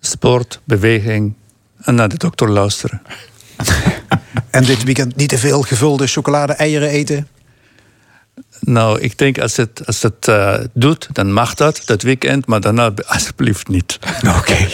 Sport, 0.00 0.60
beweging 0.64 1.34
en 1.80 1.94
naar 1.94 2.08
de 2.08 2.18
dokter 2.18 2.50
luisteren. 2.50 3.02
En 4.50 4.64
dit 4.64 4.84
weekend 4.84 5.16
niet 5.16 5.28
te 5.28 5.38
veel 5.38 5.62
gevulde 5.62 6.06
chocolade-eieren 6.06 6.88
eten? 6.88 7.28
Nou, 8.60 9.00
ik 9.00 9.18
denk 9.18 9.38
als 9.38 9.56
het, 9.56 9.82
als 9.86 10.02
het 10.02 10.28
eh, 10.28 10.54
doet, 10.72 11.08
dan 11.12 11.32
mag 11.32 11.54
dat, 11.54 11.82
dat 11.84 12.02
weekend, 12.02 12.46
maar 12.46 12.60
daarna 12.60 12.92
alsjeblieft 13.06 13.68
niet. 13.68 13.98
Oké. 14.38 14.68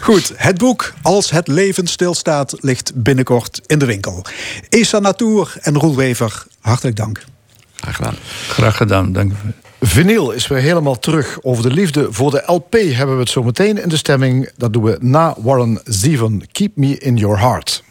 Goed, 0.00 0.32
het 0.36 0.58
boek 0.58 0.92
Als 1.02 1.30
het 1.30 1.48
leven 1.48 1.86
stilstaat 1.86 2.54
ligt 2.60 2.92
binnenkort 2.94 3.60
in 3.66 3.78
de 3.78 3.86
winkel. 3.86 4.24
Esa 4.68 4.98
Natuur 4.98 5.54
en 5.60 5.78
Roel 5.78 5.96
Wever, 5.96 6.46
hartelijk 6.60 6.96
dank. 6.96 7.24
Graag 7.74 7.96
gedaan. 7.96 8.14
Graag 8.48 8.76
gedaan, 8.76 9.12
dank 9.12 9.32
u. 9.32 9.52
Vinyl 9.80 10.30
is 10.30 10.46
weer 10.46 10.58
helemaal 10.58 10.98
terug. 10.98 11.38
Over 11.42 11.62
de 11.62 11.70
liefde 11.70 12.06
voor 12.10 12.30
de 12.30 12.42
LP 12.46 12.72
hebben 12.72 13.14
we 13.14 13.20
het 13.20 13.30
zo 13.30 13.42
meteen 13.42 13.82
in 13.82 13.88
de 13.88 13.96
stemming. 13.96 14.50
Dat 14.56 14.72
doen 14.72 14.82
we 14.82 14.96
na 15.00 15.34
Warren 15.38 15.80
Zevon. 15.84 16.44
Keep 16.52 16.76
me 16.76 16.98
in 16.98 17.16
your 17.16 17.38
heart. 17.38 17.84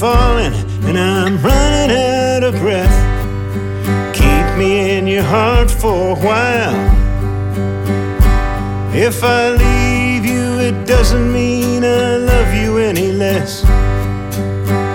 Falling 0.00 0.54
and 0.88 0.98
I'm 0.98 1.36
running 1.42 1.94
out 1.94 2.42
of 2.42 2.54
breath. 2.54 2.96
Keep 4.16 4.56
me 4.56 4.96
in 4.96 5.06
your 5.06 5.22
heart 5.22 5.70
for 5.70 6.12
a 6.12 6.14
while. 6.14 6.80
If 8.94 9.22
I 9.22 9.50
leave 9.50 10.24
you, 10.24 10.58
it 10.58 10.86
doesn't 10.86 11.30
mean 11.30 11.84
I 11.84 12.16
love 12.16 12.54
you 12.54 12.78
any 12.78 13.12
less. 13.12 13.60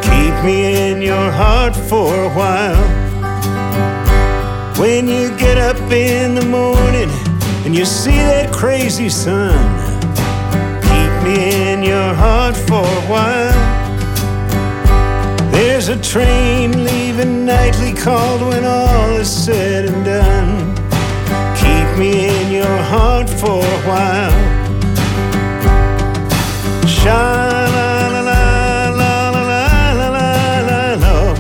Keep 0.10 0.44
me 0.44 0.90
in 0.90 1.04
your 1.04 1.30
heart 1.30 1.76
for 1.76 2.10
a 2.24 2.30
while. 2.30 2.86
When 4.80 5.08
you 5.08 5.38
get 5.38 5.60
up 5.60 5.78
in 5.92 6.34
the 6.34 6.46
morning 6.46 7.12
and 7.64 7.76
you 7.76 7.86
see 7.86 8.18
that 8.32 8.52
crazy 8.52 9.10
sun, 9.10 9.54
keep 10.82 11.14
me 11.24 11.72
in 11.72 11.84
your 11.84 12.12
heart 12.16 12.58
for 12.58 12.82
a 12.82 13.02
while. 13.08 13.65
There's 15.86 16.00
a 16.00 16.02
train 16.02 16.84
leaving 16.84 17.46
nightly 17.46 17.94
called 17.94 18.42
when 18.42 18.66
all 18.66 19.18
is 19.18 19.30
said 19.30 19.86
and 19.86 20.04
done. 20.04 20.76
Keep 21.56 22.00
me 22.00 22.28
in 22.28 22.52
your 22.52 22.78
heart 22.90 23.30
for 23.30 23.60
a 23.60 23.80
while. 23.86 24.32
Sha 26.88 27.22
la 27.76 28.08
la 28.08 28.22
la 28.22 28.90
la 28.90 29.30
la 29.30 29.42
la 29.44 30.10
la 30.10 30.24
la 30.70 30.96
la. 31.04 31.36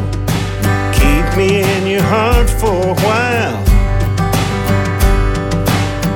Keep 0.94 1.38
me 1.38 1.64
in 1.64 1.88
your 1.88 2.04
heart 2.04 2.48
for 2.48 2.90
a 2.90 2.96
while. 3.02 3.66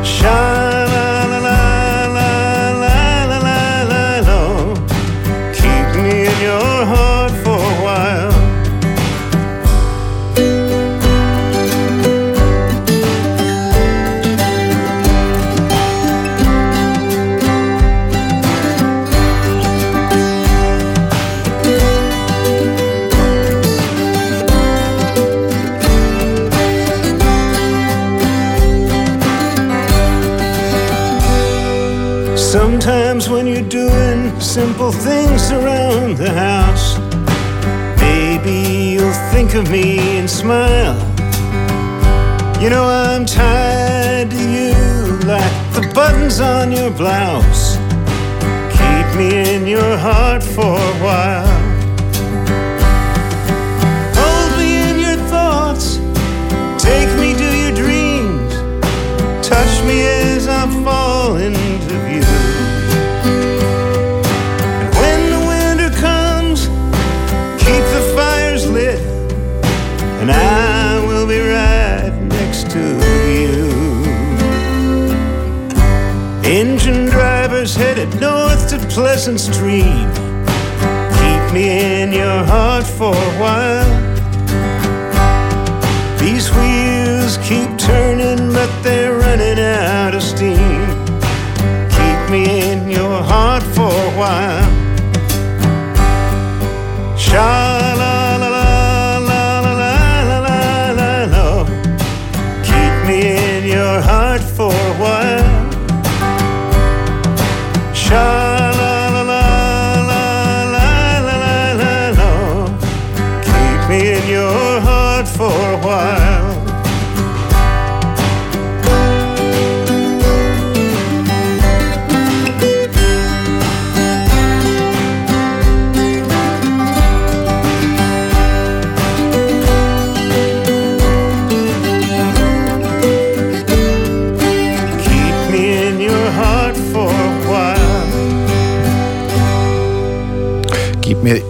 Sha 0.04 0.59
things 34.92 35.52
around 35.52 36.18
the 36.18 36.32
house, 36.32 36.98
maybe 38.00 38.94
you'll 38.94 39.20
think 39.32 39.56
of 39.56 39.70
me 39.70 40.18
and 40.18 40.30
smile. 40.30 40.98
You 42.62 42.70
know 42.70 42.86
I'm 42.86 43.26
tied 43.26 44.32
to 44.32 44.44
you 44.58 44.74
like 45.26 45.54
the 45.74 45.92
buttons 45.94 46.40
on 46.40 46.72
your 46.72 46.92
blouse. 46.92 47.78
Keep 48.72 49.08
me 49.18 49.56
in 49.56 49.68
your 49.68 49.98
heart 49.98 50.44
for 50.44 50.76
a 50.78 50.96
while. 51.04 51.59
Pleasant 79.00 79.40
Stream. 79.40 80.12
Keep 81.20 81.54
me 81.54 82.02
in 82.02 82.12
your 82.12 82.44
heart 82.44 82.86
for 82.86 83.16
a 83.16 83.32
while. 83.40 83.90
These 86.20 86.54
wheels 86.54 87.38
keep 87.38 87.70
turning, 87.78 88.52
but 88.52 88.70
they're 88.84 89.19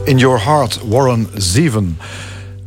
In 0.10 0.18
Your 0.18 0.44
Heart, 0.44 0.80
Warren 0.88 1.28
Zevon. 1.34 1.98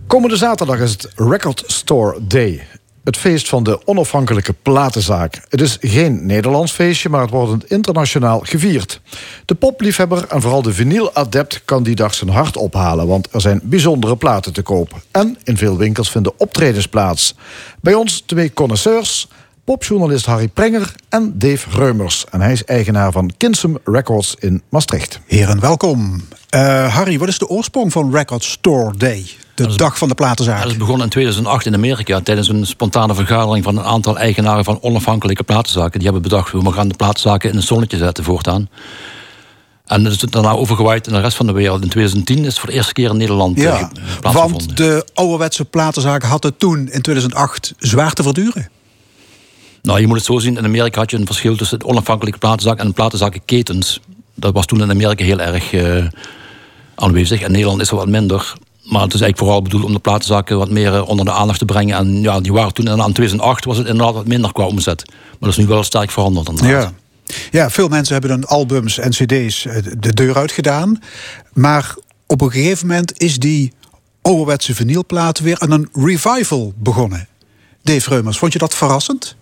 Komende 0.06 0.36
zaterdag 0.36 0.78
is 0.78 0.90
het 0.90 1.08
Record 1.16 1.64
Store 1.66 2.26
Day. 2.26 2.66
Het 3.04 3.16
feest 3.16 3.48
van 3.48 3.62
de 3.62 3.86
onafhankelijke 3.86 4.52
platenzaak. 4.52 5.40
Het 5.48 5.60
is 5.60 5.76
geen 5.80 6.26
Nederlands 6.26 6.72
feestje, 6.72 7.08
maar 7.08 7.20
het 7.20 7.30
wordt 7.30 7.70
internationaal 7.70 8.40
gevierd. 8.40 9.00
De 9.44 9.54
popliefhebber 9.54 10.26
en 10.28 10.40
vooral 10.40 10.62
de 10.62 10.72
vinyl-adept 10.72 11.62
kan 11.64 11.82
die 11.82 11.94
dag 11.94 12.14
zijn 12.14 12.30
hart 12.30 12.56
ophalen... 12.56 13.06
want 13.06 13.28
er 13.32 13.40
zijn 13.40 13.60
bijzondere 13.62 14.16
platen 14.16 14.52
te 14.52 14.62
koop. 14.62 15.00
En 15.10 15.38
in 15.44 15.56
veel 15.56 15.76
winkels 15.76 16.10
vinden 16.10 16.32
optredens 16.36 16.86
plaats. 16.86 17.34
Bij 17.80 17.94
ons 17.94 18.22
twee 18.26 18.52
connoisseurs... 18.52 19.28
popjournalist 19.64 20.26
Harry 20.26 20.48
Prenger 20.48 20.94
en 21.08 21.38
Dave 21.38 21.70
Reumers. 21.70 22.24
En 22.30 22.40
hij 22.40 22.52
is 22.52 22.64
eigenaar 22.64 23.12
van 23.12 23.32
Kinsum 23.36 23.76
Records 23.84 24.34
in 24.38 24.62
Maastricht. 24.68 25.20
Heren, 25.26 25.60
welkom. 25.60 26.22
Eh, 26.52 26.94
Harry, 26.94 27.18
wat 27.18 27.28
is 27.28 27.38
de 27.38 27.48
oorsprong 27.48 27.92
van 27.92 28.14
Record 28.14 28.44
Store 28.44 28.96
Day? 28.96 29.26
De 29.54 29.74
dag 29.76 29.98
van 29.98 30.08
de 30.08 30.14
platenzaak. 30.14 30.62
Dat 30.62 30.70
is 30.70 30.76
begonnen 30.76 31.04
in 31.04 31.08
2008 31.10 31.66
in 31.66 31.74
Amerika 31.74 32.20
tijdens 32.20 32.48
een 32.48 32.66
spontane 32.66 33.14
vergadering 33.14 33.64
van 33.64 33.76
een 33.78 33.84
aantal 33.84 34.18
eigenaren 34.18 34.64
van 34.64 34.78
onafhankelijke 34.82 35.42
platenzaken. 35.42 35.92
Die 35.92 36.02
hebben 36.02 36.22
bedacht, 36.22 36.52
we 36.52 36.72
gaan 36.72 36.88
de 36.88 36.94
platenzaken 36.96 37.50
in 37.50 37.56
een 37.56 37.62
zonnetje 37.62 37.96
zetten 37.96 38.24
voortaan. 38.24 38.68
En 39.86 40.02
dat 40.04 40.12
is 40.12 40.18
daarna 40.18 40.50
overgewaaid 40.50 41.06
in 41.06 41.12
de 41.12 41.20
rest 41.20 41.36
van 41.36 41.46
de 41.46 41.52
wereld. 41.52 41.82
In 41.82 41.88
2010 41.88 42.38
is 42.38 42.46
het 42.46 42.58
voor 42.58 42.68
de 42.68 42.74
eerste 42.74 42.92
keer 42.92 43.10
in 43.10 43.16
Nederland 43.16 43.56
eh, 43.56 43.62
Ja, 43.62 43.76
ge- 43.76 43.88
plaatsgevonden. 44.20 44.66
want 44.66 44.76
de 44.76 45.06
ouderwetse 45.14 45.64
platenzaak 45.64 46.22
had 46.22 46.42
het 46.42 46.58
toen 46.58 46.78
in 46.90 47.02
2008 47.02 47.74
zwaar 47.78 48.12
te 48.12 48.22
verduren. 48.22 48.68
Nou, 49.82 50.00
je 50.00 50.06
moet 50.06 50.16
het 50.16 50.26
zo 50.26 50.38
zien. 50.38 50.56
In 50.56 50.64
Amerika 50.64 51.00
had 51.00 51.10
je 51.10 51.16
een 51.16 51.26
verschil 51.26 51.56
tussen 51.56 51.78
de 51.78 51.86
onafhankelijke 51.86 52.38
platenzaak 52.38 52.78
en 52.78 52.86
de 52.86 52.92
platenzakenketens. 52.92 54.00
Dat 54.34 54.52
was 54.54 54.66
toen 54.66 54.80
in 54.82 54.90
Amerika 54.90 55.24
heel 55.24 55.40
erg 55.40 55.72
eh, 55.72 56.04
aanwezig. 57.02 57.40
In 57.40 57.50
Nederland 57.50 57.80
is 57.80 57.88
dat 57.88 57.98
wat 57.98 58.08
minder. 58.08 58.54
Maar 58.82 59.02
het 59.02 59.14
is 59.14 59.20
eigenlijk 59.20 59.38
vooral 59.38 59.62
bedoeld 59.62 59.84
om 59.84 59.92
de 59.92 59.98
platenzaken 59.98 60.58
wat 60.58 60.70
meer 60.70 60.94
eh, 60.94 61.08
onder 61.08 61.24
de 61.24 61.32
aandacht 61.32 61.58
te 61.58 61.64
brengen. 61.64 61.96
En 61.96 62.20
ja, 62.20 62.40
die 62.40 62.52
waren 62.52 62.74
toen, 62.74 62.86
en 62.86 62.98
in 62.98 63.12
2008 63.12 63.64
was 63.64 63.76
het 63.76 63.86
inderdaad 63.86 64.14
wat 64.14 64.26
minder 64.26 64.52
qua 64.52 64.64
omzet. 64.64 65.02
Maar 65.06 65.16
dat 65.38 65.48
is 65.48 65.56
nu 65.56 65.66
wel 65.66 65.82
sterk 65.82 66.10
veranderd. 66.10 66.48
inderdaad. 66.48 66.92
Ja. 67.26 67.34
ja, 67.50 67.70
veel 67.70 67.88
mensen 67.88 68.12
hebben 68.12 68.30
hun 68.30 68.44
albums 68.44 68.98
en 68.98 69.10
cd's 69.10 69.66
eh, 69.66 69.76
de 69.98 70.12
deur 70.14 70.36
uitgedaan. 70.36 71.02
Maar 71.52 71.94
op 72.26 72.40
een 72.40 72.50
gegeven 72.50 72.86
moment 72.86 73.20
is 73.20 73.38
die 73.38 73.72
ouderwetse 74.22 74.74
vinylplaat 74.74 75.38
weer 75.38 75.58
aan 75.58 75.70
een 75.70 75.88
revival 75.92 76.72
begonnen. 76.76 77.28
Dave 77.82 78.10
Reumers, 78.10 78.38
vond 78.38 78.52
je 78.52 78.58
dat 78.58 78.74
verrassend? 78.74 79.36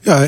Ja, 0.00 0.22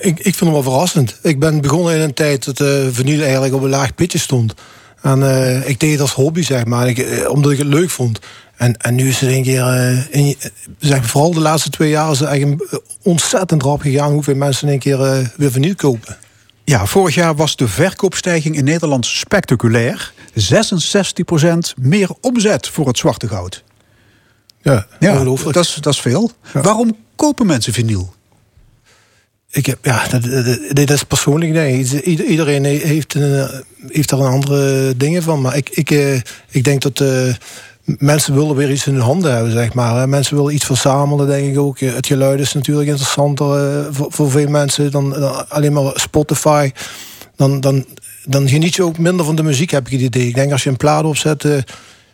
ik, 0.00 0.18
ik 0.18 0.22
vind 0.22 0.40
hem 0.40 0.52
wel 0.52 0.62
verrassend. 0.62 1.18
Ik 1.22 1.38
ben 1.38 1.60
begonnen 1.60 1.94
in 1.94 2.00
een 2.00 2.14
tijd 2.14 2.44
dat 2.44 2.56
de 2.56 2.88
vinyl 2.92 3.22
eigenlijk 3.22 3.54
op 3.54 3.62
een 3.62 3.68
laag 3.68 3.94
pitje 3.94 4.18
stond. 4.18 4.54
En 5.06 5.22
eh, 5.22 5.68
ik 5.68 5.80
deed 5.80 5.90
het 5.90 6.00
als 6.00 6.12
hobby, 6.12 6.42
zeg 6.42 6.64
maar, 6.64 6.88
ik, 6.88 6.98
eh, 6.98 7.30
omdat 7.30 7.52
ik 7.52 7.58
het 7.58 7.66
leuk 7.66 7.90
vond. 7.90 8.20
En, 8.56 8.76
en 8.76 8.94
nu 8.94 9.08
is 9.08 9.20
het 9.20 9.30
een 9.30 9.42
keer, 9.42 9.62
eh, 9.62 10.14
in, 10.14 10.36
zeg, 10.78 10.98
maar, 10.98 11.08
vooral 11.08 11.32
de 11.32 11.40
laatste 11.40 11.70
twee 11.70 11.90
jaar 11.90 12.10
is 12.10 12.18
het 12.18 12.28
eigenlijk 12.28 12.80
ontzettend 13.02 13.62
rap 13.62 13.80
gegaan 13.80 14.12
hoeveel 14.12 14.34
mensen 14.34 14.66
in 14.66 14.70
één 14.70 14.78
keer 14.78 15.02
eh, 15.04 15.26
weer 15.36 15.50
vinyl 15.50 15.74
kopen. 15.74 16.16
Ja, 16.64 16.86
vorig 16.86 17.14
jaar 17.14 17.36
was 17.36 17.56
de 17.56 17.68
verkoopstijging 17.68 18.56
in 18.56 18.64
Nederland 18.64 19.06
spectaculair. 19.06 20.12
66% 20.34 21.74
meer 21.76 22.08
omzet 22.20 22.68
voor 22.68 22.86
het 22.86 22.98
zwarte 22.98 23.28
goud. 23.28 23.64
Ja, 24.62 24.86
Ja, 25.00 25.24
dat 25.24 25.56
is, 25.56 25.74
dat 25.80 25.92
is 25.92 26.00
veel. 26.00 26.30
Ja. 26.54 26.60
Waarom 26.60 26.96
kopen 27.16 27.46
mensen 27.46 27.72
vinyl? 27.72 28.14
Ik 29.56 29.66
heb, 29.66 29.78
ja, 29.82 30.08
dat, 30.08 30.22
dit 30.70 30.90
is 30.90 31.02
persoonlijk. 31.02 31.52
Nee. 31.52 32.02
Ieder- 32.04 32.24
Iedereen 32.24 32.64
heeft, 32.64 33.14
een, 33.14 33.48
heeft 33.88 34.08
daar 34.08 34.18
een 34.18 34.30
andere 34.32 34.96
dingen 34.96 35.22
van. 35.22 35.40
Maar 35.40 35.56
ik, 35.56 35.68
ik, 35.70 35.90
eh, 35.90 36.14
ik 36.50 36.64
denk 36.64 36.82
dat 36.82 37.00
eh, 37.00 37.34
mensen 37.84 38.34
willen 38.34 38.56
weer 38.56 38.70
iets 38.70 38.86
in 38.86 38.92
hun 38.92 39.02
handen 39.02 39.34
hebben, 39.34 39.52
zeg 39.52 39.74
maar. 39.74 40.08
Mensen 40.08 40.36
willen 40.36 40.54
iets 40.54 40.64
verzamelen, 40.64 41.26
denk 41.26 41.46
ik 41.52 41.58
ook. 41.58 41.78
Het 41.80 42.06
geluid 42.06 42.40
is 42.40 42.52
natuurlijk 42.52 42.88
interessanter 42.88 43.46
eh, 43.78 43.86
voor, 43.90 44.06
voor 44.10 44.30
veel 44.30 44.48
mensen 44.48 44.90
dan, 44.90 45.10
dan 45.10 45.48
alleen 45.48 45.72
maar 45.72 45.92
Spotify. 45.94 46.70
Dan, 47.36 47.60
dan, 47.60 47.84
dan 48.24 48.48
geniet 48.48 48.74
je 48.74 48.82
ook 48.84 48.98
minder 48.98 49.26
van 49.26 49.36
de 49.36 49.42
muziek, 49.42 49.70
heb 49.70 49.86
ik 49.86 49.92
het 49.92 50.00
idee. 50.00 50.26
Ik 50.28 50.34
denk 50.34 50.52
als 50.52 50.62
je 50.62 50.70
een 50.70 50.76
plaat 50.76 51.04
opzet, 51.04 51.44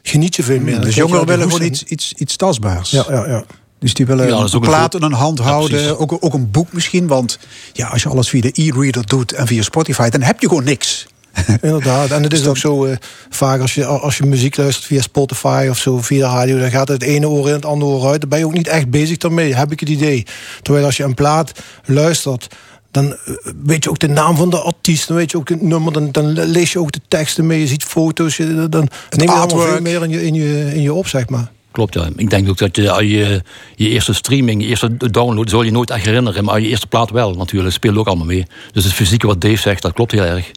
geniet 0.02 0.36
je 0.36 0.42
veel 0.42 0.60
meer. 0.60 0.74
Dan 0.74 0.84
Dus 0.84 0.94
jongeren 0.94 1.26
willen 1.26 1.50
gewoon 1.50 1.66
iets, 1.66 1.82
iets, 1.84 2.12
iets 2.16 2.36
tastbaars. 2.36 2.90
Ja, 2.90 3.04
ja, 3.08 3.26
ja. 3.26 3.44
Dus 3.82 3.94
die 3.94 4.06
willen 4.06 4.26
Ja, 4.26 4.36
een 4.36 4.48
een 4.52 4.60
plaat 4.60 4.94
in 4.94 5.02
hun 5.02 5.12
hand 5.12 5.38
houden. 5.38 5.98
ook, 5.98 6.16
ook 6.20 6.34
een 6.34 6.50
boek 6.50 6.72
misschien. 6.72 7.06
Want 7.06 7.38
ja, 7.72 7.88
als 7.88 8.02
je 8.02 8.08
alles 8.08 8.28
via 8.28 8.40
de 8.40 8.52
e-reader 8.54 9.06
doet 9.06 9.32
en 9.32 9.46
via 9.46 9.62
Spotify... 9.62 10.08
dan 10.08 10.22
heb 10.22 10.40
je 10.40 10.48
gewoon 10.48 10.64
niks. 10.64 11.06
Inderdaad. 11.62 12.10
En 12.10 12.22
het 12.22 12.32
is 12.32 12.46
ook 12.46 12.56
zo 12.56 12.84
eh, 12.84 12.96
vaak 13.30 13.60
als 13.60 13.74
je, 13.74 13.86
als 13.86 14.16
je 14.16 14.26
muziek 14.26 14.56
luistert 14.56 14.86
via 14.86 15.00
Spotify 15.00 15.66
of 15.70 15.78
zo, 15.78 16.00
via 16.00 16.28
de 16.28 16.34
radio, 16.34 16.58
dan 16.58 16.70
gaat 16.70 16.88
het 16.88 17.02
ene 17.02 17.28
oor 17.28 17.48
in 17.48 17.54
het 17.54 17.64
andere 17.64 17.90
oor 17.90 18.06
uit. 18.06 18.20
Dan 18.20 18.28
ben 18.28 18.38
je 18.38 18.46
ook 18.46 18.52
niet 18.52 18.68
echt 18.68 18.90
bezig 18.90 19.16
daarmee, 19.16 19.54
heb 19.54 19.72
ik 19.72 19.80
het 19.80 19.88
idee. 19.88 20.26
Terwijl 20.62 20.84
als 20.84 20.96
je 20.96 21.04
een 21.04 21.14
plaat 21.14 21.52
luistert, 21.84 22.54
dan 22.90 23.12
eh, 23.12 23.34
weet 23.64 23.84
je 23.84 23.90
ook 23.90 23.98
de 23.98 24.08
naam 24.08 24.36
van 24.36 24.50
de 24.50 24.60
artiest, 24.60 25.08
dan 25.08 25.16
weet 25.16 25.30
je 25.30 25.36
ook 25.36 25.48
het 25.48 25.62
nummer, 25.62 25.92
dan, 25.92 26.10
dan 26.10 26.32
lees 26.32 26.72
je 26.72 26.78
ook 26.78 26.92
de 26.92 27.00
teksten 27.08 27.46
mee, 27.46 27.60
je 27.60 27.66
ziet 27.66 27.84
foto's, 27.84 28.36
je, 28.36 28.68
dan 28.68 28.88
neem 29.10 29.28
je 29.28 29.34
allemaal 29.34 29.66
veel 29.66 29.80
meer 29.80 30.02
in 30.02 30.10
je, 30.10 30.24
in, 30.24 30.34
je, 30.34 30.74
in 30.74 30.82
je 30.82 30.92
op, 30.92 31.06
zeg 31.06 31.28
maar. 31.28 31.50
Klopt, 31.72 31.94
ja. 31.94 32.08
Ik 32.16 32.30
denk 32.30 32.48
ook 32.48 32.58
dat 32.58 32.76
je, 32.76 32.90
als 32.90 33.02
je 33.02 33.42
je 33.74 33.88
eerste 33.88 34.12
streaming, 34.12 34.62
je 34.62 34.68
eerste 34.68 34.96
download, 34.96 35.50
zal 35.50 35.62
je 35.62 35.70
nooit 35.70 35.90
echt 35.90 36.04
herinneren. 36.04 36.44
Maar 36.44 36.60
je 36.60 36.68
eerste 36.68 36.86
plaat 36.86 37.10
wel, 37.10 37.34
natuurlijk. 37.34 37.74
speelt 37.74 37.96
ook 37.96 38.06
allemaal 38.06 38.26
mee. 38.26 38.46
Dus 38.72 38.84
het 38.84 38.92
fysieke 38.92 39.26
wat 39.26 39.40
Dave 39.40 39.56
zegt, 39.56 39.82
dat 39.82 39.92
klopt 39.92 40.12
heel 40.12 40.22
erg. 40.22 40.50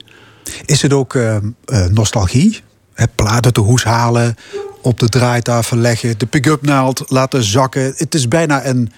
Is 0.65 0.81
het 0.81 0.93
ook 0.93 1.15
eh, 1.15 1.35
eh, 1.35 1.41
nostalgie? 1.89 2.61
Het 2.93 3.15
platen 3.15 3.53
te 3.53 3.59
hoes 3.59 3.83
halen, 3.83 4.35
op 4.81 4.99
de 4.99 5.09
draaitafel 5.09 5.77
leggen... 5.77 6.17
de 6.17 6.25
pick-up 6.25 6.61
naald 6.61 7.03
laten 7.07 7.43
zakken. 7.43 7.93
Het 7.95 8.15
is 8.15 8.27
bijna 8.27 8.65
een 8.65 8.91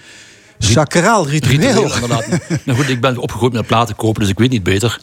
sacraal 0.58 1.28
ritueel. 1.28 1.60
Ritueel, 1.60 1.94
inderdaad. 1.94 2.28
nou 2.66 2.78
goed, 2.78 2.90
ik 2.90 3.02
ben 3.02 3.18
opgegroeid 3.18 3.54
met 3.54 3.68
platen 3.68 3.96
kopen, 3.96 4.22
dus 4.22 4.30
ik 4.30 4.40
weet 4.40 4.50
niet 4.50 4.64
beter. 4.64 5.00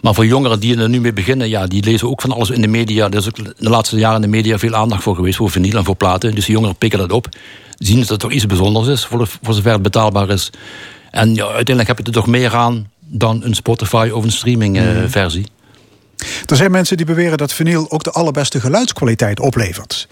Maar 0.00 0.14
voor 0.14 0.26
jongeren 0.26 0.60
die 0.60 0.76
er 0.76 0.88
nu 0.88 1.00
mee 1.00 1.12
beginnen, 1.12 1.48
ja, 1.48 1.66
die 1.66 1.84
lezen 1.84 2.08
ook 2.08 2.20
van 2.20 2.32
alles 2.32 2.50
in 2.50 2.60
de 2.60 2.68
media. 2.68 3.06
Er 3.06 3.14
is 3.14 3.28
ook 3.28 3.58
de 3.58 3.68
laatste 3.68 3.96
jaren 3.96 4.16
in 4.16 4.22
de 4.22 4.36
media 4.36 4.58
veel 4.58 4.74
aandacht 4.74 5.02
voor 5.02 5.14
geweest, 5.14 5.36
voor 5.36 5.50
vinyl 5.50 5.76
en 5.76 5.84
voor 5.84 5.96
platen. 5.96 6.34
Dus 6.34 6.44
die 6.44 6.54
jongeren 6.54 6.76
pikken 6.76 6.98
dat 6.98 7.12
op. 7.12 7.28
Zien 7.78 7.98
dat 7.98 8.08
het 8.08 8.20
toch 8.20 8.32
iets 8.32 8.46
bijzonders 8.46 8.88
is, 8.88 9.04
voor, 9.04 9.28
voor 9.42 9.54
zover 9.54 9.72
het 9.72 9.82
betaalbaar 9.82 10.30
is. 10.30 10.50
En 11.10 11.34
ja, 11.34 11.44
uiteindelijk 11.44 11.88
heb 11.88 11.98
je 11.98 12.04
er 12.04 12.12
toch 12.12 12.26
meer 12.26 12.54
aan 12.54 12.88
dan 12.98 13.44
een 13.44 13.54
Spotify 13.54 14.10
of 14.12 14.24
een 14.24 14.32
streaming 14.32 14.78
eh, 14.78 14.84
versie. 15.06 15.46
Er 16.46 16.56
zijn 16.56 16.70
mensen 16.70 16.96
die 16.96 17.06
beweren 17.06 17.38
dat 17.38 17.52
vinyl 17.52 17.90
ook 17.90 18.02
de 18.02 18.10
allerbeste 18.10 18.60
geluidskwaliteit 18.60 19.40
oplevert. 19.40 20.08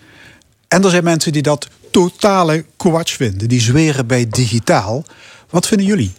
En 0.69 0.85
er 0.85 0.91
zijn 0.91 1.05
mensen 1.05 1.33
die 1.33 1.43
dat 1.43 1.69
totale 1.91 2.65
kwats 2.77 3.13
vinden. 3.13 3.49
Die 3.49 3.61
zweren 3.61 4.07
bij 4.07 4.27
digitaal. 4.29 5.05
Wat 5.51 5.67
vinden 5.67 5.87
jullie? 5.87 6.13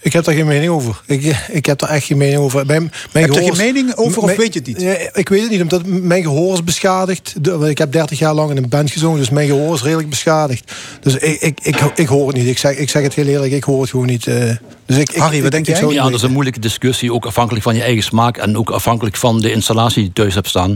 Ik 0.00 0.12
heb 0.12 0.24
daar 0.24 0.34
geen 0.34 0.46
mening 0.46 0.70
over. 0.72 1.00
Ik, 1.06 1.36
ik 1.48 1.66
heb 1.66 1.78
daar 1.78 1.90
echt 1.90 2.04
geen 2.06 2.16
mening 2.16 2.38
over. 2.38 2.66
Mijn, 2.66 2.92
mijn 3.12 3.24
Heb 3.24 3.34
je 3.34 3.52
geen 3.54 3.56
mening 3.74 3.94
over 3.96 4.18
of 4.18 4.24
mijn- 4.24 4.38
weet 4.38 4.52
je 4.54 4.58
het 4.58 4.68
niet? 4.68 5.08
Ik 5.12 5.28
weet 5.28 5.40
het 5.40 5.50
niet, 5.50 5.60
omdat 5.60 5.86
mijn 5.86 6.22
gehoor 6.22 6.54
is 6.54 6.64
beschadigd. 6.64 7.34
Ik 7.68 7.78
heb 7.78 7.92
30 7.92 8.18
jaar 8.18 8.34
lang 8.34 8.50
in 8.50 8.56
een 8.56 8.68
band 8.68 8.90
gezongen, 8.90 9.18
dus 9.18 9.30
mijn 9.30 9.46
gehoor 9.48 9.74
is 9.74 9.82
redelijk 9.82 10.08
beschadigd. 10.08 10.72
Dus 11.00 11.14
ik, 11.16 11.40
ik, 11.40 11.58
ik, 11.62 11.76
ik 11.94 12.06
hoor 12.06 12.26
het 12.26 12.36
niet. 12.36 12.46
Ik 12.46 12.58
zeg, 12.58 12.76
ik 12.76 12.90
zeg 12.90 13.02
het 13.02 13.14
heel 13.14 13.26
eerlijk, 13.26 13.52
ik 13.52 13.64
hoor 13.64 13.80
het 13.80 13.90
gewoon 13.90 14.06
niet. 14.06 14.26
eh. 14.26 14.50
Dus 14.86 14.96
ik, 14.96 15.10
ik, 15.12 15.20
Harry, 15.20 15.42
wat 15.42 15.50
denk 15.50 15.66
ik 15.66 15.76
jij? 15.78 15.84
Ja, 15.86 15.90
niet 16.02 16.10
dat 16.10 16.20
is 16.20 16.22
een 16.22 16.32
moeilijke 16.32 16.60
discussie, 16.60 17.12
ook 17.12 17.26
afhankelijk 17.26 17.64
van 17.64 17.74
je 17.74 17.82
eigen 17.82 18.02
smaak 18.02 18.36
en 18.36 18.56
ook 18.58 18.70
afhankelijk 18.70 19.16
van 19.16 19.40
de 19.40 19.52
installatie 19.52 19.94
die 19.96 20.04
je 20.04 20.12
thuis 20.12 20.34
hebt 20.34 20.48
staan. 20.48 20.70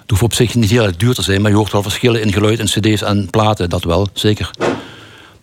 Het 0.00 0.10
hoeft 0.10 0.22
op 0.22 0.34
zich 0.34 0.54
niet 0.54 0.70
heel 0.70 0.82
erg 0.84 0.96
duur 0.96 1.14
te 1.14 1.22
zijn, 1.22 1.40
maar 1.42 1.50
je 1.50 1.56
hoort 1.56 1.72
wel 1.72 1.82
verschillen 1.82 2.22
in 2.22 2.32
geluid 2.32 2.58
en 2.58 2.66
cd's 2.66 3.02
en 3.02 3.28
platen, 3.30 3.70
dat 3.70 3.84
wel, 3.84 4.08
zeker. 4.12 4.50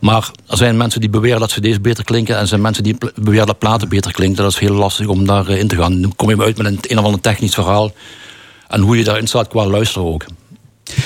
Maar 0.05 0.31
er 0.47 0.57
zijn 0.57 0.77
mensen 0.77 0.99
die 1.01 1.09
beweren 1.09 1.39
dat 1.39 1.51
cd's 1.51 1.81
beter 1.81 2.03
klinken 2.03 2.35
en 2.35 2.41
er 2.41 2.47
zijn 2.47 2.61
mensen 2.61 2.83
die 2.83 2.97
beweren 3.15 3.47
dat 3.47 3.59
platen 3.59 3.89
beter 3.89 4.11
klinken. 4.11 4.43
Dat 4.43 4.51
is 4.51 4.59
heel 4.59 4.73
lastig 4.73 5.07
om 5.07 5.25
daarin 5.25 5.57
in 5.57 5.67
te 5.67 5.75
gaan. 5.75 6.01
Dan 6.01 6.15
kom 6.15 6.29
je 6.29 6.41
uit 6.41 6.57
met 6.57 6.65
een, 6.65 6.79
een 6.81 6.99
of 6.99 7.05
ander 7.05 7.21
technisch 7.21 7.53
verhaal 7.53 7.93
en 8.67 8.81
hoe 8.81 8.97
je 8.97 9.03
daarin 9.03 9.27
staat 9.27 9.47
qua 9.47 9.65
luisteren 9.65 10.07
ook. 10.07 10.25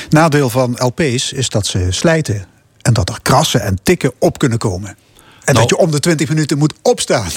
Nadeel 0.09 0.49
van 0.49 0.77
LP's 0.77 1.31
is 1.31 1.49
dat 1.49 1.67
ze 1.67 1.87
slijten. 1.89 2.45
En 2.81 2.93
dat 2.93 3.09
er 3.09 3.19
krassen 3.21 3.61
en 3.61 3.79
tikken 3.83 4.11
op 4.19 4.37
kunnen 4.37 4.57
komen. 4.57 4.89
En 4.89 5.53
Nou. 5.53 5.57
dat 5.57 5.69
je 5.69 5.77
om 5.77 5.91
de 5.91 5.99
20 5.99 6.29
minuten 6.29 6.57
moet 6.57 6.73
opstaan. 6.81 7.29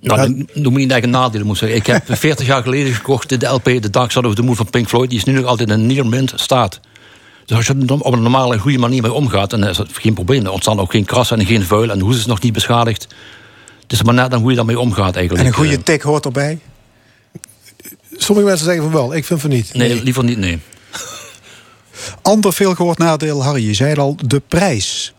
Nou, 0.00 0.20
dan 0.20 0.48
noem 0.52 0.72
me 0.72 0.78
niet 0.78 0.90
echt 0.90 1.02
een 1.02 1.10
nadeel, 1.10 1.44
moet 1.44 1.62
ik 1.62 1.68
zeggen. 1.68 1.78
Ik 1.78 1.86
heb 1.86 2.18
40 2.18 2.46
jaar 2.46 2.62
geleden 2.62 2.94
gekocht 2.94 3.40
de 3.40 3.46
LP 3.46 3.64
The 3.64 3.90
Dark 3.90 4.10
Side 4.10 4.28
of 4.28 4.34
the 4.34 4.42
Moon 4.42 4.56
van 4.56 4.70
Pink 4.70 4.88
Floyd. 4.88 5.10
Die 5.10 5.18
is 5.18 5.24
nu 5.24 5.32
nog 5.32 5.44
altijd 5.44 5.70
in 5.70 5.86
near 5.86 6.06
mint 6.06 6.32
staat. 6.34 6.80
Dus 7.46 7.56
als 7.56 7.66
je 7.66 7.74
er 7.86 7.92
op 7.92 8.12
een 8.12 8.22
normale, 8.22 8.58
goede 8.58 8.78
manier 8.78 9.02
mee 9.02 9.12
omgaat, 9.12 9.50
dan 9.50 9.64
is 9.64 9.76
dat 9.76 9.88
geen 9.92 10.14
probleem. 10.14 10.44
Er 10.44 10.50
ontstaan 10.50 10.80
ook 10.80 10.90
geen 10.90 11.04
krassen 11.04 11.38
en 11.38 11.46
geen 11.46 11.64
vuil 11.64 11.90
en 11.90 11.98
de 11.98 12.04
hoes 12.04 12.16
is 12.16 12.26
nog 12.26 12.40
niet 12.40 12.52
beschadigd. 12.52 13.06
Het 13.82 13.92
is 13.92 14.02
maar 14.02 14.14
net 14.14 14.32
aan 14.32 14.40
hoe 14.40 14.50
je 14.50 14.56
daarmee 14.56 14.78
omgaat 14.80 15.14
eigenlijk. 15.16 15.44
En 15.44 15.50
een 15.50 15.58
goede 15.58 15.76
Eh, 15.76 15.82
tik 15.82 16.02
hoort 16.02 16.24
erbij. 16.24 16.58
Sommige 18.16 18.48
mensen 18.48 18.66
zeggen 18.66 18.82
van 18.84 18.92
wel, 18.92 19.14
ik 19.14 19.24
vind 19.24 19.40
van 19.40 19.50
niet. 19.50 19.74
Nee, 19.74 20.02
liever 20.02 20.24
niet, 20.24 20.38
nee. 20.38 20.58
Ander 22.22 22.52
veelgehoord 22.52 22.98
nadeel, 22.98 23.44
Harry, 23.44 23.66
je 23.66 23.74
zei 23.74 23.90
het 23.90 23.98
al, 23.98 24.16
de 24.26 24.42
prijs. 24.48 25.14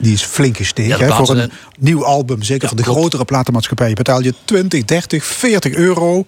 Die 0.00 0.12
is 0.12 0.22
flink 0.22 0.56
gestegen. 0.56 0.98
Ja, 0.98 1.06
de 1.18 1.24
voor 1.24 1.36
een 1.36 1.50
nieuw 1.78 2.04
album, 2.04 2.42
zeker 2.42 2.68
van 2.68 2.76
de 2.76 2.82
klopt. 2.82 2.98
grotere 2.98 3.24
platenmaatschappijen, 3.24 3.94
betaal 3.94 4.22
je 4.22 4.34
20, 4.44 4.84
30, 4.84 5.24
40 5.24 5.74
euro. 5.74 6.24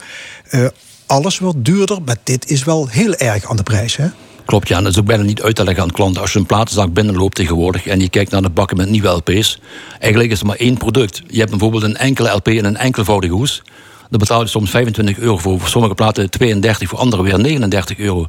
Eh, 0.48 0.66
alles 1.06 1.38
wordt 1.38 1.64
duurder, 1.64 2.02
maar 2.04 2.16
dit 2.22 2.50
is 2.50 2.64
wel 2.64 2.88
heel 2.88 3.14
erg 3.14 3.50
aan 3.50 3.56
de 3.56 3.62
prijs. 3.62 3.96
Hè? 3.96 4.06
Klopt, 4.44 4.68
ja. 4.68 4.76
En 4.76 4.82
dat 4.84 4.92
is 4.92 4.98
ook 4.98 5.06
bijna 5.06 5.22
niet 5.22 5.42
uit 5.42 5.54
te 5.54 5.64
leggen 5.64 5.82
aan 5.82 5.90
klanten. 5.90 6.20
Als 6.22 6.32
je 6.32 6.38
een 6.38 6.46
platenzaak 6.46 6.92
binnenloopt 6.92 7.34
tegenwoordig 7.34 7.86
en 7.86 8.00
je 8.00 8.08
kijkt 8.08 8.30
naar 8.30 8.42
de 8.42 8.50
bakken 8.50 8.76
met 8.76 8.88
nieuwe 8.88 9.08
LP's. 9.08 9.58
Eigenlijk 9.98 10.32
is 10.32 10.40
er 10.40 10.46
maar 10.46 10.56
één 10.56 10.76
product. 10.76 11.22
Je 11.28 11.38
hebt 11.38 11.50
bijvoorbeeld 11.50 11.82
een 11.82 11.96
enkele 11.96 12.30
LP 12.30 12.48
en 12.48 12.64
een 12.64 12.76
enkelvoudige 12.76 13.32
hoes. 13.32 13.62
Dan 14.10 14.18
betaal 14.18 14.40
je 14.40 14.46
soms 14.48 14.70
25 14.70 15.18
euro 15.18 15.38
voor. 15.38 15.60
Voor 15.60 15.68
sommige 15.68 15.94
platen 15.94 16.30
32, 16.30 16.88
voor 16.88 16.98
andere 16.98 17.22
weer 17.22 17.38
39 17.38 17.98
euro. 17.98 18.26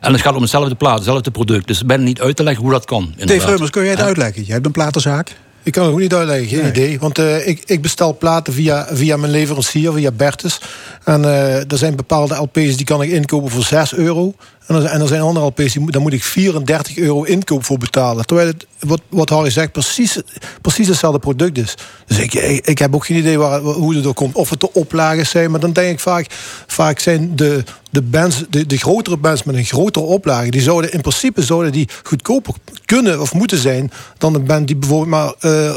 En 0.00 0.12
het 0.12 0.20
gaat 0.22 0.34
om 0.34 0.40
hetzelfde 0.42 0.74
plaat, 0.74 0.94
hetzelfde 0.94 1.30
product. 1.30 1.66
Dus 1.66 1.84
bijna 1.84 2.02
niet 2.02 2.20
uit 2.20 2.36
te 2.36 2.42
leggen 2.42 2.62
hoe 2.62 2.72
dat 2.72 2.84
kan. 2.84 3.14
Dave. 3.24 3.46
Reumers, 3.46 3.70
kun 3.70 3.82
jij 3.82 3.90
het 3.90 4.00
uitleggen? 4.00 4.42
Jij 4.42 4.54
hebt 4.54 4.66
een 4.66 4.72
platenzaak. 4.72 5.36
Ik 5.62 5.72
kan 5.72 5.84
het 5.84 5.92
ook 5.92 5.98
niet 6.00 6.14
uitleggen, 6.14 6.48
geen 6.48 6.58
Nee. 6.58 6.70
idee. 6.70 6.98
Want 6.98 7.18
eh, 7.18 7.46
ik, 7.48 7.62
ik 7.66 7.82
bestel 7.82 8.16
platen 8.16 8.52
via, 8.52 8.86
via 8.92 9.16
mijn 9.16 9.32
leverancier, 9.32 9.92
via 9.92 10.10
Bertus. 10.10 10.60
En 11.04 11.24
eh, 11.24 11.54
er 11.72 11.78
zijn 11.78 11.96
bepaalde 11.96 12.34
LP's 12.34 12.76
die 12.76 12.84
kan 12.84 13.02
ik 13.02 13.10
inkopen 13.10 13.50
voor 13.50 13.62
6 13.64 13.94
euro. 13.94 14.34
En 14.68 14.74
er, 14.74 14.84
en 14.84 15.00
er 15.00 15.08
zijn 15.08 15.20
andere 15.20 15.46
LP's, 15.46 15.72
die, 15.72 15.80
moet- 15.82 15.92
daar 15.92 16.02
moet 16.02 16.12
ik 16.12 16.22
34 16.24 16.96
euro 16.96 17.22
inkoop 17.22 17.64
voor 17.64 17.78
betalen. 17.78 18.26
Terwijl 18.26 18.48
het, 18.48 18.66
wat, 18.78 19.00
wat 19.08 19.28
Harry 19.28 19.50
zegt, 19.50 19.72
precies, 19.72 20.20
precies 20.60 20.88
hetzelfde 20.88 21.18
product 21.18 21.58
is. 21.58 21.74
Dus 22.06 22.18
ik, 22.18 22.34
ik, 22.64 22.78
heb 22.78 22.94
ook 22.94 23.06
geen 23.06 23.16
idee 23.16 23.38
waar, 23.38 23.60
hoe 23.60 23.94
het 23.96 24.04
er 24.04 24.14
komt. 24.14 24.34
Of 24.34 24.50
het 24.50 24.60
de 24.60 24.72
oplagen 24.72 25.26
zijn. 25.26 25.50
Maar 25.50 25.60
dan 25.60 25.72
denk 25.72 25.92
ik 25.92 26.00
vaak, 26.00 26.26
vaak 26.66 26.98
zijn 26.98 27.36
de, 27.36 27.64
de, 27.90 28.02
bands, 28.02 28.44
de, 28.50 28.66
de 28.66 28.76
grotere 28.76 29.16
bands 29.16 29.42
met 29.42 29.54
een 29.54 29.64
grotere 29.64 30.04
oplage... 30.04 30.50
die 30.50 30.60
zouden 30.62 30.92
in 30.92 31.00
principe 31.00 31.42
zouden 31.42 31.72
die 31.72 31.88
goedkoper 32.02 32.54
kunnen 32.84 33.20
of 33.20 33.34
moeten 33.34 33.58
zijn... 33.58 33.90
dan 34.18 34.34
een 34.34 34.44
band 34.44 34.66
die 34.66 34.76
bijvoorbeeld 34.76 35.10
maar 35.10 35.32
eh 35.52 35.74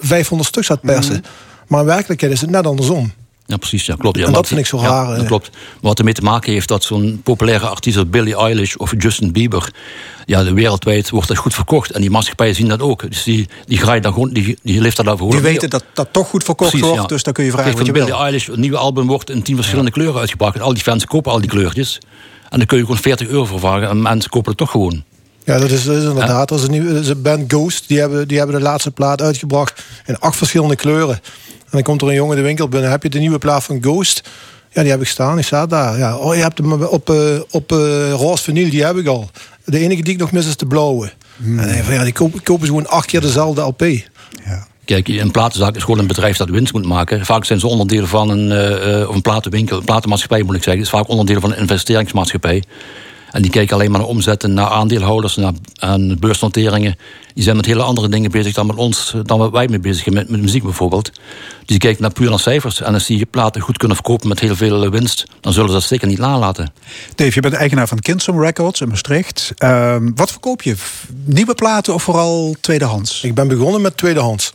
500 0.00 0.48
stuks 0.48 0.66
gaat 0.66 0.80
persen. 0.80 1.24
Maar 1.68 1.80
in 1.80 1.86
werkelijkheid 1.86 2.32
is 2.32 2.40
het 2.40 2.50
net 2.50 2.66
andersom. 2.66 3.12
Ja, 3.46 3.56
precies. 3.56 3.86
Ja, 3.86 3.94
klopt. 3.98 4.18
Ja, 4.18 4.26
En 4.26 4.32
dat 4.32 4.46
vind 4.46 4.60
ik 4.60 4.66
zo 4.66 4.78
raar. 4.78 5.16
Dat 5.16 5.26
klopt. 5.26 5.50
Wat 5.80 5.98
ermee 5.98 6.14
te 6.14 6.22
maken 6.22 6.52
heeft 6.52 6.68
dat 6.68 6.84
zo'n 6.84 7.20
populaire 7.24 7.66
artiest 7.66 7.96
als 7.96 8.08
Billie 8.08 8.36
Eilish 8.36 8.74
of 8.74 8.92
Justin 8.98 9.32
Bieber. 9.32 9.72
Ja, 10.24 10.44
de 10.44 10.52
wereldwijd 10.52 11.10
wordt 11.10 11.28
dat 11.28 11.36
goed 11.36 11.54
verkocht. 11.54 11.90
En 11.90 12.00
die 12.00 12.10
maatschappijen 12.10 12.54
zien 12.54 12.68
dat 12.68 12.80
ook. 12.80 13.10
Dus 13.10 13.22
die, 13.22 13.48
die 13.64 13.78
graaien 13.78 14.02
dan 14.02 14.12
gewoon, 14.12 14.32
die, 14.32 14.58
die 14.62 14.80
leeft 14.80 14.96
daar 14.96 15.04
daarvoor. 15.06 15.30
Die 15.30 15.40
weten 15.40 15.70
dat 15.70 15.84
dat 15.92 16.08
toch 16.10 16.28
goed 16.28 16.44
verkocht 16.44 16.70
Precies, 16.70 16.88
wordt, 16.88 17.02
ja. 17.02 17.08
dus 17.08 17.22
dan 17.22 17.32
kun 17.32 17.44
je 17.44 17.50
vragen 17.50 17.74
Kijk, 17.74 17.86
wat 17.86 17.96
je 17.96 18.04
Billie. 18.04 18.22
Eilish, 18.22 18.48
een 18.48 18.60
nieuwe 18.60 18.76
album 18.76 19.06
wordt 19.06 19.30
in 19.30 19.42
tien 19.42 19.56
verschillende 19.56 19.90
kleuren 19.90 20.20
uitgebracht. 20.20 20.54
En 20.54 20.60
al 20.60 20.74
die 20.74 20.82
fans 20.82 21.04
kopen 21.04 21.32
al 21.32 21.40
die 21.40 21.50
kleurtjes. 21.50 21.98
En 22.48 22.58
dan 22.58 22.66
kun 22.66 22.78
je 22.78 22.84
gewoon 22.84 23.00
40 23.00 23.28
euro 23.28 23.44
voor 23.44 23.60
vragen. 23.60 23.88
En 23.88 24.02
mensen 24.02 24.30
kopen 24.30 24.48
het 24.48 24.58
toch 24.58 24.70
gewoon. 24.70 25.04
Ja, 25.44 25.58
dat 25.58 25.70
is, 25.70 25.84
dat 25.84 25.96
is 25.96 26.04
inderdaad. 26.04 26.48
Dat 26.48 26.58
is 26.58 26.64
een, 26.64 26.70
nieuw, 26.70 26.92
dat 26.92 27.02
is 27.02 27.08
een 27.08 27.22
band 27.22 27.44
Ghost. 27.52 27.88
Die 27.88 27.98
hebben, 27.98 28.28
die 28.28 28.38
hebben 28.38 28.56
de 28.56 28.62
laatste 28.62 28.90
plaat 28.90 29.22
uitgebracht 29.22 29.82
in 30.06 30.18
acht 30.18 30.36
verschillende 30.36 30.76
kleuren. 30.76 31.20
En 31.74 31.80
dan 31.80 31.88
komt 31.92 32.02
er 32.02 32.08
een 32.08 32.14
jongen 32.14 32.36
de 32.36 32.42
winkel 32.42 32.68
binnen. 32.68 32.90
Heb 32.90 33.02
je 33.02 33.08
de 33.08 33.18
nieuwe 33.18 33.38
plaat 33.38 33.64
van 33.64 33.78
Ghost? 33.80 34.28
Ja, 34.70 34.82
die 34.82 34.90
heb 34.90 35.00
ik 35.00 35.06
staan. 35.06 35.34
Die 35.34 35.44
staat 35.44 35.70
daar. 35.70 35.98
Ja, 35.98 36.16
oh, 36.16 36.34
je 36.34 36.42
hebt 36.42 36.58
hem 36.58 36.72
op, 36.72 37.10
eh, 37.10 37.40
op 37.50 37.72
eh, 37.72 38.10
roze 38.10 38.42
vinyl. 38.42 38.70
Die 38.70 38.84
heb 38.84 38.96
ik 38.96 39.06
al. 39.06 39.30
De 39.64 39.78
enige 39.78 40.02
die 40.02 40.12
ik 40.12 40.18
nog 40.20 40.32
mis 40.32 40.46
is 40.46 40.56
de 40.56 40.66
blauwe. 40.66 41.12
En 41.44 41.56
dan 41.56 41.64
denk 41.64 41.78
ik 41.78 41.84
van, 41.84 41.94
ja, 41.94 42.02
die 42.02 42.12
kopen, 42.12 42.42
kopen 42.42 42.66
ze 42.66 42.72
gewoon 42.72 42.88
acht 42.88 43.06
keer 43.06 43.20
dezelfde 43.20 43.60
LP. 43.60 43.80
Ja. 44.44 44.66
Kijk, 44.84 45.08
een 45.08 45.30
platenzaak 45.30 45.76
is 45.76 45.82
gewoon 45.82 45.98
een 45.98 46.06
bedrijf 46.06 46.36
dat 46.36 46.48
winst 46.48 46.72
moet 46.72 46.86
maken. 46.86 47.24
Vaak 47.24 47.44
zijn 47.44 47.60
ze 47.60 47.66
onderdelen 47.66 48.08
van 48.08 48.28
een, 48.30 48.52
eh, 48.52 49.00
eh, 49.00 49.08
of 49.08 49.14
een 49.14 49.22
platenwinkel, 49.22 49.76
een 49.78 49.84
platenmaatschappij 49.84 50.42
moet 50.42 50.54
ik 50.54 50.62
zeggen. 50.62 50.82
Het 50.82 50.92
is 50.92 50.98
vaak 50.98 51.08
onderdelen 51.08 51.40
van 51.40 51.52
een 51.52 51.58
investeringsmaatschappij. 51.58 52.62
En 53.34 53.42
die 53.42 53.50
kijken 53.50 53.74
alleen 53.76 53.90
maar 53.90 54.00
naar 54.00 54.08
omzetten, 54.08 54.54
naar 54.54 54.68
aandeelhouders, 54.68 55.36
naar 55.36 55.52
aan 55.74 56.18
beursnoteringen. 56.18 56.96
Die 57.34 57.44
zijn 57.44 57.56
met 57.56 57.66
hele 57.66 57.82
andere 57.82 58.08
dingen 58.08 58.30
bezig 58.30 58.54
dan 58.54 58.66
met 58.66 58.76
ons, 58.76 59.14
dan 59.22 59.38
wat 59.38 59.50
wij 59.50 59.68
mee 59.68 59.78
bezig 59.78 60.02
zijn, 60.02 60.14
met, 60.14 60.28
met 60.28 60.40
muziek 60.40 60.62
bijvoorbeeld. 60.62 61.04
Dus 61.04 61.66
die 61.66 61.78
kijken 61.78 62.02
naar 62.02 62.12
puur 62.12 62.30
naar 62.30 62.38
cijfers. 62.38 62.80
En 62.80 62.94
als 62.94 63.06
die 63.06 63.18
je 63.18 63.26
platen 63.26 63.60
goed 63.60 63.76
kunnen 63.76 63.96
verkopen 63.96 64.28
met 64.28 64.40
heel 64.40 64.56
veel 64.56 64.84
eh, 64.84 64.90
winst, 64.90 65.26
dan 65.40 65.52
zullen 65.52 65.68
ze 65.68 65.74
dat 65.74 65.84
zeker 65.84 66.08
niet 66.08 66.18
nalaten. 66.18 66.72
Dave, 67.14 67.30
je 67.34 67.40
bent 67.40 67.54
eigenaar 67.54 67.88
van 67.88 67.98
Kinsom 67.98 68.40
Records 68.40 68.80
in 68.80 68.88
Maastricht. 68.88 69.52
Ehm, 69.56 70.10
wat 70.14 70.30
verkoop 70.30 70.62
je? 70.62 70.74
Nieuwe 71.24 71.54
platen 71.54 71.94
of 71.94 72.02
vooral 72.02 72.56
tweedehands? 72.60 73.22
Ik 73.22 73.34
ben 73.34 73.48
begonnen 73.48 73.80
met 73.80 73.96
tweedehands. 73.96 74.52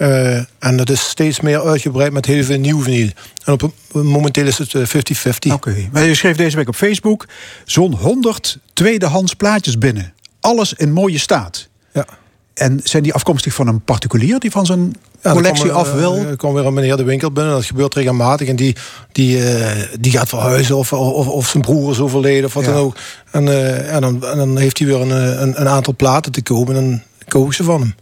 Uh, 0.00 0.36
en 0.58 0.76
dat 0.76 0.90
is 0.90 1.08
steeds 1.08 1.40
meer 1.40 1.62
uitgebreid 1.62 2.12
met 2.12 2.26
heel 2.26 2.44
veel 2.44 2.58
nieuw 2.58 2.82
vinyl. 2.82 3.10
En 3.44 3.52
op, 3.52 3.72
momenteel 3.92 4.46
is 4.46 4.58
het 4.58 4.76
50-50. 4.76 4.80
Oké, 4.80 5.52
okay. 5.52 5.88
maar 5.92 6.04
je 6.04 6.14
schreef 6.14 6.36
deze 6.36 6.56
week 6.56 6.68
op 6.68 6.74
Facebook... 6.74 7.26
zo'n 7.64 7.94
100 7.94 8.58
tweedehands 8.72 9.34
plaatjes 9.34 9.78
binnen. 9.78 10.12
Alles 10.40 10.72
in 10.72 10.92
mooie 10.92 11.18
staat. 11.18 11.68
Ja. 11.92 12.06
En 12.54 12.80
zijn 12.84 13.02
die 13.02 13.14
afkomstig 13.14 13.54
van 13.54 13.66
een 13.66 13.80
particulier 13.80 14.38
die 14.38 14.50
van 14.50 14.66
zijn 14.66 14.92
ja, 15.22 15.32
collectie 15.32 15.72
af 15.72 15.92
wil? 15.92 16.16
Er 16.16 16.36
komt 16.36 16.54
weer 16.54 16.66
een 16.66 16.74
meneer 16.74 16.96
de 16.96 17.04
winkel 17.04 17.32
binnen, 17.32 17.52
dat 17.52 17.64
gebeurt 17.64 17.94
regelmatig. 17.94 18.48
En 18.48 18.56
die, 18.56 18.76
die, 19.12 19.38
uh, 19.38 19.70
die 20.00 20.12
gaat 20.12 20.28
verhuizen 20.28 20.76
of, 20.76 20.92
of, 20.92 21.28
of 21.28 21.48
zijn 21.48 21.62
broer 21.62 21.90
is 21.90 22.00
overleden 22.00 22.44
of 22.44 22.54
wat 22.54 22.64
ja. 22.64 22.72
dan 22.72 22.80
ook. 22.80 22.96
En, 23.30 23.46
uh, 23.46 23.94
en, 23.94 24.00
dan, 24.00 24.26
en 24.26 24.36
dan 24.36 24.58
heeft 24.58 24.78
hij 24.78 24.86
weer 24.86 25.00
een, 25.00 25.42
een, 25.42 25.60
een 25.60 25.68
aantal 25.68 25.94
platen 25.96 26.32
te 26.32 26.42
kopen 26.42 26.76
en 26.76 26.90
dan 26.90 27.02
kopen 27.28 27.54
ze 27.54 27.64
van 27.64 27.80
hem. 27.80 27.94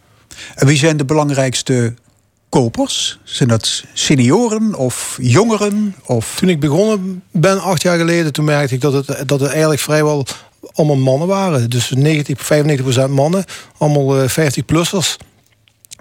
En 0.55 0.67
wie 0.67 0.77
zijn 0.77 0.97
de 0.97 1.05
belangrijkste 1.05 1.93
kopers? 2.49 3.19
Zijn 3.23 3.49
dat 3.49 3.83
senioren 3.93 4.75
of 4.75 5.17
jongeren? 5.21 5.95
Of... 6.05 6.35
Toen 6.35 6.49
ik 6.49 6.59
begonnen 6.59 7.23
ben, 7.31 7.61
acht 7.61 7.81
jaar 7.81 7.97
geleden, 7.97 8.33
toen 8.33 8.45
merkte 8.45 8.73
ik 8.73 8.81
dat 8.81 8.93
het, 8.93 9.27
dat 9.27 9.39
het 9.39 9.49
eigenlijk 9.49 9.81
vrijwel 9.81 10.25
allemaal 10.73 10.95
mannen 10.95 11.27
waren. 11.27 11.69
Dus 11.69 11.89
90, 11.89 12.45
95 12.45 12.85
procent 12.85 13.15
mannen, 13.15 13.43
allemaal 13.77 14.27
50-plussers. 14.27 15.15
Eh, 15.17 15.27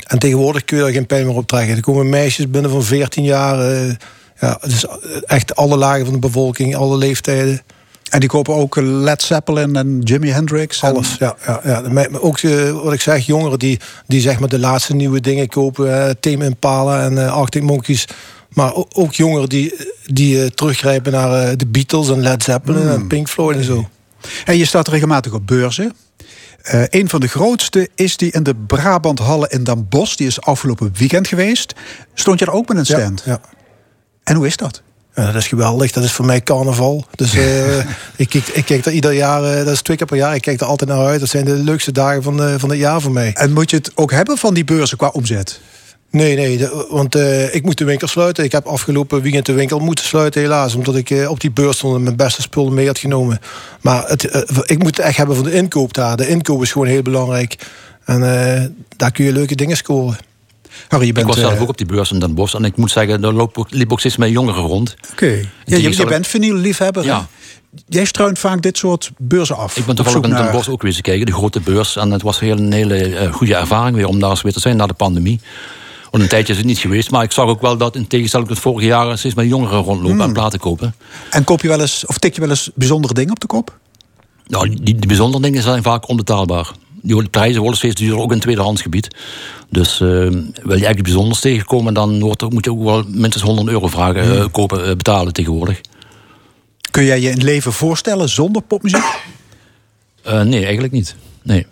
en 0.07 0.19
tegenwoordig 0.19 0.65
kun 0.65 0.77
je 0.77 0.83
daar 0.83 0.93
geen 0.93 1.07
pijn 1.07 1.27
meer 1.27 1.37
op 1.37 1.47
trekken. 1.47 1.77
Er 1.77 1.83
komen 1.83 2.09
meisjes 2.09 2.51
binnen 2.51 2.71
van 2.71 2.83
14 2.83 3.25
jaar. 3.25 3.73
Uh, 3.73 3.95
ja, 4.41 4.61
dus 4.63 4.87
echt 5.27 5.57
alle 5.57 5.77
lagen 5.77 6.05
van 6.05 6.15
de 6.15 6.21
bevolking, 6.21 6.77
alle 6.77 6.97
leeftijden. 6.97 7.63
En 8.11 8.21
die 8.21 8.29
kopen 8.29 8.55
ook 8.55 8.77
Led 8.77 9.23
Zeppelin 9.23 9.77
en 9.77 10.01
Jimi 10.01 10.31
Hendrix? 10.31 10.83
Alles, 10.83 11.17
ja. 11.19 11.37
ja, 11.47 11.61
ja. 11.65 12.09
Ook 12.21 12.43
uh, 12.43 12.71
wat 12.83 12.93
ik 12.93 13.01
zeg, 13.01 13.27
jongeren 13.27 13.59
die, 13.59 13.81
die 14.07 14.21
zeg 14.21 14.39
maar 14.39 14.49
de 14.49 14.59
laatste 14.59 14.95
nieuwe 14.95 15.21
dingen 15.21 15.49
kopen. 15.49 15.87
Uh, 15.87 16.11
Tame 16.21 16.45
Impala 16.45 17.03
en 17.03 17.13
uh, 17.13 17.33
Arctic 17.33 17.63
Monkeys. 17.63 18.07
Maar 18.49 18.73
ook 18.93 19.13
jongeren 19.13 19.49
die, 19.49 19.75
die 20.05 20.55
teruggrijpen 20.55 21.13
naar 21.13 21.57
de 21.57 21.67
Beatles 21.67 22.09
en 22.09 22.21
Led 22.21 22.43
Zeppelin 22.43 22.89
en 22.89 22.95
hmm. 22.95 23.09
Pink 23.09 23.29
Floyd 23.29 23.57
en 23.57 23.65
zo. 23.65 23.89
En 24.45 24.57
je 24.57 24.65
staat 24.65 24.89
regelmatig 24.89 25.33
op 25.33 25.47
beurzen. 25.47 25.93
Uh, 26.75 26.83
een 26.89 27.09
van 27.09 27.21
de 27.21 27.29
grootste 27.29 27.89
is 27.95 28.17
die 28.17 28.33
in 28.33 28.43
de 28.43 28.55
Brabant 28.55 29.19
Halle 29.19 29.49
in 29.49 29.65
Den 29.65 29.89
Bosch. 29.89 30.17
Die 30.17 30.27
is 30.27 30.41
afgelopen 30.41 30.93
weekend 30.99 31.29
geweest. 31.29 31.75
Stond 32.15 32.39
je 32.39 32.47
er 32.47 32.53
ook 32.53 32.69
met 32.69 32.77
een 32.77 32.87
stand? 32.87 33.23
Ja, 33.25 33.33
ja. 33.33 33.41
En 34.25 34.35
hoe 34.35 34.47
is 34.47 34.57
dat? 34.57 34.83
Ja, 35.19 35.27
dat 35.27 35.35
is 35.35 35.49
geweldig. 35.49 35.93
Dat 35.93 36.05
is 36.05 36.13
voor 36.13 36.25
mij 36.25 36.41
carnaval. 36.41 37.05
Dus 37.15 37.35
uh, 37.35 37.79
ik, 38.17 38.29
kijk, 38.29 38.47
ik 38.47 38.65
kijk 38.65 38.87
er 38.87 38.93
ieder 38.93 39.13
jaar, 39.13 39.43
uh, 39.43 39.65
dat 39.65 39.75
is 39.75 39.83
twee 39.83 39.97
keer 39.97 40.07
per 40.07 40.17
jaar, 40.17 40.35
ik 40.35 40.43
kijk 40.43 40.61
er 40.61 40.67
altijd 40.67 40.91
naar 40.91 41.07
uit. 41.07 41.21
Dat 41.21 41.29
zijn 41.29 41.45
de 41.45 41.53
leukste 41.53 41.93
dagen 41.93 42.23
van, 42.23 42.43
uh, 42.43 42.55
van 42.57 42.71
het 42.71 42.79
jaar 42.79 43.01
voor 43.01 43.13
mij. 43.13 43.33
En 43.35 43.53
moet 43.53 43.71
je 43.71 43.77
het 43.77 43.91
ook 43.95 44.11
hebben 44.11 44.39
van 44.39 44.55
die 44.55 44.65
beurzen 44.65 44.97
qua 44.97 45.09
omzet? 45.09 45.61
Nee, 46.11 46.37
nee, 46.37 46.69
want 46.91 47.15
ik 47.53 47.63
moet 47.63 47.79
de 47.79 47.85
winkel 47.85 48.09
sluiten. 48.09 48.45
Ik 48.45 48.53
heb 48.53 48.67
afgelopen 48.67 49.23
weekend 49.23 49.47
de 49.47 49.53
winkel 49.53 49.79
moeten 49.79 50.05
sluiten, 50.05 50.41
helaas. 50.41 50.75
Omdat 50.75 50.97
ik 50.97 51.27
op 51.29 51.41
die 51.41 51.51
beurs 51.51 51.77
stond 51.77 51.97
en 51.97 52.03
mijn 52.03 52.17
beste 52.17 52.43
spullen 52.43 52.75
mee 52.75 52.87
had 52.87 52.99
genomen. 52.99 53.41
Maar 53.81 54.09
het, 54.09 54.25
ik 54.67 54.79
moet 54.79 54.97
het 54.97 55.07
echt 55.07 55.17
hebben 55.17 55.37
van 55.37 55.45
de 55.45 55.53
inkoop 55.53 55.95
daar. 55.95 56.17
De 56.17 56.29
inkoop 56.29 56.63
is 56.63 56.73
gewoon 56.73 56.87
heel 56.87 57.03
belangrijk. 57.03 57.57
En 58.05 58.21
daar 58.97 59.13
kun 59.13 59.25
je 59.25 59.33
leuke 59.33 59.55
dingen 59.55 59.77
scoren. 59.77 60.17
Harry, 60.89 61.07
je 61.07 61.13
bent, 61.13 61.27
ik 61.27 61.35
was 61.35 61.43
zelf 61.43 61.61
ook 61.61 61.69
op 61.69 61.79
die 61.79 61.87
beurs 61.87 62.13
in 62.13 62.19
Den 62.19 62.35
Bosch. 62.35 62.55
En 62.55 62.65
ik 62.65 62.77
moet 62.77 62.91
zeggen, 62.91 63.21
daar 63.21 63.33
loop, 63.33 63.67
liep 63.69 63.93
ook 63.93 63.99
steeds 63.99 64.17
meer 64.17 64.29
jongeren 64.29 64.63
rond. 64.63 64.97
Oké. 65.01 65.13
Okay. 65.13 65.49
Ja, 65.65 65.77
je, 65.77 65.97
je 65.97 66.05
bent 66.05 66.27
vinyl-liefhebber. 66.27 67.05
Ja. 67.05 67.29
Jij 67.89 68.05
struint 68.05 68.39
vaak 68.39 68.63
dit 68.63 68.79
soort 68.79 69.11
beurzen 69.19 69.57
af. 69.57 69.77
Ik 69.77 69.87
ben 69.87 69.95
toevallig 69.95 70.29
in 70.29 70.35
Den 70.35 70.51
Bosch 70.51 70.69
ook 70.69 70.83
weer 70.83 70.91
eens 70.91 71.01
kijken, 71.01 71.27
de 71.27 71.33
grote 71.33 71.61
beurs. 71.61 71.97
En 71.97 72.11
het 72.11 72.23
was 72.23 72.41
een 72.41 72.73
hele 72.73 73.29
goede 73.33 73.55
ervaring 73.55 73.97
weer 73.97 74.07
om 74.07 74.21
daar 74.21 74.31
eens 74.31 74.43
weer 74.43 74.53
te 74.53 74.61
zijn 74.61 74.77
na 74.77 74.87
de 74.87 74.95
pandemie. 74.95 75.41
Want 76.11 76.23
een 76.23 76.29
tijdje 76.29 76.53
is 76.53 76.59
het 76.59 76.67
niet 76.67 76.79
geweest. 76.79 77.11
Maar 77.11 77.23
ik 77.23 77.33
zag 77.33 77.47
ook 77.47 77.61
wel 77.61 77.77
dat 77.77 77.97
in 77.97 78.07
tegenstelling 78.07 78.49
tot 78.49 78.59
vorige 78.59 78.87
jaren... 78.87 79.19
steeds 79.19 79.35
meer 79.35 79.47
jongeren 79.47 79.83
rondlopen 79.83 80.17
hmm. 80.17 80.21
en 80.21 80.33
platen 80.33 80.59
kopen. 80.59 80.95
En 81.31 81.45
koop 81.45 81.63
je 81.63 81.69
wel 81.69 81.81
eens, 81.81 82.07
of 82.07 82.19
tik 82.19 82.35
je 82.35 82.41
wel 82.41 82.51
eens 82.51 82.71
bijzondere 82.75 83.15
dingen 83.15 83.31
op 83.31 83.41
de 83.41 83.47
kop? 83.47 83.79
Nou, 84.47 84.69
die, 84.69 84.81
die 84.83 85.07
bijzondere 85.07 85.43
dingen 85.43 85.63
zijn 85.63 85.83
vaak 85.83 86.09
onbetaalbaar. 86.09 86.71
Die 87.03 87.29
prijzen 87.29 87.61
worden 87.61 87.79
steeds 87.79 87.95
duurder, 87.95 88.19
ook 88.19 88.33
in 88.33 88.41
tweedehands 88.41 88.83
gebied. 88.83 89.09
Dus 89.71 90.01
uh, 90.01 90.09
wil 90.09 90.43
je 90.53 90.69
eigenlijk 90.69 91.03
bijzonders 91.03 91.41
tegenkomen... 91.41 91.95
dan 91.95 92.21
wordt, 92.21 92.51
moet 92.51 92.65
je 92.65 92.71
ook 92.71 92.83
wel 92.83 93.05
minstens 93.09 93.45
100 93.45 93.69
euro 93.69 93.87
vragen, 93.87 94.25
hmm. 94.25 94.37
uh, 94.37 94.45
kopen, 94.51 94.89
uh, 94.89 94.97
betalen 94.97 95.33
tegenwoordig. 95.33 95.81
Kun 96.91 97.05
jij 97.05 97.21
je 97.21 97.31
een 97.31 97.45
leven 97.45 97.73
voorstellen 97.73 98.29
zonder 98.29 98.63
popmuziek? 98.63 99.21
nee, 100.25 100.65
eigenlijk 100.65 100.93
niet. 100.93 101.17
Nee. 101.43 101.67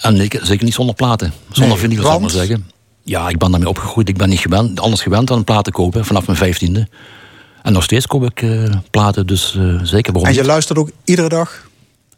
En 0.00 0.16
zeker 0.42 0.64
niet 0.64 0.74
zonder 0.74 0.94
platen. 0.94 1.32
Zonder 1.52 1.78
nee, 1.78 1.88
vinyl, 1.88 2.14
ik 2.14 2.20
maar 2.20 2.30
zeggen. 2.30 2.70
Ja, 3.02 3.28
ik 3.28 3.38
ben 3.38 3.50
daarmee 3.50 3.68
opgegroeid. 3.68 4.08
Ik 4.08 4.16
ben 4.16 4.28
niet 4.28 4.38
gewend, 4.38 4.80
anders 4.80 5.02
gewend 5.02 5.28
dan 5.28 5.44
platen 5.44 5.72
kopen 5.72 6.04
vanaf 6.04 6.26
mijn 6.26 6.38
vijftiende. 6.38 6.88
En 7.62 7.72
nog 7.72 7.82
steeds 7.82 8.06
koop 8.06 8.24
ik 8.24 8.42
uh, 8.42 8.74
platen, 8.90 9.26
dus 9.26 9.54
uh, 9.58 9.80
zeker 9.82 10.12
waarom 10.12 10.30
En 10.30 10.36
je 10.36 10.44
luistert 10.44 10.78
ook 10.78 10.90
iedere 11.04 11.28
dag? 11.28 11.68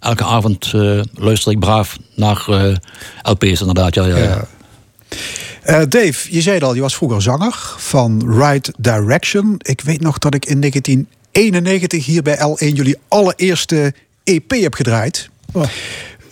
Elke 0.03 0.25
avond 0.25 0.73
uh, 0.75 1.01
luister 1.15 1.53
ik 1.53 1.59
braaf 1.59 1.99
naar 2.15 2.47
LP's 3.23 3.61
inderdaad, 3.61 3.95
ja. 3.95 4.07
ja, 4.07 4.17
ja. 4.17 4.45
ja. 5.65 5.87
Dave, 5.87 6.35
je 6.35 6.41
zei 6.41 6.61
al, 6.61 6.75
je 6.75 6.81
was 6.81 6.97
vroeger 6.97 7.23
zanger 7.23 7.75
van 7.77 8.39
Right 8.39 8.71
Direction. 8.79 9.55
Ik 9.59 9.81
weet 9.81 10.01
nog 10.01 10.19
dat 10.19 10.35
ik 10.35 10.47
in 10.47 10.61
1991 10.61 12.05
hier 12.05 12.23
bij 12.23 12.37
L1 12.37 12.75
jullie 12.75 12.97
allereerste 13.09 13.95
EP 14.25 14.51
heb 14.51 14.75
gedraaid. 14.75 15.29
Oh. 15.53 15.63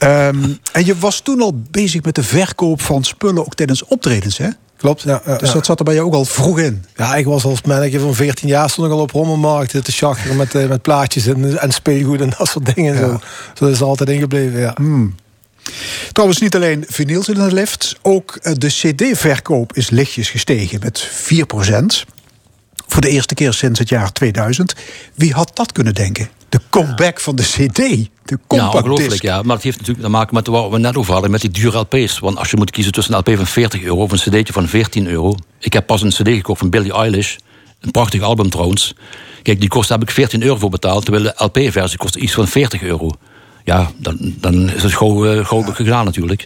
Um, 0.02 0.58
en 0.72 0.84
je 0.84 0.98
was 0.98 1.20
toen 1.20 1.40
al 1.40 1.62
bezig 1.70 2.02
met 2.02 2.14
de 2.14 2.22
verkoop 2.22 2.80
van 2.80 3.04
spullen 3.04 3.44
ook 3.44 3.54
tijdens 3.54 3.84
optredens, 3.84 4.38
hè? 4.38 4.48
Klopt, 4.80 5.02
ja. 5.02 5.22
ja 5.26 5.36
dus 5.36 5.52
dat 5.52 5.66
zat 5.66 5.78
er 5.78 5.84
bij 5.84 5.94
je 5.94 6.00
ook 6.00 6.14
al 6.14 6.24
vroeg 6.24 6.58
in? 6.58 6.84
Ja, 6.96 7.14
ik 7.14 7.24
was 7.24 7.44
als 7.44 7.62
manager 7.62 8.00
van 8.00 8.14
14 8.14 8.48
jaar 8.48 8.70
stond 8.70 8.86
ik 8.86 8.92
al 8.92 9.00
op 9.00 9.10
rommelmarkten 9.10 9.84
te 9.84 9.92
schachteren 9.92 10.36
met, 10.36 10.54
uh, 10.54 10.68
met 10.68 10.82
plaatjes 10.82 11.26
en, 11.26 11.60
en 11.60 11.72
speelgoed 11.72 12.20
en 12.20 12.32
dat 12.38 12.48
soort 12.48 12.74
dingen. 12.74 12.94
Ja. 12.94 13.00
Zo. 13.00 13.20
zo 13.54 13.66
is 13.66 13.80
er 13.80 13.86
altijd 13.86 14.08
ingebleven, 14.08 14.60
ja. 14.60 14.72
Hmm. 14.76 15.14
Trouwens, 16.12 16.40
niet 16.40 16.54
alleen 16.54 16.84
vinyls 16.88 17.28
in 17.28 17.34
de 17.34 17.52
lift, 17.52 17.96
ook 18.02 18.38
eh, 18.42 18.52
de 18.56 18.66
cd-verkoop 18.66 19.72
is 19.72 19.90
lichtjes 19.90 20.30
gestegen 20.30 20.80
met 20.82 21.00
4 21.00 21.46
Voor 22.90 23.00
de 23.02 23.08
eerste 23.08 23.34
keer 23.34 23.52
sinds 23.52 23.78
het 23.78 23.88
jaar 23.88 24.12
2000. 24.12 24.74
Wie 25.14 25.32
had 25.32 25.50
dat 25.54 25.72
kunnen 25.72 25.94
denken? 25.94 26.30
de 26.50 26.60
comeback 26.70 27.20
van 27.20 27.36
de 27.36 27.42
CD. 27.42 27.74
De 27.74 28.38
ja, 28.48 28.68
ongelooflijk, 28.68 29.22
ja. 29.22 29.42
Maar 29.42 29.54
het 29.54 29.64
heeft 29.64 29.78
natuurlijk 29.78 30.04
te 30.04 30.10
maken 30.10 30.34
met 30.34 30.46
wat 30.46 30.70
we 30.70 30.78
net 30.78 30.96
over 30.96 31.12
hadden, 31.12 31.30
met 31.30 31.40
die 31.40 31.50
dure 31.50 31.78
LP's. 31.78 32.18
Want 32.18 32.38
als 32.38 32.50
je 32.50 32.56
moet 32.56 32.70
kiezen 32.70 32.92
tussen 32.92 33.14
een 33.14 33.18
LP 33.18 33.36
van 33.36 33.46
40 33.46 33.82
euro 33.82 34.02
of 34.02 34.12
een 34.12 34.18
CD'tje 34.18 34.52
van 34.52 34.68
14 34.68 35.06
euro. 35.06 35.34
Ik 35.58 35.72
heb 35.72 35.86
pas 35.86 36.02
een 36.02 36.10
CD 36.10 36.28
gekocht 36.28 36.58
van 36.58 36.70
Billie 36.70 36.92
Eilish. 36.92 37.36
Een 37.80 37.90
prachtig 37.90 38.22
album 38.22 38.50
trouwens. 38.50 38.94
Kijk, 39.42 39.60
die 39.60 39.68
kost 39.68 39.88
heb 39.88 40.02
ik 40.02 40.10
14 40.10 40.42
euro 40.42 40.56
voor 40.56 40.70
betaald, 40.70 41.04
terwijl 41.04 41.24
de 41.24 41.44
LP-versie 41.44 41.98
kost 41.98 42.16
iets 42.16 42.32
van 42.32 42.48
40 42.48 42.82
euro. 42.82 43.10
Ja, 43.64 43.90
dan, 43.96 44.16
dan 44.20 44.70
is 44.70 44.82
het 44.82 44.94
gewoon 44.94 45.36
uh, 45.36 45.68
gedaan 45.72 46.04
natuurlijk. 46.04 46.44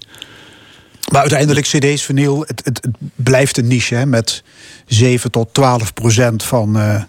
Maar 1.13 1.21
uiteindelijk, 1.21 1.67
CD's, 1.67 2.03
vinyl, 2.03 2.41
het, 2.41 2.61
het, 2.65 2.79
het, 2.83 2.97
blijft 3.15 3.59
een 3.59 3.67
niche 3.67 3.95
hè, 3.95 4.07
met 4.07 4.43
7 4.87 5.31
tot 5.31 5.55
12 5.55 5.95
procent 5.95 6.43
van. 6.43 6.77
Uh 6.77 7.03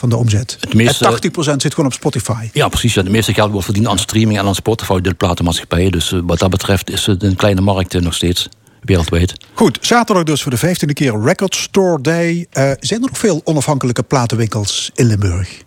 van 0.00 0.08
de 0.08 0.16
omzet. 0.16 0.56
Het 0.60 0.74
meeste, 0.74 1.06
en 1.06 1.56
80% 1.56 1.56
zit 1.56 1.74
gewoon 1.74 1.86
op 1.86 1.92
Spotify. 1.92 2.48
Ja, 2.52 2.68
precies. 2.68 2.94
Ja. 2.94 3.02
De 3.02 3.10
meeste 3.10 3.34
geld 3.34 3.50
wordt 3.50 3.64
verdiend 3.64 3.86
aan 3.86 3.98
streaming 3.98 4.38
en 4.38 4.46
aan 4.46 4.54
Spotify, 4.54 5.00
de 5.00 5.14
platenmaatschappijen. 5.14 5.92
Dus 5.92 6.10
uh, 6.10 6.20
wat 6.24 6.38
dat 6.38 6.50
betreft 6.50 6.90
is 6.90 7.06
het 7.06 7.22
een 7.22 7.36
kleine 7.36 7.60
markt 7.60 7.94
uh, 7.94 8.02
nog 8.02 8.14
steeds. 8.14 8.48
Wereldwijd. 8.80 9.32
Goed, 9.52 9.78
zaterdag 9.80 10.24
dus 10.24 10.42
voor 10.42 10.50
de 10.50 10.58
15e 10.58 10.92
keer 10.92 11.22
Record 11.22 11.54
Store 11.54 12.00
Day. 12.00 12.34
Uh, 12.36 12.44
zijn 12.80 13.02
er 13.02 13.08
nog 13.08 13.18
veel 13.18 13.40
onafhankelijke 13.44 14.02
platenwinkels 14.02 14.90
in 14.94 15.06
Limburg? 15.06 15.62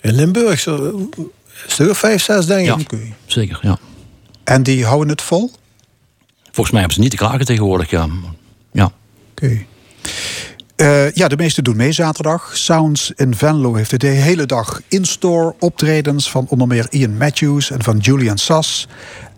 In 0.00 0.14
Limburg, 0.14 0.60
zo, 0.60 1.08
stuk 1.66 1.96
vijf, 1.96 2.22
zes 2.22 2.46
denk 2.46 2.80
ik. 2.80 2.90
Ja, 2.90 2.98
zeker, 3.26 3.58
ja. 3.62 3.78
En 4.44 4.62
die 4.62 4.84
houden 4.84 5.08
het 5.08 5.22
vol? 5.22 5.50
Volgens 6.54 6.70
mij 6.70 6.80
hebben 6.80 6.94
ze 6.96 7.00
niet 7.00 7.10
te 7.10 7.24
klagen 7.26 7.44
tegenwoordig, 7.44 7.90
ja. 7.90 8.08
ja. 8.72 8.92
Oké. 9.30 9.64
Uh, 10.76 11.10
ja, 11.10 11.28
de 11.28 11.36
meesten 11.36 11.64
doen 11.64 11.76
mee 11.76 11.92
zaterdag. 11.92 12.56
Sounds 12.56 13.12
in 13.16 13.34
Venlo 13.34 13.74
heeft 13.74 14.00
de 14.00 14.06
hele 14.06 14.46
dag 14.46 14.80
in-store 14.88 15.54
optredens 15.58 16.30
van 16.30 16.46
onder 16.48 16.66
meer 16.66 16.86
Ian 16.90 17.16
Matthews 17.16 17.70
en 17.70 17.82
van 17.82 17.98
Julian 17.98 18.38
Sass. 18.38 18.88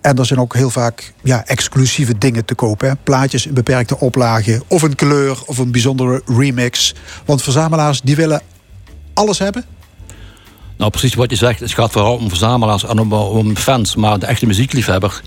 En 0.00 0.16
er 0.16 0.26
zijn 0.26 0.40
ook 0.40 0.54
heel 0.54 0.70
vaak 0.70 1.12
ja, 1.22 1.46
exclusieve 1.46 2.18
dingen 2.18 2.44
te 2.44 2.54
kopen. 2.54 2.88
Hè? 2.88 2.94
Plaatjes 3.02 3.46
in 3.46 3.54
beperkte 3.54 3.98
oplagen, 3.98 4.62
of 4.66 4.82
een 4.82 4.94
kleur, 4.94 5.38
of 5.46 5.58
een 5.58 5.70
bijzondere 5.70 6.22
remix. 6.26 6.94
Want 7.24 7.42
verzamelaars 7.42 8.00
die 8.00 8.16
willen 8.16 8.42
alles 9.14 9.38
hebben. 9.38 9.64
Nou, 9.66 10.16
Nou, 10.76 10.90
precies 10.90 11.14
wat 11.14 11.30
je 11.30 11.36
zegt. 11.36 11.60
Het 11.60 11.74
gaat 11.74 11.92
vooral 11.92 12.16
om 12.16 12.28
verzamelaars 12.28 12.84
en 12.84 12.98
om, 12.98 13.12
om 13.12 13.56
fans. 13.56 13.94
Maar 13.94 14.18
de 14.18 14.26
echte 14.26 14.46
muziekliefhebber, 14.46 15.22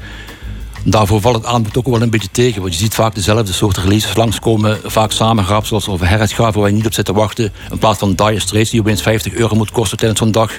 daarvoor 0.83 1.21
valt 1.21 1.35
het 1.35 1.45
aanbod 1.45 1.77
ook 1.77 1.87
wel 1.87 2.01
een 2.01 2.09
beetje 2.09 2.31
tegen. 2.31 2.61
Want 2.61 2.73
je 2.73 2.79
ziet 2.79 2.93
vaak 2.93 3.15
dezelfde 3.15 3.53
soorten 3.53 3.83
releases 3.83 4.15
langskomen. 4.15 4.79
Vaak 4.83 5.11
samengrap, 5.11 5.65
zoals 5.65 5.87
over 5.87 6.07
Harris 6.07 6.35
waar 6.35 6.67
je 6.67 6.73
niet 6.73 6.85
op 6.85 6.93
zit 6.93 7.05
te 7.05 7.13
wachten. 7.13 7.51
In 7.71 7.77
plaats 7.77 7.99
van 7.99 8.13
Dire 8.13 8.39
Straits, 8.39 8.69
die 8.69 8.79
opeens 8.79 9.01
50 9.01 9.33
euro 9.33 9.55
moet 9.55 9.71
kosten 9.71 9.97
tijdens 9.97 10.19
zo'n 10.19 10.31
dag. 10.31 10.51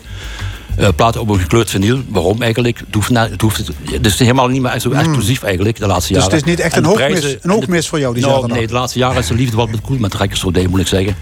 Uh, 0.79 0.89
platen 0.97 1.21
op 1.21 1.29
een 1.29 1.39
gekleurd 1.39 1.71
vinyl. 1.71 2.03
Waarom 2.09 2.43
eigenlijk? 2.43 2.79
Het, 2.79 2.95
hoeft, 2.95 3.09
het, 3.09 3.41
hoeft, 3.41 3.71
het 3.91 4.07
is 4.07 4.19
helemaal 4.19 4.49
niet 4.49 4.63
meer 4.63 4.81
zo 4.81 4.91
hmm. 4.91 4.99
exclusief 4.99 5.43
eigenlijk, 5.43 5.79
de 5.79 5.87
laatste 5.87 6.13
jaren. 6.13 6.31
Dus 6.31 6.39
het 6.39 6.47
is 6.47 6.55
niet 6.55 6.65
echt 6.65 6.77
een 6.77 6.85
hoogmis, 6.85 7.37
een 7.41 7.51
hoogmis 7.51 7.89
voor 7.89 7.99
jou 7.99 8.15
die 8.15 8.27
nou, 8.27 8.47
Nee, 8.47 8.67
de 8.67 8.73
laatste 8.73 8.99
jaren 8.99 9.19
is 9.19 9.27
de 9.27 9.35
liefde 9.35 9.57
wat 9.57 9.71
met 9.71 9.81
cool 9.81 9.99
met 9.99 10.15
Rekkers 10.15 10.41
zo 10.41 10.51
moet 10.71 10.81
ik 10.81 10.87
zeggen. 10.87 11.17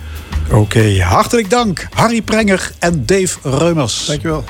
Oké, 0.50 1.02
hartelijk 1.02 1.50
dank. 1.50 1.88
Harry 1.94 2.22
Prenger 2.22 2.72
en 2.78 3.02
Dave 3.06 3.38
Reumers. 3.42 4.06
Dankjewel. 4.06 4.44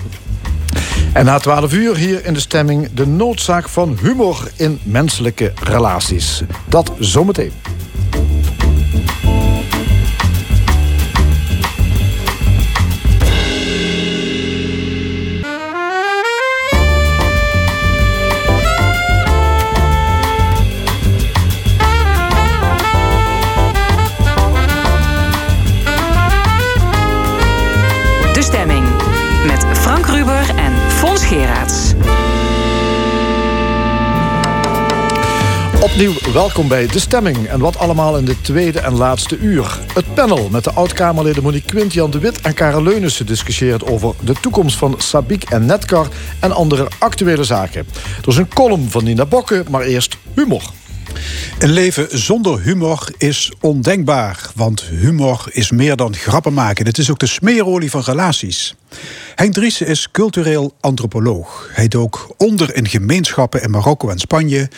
En 1.13 1.25
na 1.25 1.39
12 1.39 1.73
uur 1.73 1.97
hier 1.97 2.25
in 2.25 2.35
de 2.35 2.41
stemming 2.41 2.89
de 2.95 3.07
noodzaak 3.07 3.69
van 3.69 3.99
humor 4.03 4.51
in 4.57 4.79
menselijke 4.83 5.53
relaties. 5.63 6.43
Dat 6.69 6.93
zometeen. 6.99 7.53
Welkom 36.33 36.69
bij 36.69 36.87
De 36.87 36.99
Stemming 36.99 37.47
en 37.47 37.61
wat 37.61 37.79
allemaal 37.79 38.19
in 38.19 38.25
de 38.25 38.41
tweede 38.41 38.81
en 38.81 38.97
laatste 38.97 39.39
uur. 39.39 39.79
Het 39.95 40.15
panel 40.15 40.49
met 40.49 40.65
de 40.65 40.73
oud-Kamerleden 40.73 41.43
Monique 41.43 41.67
Quint, 41.67 41.93
Jan 41.93 42.11
de 42.11 42.19
Wit 42.19 42.41
en 42.41 42.55
Karel 42.55 42.83
Leunissen 42.83 43.27
discussieert 43.27 43.85
over 43.85 44.15
de 44.21 44.35
toekomst 44.41 44.77
van 44.77 44.95
Sabiek 44.99 45.45
en 45.45 45.67
Netcar 45.67 46.09
en 46.41 46.53
andere 46.53 46.89
actuele 46.99 47.45
zaken. 47.45 47.87
Er 48.23 48.29
is 48.29 48.37
een 48.37 48.49
column 48.49 48.91
van 48.91 49.05
Nina 49.05 49.27
Bokke, 49.27 49.65
maar 49.71 49.83
eerst 49.83 50.17
humor. 50.35 50.63
Een 51.59 51.71
leven 51.71 52.19
zonder 52.19 52.61
humor 52.61 53.09
is 53.17 53.53
ondenkbaar, 53.61 54.51
want 54.55 54.83
humor 54.83 55.45
is 55.51 55.71
meer 55.71 55.97
dan 55.97 56.15
grappen 56.15 56.55
maken. 56.55 56.87
Het 56.87 56.99
is 56.99 57.11
ook 57.11 57.19
de 57.19 57.27
smeerolie 57.27 57.91
van 57.91 58.03
relaties. 58.05 58.75
Henk 59.35 59.55
Driessen 59.55 59.87
is 59.87 60.11
cultureel 60.11 60.75
antropoloog. 60.81 61.71
Hij 61.73 61.89
dook 61.89 62.35
onder 62.37 62.77
in 62.77 62.89
gemeenschappen 62.89 63.63
in 63.63 63.71
Marokko 63.71 64.09
en 64.09 64.19
Spanje 64.19 64.69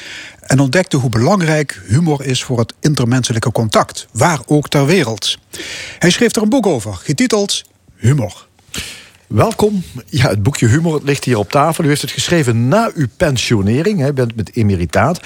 en 0.50 0.60
ontdekte 0.60 0.96
hoe 0.96 1.10
belangrijk 1.10 1.82
humor 1.86 2.24
is 2.24 2.42
voor 2.42 2.58
het 2.58 2.74
intermenselijke 2.80 3.52
contact, 3.52 4.06
waar 4.12 4.40
ook 4.46 4.68
ter 4.68 4.86
wereld. 4.86 5.38
Hij 5.98 6.10
schreef 6.10 6.36
er 6.36 6.42
een 6.42 6.48
boek 6.48 6.66
over, 6.66 6.94
getiteld 6.94 7.64
Humor. 7.96 8.46
Welkom. 9.26 9.82
Ja, 10.06 10.28
het 10.28 10.42
boekje 10.42 10.66
Humor 10.66 11.00
ligt 11.04 11.24
hier 11.24 11.38
op 11.38 11.50
tafel. 11.50 11.84
U 11.84 11.88
heeft 11.88 12.02
het 12.02 12.10
geschreven 12.10 12.68
na 12.68 12.90
uw 12.94 13.06
pensionering. 13.16 14.06
U 14.06 14.12
bent 14.12 14.36
met 14.36 14.56
emeritaat. 14.56 15.20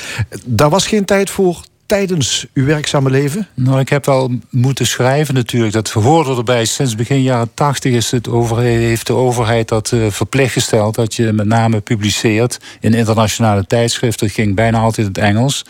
Daar 0.45 0.71
was 0.71 0.87
geen 0.87 1.05
tijd 1.05 1.31
voor 1.31 1.65
tijdens 1.87 2.47
uw 2.55 2.65
werkzame 2.65 3.11
leven? 3.11 3.49
Nou, 3.55 3.81
ik 3.81 3.89
heb 3.89 4.07
wel 4.07 4.31
moeten 4.51 4.87
schrijven 4.87 5.35
natuurlijk. 5.35 5.73
Dat 5.73 5.91
hoorde 5.91 6.37
erbij. 6.37 6.65
Sinds 6.65 6.95
begin 6.95 7.23
jaren 7.23 7.51
tachtig 7.55 7.93
is 7.93 8.11
het 8.11 8.29
over, 8.29 8.59
heeft 8.59 9.07
de 9.07 9.13
overheid 9.13 9.69
dat 9.69 9.91
uh, 9.95 10.11
verplicht 10.11 10.53
gesteld... 10.53 10.95
dat 10.95 11.15
je 11.15 11.33
met 11.33 11.47
name 11.47 11.81
publiceert 11.81 12.61
in 12.81 12.95
internationale 12.95 13.67
tijdschriften. 13.67 14.27
Het 14.27 14.35
ging 14.35 14.55
bijna 14.55 14.79
altijd 14.79 15.07
in 15.07 15.13
het 15.13 15.23
Engels. 15.23 15.65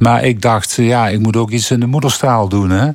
Maar 0.00 0.24
ik 0.24 0.42
dacht, 0.42 0.74
ja, 0.74 1.08
ik 1.08 1.18
moet 1.18 1.36
ook 1.36 1.50
iets 1.50 1.70
in 1.70 1.80
de 1.80 1.86
moederstaal 1.86 2.48
doen. 2.48 2.70
Hè? 2.70 2.90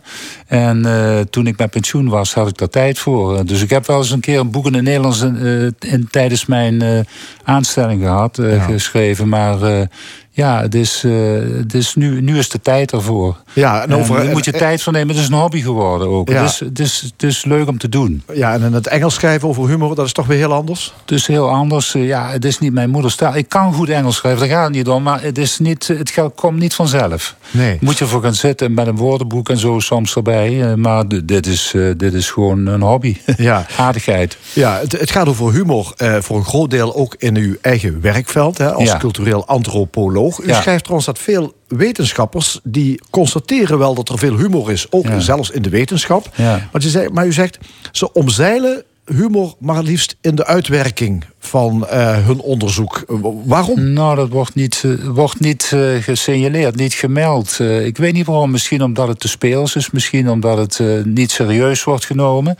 En 0.47 0.85
uh, 0.85 1.19
toen 1.19 1.47
ik 1.47 1.57
met 1.57 1.69
pensioen 1.69 2.09
was, 2.09 2.33
had 2.33 2.47
ik 2.47 2.57
daar 2.57 2.69
tijd 2.69 2.99
voor. 2.99 3.45
Dus 3.45 3.61
ik 3.61 3.69
heb 3.69 3.85
wel 3.85 3.97
eens 3.97 4.11
een 4.11 4.19
keer 4.19 4.39
een 4.39 4.51
boek 4.51 4.65
in 4.65 4.73
het 4.73 4.83
Nederlands 4.83 5.23
uh, 5.23 5.69
in, 5.79 6.07
tijdens 6.11 6.45
mijn 6.45 6.83
uh, 6.83 6.99
aanstelling 7.43 8.01
gehad, 8.01 8.37
ja. 8.41 8.59
geschreven. 8.59 9.29
Maar 9.29 9.87
ja, 10.36 10.61
het 10.61 10.75
is, 10.75 11.03
uh, 11.03 11.57
het 11.57 11.73
is 11.73 11.95
nu, 11.95 12.21
nu 12.21 12.38
is 12.38 12.49
de 12.49 12.61
tijd 12.61 12.91
ervoor. 12.91 13.38
Ja, 13.53 13.83
en 13.83 13.93
over, 13.93 14.19
en 14.19 14.31
moet 14.31 14.45
je 14.45 14.51
tijd 14.51 14.81
voor 14.81 14.93
nemen. 14.93 15.15
Het 15.15 15.23
is 15.23 15.29
een 15.29 15.33
hobby 15.33 15.61
geworden 15.61 16.07
ook. 16.07 16.29
Ja. 16.29 16.41
Het, 16.41 16.49
is, 16.49 16.59
het, 16.59 16.79
is, 16.79 17.01
het 17.01 17.23
is 17.23 17.45
leuk 17.45 17.67
om 17.67 17.77
te 17.77 17.89
doen. 17.89 18.23
Ja, 18.33 18.53
en 18.53 18.61
in 18.61 18.73
het 18.73 18.88
Engels 18.88 19.13
schrijven 19.13 19.47
over 19.47 19.67
humor, 19.67 19.95
dat 19.95 20.05
is 20.05 20.11
toch 20.11 20.27
weer 20.27 20.38
heel 20.38 20.53
anders? 20.53 20.93
Het 21.01 21.11
is 21.11 21.27
heel 21.27 21.49
anders. 21.49 21.91
Ja, 21.91 22.29
het 22.29 22.45
is 22.45 22.59
niet 22.59 22.73
mijn 22.73 22.89
moederstaal. 22.89 23.36
Ik 23.36 23.49
kan 23.49 23.73
goed 23.73 23.89
Engels 23.89 24.15
schrijven, 24.15 24.39
daar 24.39 24.57
gaat 24.57 24.65
het 24.65 24.75
niet 24.75 24.88
om. 24.88 25.03
Maar 25.03 25.21
het, 25.21 25.38
is 25.38 25.59
niet, 25.59 25.88
het 25.88 26.19
komt 26.36 26.59
niet 26.59 26.73
vanzelf. 26.73 27.36
Nee. 27.51 27.77
Moet 27.81 27.97
je 27.97 28.03
ervoor 28.03 28.21
gaan 28.21 28.33
zitten 28.33 28.73
met 28.73 28.88
een 28.88 28.95
woordenboek 28.95 29.49
en 29.49 29.57
zo 29.57 29.79
soms 29.79 30.15
erbij. 30.15 30.69
Eh, 30.69 30.73
maar 30.73 31.03
dit 31.25 31.47
is, 31.47 31.73
dit 31.97 32.13
is 32.13 32.29
gewoon 32.29 32.65
een 32.65 32.81
hobby. 32.81 33.17
Ja. 33.38 33.65
Aardigheid. 33.77 34.38
Ja, 34.53 34.79
het, 34.79 34.91
het 34.91 35.11
gaat 35.11 35.27
over 35.27 35.53
humor 35.53 35.93
uh, 35.97 36.17
voor 36.19 36.38
een 36.38 36.45
groot 36.45 36.69
deel 36.69 36.95
ook 36.95 37.15
in 37.17 37.36
uw 37.38 37.55
eigen 37.61 38.01
werkveld. 38.01 38.57
Hè, 38.57 38.73
als 38.73 38.89
ja. 38.89 38.97
cultureel 38.97 39.45
antropoloog. 39.47 40.24
U 40.26 40.53
schrijft 40.53 40.84
trouwens 40.84 41.05
dat 41.05 41.19
veel 41.19 41.53
wetenschappers... 41.67 42.59
die 42.63 43.01
constateren 43.09 43.78
wel 43.78 43.93
dat 43.95 44.09
er 44.09 44.17
veel 44.17 44.38
humor 44.38 44.71
is. 44.71 44.88
Ook 44.89 45.07
zelfs 45.17 45.49
in 45.49 45.61
de 45.61 45.69
wetenschap. 45.69 46.30
Ja. 46.36 46.69
Maar, 46.71 46.84
u 46.84 46.88
zegt, 46.88 47.11
maar 47.11 47.28
u 47.28 47.34
zegt, 47.34 47.57
ze 47.91 48.13
omzeilen 48.13 48.84
humor 49.05 49.53
maar 49.59 49.84
liefst 49.84 50.15
in 50.21 50.36
de 50.36 50.45
uitwerking 50.45 51.23
van 51.39 51.88
uh, 51.91 52.26
hun 52.26 52.39
onderzoek. 52.39 53.03
Waarom? 53.45 53.93
Nou, 53.93 54.15
dat 54.15 54.30
wordt 54.30 54.55
niet, 54.55 54.84
uh, 54.86 55.07
wordt 55.07 55.39
niet 55.39 55.71
uh, 55.73 56.03
gesignaleerd, 56.03 56.76
niet 56.76 56.93
gemeld. 56.93 57.59
ik 57.59 57.97
weet 57.97 58.13
niet 58.13 58.26
waarom. 58.26 58.51
Misschien 58.51 58.84
omdat 58.84 59.07
het 59.07 59.19
te 59.19 59.28
speels 59.28 59.76
is. 59.76 59.91
Misschien 59.91 60.30
omdat 60.30 60.57
het 60.57 61.05
niet 61.05 61.32
serieus 61.32 61.84
wordt 61.84 62.05
genomen. 62.05 62.57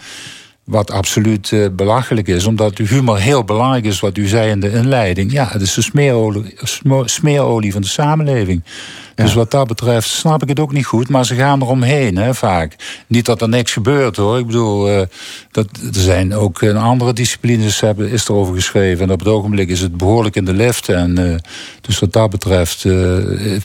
Wat 0.66 0.92
absoluut 0.92 1.52
uh, 1.52 1.68
belachelijk 1.72 2.28
is, 2.28 2.46
omdat 2.46 2.78
humor 2.78 3.20
heel 3.20 3.44
belangrijk 3.44 3.86
is, 3.86 4.00
wat 4.00 4.18
u 4.18 4.28
zei 4.28 4.50
in 4.50 4.60
de 4.60 4.72
inleiding. 4.72 5.32
Ja, 5.32 5.48
het 5.52 5.62
is 5.62 5.74
de 5.74 5.82
smeerolie, 5.82 6.56
smeerolie 7.06 7.72
van 7.72 7.82
de 7.82 7.88
samenleving. 7.88 8.64
Dus 9.16 9.34
wat 9.34 9.52
dat 9.52 9.68
betreft 9.68 10.10
snap 10.10 10.42
ik 10.42 10.50
het 10.50 10.60
ook 10.60 10.72
niet 10.72 10.86
goed. 10.86 11.10
Maar 11.10 11.26
ze 11.26 11.36
gaan 11.36 11.62
eromheen, 11.62 12.18
hè, 12.18 12.34
vaak. 12.34 12.76
Niet 13.08 13.26
dat 13.26 13.42
er 13.42 13.50
niks 13.50 13.74
gebeurt, 13.74 14.16
hoor. 14.16 14.40
Ik 14.40 14.46
bedoel, 14.46 14.92
uh, 14.92 15.02
dat, 15.52 15.66
er 15.94 16.00
zijn 16.00 16.34
ook 16.34 16.62
in 16.62 16.78
andere 16.78 17.14
disciplines 17.14 17.80
hebben, 17.80 18.10
is 18.10 18.28
erover 18.30 18.56
geschreven. 18.56 19.06
En 19.06 19.12
op 19.12 19.20
het 19.20 19.28
ogenblik 19.28 19.70
is 19.70 19.82
het 19.82 19.98
behoorlijk 19.98 20.36
in 20.36 20.46
de 20.46 20.54
lift. 20.54 20.90
En, 20.90 21.20
uh, 21.20 21.36
dus 21.82 22.00
wat 22.00 22.14
dat 22.14 22.30
betreft 22.30 22.84
uh, 22.84 22.94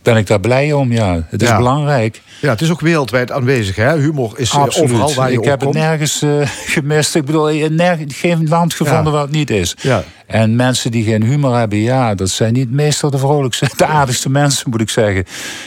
ben 0.02 0.16
ik 0.16 0.26
daar 0.26 0.40
blij 0.40 0.72
om, 0.72 0.92
ja. 0.92 1.26
Het 1.28 1.42
is 1.42 1.48
ja. 1.48 1.56
belangrijk. 1.56 2.20
Ja, 2.40 2.50
het 2.50 2.60
is 2.60 2.70
ook 2.70 2.80
wereldwijd 2.80 3.32
aanwezig, 3.32 3.76
hè? 3.76 3.98
Humor 3.98 4.32
is 4.36 4.56
overal 4.56 5.14
waar 5.14 5.30
je 5.30 5.38
Ik 5.38 5.44
heb 5.44 5.60
het 5.60 5.72
nergens 5.72 6.24
gemist. 6.66 7.14
Ik 7.14 7.24
bedoel, 7.24 7.68
nergens, 7.68 8.16
geen 8.16 8.48
land 8.48 8.74
gevonden 8.74 9.04
ja. 9.04 9.10
waar 9.10 9.22
het 9.22 9.30
niet 9.30 9.50
is. 9.50 9.76
Ja. 9.80 10.04
En 10.30 10.56
mensen 10.56 10.90
die 10.90 11.04
geen 11.04 11.22
humor 11.22 11.56
hebben, 11.56 11.78
ja, 11.78 12.14
dat 12.14 12.28
zijn 12.28 12.52
niet 12.52 12.70
meestal 12.70 13.10
de 13.10 13.18
vrolijkste, 13.18 13.68
de 13.76 13.86
aardigste 13.86 14.30
mensen, 14.30 14.70
moet 14.70 14.80
ik 14.80 14.90
zeggen. 14.90 15.24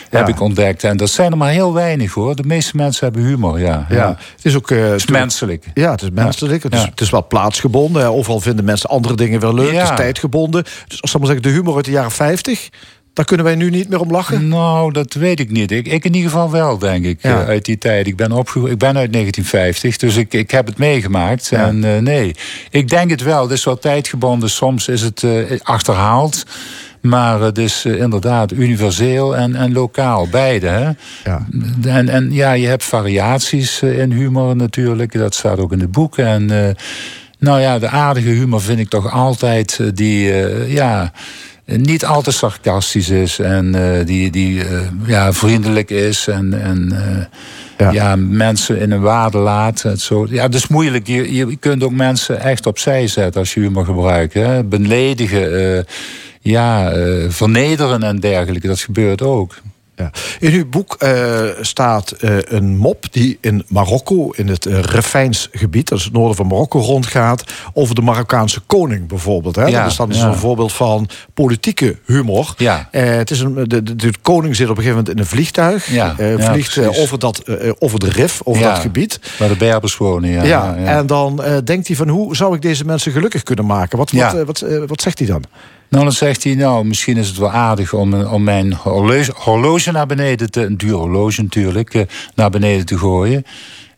Heb 0.10 0.28
ik 0.28 0.40
ontdekt. 0.40 0.84
En 0.84 0.98
dat 0.98 1.10
zijn 1.10 1.32
er 1.32 1.38
maar 1.38 1.52
heel 1.52 1.74
weinig 1.74 2.14
hoor. 2.14 2.36
De 2.36 2.44
meeste 2.44 2.76
mensen 2.76 3.06
hebben 3.06 3.26
humor, 3.26 3.60
ja. 3.60 3.86
ja. 3.90 4.08
Het 4.36 4.46
is 4.46 4.56
ook. 4.56 4.72
Uh, 4.72 4.84
het 4.84 4.94
is 4.94 5.08
menselijk. 5.08 5.66
Ja, 5.74 5.92
het 5.92 6.02
is 6.02 6.10
menselijk. 6.10 6.64
Het, 6.64 6.74
is, 6.74 6.82
het 6.82 7.02
is 7.02 7.10
wel 7.10 7.28
plaatsgebonden. 7.28 8.06
Overal 8.08 8.40
vinden 8.40 8.66
mensen 8.66 8.90
andere 8.90 9.16
dingen 9.16 9.40
weer 9.40 9.54
leuk. 9.54 9.72
Het 9.72 9.90
is 9.90 9.96
tijdgebonden. 9.96 10.64
Dus 10.88 11.02
als 11.02 11.14
ik 11.14 11.20
maar 11.20 11.28
zeggen, 11.28 11.52
de 11.52 11.58
humor 11.58 11.76
uit 11.76 11.86
de 11.86 11.92
jaren 11.92 12.12
50. 12.12 12.70
Daar 13.14 13.26
kunnen 13.26 13.46
wij 13.46 13.56
nu 13.56 13.70
niet 13.70 13.90
meer 13.90 14.00
om 14.00 14.12
lachen? 14.12 14.48
Nou, 14.48 14.92
dat 14.92 15.14
weet 15.14 15.40
ik 15.40 15.52
niet. 15.52 15.72
Ik, 15.72 15.88
ik 15.88 16.06
in 16.06 16.14
ieder 16.14 16.32
geval 16.32 16.52
wel, 16.52 16.78
denk 16.78 17.06
ik, 17.06 17.22
ja. 17.22 17.46
uit 17.46 17.66
die 17.66 17.78
tijd. 17.78 18.08
Ik 18.08 18.16
ben, 18.16 18.32
opge 18.32 18.60
ik 18.60 18.78
ben 18.78 18.98
uit 18.98 19.14
1950, 19.14 19.98
dus 19.98 20.16
ik, 20.16 20.34
ik 20.34 20.52
heb 20.52 20.66
het 20.66 20.78
meegemaakt. 20.78 21.48
Ja. 21.48 21.68
En 21.68 21.84
uh, 21.84 21.98
nee, 21.98 22.36
ik 22.70 22.90
denk 22.90 23.10
het 23.10 23.22
wel. 23.22 23.42
Het 23.42 23.52
is 23.52 23.64
wel 23.64 23.78
tijdgebonden. 23.78 24.50
Soms 24.50 24.88
is 24.88 25.02
het 25.02 25.22
uh, 25.22 25.60
achterhaald. 25.62 26.46
Maar 27.02 27.42
het 27.42 27.58
is 27.58 27.86
inderdaad 27.86 28.52
universeel 28.52 29.36
en, 29.36 29.56
en 29.56 29.74
lokaal, 29.74 30.28
beide. 30.28 30.68
Hè? 30.68 30.90
Ja. 31.24 31.48
En, 31.84 32.10
en 32.10 32.32
ja, 32.32 32.52
je 32.52 32.68
hebt 32.68 32.84
variaties 32.84 33.82
in 33.82 34.12
humor 34.12 34.56
natuurlijk. 34.56 35.14
Dat 35.14 35.36
staat 35.36 35.60
ook 35.60 35.72
in 35.72 35.80
het 35.80 35.92
boek. 35.92 36.18
En 36.18 36.76
nou 37.40 37.60
ja, 37.60 37.80
de 37.80 37.90
aardige 37.90 38.30
humor 38.30 38.62
vind 38.62 38.80
ik 38.80 38.90
toch 38.90 39.12
altijd 39.12 39.80
die, 39.96 40.34
ja 40.68 41.12
niet 41.66 42.06
al 42.06 42.22
te 42.22 42.32
sarcastisch 42.32 43.10
is 43.10 43.40
en 43.40 43.76
uh, 43.76 44.06
die, 44.06 44.32
die 44.32 44.70
uh, 44.70 44.82
ja, 45.06 45.34
vriendelijk 45.34 45.90
is 45.90 46.28
en, 46.28 46.62
en 46.62 46.90
uh, 46.92 47.26
ja. 47.78 47.92
ja. 47.92 48.16
mensen 48.16 48.80
in 48.80 48.92
een 48.92 49.02
waarde 49.02 49.38
laat. 49.38 49.82
Het 49.82 50.02
zo. 50.02 50.28
Ja, 50.30 50.44
het 50.44 50.56
is 50.56 50.68
moeilijk. 50.68 51.08
Je, 51.08 51.34
je 51.34 51.56
kunt 51.56 51.84
ook 51.84 51.92
mensen 51.92 52.40
echt 52.40 52.66
opzij 52.66 53.08
zetten 53.08 53.40
als 53.40 53.54
je 53.54 53.60
humor 53.60 53.86
gebruikt. 53.86 54.34
Hè. 54.34 54.64
Beledigen, 54.64 55.86
ja, 56.42 56.94
vernederen 57.28 58.04
en 58.04 58.20
dergelijke. 58.20 58.68
Dat 58.68 58.80
gebeurt 58.80 59.22
ook. 59.22 59.56
Ja. 59.96 60.12
In 60.40 60.54
uw 60.54 60.70
boek 60.70 60.96
uh, 61.00 61.44
staat 61.62 62.16
uh, 62.22 62.38
een 62.42 62.78
mop 62.78 63.06
die 63.12 63.38
in 63.42 63.64
Marokko, 63.68 64.32
in 64.32 64.48
het 64.48 64.66
uh, 64.66 64.80
Refijnsgebied, 64.80 65.90
dat 65.90 65.98
is 65.98 66.04
het 66.04 66.14
noorden 66.14 66.36
van 66.36 66.48
Marokko, 66.48 66.80
rondgaat. 66.80 67.44
Over 67.74 67.96
de 67.96 68.02
Marokkaanse 68.02 68.60
koning 68.60 69.08
bijvoorbeeld. 69.08 69.56
Hè? 69.56 69.66
Ja, 69.66 69.82
dat 69.82 69.92
is 69.92 69.98
dan 69.98 70.10
ja. 70.12 70.28
een 70.28 70.36
voorbeeld 70.36 70.74
van 70.74 71.10
politieke 71.34 71.98
humor. 72.06 72.54
Ja. 72.58 72.88
het 72.92 73.32
is 73.32 73.40
een, 73.40 73.54
de, 73.54 73.84
de, 73.84 73.96
de, 73.96 74.14
koning 74.22 74.56
zit 74.56 74.70
op 74.70 74.78
een 74.78 74.84
gegeven 74.84 74.98
moment 74.98 75.16
in 75.16 75.22
een 75.22 75.30
vliegtuig. 75.30 75.86
Vliegt 76.38 76.78
over, 76.88 77.20
dat, 77.20 77.44
over 77.80 78.00
de 78.00 78.10
Rif, 78.10 78.42
over 78.44 78.64
dat 78.64 78.80
gebied. 78.80 79.20
Waar 79.40 79.50
de 79.50 79.56
Berbers 79.56 79.98
wonen. 79.98 80.30
Ja. 80.30 80.44
Ja, 80.44 80.76
En 80.76 81.08
dan 81.08 81.42
denkt 81.64 81.88
hij 81.88 81.96
van 81.96 82.08
hoe 82.08 82.36
zou 82.36 82.56
ik 82.56 82.62
deze 82.62 82.86
mensen 82.86 83.12
gelukkig 83.12 83.44
kunnen 83.44 83.66
maken? 83.66 83.98
Wat, 83.98 84.12
wat, 84.12 84.46
wat, 84.46 84.66
wat 84.88 85.02
zegt 85.02 85.20
hij 85.20 85.28
dan? 85.28 85.44
Nou, 85.94 86.06
dan 86.06 86.14
zegt 86.14 86.44
hij, 86.44 86.56
nou, 86.56 86.86
misschien 86.86 87.18
is 87.18 87.28
het 87.28 87.38
wel 87.38 87.52
aardig 87.52 87.94
om, 87.94 88.14
om 88.24 88.44
mijn 88.44 88.74
horloge, 89.34 89.92
naar 89.92 90.06
beneden 90.06 90.52
te... 90.52 90.66
een 90.66 90.78
duur 90.78 90.94
horloge 90.94 91.42
natuurlijk, 91.42 91.94
eh, 91.94 92.02
naar 92.36 92.50
beneden 92.50 92.86
te 92.86 92.98
gooien. 92.98 93.46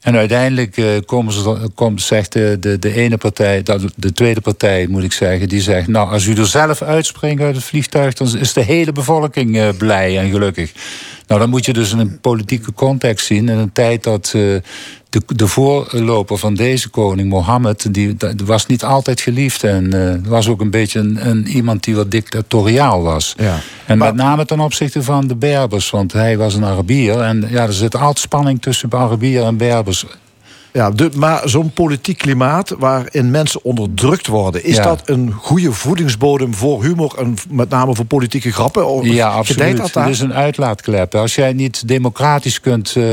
En 0.02 0.16
uiteindelijk 0.16 0.78
uh, 0.78 0.88
komen 1.06 1.34
ze, 1.34 1.70
komt, 1.76 2.02
zegt 2.02 2.34
de, 2.34 2.58
de, 2.60 2.80
de 2.80 2.94
ene 2.94 3.18
partij, 3.18 3.64
de 3.96 4.14
tweede 4.14 4.42
partij 4.42 4.88
moet 4.88 5.04
ik 5.04 5.12
zeggen, 5.12 5.50
die 5.50 5.62
zegt: 5.62 5.88
Nou, 5.88 6.12
als 6.12 6.26
u 6.26 6.34
er 6.34 6.48
zelf 6.48 6.82
uitspringt 6.82 7.42
uit 7.42 7.56
het 7.56 7.64
vliegtuig, 7.64 8.14
dan 8.14 8.38
is 8.38 8.54
de 8.54 8.62
hele 8.62 8.92
bevolking 8.92 9.56
uh, 9.56 9.70
blij 9.78 10.20
en 10.20 10.30
gelukkig. 10.30 10.72
Nou, 11.28 11.40
dan 11.40 11.50
moet 11.50 11.66
je 11.66 11.74
dus 11.74 11.92
in 11.92 12.00
een 12.00 12.20
politieke 12.20 12.74
context 12.74 13.26
zien. 13.26 13.50
In 13.50 13.58
een 13.58 13.72
tijd 13.72 14.04
dat 14.04 14.34
de, 15.16 15.36
de 15.36 15.48
voorloper 15.48 16.38
van 16.38 16.54
deze 16.54 16.90
koning, 16.90 17.30
Mohammed, 17.30 17.94
die, 17.94 18.18
was 18.46 18.66
niet 18.66 18.84
altijd 18.84 19.22
geliefd. 19.22 19.64
En 19.64 19.96
uh, 19.96 20.14
was 20.30 20.48
ook 20.48 20.62
een 20.62 20.70
beetje 20.70 21.00
een, 21.00 21.30
een, 21.30 21.48
iemand 21.48 21.84
die 21.84 21.96
wat 21.96 22.12
dictatoriaal 22.12 23.02
was. 23.02 23.34
Ja. 23.38 23.60
En 23.86 23.98
met 23.98 24.16
name 24.16 24.46
ten 24.46 24.60
opzichte 24.60 25.04
van 25.04 25.28
de 25.28 25.36
Berbers, 25.36 25.90
want 25.90 26.14
hij 26.14 26.38
was 26.38 26.54
een 26.54 26.66
Arabier. 26.66 27.22
En 27.22 27.48
ja, 27.50 27.64
er 27.64 27.74
zit 27.74 27.96
altijd 27.96 28.20
spanning 28.20 28.62
tussen 28.62 28.92
Arabier 28.92 29.44
en 29.44 29.58
Berbers. 29.58 30.06
Ja, 30.76 30.92
de, 30.92 31.10
maar 31.16 31.50
zo'n 31.50 31.72
politiek 31.72 32.18
klimaat 32.18 32.76
waarin 32.78 33.32
mensen 33.32 33.64
onderdrukt 33.64 34.28
worden... 34.28 34.64
is 34.64 34.76
dat 34.76 35.02
een 35.06 35.32
goede 35.32 35.72
voedingsbodem 35.72 36.54
voor 36.54 36.84
humor... 36.84 37.14
en 37.18 37.36
met 37.50 37.70
name 37.70 37.96
voor 37.96 38.06
politieke 38.06 38.52
grappen? 38.52 39.12
Ja, 39.12 39.30
absoluut. 39.30 39.78
Dat 39.78 39.94
Het 39.94 40.08
is 40.08 40.20
een 40.20 40.34
uitlaatklep. 40.34 41.16
Als 41.16 41.36
jij 41.36 41.54
niet 41.54 41.88
democratisch 41.88 42.60
kunt 42.60 42.96
uh, 42.96 43.06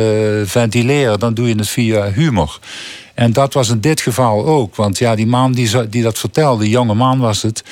ventileren... 0.45 1.19
dan 1.19 1.35
doe 1.35 1.49
je 1.49 1.55
het 1.55 1.69
via 1.69 2.11
humor. 2.11 2.59
En 3.15 3.33
dat 3.33 3.53
was 3.55 3.69
in 3.69 3.81
dit 3.81 4.01
geval 4.01 4.47
ook. 4.47 4.77
Want 4.77 4.99
ja, 4.99 5.15
die 5.15 5.27
man 5.27 5.53
die, 5.53 5.89
die 5.89 6.03
dat 6.03 6.19
vertelde, 6.19 6.63
die 6.63 6.73
jonge 6.73 6.95
man 6.95 7.19
was 7.19 7.43
het... 7.43 7.65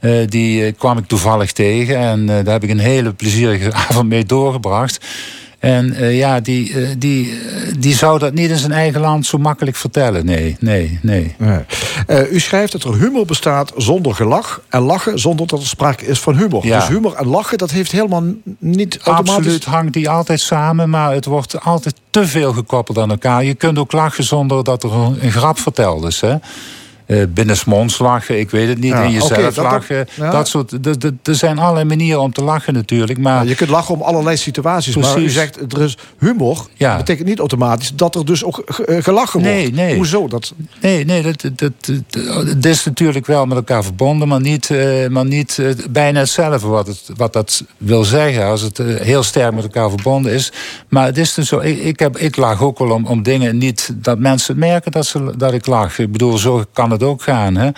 Uh, 0.00 0.26
die 0.28 0.66
uh, 0.66 0.72
kwam 0.78 0.98
ik 0.98 1.06
toevallig 1.06 1.52
tegen 1.52 1.96
en 1.96 2.26
daar 2.26 2.44
heb 2.44 2.64
ik 2.64 2.70
een 2.70 2.78
hele 2.78 3.12
plezierige 3.12 3.72
avond 3.88 4.08
mee 4.08 4.24
doorgebracht. 4.24 4.98
En 5.58 5.86
uh, 5.92 6.18
ja, 6.18 6.40
die, 6.40 6.70
uh, 6.70 6.88
die, 6.98 7.26
uh, 7.26 7.36
die 7.78 7.94
zou 7.94 8.18
dat 8.18 8.34
niet 8.34 8.50
in 8.50 8.56
zijn 8.56 8.72
eigen 8.72 9.00
land 9.00 9.26
zo 9.26 9.38
makkelijk 9.38 9.76
vertellen. 9.76 10.26
Nee, 10.26 10.56
nee, 10.60 10.98
nee. 11.02 11.34
nee. 11.38 12.30
u 12.30 12.40
schrijft 12.40 12.72
dat 12.72 12.84
er 12.84 12.98
humor 12.98 13.24
bestaat 13.24 13.72
zonder 13.76 14.14
gelach 14.14 14.60
en 14.68 14.80
lachen 14.80 15.18
zonder 15.18 15.46
dat 15.46 15.60
er 15.60 15.66
sprake 15.66 16.06
is 16.06 16.18
van 16.18 16.36
humor. 16.36 16.66
Ja. 16.66 16.78
Dus 16.78 16.88
humor 16.88 17.14
en 17.14 17.26
lachen, 17.26 17.58
dat 17.58 17.70
heeft 17.70 17.92
helemaal 17.92 18.24
niet 18.58 18.96
automatisch... 18.96 19.34
Absoluut 19.34 19.64
hangt 19.64 19.92
die 19.92 20.08
altijd 20.08 20.40
samen, 20.40 20.90
maar 20.90 21.12
het 21.12 21.24
wordt 21.24 21.60
altijd 21.60 21.94
te 22.10 22.26
veel 22.26 22.52
gekoppeld 22.52 22.98
aan 22.98 23.10
elkaar. 23.10 23.44
Je 23.44 23.54
kunt 23.54 23.78
ook 23.78 23.92
lachen 23.92 24.24
zonder 24.24 24.64
dat 24.64 24.82
er 24.82 24.92
een 24.92 25.32
grap 25.32 25.58
verteld 25.58 26.04
is, 26.04 26.20
hè. 26.20 26.34
Uh, 27.06 27.22
binnensmonds 27.28 27.98
lachen, 27.98 28.38
ik 28.38 28.50
weet 28.50 28.68
het 28.68 28.78
niet. 28.78 28.92
Ja, 28.92 29.02
in 29.02 29.10
jezelf 29.10 29.54
dat- 29.54 29.64
lachen. 29.64 30.06
ja. 30.14 30.30
Dat 30.30 30.48
soort. 30.48 30.68
d- 30.68 31.00
d- 31.00 31.28
Er 31.28 31.34
zijn 31.34 31.58
allerlei 31.58 31.84
manieren 31.84 32.20
om 32.20 32.32
te 32.32 32.42
lachen 32.44 32.74
natuurlijk. 32.74 33.18
Maar 33.18 33.42
Ja, 33.44 33.48
je 33.48 33.54
kunt 33.54 33.70
lachen 33.70 33.94
om 33.94 34.02
allerlei 34.02 34.36
situaties, 34.36 34.96
maar 34.96 35.18
u 35.18 35.28
zegt 35.30 35.72
er 35.72 35.82
is 35.82 35.96
humor. 36.18 36.66
Ja. 36.74 36.96
betekent 36.96 37.28
niet 37.28 37.38
automatisch 37.38 37.92
dat 37.94 38.14
er 38.14 38.24
dus 38.24 38.44
ook 38.44 38.58
eh, 38.58 39.02
gelachen 39.02 39.40
wordt. 39.40 39.54
Nee, 39.56 39.72
nee. 39.72 39.96
Hoezo? 39.96 40.28
Dat, 40.28 40.52
Nee, 40.80 41.04
nee 41.04 41.22
dat, 41.22 41.40
dat, 41.40 41.58
dat, 41.58 41.72
dat- 42.08 42.46
het 42.46 42.64
is 42.66 42.84
natuurlijk 42.84 43.26
wel 43.26 43.46
met 43.46 43.56
elkaar 43.56 43.84
verbonden, 43.84 44.28
maar 44.28 44.40
niet, 44.40 44.70
eh, 44.70 45.08
maar 45.08 45.24
niet 45.26 45.58
eh, 45.58 45.66
bijna 45.90 46.18
hetzelfde 46.18 46.66
wat, 46.66 46.86
het, 46.86 47.02
wat 47.16 47.32
dat 47.32 47.64
wil 47.76 48.04
zeggen. 48.04 48.44
Als 48.46 48.60
het 48.60 48.78
eh, 48.78 48.86
heel 48.96 49.22
sterk 49.22 49.54
met 49.54 49.62
elkaar 49.64 49.88
verbonden 49.90 50.32
is. 50.32 50.52
Maar 50.88 51.04
het 51.06 51.18
is 51.18 51.34
dus 51.34 51.48
zo, 51.48 51.58
ik, 51.58 51.78
ik, 51.78 51.98
heb, 51.98 52.18
ik 52.18 52.36
lach 52.36 52.62
ook 52.62 52.78
wel 52.78 52.90
om, 52.90 53.06
om 53.06 53.22
dingen 53.22 53.58
niet 53.58 53.90
dat 53.94 54.18
mensen 54.18 54.58
merken 54.58 54.92
dat, 54.92 55.06
ze, 55.06 55.32
dat 55.36 55.52
ik 55.52 55.66
lach. 55.66 55.98
Ik 55.98 56.12
bedoel, 56.12 56.38
zo 56.38 56.64
kan 56.72 56.90
het 56.90 56.95
ook 57.02 57.22
gaan. 57.22 57.56
Hè? 57.56 57.68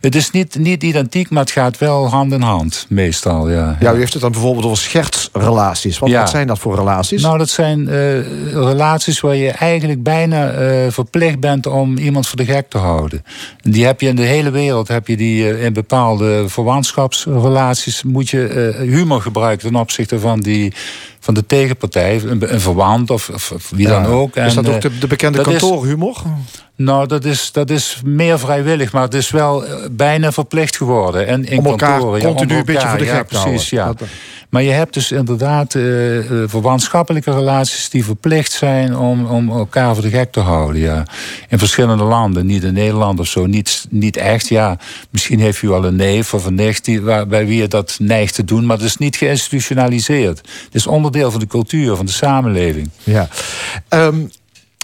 Het 0.00 0.14
is 0.14 0.30
niet, 0.30 0.58
niet 0.58 0.82
identiek, 0.82 1.30
maar 1.30 1.42
het 1.42 1.50
gaat 1.52 1.78
wel 1.78 2.08
hand 2.08 2.32
in 2.32 2.40
hand, 2.40 2.86
meestal. 2.88 3.50
Ja. 3.50 3.76
ja, 3.80 3.92
u 3.92 3.98
heeft 3.98 4.12
het 4.12 4.22
dan 4.22 4.32
bijvoorbeeld 4.32 4.64
over 4.64 4.78
schertsrelaties. 4.78 5.98
Wat, 5.98 6.08
Ja. 6.08 6.20
wat 6.20 6.30
zijn 6.30 6.46
dat 6.46 6.58
voor 6.58 6.74
relaties? 6.74 7.22
Nou, 7.22 7.38
dat 7.38 7.48
zijn 7.48 7.88
eh, 7.88 8.20
relaties 8.54 9.20
waar 9.20 9.36
je 9.36 9.50
eigenlijk 9.50 10.02
bijna 10.02 10.50
eh, 10.50 10.90
verplicht 10.90 11.40
bent 11.40 11.66
om 11.66 11.98
iemand 11.98 12.26
voor 12.26 12.36
de 12.36 12.44
gek 12.44 12.68
te 12.68 12.78
houden. 12.78 13.24
Die 13.62 13.84
heb 13.84 14.00
je 14.00 14.08
in 14.08 14.16
de 14.16 14.22
hele 14.22 14.50
wereld, 14.50 14.88
heb 14.88 15.06
je 15.06 15.16
die 15.16 15.50
eh, 15.50 15.64
in 15.64 15.72
bepaalde 15.72 16.44
verwantschapsrelaties, 16.48 18.02
moet 18.02 18.28
je 18.30 18.74
humor 18.78 19.20
gebruiken 19.22 19.70
ten 19.70 19.80
opzichte 19.80 20.18
van, 20.18 20.40
die, 20.40 20.72
van 21.20 21.34
de 21.34 21.46
tegenpartij, 21.46 22.22
een, 22.24 22.52
een 22.52 22.60
verwant 22.60 23.10
of, 23.10 23.28
of, 23.28 23.50
of 23.52 23.70
wie 23.70 23.86
Ja. 23.88 24.02
dan 24.02 24.12
ook. 24.12 24.36
is 24.36 24.54
dat 24.54 24.68
ook 24.68 24.74
eh, 24.74 24.80
de, 24.80 24.98
de 24.98 25.06
bekende 25.06 25.42
kantoorhumor? 25.42 26.22
nou, 26.76 27.06
dat 27.06 27.24
is, 27.24 27.52
dat 27.52 27.70
is 27.70 28.00
meer 28.04 28.38
vrijwillig, 28.38 28.92
maar 28.92 29.02
het 29.02 29.14
is 29.14 29.30
wel 29.30 29.64
eh, 29.66 29.74
bijna 29.90 30.32
verplicht 30.32 30.76
geworden. 30.76 31.26
En 31.26 31.44
in 31.44 31.58
Om 31.58 31.66
elkaar 31.66 31.90
kantoren, 31.90 32.20
ja, 32.20 32.26
continu 32.26 32.52
om 32.52 32.58
een 32.58 32.64
beetje 32.64 32.72
elkaar, 32.80 32.90
voor 32.96 33.06
de 33.06 33.12
ja, 33.12 33.16
gek 33.18 33.28
te 33.28 33.40
precies, 33.40 33.70
houden. 33.70 33.96
ja. 33.98 34.06
Dat- 34.06 34.08
Maar 34.50 34.62
je 34.62 34.70
hebt 34.70 34.94
dus 34.94 35.12
inderdaad 35.12 35.74
eh, 35.74 35.82
verwantschappelijke 36.46 37.30
relaties 37.30 37.90
die 37.90 38.04
verplicht 38.04 38.52
zijn 38.52 38.96
om, 38.96 39.26
om 39.26 39.50
elkaar 39.50 39.94
voor 39.94 40.02
de 40.02 40.10
gek 40.10 40.32
te 40.32 40.40
houden. 40.40 40.80
Ja. 40.80 41.06
In 41.48 41.58
verschillende 41.58 42.04
landen, 42.04 42.46
niet 42.46 42.62
in 42.62 42.72
Nederland 42.72 43.20
of 43.20 43.26
zo, 43.26 43.46
niet, 43.46 43.86
niet 43.90 44.16
echt. 44.16 44.48
Ja, 44.48 44.78
misschien 45.10 45.40
heeft 45.40 45.62
u 45.62 45.68
wel 45.68 45.84
een 45.84 45.96
neef 45.96 46.34
of 46.34 46.46
een 46.46 46.54
nicht 46.54 46.84
die, 46.84 47.00
bij 47.26 47.46
wie 47.46 47.60
je 47.60 47.68
dat 47.68 47.96
neigt 47.98 48.34
te 48.34 48.44
doen, 48.44 48.66
maar 48.66 48.76
het 48.76 48.86
is 48.86 48.96
niet 48.96 49.16
geïnstitutionaliseerd. 49.16 50.38
Het 50.38 50.74
is 50.74 50.86
onderdeel 50.86 51.30
van 51.30 51.40
de 51.40 51.46
cultuur, 51.46 51.96
van 51.96 52.06
de 52.06 52.12
samenleving. 52.12 52.90
Ja. 53.02 53.28
Ehm, 53.88 54.18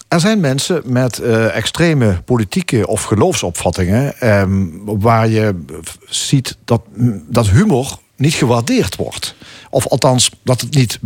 er 0.09 0.21
zijn 0.21 0.41
mensen 0.41 0.83
met 0.85 1.19
eh, 1.19 1.57
extreme 1.57 2.23
politieke 2.25 2.87
of 2.87 3.03
geloofsopvattingen... 3.03 4.21
ehm, 4.21 4.67
waar 4.85 5.29
je 5.29 5.65
ziet 6.07 6.57
dat, 6.65 6.83
dat 7.29 7.49
humor 7.49 7.99
niet 8.17 8.35
gewaardeerd 8.35 8.97
wordt. 8.97 9.35
Of 9.71 9.87
althans, 9.87 10.31
dat 10.43 10.61
het 10.61 10.75
niet 10.75 10.99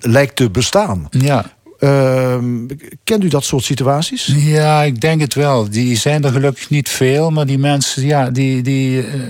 lijkt 0.00 0.36
te 0.36 0.50
bestaan. 0.50 1.06
Ja. 1.10 1.56
Ehm, 1.78 2.66
kent 3.04 3.24
u 3.24 3.28
dat 3.28 3.44
soort 3.44 3.64
situaties? 3.64 4.32
Ja, 4.36 4.82
ik 4.82 5.00
denk 5.00 5.20
het 5.20 5.34
wel. 5.34 5.70
Die 5.70 5.96
zijn 5.96 6.24
er 6.24 6.32
gelukkig 6.32 6.70
niet 6.70 6.88
veel, 6.88 7.30
maar 7.30 7.46
die 7.46 7.58
mensen, 7.58 8.06
ja, 8.06 8.30
die, 8.30 8.62
die 8.62 9.06
eh, 9.06 9.20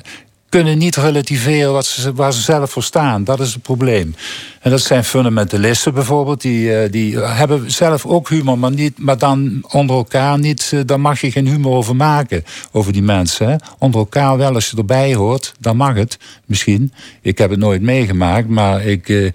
kunnen 0.49 0.78
niet 0.78 0.96
relativeren 0.96 1.72
wat 1.72 1.86
ze, 1.86 2.12
waar 2.12 2.32
ze 2.32 2.40
zelf 2.40 2.70
voor 2.70 2.82
staan. 2.82 3.24
Dat 3.24 3.40
is 3.40 3.53
het 3.53 3.62
probleem. 3.62 4.14
En 4.61 4.70
dat 4.70 4.80
zijn 4.80 5.05
fundamentalisten 5.05 5.94
bijvoorbeeld, 5.94 6.40
die, 6.40 6.74
eh, 6.76 6.90
die 6.92 7.18
hebben 7.18 7.70
zelf 7.70 8.07
ook 8.07 8.28
humor, 8.28 8.59
maar, 8.59 8.70
niet, 8.70 8.99
maar 8.99 9.18
dan 9.18 9.64
onder 9.68 9.96
elkaar 9.96 10.38
niet. 10.38 10.70
eh, 10.74 10.80
Daar 10.86 11.01
mag 11.01 11.20
je 11.20 11.30
geen 11.30 11.46
humor 11.46 11.72
over 11.72 11.96
maken, 11.96 12.44
over 12.72 12.92
die 12.92 13.03
mensen. 13.03 13.49
Hè. 13.49 13.57
Onder 13.78 14.01
elkaar 14.01 14.36
wel, 14.36 14.55
als 14.55 14.70
je 14.70 14.76
erbij 14.76 15.14
hoort, 15.14 15.55
dan 15.61 15.76
mag 15.76 15.94
het 15.94 16.18
misschien. 16.46 16.92
Ik 17.22 17.38
heb 17.38 17.51
het 17.51 17.59
nooit 17.59 17.82
meegemaakt, 17.82 18.49
maar 18.49 18.84
ik. 18.84 19.09
eh, 19.09 19.30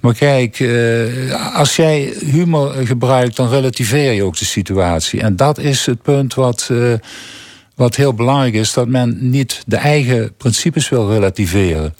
maar 0.00 0.14
kijk, 0.14 0.64
als 1.54 1.76
jij 1.76 2.12
humor 2.24 2.72
gebruikt, 2.84 3.36
dan 3.36 3.48
relativeer 3.48 4.12
je 4.12 4.22
ook 4.22 4.38
de 4.38 4.44
situatie. 4.44 5.20
En 5.20 5.36
dat 5.36 5.58
is 5.58 5.86
het 5.86 6.02
punt 6.02 6.34
wat, 6.34 6.70
wat 7.76 7.96
heel 7.96 8.14
belangrijk 8.14 8.54
is: 8.54 8.72
dat 8.72 8.88
men 8.88 9.18
niet 9.30 9.62
de 9.66 9.76
eigen 9.76 10.32
principes 10.36 10.88
wil 10.88 11.08
relativeren. 11.10 11.94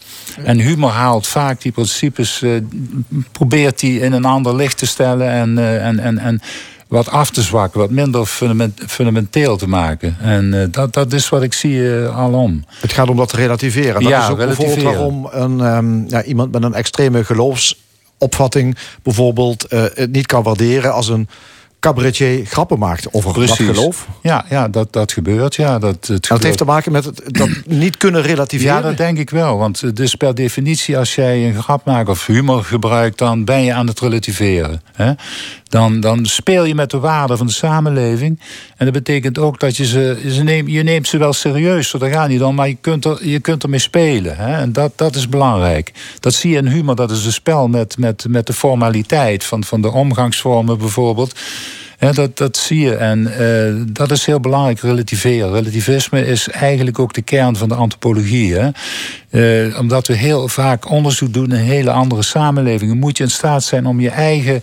En 0.44 0.58
humor 0.58 0.90
haalt 0.90 1.26
vaak 1.26 1.62
die 1.62 1.72
principes, 1.72 2.42
eh, 2.42 2.50
probeert 3.32 3.78
die 3.80 4.00
in 4.00 4.12
een 4.12 4.24
ander 4.24 4.54
licht 4.56 4.78
te 4.78 4.86
stellen 4.86 5.30
en, 5.30 5.58
eh, 5.58 5.86
en, 5.86 5.98
en, 5.98 6.18
en 6.18 6.40
wat 6.88 7.08
af 7.08 7.30
te 7.30 7.42
zwakken, 7.42 7.80
wat 7.80 7.90
minder 7.90 8.26
fundament- 8.26 8.80
fundamenteel 8.86 9.56
te 9.56 9.68
maken. 9.68 10.16
En 10.20 10.60
eh, 10.62 10.66
dat, 10.70 10.92
dat 10.92 11.12
is 11.12 11.28
wat 11.28 11.42
ik 11.42 11.52
zie 11.52 11.90
alom. 12.08 12.64
Het 12.80 12.92
gaat 12.92 13.08
om 13.08 13.16
dat 13.16 13.28
te 13.28 13.36
relativeren. 13.36 14.02
Dat 14.02 14.10
Ja, 14.10 14.22
is 14.24 14.30
ook 14.30 14.36
bijvoorbeeld 14.36 14.76
relativeren. 14.76 15.22
waarom 15.32 15.58
een, 15.60 15.60
ehm, 15.60 16.08
ja, 16.08 16.22
iemand 16.22 16.52
met 16.52 16.62
een 16.62 16.74
extreme 16.74 17.24
geloofsopvatting... 17.24 18.76
bijvoorbeeld 19.02 19.66
het 19.94 20.12
niet 20.12 20.26
kan 20.26 20.42
waarderen 20.42 20.92
als 20.92 21.08
een 21.08 21.28
cabaretier 21.86 22.46
grappen 22.46 22.78
maakt 22.78 23.12
over 23.12 23.46
dat 23.46 23.50
geloof. 23.50 24.06
Ja, 24.22 24.44
ja 24.48 24.68
dat, 24.68 24.92
dat 24.92 25.12
gebeurt. 25.12 25.54
Ja, 25.54 25.78
dat, 25.78 25.94
het 25.94 26.08
En 26.08 26.14
dat 26.14 26.26
gebeurt. 26.26 26.42
heeft 26.42 26.58
te 26.58 26.64
maken 26.64 26.92
met 26.92 27.04
het 27.04 27.22
dat 27.26 27.48
niet 27.66 27.96
kunnen 27.96 28.22
relativeren. 28.22 28.74
Ja, 28.74 28.80
dat 28.80 28.96
denk 28.96 29.18
ik 29.18 29.30
wel. 29.30 29.58
Want 29.58 29.82
eh, 29.82 29.90
dus 29.94 30.14
per 30.14 30.34
definitie, 30.34 30.98
als 30.98 31.14
jij 31.14 31.48
een 31.48 31.62
grap 31.62 31.84
maakt 31.84 32.08
of 32.08 32.26
humor 32.26 32.64
gebruikt, 32.64 33.18
dan 33.18 33.44
ben 33.44 33.62
je 33.62 33.72
aan 33.72 33.86
het 33.86 34.00
relativeren. 34.00 34.82
Hè? 34.92 35.12
Dan, 35.68 36.00
dan 36.00 36.26
speel 36.26 36.64
je 36.64 36.74
met 36.74 36.90
de 36.90 36.98
waarden 36.98 37.36
van 37.36 37.46
de 37.46 37.52
samenleving. 37.52 38.40
En 38.76 38.84
dat 38.84 38.94
betekent 38.94 39.38
ook 39.38 39.60
dat 39.60 39.76
je 39.76 39.86
ze, 39.86 40.40
neemt, 40.42 40.70
je 40.70 40.82
neemt 40.82 41.08
ze 41.08 41.18
wel 41.18 41.32
serieus, 41.32 41.88
zo 41.88 41.98
daar 41.98 42.10
gaat 42.10 42.28
niet 42.28 42.42
om, 42.42 42.54
maar 42.54 42.68
je 42.68 42.76
kunt, 42.80 43.04
er, 43.04 43.28
je 43.28 43.40
kunt 43.40 43.62
ermee 43.62 43.78
spelen. 43.78 44.36
Hè? 44.36 44.56
En 44.56 44.72
dat, 44.72 44.92
dat 44.96 45.14
is 45.14 45.28
belangrijk. 45.28 45.92
Dat 46.20 46.34
zie 46.34 46.50
je 46.50 46.56
in 46.56 46.66
humor, 46.66 46.96
dat 46.96 47.10
is 47.10 47.24
een 47.24 47.32
spel 47.32 47.68
met, 47.68 47.98
met, 47.98 48.24
met 48.28 48.46
de 48.46 48.52
formaliteit 48.52 49.44
van, 49.44 49.64
van 49.64 49.80
de 49.80 49.92
omgangsvormen 49.92 50.78
bijvoorbeeld. 50.78 51.34
Dat, 51.98 52.36
dat 52.36 52.56
zie 52.56 52.80
je. 52.80 52.94
En 52.94 53.32
uh, 53.40 53.84
dat 53.92 54.10
is 54.10 54.26
heel 54.26 54.40
belangrijk, 54.40 54.80
relativeren. 54.80 55.52
Relativisme 55.52 56.26
is 56.26 56.48
eigenlijk 56.48 56.98
ook 56.98 57.14
de 57.14 57.22
kern 57.22 57.56
van 57.56 57.68
de 57.68 57.74
antropologie. 57.74 58.54
Hè? 58.54 58.68
Uh, 59.66 59.78
omdat 59.78 60.06
we 60.06 60.14
heel 60.14 60.48
vaak 60.48 60.90
onderzoek 60.90 61.32
doen 61.32 61.52
in 61.52 61.56
hele 61.56 61.90
andere 61.90 62.22
samenlevingen, 62.22 62.98
moet 62.98 63.16
je 63.16 63.24
in 63.24 63.30
staat 63.30 63.64
zijn 63.64 63.86
om 63.86 64.00
je 64.00 64.10
eigen 64.10 64.62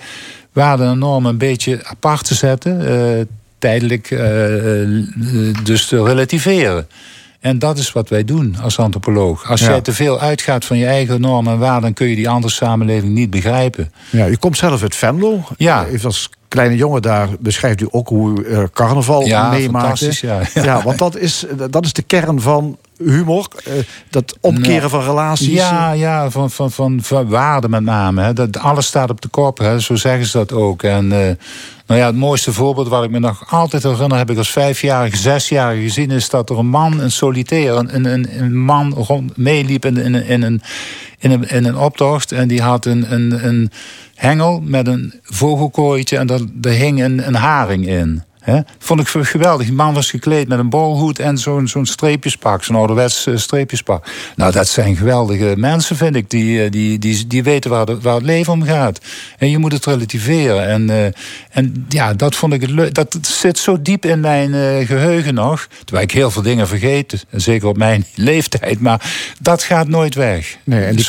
waarden 0.53 0.87
en 0.87 0.97
normen 0.97 1.31
een 1.31 1.37
beetje 1.37 1.85
apart 1.85 2.25
te 2.25 2.35
zetten. 2.35 2.81
Uh, 2.81 3.25
tijdelijk 3.59 4.09
dus 5.63 5.85
te 5.85 6.03
relativeren. 6.03 6.87
En 7.39 7.59
dat 7.59 7.77
is 7.77 7.91
wat 7.91 8.09
wij 8.09 8.23
doen 8.23 8.55
als 8.61 8.79
antropoloog. 8.79 9.49
Als 9.49 9.59
ja. 9.59 9.67
jij 9.67 9.81
te 9.81 9.93
veel 9.93 10.19
uitgaat 10.19 10.65
van 10.65 10.77
je 10.77 10.85
eigen 10.85 11.21
normen 11.21 11.53
en 11.53 11.59
waarden, 11.59 11.81
dan 11.81 11.93
kun 11.93 12.07
je 12.07 12.15
die 12.15 12.29
andere 12.29 12.53
samenleving 12.53 13.13
niet 13.13 13.29
begrijpen. 13.29 13.91
Ja, 14.09 14.27
u 14.27 14.35
komt 14.35 14.57
zelf 14.57 14.81
uit 14.81 14.95
Venlo. 14.95 15.43
Ja. 15.57 15.85
Als 16.03 16.29
kleine 16.47 16.75
jongen 16.75 17.01
daar 17.01 17.29
beschrijft 17.39 17.81
u 17.81 17.87
ook 17.91 18.07
hoe 18.07 18.43
u 18.43 18.67
carnaval 18.73 19.25
ja, 19.25 19.49
meemaakte. 19.49 20.11
Ja, 20.21 20.41
ja. 20.53 20.63
ja, 20.63 20.83
want 20.83 20.97
dat 20.97 21.17
is, 21.17 21.45
dat 21.69 21.85
is 21.85 21.93
de 21.93 22.01
kern 22.01 22.41
van 22.41 22.77
humor. 22.97 23.47
Uh, 23.67 23.73
dat 24.09 24.37
omkeren 24.41 24.77
nou, 24.77 24.89
van 24.89 25.03
relaties. 25.03 25.47
Ja, 25.47 25.91
ja 25.91 26.29
van, 26.29 26.51
van, 26.51 26.71
van, 26.71 26.99
van 27.01 27.27
waarde 27.27 27.69
met 27.69 27.83
name. 27.83 28.21
Hè. 28.21 28.33
Dat, 28.33 28.57
alles 28.57 28.85
staat 28.85 29.09
op 29.09 29.21
de 29.21 29.27
kop, 29.27 29.57
hè. 29.57 29.79
zo 29.79 29.95
zeggen 29.95 30.25
ze 30.25 30.37
dat 30.37 30.51
ook. 30.51 30.83
En 30.83 31.05
uh, 31.05 31.11
nou 31.85 31.99
ja, 31.99 32.05
het 32.05 32.15
mooiste 32.15 32.53
voorbeeld 32.53 32.87
wat 32.87 33.03
ik 33.03 33.09
me 33.09 33.19
nog 33.19 33.51
altijd 33.51 33.83
herinner... 33.83 34.17
heb 34.17 34.29
ik 34.29 34.37
als 34.37 34.51
vijfjarige, 34.51 35.17
zesjarige 35.17 35.81
gezien... 35.81 36.11
is 36.11 36.29
dat 36.29 36.49
er 36.49 36.57
een 36.57 36.67
man, 36.67 36.99
een 36.99 37.11
solitair, 37.11 37.75
een, 37.75 38.05
een, 38.05 38.39
een 38.39 38.57
man 38.57 38.93
rond 38.93 39.37
meeliep 39.37 39.85
in, 39.85 39.97
in, 39.97 40.15
in, 40.15 40.41
een, 40.41 40.61
in, 41.19 41.31
een, 41.31 41.49
in 41.49 41.65
een 41.65 41.77
optocht... 41.77 42.31
en 42.31 42.47
die 42.47 42.61
had 42.61 42.85
een, 42.85 43.13
een, 43.13 43.45
een 43.47 43.71
hengel 44.15 44.61
met 44.63 44.87
een 44.87 45.13
vogelkooitje... 45.23 46.17
en 46.17 46.27
daar, 46.27 46.39
daar 46.53 46.73
hing 46.73 47.03
een, 47.03 47.27
een 47.27 47.35
haring 47.35 47.87
in... 47.87 48.23
He? 48.43 48.59
Vond 48.79 48.99
ik 48.99 49.07
geweldig. 49.07 49.65
Die 49.65 49.75
man 49.75 49.93
was 49.93 50.09
gekleed 50.09 50.47
met 50.47 50.59
een 50.59 50.69
bolhoed 50.69 51.19
en 51.19 51.37
zo'n 51.37 51.67
zo'n 51.67 51.85
streepjespak. 51.85 52.63
Zo'n 52.63 52.75
ouderwets 52.75 53.27
uh, 53.27 53.37
streepjespak. 53.37 54.07
Nou, 54.35 54.51
dat 54.51 54.67
zijn 54.67 54.95
geweldige 54.95 55.53
mensen, 55.57 55.95
vind 55.95 56.15
ik. 56.15 56.29
Die, 56.29 56.69
die, 56.69 56.99
die, 56.99 57.27
die 57.27 57.43
weten 57.43 57.71
waar, 57.71 57.85
de, 57.85 57.99
waar 58.01 58.15
het 58.15 58.23
leven 58.23 58.53
om 58.53 58.63
gaat. 58.63 58.99
En 59.37 59.49
je 59.49 59.57
moet 59.57 59.71
het 59.71 59.85
relativeren. 59.85 60.67
En, 60.67 60.89
uh, 60.89 61.05
en 61.49 61.85
ja, 61.89 62.13
dat 62.13 62.35
vond 62.35 62.53
ik 62.53 62.61
het 62.61 62.69
leuk. 62.69 62.93
Dat 62.93 63.17
zit 63.21 63.57
zo 63.57 63.81
diep 63.81 64.05
in 64.05 64.19
mijn 64.19 64.53
uh, 64.53 64.87
geheugen 64.87 65.33
nog. 65.33 65.67
Terwijl 65.85 66.07
ik 66.07 66.11
heel 66.11 66.31
veel 66.31 66.41
dingen 66.41 66.67
vergeet. 66.67 67.25
Zeker 67.31 67.67
op 67.67 67.77
mijn 67.77 68.05
leeftijd. 68.15 68.79
Maar 68.79 69.11
dat 69.39 69.63
gaat 69.63 69.87
nooit 69.87 70.15
weg. 70.15 70.57
Nee, 70.63 70.83
en 70.83 70.95
die 70.95 71.05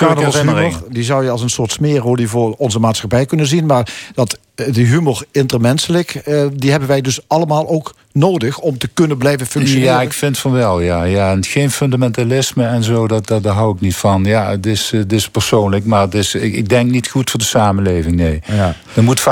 die 0.88 1.04
zou 1.04 1.24
je 1.24 1.30
als 1.30 1.42
een 1.42 1.50
soort 1.50 1.72
smeerolie 1.72 2.28
voor 2.28 2.54
onze 2.58 2.78
maatschappij 2.78 3.26
kunnen 3.26 3.46
zien. 3.46 3.66
Maar 3.66 3.88
dat 4.14 4.38
de 4.54 4.80
humor 4.80 5.24
intermenselijk, 5.30 6.22
uh, 6.28 6.46
die 6.52 6.70
hebben 6.70 6.88
wij 6.88 7.00
dus 7.00 7.20
allemaal 7.26 7.68
ook 7.68 7.94
nodig 8.14 8.58
om 8.58 8.78
te 8.78 8.88
kunnen 8.88 9.18
blijven 9.18 9.46
functioneren. 9.46 9.92
Ja, 9.92 10.02
ik 10.02 10.12
vind 10.12 10.38
van 10.38 10.52
wel, 10.52 10.80
ja. 10.80 11.04
ja. 11.04 11.36
Geen 11.40 11.70
fundamentalisme 11.70 12.66
en 12.66 12.82
zo, 12.82 13.06
dat, 13.06 13.26
dat, 13.26 13.42
daar 13.42 13.54
hou 13.54 13.74
ik 13.74 13.80
niet 13.80 13.96
van. 13.96 14.24
Ja, 14.24 14.50
het 14.50 14.66
is, 14.66 14.90
het 14.90 15.12
is 15.12 15.28
persoonlijk, 15.28 15.84
maar 15.84 16.00
het 16.00 16.14
is, 16.14 16.34
ik, 16.34 16.54
ik 16.54 16.68
denk 16.68 16.90
niet 16.90 17.08
goed 17.08 17.30
voor 17.30 17.40
de 17.40 17.46
samenleving, 17.46 18.16
nee. 18.16 18.42
Ja. 18.46 18.74
Er, 18.94 19.02
moet 19.02 19.24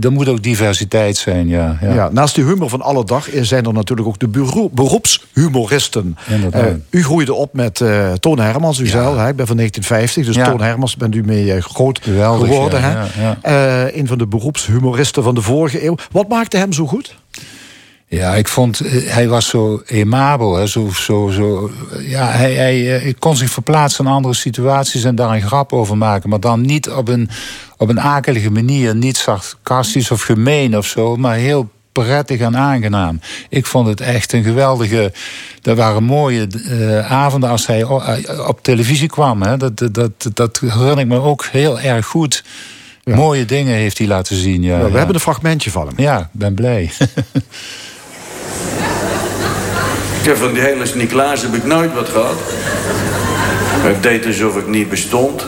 er 0.00 0.12
moet 0.12 0.28
ook 0.28 0.42
diversiteit 0.42 1.16
zijn, 1.16 1.48
ja. 1.48 1.78
ja. 1.80 1.94
ja 1.94 2.08
naast 2.12 2.34
de 2.34 2.42
humor 2.42 2.68
van 2.68 2.82
alle 2.82 3.04
dag 3.04 3.28
zijn 3.40 3.64
er 3.64 3.72
natuurlijk 3.72 4.08
ook 4.08 4.18
de 4.18 4.28
beroepshumoristen. 4.72 6.16
Uh, 6.54 6.64
u 6.90 7.04
groeide 7.04 7.34
op 7.34 7.54
met 7.54 7.80
uh, 7.80 8.12
Toon 8.12 8.38
Hermans, 8.38 8.78
u 8.78 8.86
ja. 8.86 9.16
hè, 9.16 9.28
ik 9.28 9.36
ben 9.36 9.46
van 9.46 9.56
1950, 9.56 10.26
dus. 10.26 10.44
Toon 10.44 10.60
Hermans 10.60 10.96
bent 10.96 11.14
u 11.14 11.22
mee 11.22 11.60
groot 11.60 12.00
Geweldig, 12.02 12.48
geworden. 12.48 12.80
Hè? 12.82 13.92
een 13.98 14.06
van 14.06 14.18
de 14.18 14.26
beroepshumoristen 14.26 15.22
van 15.22 15.34
de 15.34 15.42
vorige 15.42 15.84
eeuw. 15.84 15.96
Wat 16.10 16.28
maakte 16.28 16.56
hem 16.56 16.72
zo 16.72 16.86
goed? 16.86 17.20
Ja, 18.18 18.34
ik 18.34 18.48
vond, 18.48 18.78
hij 19.04 19.28
was 19.28 19.48
zo 19.48 19.82
emabel. 19.86 20.56
Hè, 20.56 20.66
zo, 20.66 20.90
zo, 20.94 21.28
zo, 21.28 21.70
ja, 22.00 22.26
hij, 22.26 22.52
hij, 22.52 22.78
hij 22.78 23.14
kon 23.18 23.36
zich 23.36 23.50
verplaatsen 23.50 24.04
in 24.04 24.10
andere 24.10 24.34
situaties 24.34 25.04
en 25.04 25.14
daar 25.14 25.30
een 25.30 25.42
grap 25.42 25.72
over 25.72 25.96
maken. 25.96 26.28
Maar 26.28 26.40
dan 26.40 26.60
niet 26.60 26.90
op 26.90 27.08
een, 27.08 27.28
op 27.76 27.88
een 27.88 28.00
akelige 28.00 28.50
manier, 28.50 28.94
niet 28.94 29.16
sarcastisch 29.16 30.10
of 30.10 30.22
gemeen 30.22 30.76
of 30.76 30.86
zo, 30.86 31.16
maar 31.16 31.34
heel 31.34 31.70
prettig 31.92 32.40
en 32.40 32.56
aangenaam. 32.56 33.20
Ik 33.48 33.66
vond 33.66 33.86
het 33.86 34.00
echt 34.00 34.32
een 34.32 34.42
geweldige. 34.42 35.12
Er 35.62 35.74
waren 35.74 36.04
mooie 36.04 36.46
uh, 36.68 37.12
avonden 37.12 37.50
als 37.50 37.66
hij 37.66 37.84
op 38.46 38.58
televisie 38.62 39.08
kwam. 39.08 39.42
Hè. 39.42 39.56
Dat, 39.56 39.78
dat, 39.78 39.94
dat, 39.94 40.30
dat 40.34 40.60
herinner 40.60 40.98
ik 40.98 41.06
me 41.06 41.20
ook 41.20 41.44
heel 41.44 41.80
erg 41.80 42.06
goed. 42.06 42.44
Ja. 43.04 43.14
Mooie 43.14 43.44
dingen 43.44 43.74
heeft 43.74 43.98
hij 43.98 44.06
laten 44.06 44.36
zien. 44.36 44.62
Ja, 44.62 44.78
we 44.78 44.90
ja. 44.90 44.96
hebben 44.96 45.14
een 45.14 45.20
fragmentje 45.20 45.70
van 45.70 45.86
hem. 45.86 45.94
Ja, 45.96 46.18
ik 46.18 46.26
ben 46.32 46.54
blij. 46.54 46.90
Heb 50.22 50.36
van 50.36 50.52
die 50.52 50.62
hele 50.62 50.86
Sint-Niklaas 50.86 51.42
heb 51.42 51.54
ik 51.54 51.64
nooit 51.64 51.94
wat 51.94 52.08
gehad. 52.08 52.36
Ik 53.88 54.02
deed 54.02 54.26
alsof 54.26 54.56
ik 54.56 54.66
niet 54.66 54.88
bestond. 54.88 55.46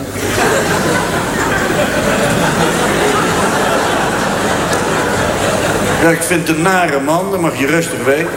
Ja, 6.01 6.09
ik 6.09 6.21
vind 6.21 6.47
het 6.47 6.57
een 6.57 6.63
nare 6.63 6.99
man, 6.99 7.31
dat 7.31 7.39
mag 7.39 7.59
je 7.59 7.67
rustig 7.67 8.03
weten. 8.05 8.29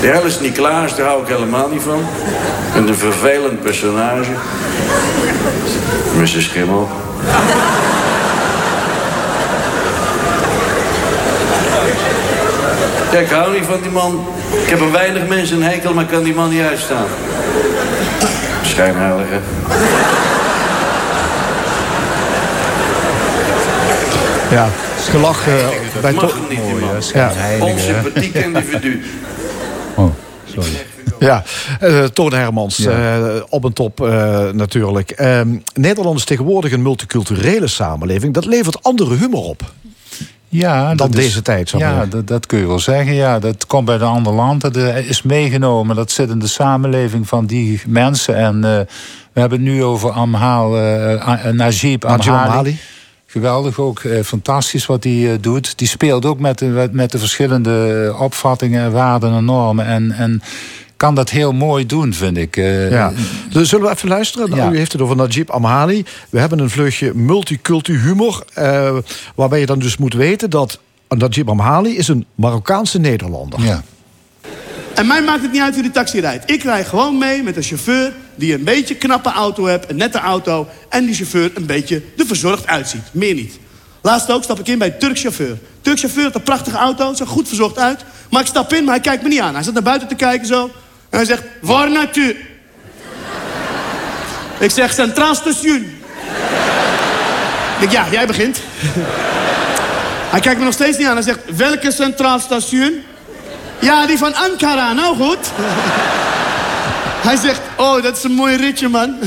Die 0.00 0.10
hele 0.10 0.30
Sint-Niklaas, 0.30 0.96
daar 0.96 1.06
hou 1.06 1.22
ik 1.22 1.28
helemaal 1.28 1.68
niet 1.68 1.82
van. 1.82 2.04
Vind 2.72 2.88
een 2.88 2.94
vervelend 2.94 3.62
personage. 3.62 4.32
Zijn 6.24 6.42
schimmel. 6.42 6.88
Ja, 13.12 13.18
ik 13.18 13.28
hou 13.28 13.52
niet 13.52 13.64
van 13.64 13.80
die 13.82 13.90
man. 13.90 14.26
Ik 14.62 14.68
heb 14.68 14.80
er 14.80 14.92
weinig 14.92 15.28
mensen 15.28 15.56
een 15.56 15.62
hekel, 15.62 15.94
maar 15.94 16.06
kan 16.06 16.22
die 16.22 16.34
man 16.34 16.50
niet 16.50 16.62
uitstaan. 16.62 17.06
Schijnheilige. 18.62 19.38
Ja, 24.50 24.68
gelach 25.10 25.48
uh, 25.48 25.54
bij 26.00 26.12
mag 26.12 26.32
hem 26.34 26.42
niet. 26.48 27.10
Ja. 27.12 27.32
Onsympathiek 27.60 28.34
individu. 28.44 29.02
Oh, 29.96 30.10
sorry. 30.44 30.70
Ja, 31.18 31.42
uh, 31.82 32.04
Toon 32.04 32.32
Hermans, 32.32 32.76
ja. 32.76 33.18
uh, 33.18 33.42
op 33.48 33.64
en 33.64 33.72
top 33.72 34.00
uh, 34.00 34.50
natuurlijk. 34.50 35.22
Nederland 35.74 36.18
is 36.18 36.24
tegenwoordig 36.24 36.72
een 36.72 36.82
multiculturele 36.82 37.66
samenleving. 37.66 38.34
Dat 38.34 38.44
levert 38.44 38.82
andere 38.82 39.14
humor 39.14 39.42
op. 39.42 39.62
Ja, 40.52 40.94
dan 40.94 41.08
is, 41.08 41.14
deze 41.14 41.42
tijd. 41.42 41.70
Ja, 41.70 42.06
dat, 42.06 42.26
dat, 42.26 42.46
kun 42.46 42.58
je 42.58 42.66
wel 42.66 42.78
zeggen. 42.78 43.14
Ja, 43.14 43.38
dat 43.38 43.66
komt 43.66 43.84
bij 43.84 43.94
een 43.94 44.02
ander 44.02 44.32
land. 44.32 44.60
Dat 44.60 44.76
is 44.76 45.22
meegenomen. 45.22 45.96
Dat 45.96 46.10
zit 46.10 46.30
in 46.30 46.38
de 46.38 46.46
samenleving 46.46 47.28
van 47.28 47.46
die 47.46 47.82
mensen. 47.86 48.36
En 48.36 48.56
uh, 48.56 48.62
we 49.32 49.40
hebben 49.40 49.58
het 49.58 49.68
nu 49.68 49.84
over 49.84 50.10
Amhal, 50.10 50.78
uh, 50.78 51.44
Najib 51.52 52.04
Amhali. 52.04 52.78
Geweldig 53.26 53.78
ook, 53.78 54.02
uh, 54.02 54.22
fantastisch 54.22 54.86
wat 54.86 55.04
hij 55.04 55.38
doet. 55.40 55.78
Die 55.78 55.88
speelt 55.88 56.24
ook 56.24 56.38
met 56.40 56.58
de, 56.58 56.88
met 56.92 57.10
de 57.10 57.18
verschillende 57.18 58.14
opvattingen, 58.18 58.92
waarden 58.92 59.34
en 59.34 59.44
normen. 59.44 59.86
En, 59.86 60.12
en 60.12 60.42
kan 61.00 61.14
dat 61.14 61.30
heel 61.30 61.52
mooi 61.52 61.86
doen, 61.86 62.14
vind 62.14 62.36
ik. 62.36 62.56
Uh, 62.56 62.90
ja. 62.90 63.12
Dus 63.52 63.68
zullen 63.68 63.86
we 63.86 63.92
even 63.92 64.08
luisteren? 64.08 64.54
Ja. 64.54 64.70
U 64.70 64.76
heeft 64.76 64.92
het 64.92 65.00
over 65.00 65.16
Najib 65.16 65.50
Amhali. 65.50 66.04
We 66.30 66.38
hebben 66.38 66.58
een 66.58 66.70
vleugje 66.70 67.14
multiculti 67.14 67.92
humor. 67.92 68.44
Uh, 68.58 68.96
waarbij 69.34 69.60
je 69.60 69.66
dan 69.66 69.78
dus 69.78 69.96
moet 69.96 70.14
weten 70.14 70.50
dat 70.50 70.78
Najib 71.08 71.48
Amhali 71.48 71.96
is 71.96 72.08
een 72.08 72.26
Marokkaanse 72.34 72.98
Nederlander. 72.98 73.60
Ja. 73.60 73.82
En 74.94 75.06
mij 75.06 75.22
maakt 75.22 75.42
het 75.42 75.52
niet 75.52 75.60
uit 75.60 75.74
wie 75.74 75.82
de 75.82 75.90
taxi 75.90 76.20
rijdt. 76.20 76.50
Ik 76.50 76.62
rij 76.62 76.84
gewoon 76.84 77.18
mee 77.18 77.42
met 77.42 77.56
een 77.56 77.62
chauffeur 77.62 78.12
die 78.34 78.54
een 78.54 78.64
beetje 78.64 78.94
knappe 78.94 79.32
auto 79.32 79.64
heeft, 79.64 79.90
een 79.90 79.96
nette 79.96 80.18
auto... 80.18 80.68
en 80.88 81.04
die 81.04 81.14
chauffeur 81.14 81.50
een 81.54 81.66
beetje 81.66 82.02
er 82.16 82.26
verzorgd 82.26 82.66
uitziet. 82.66 83.04
Meer 83.12 83.34
niet. 83.34 83.58
Laatst 84.02 84.30
ook 84.30 84.42
stap 84.42 84.58
ik 84.58 84.68
in 84.68 84.78
bij 84.78 84.92
een 84.92 84.98
Turks 84.98 85.20
chauffeur. 85.20 85.58
Turks 85.80 86.00
chauffeur 86.00 86.22
heeft 86.22 86.34
een 86.34 86.42
prachtige 86.42 86.76
auto, 86.76 87.14
ziet 87.14 87.26
goed 87.26 87.48
verzorgd 87.48 87.78
uit. 87.78 88.04
Maar 88.30 88.40
ik 88.40 88.46
stap 88.46 88.72
in, 88.72 88.84
maar 88.84 88.94
hij 88.94 89.02
kijkt 89.02 89.22
me 89.22 89.28
niet 89.28 89.40
aan. 89.40 89.54
Hij 89.54 89.62
zit 89.62 89.74
naar 89.74 89.82
buiten 89.82 90.08
te 90.08 90.14
kijken 90.14 90.46
zo. 90.46 90.70
En 91.10 91.16
hij 91.18 91.24
zegt, 91.24 91.42
waar 91.60 91.90
naartoe? 91.90 92.36
ik 94.58 94.70
zeg, 94.70 94.92
Centraal 94.92 95.34
Station. 95.34 95.86
ik 97.80 97.90
ja, 97.90 98.06
jij 98.10 98.26
begint. 98.26 98.60
hij 100.30 100.40
kijkt 100.40 100.58
me 100.58 100.64
nog 100.64 100.74
steeds 100.74 100.98
niet 100.98 101.06
aan. 101.06 101.14
Hij 101.14 101.22
zegt, 101.22 101.38
welke 101.56 101.92
Centraal 101.92 102.38
Station? 102.38 103.02
ja, 103.80 104.06
die 104.06 104.18
van 104.18 104.34
Ankara, 104.34 104.92
nou 104.92 105.16
goed. 105.16 105.50
hij 107.26 107.36
zegt, 107.36 107.60
oh, 107.76 108.02
dat 108.02 108.16
is 108.16 108.22
een 108.22 108.32
mooi 108.32 108.56
ritje, 108.56 108.88
man. 108.88 109.18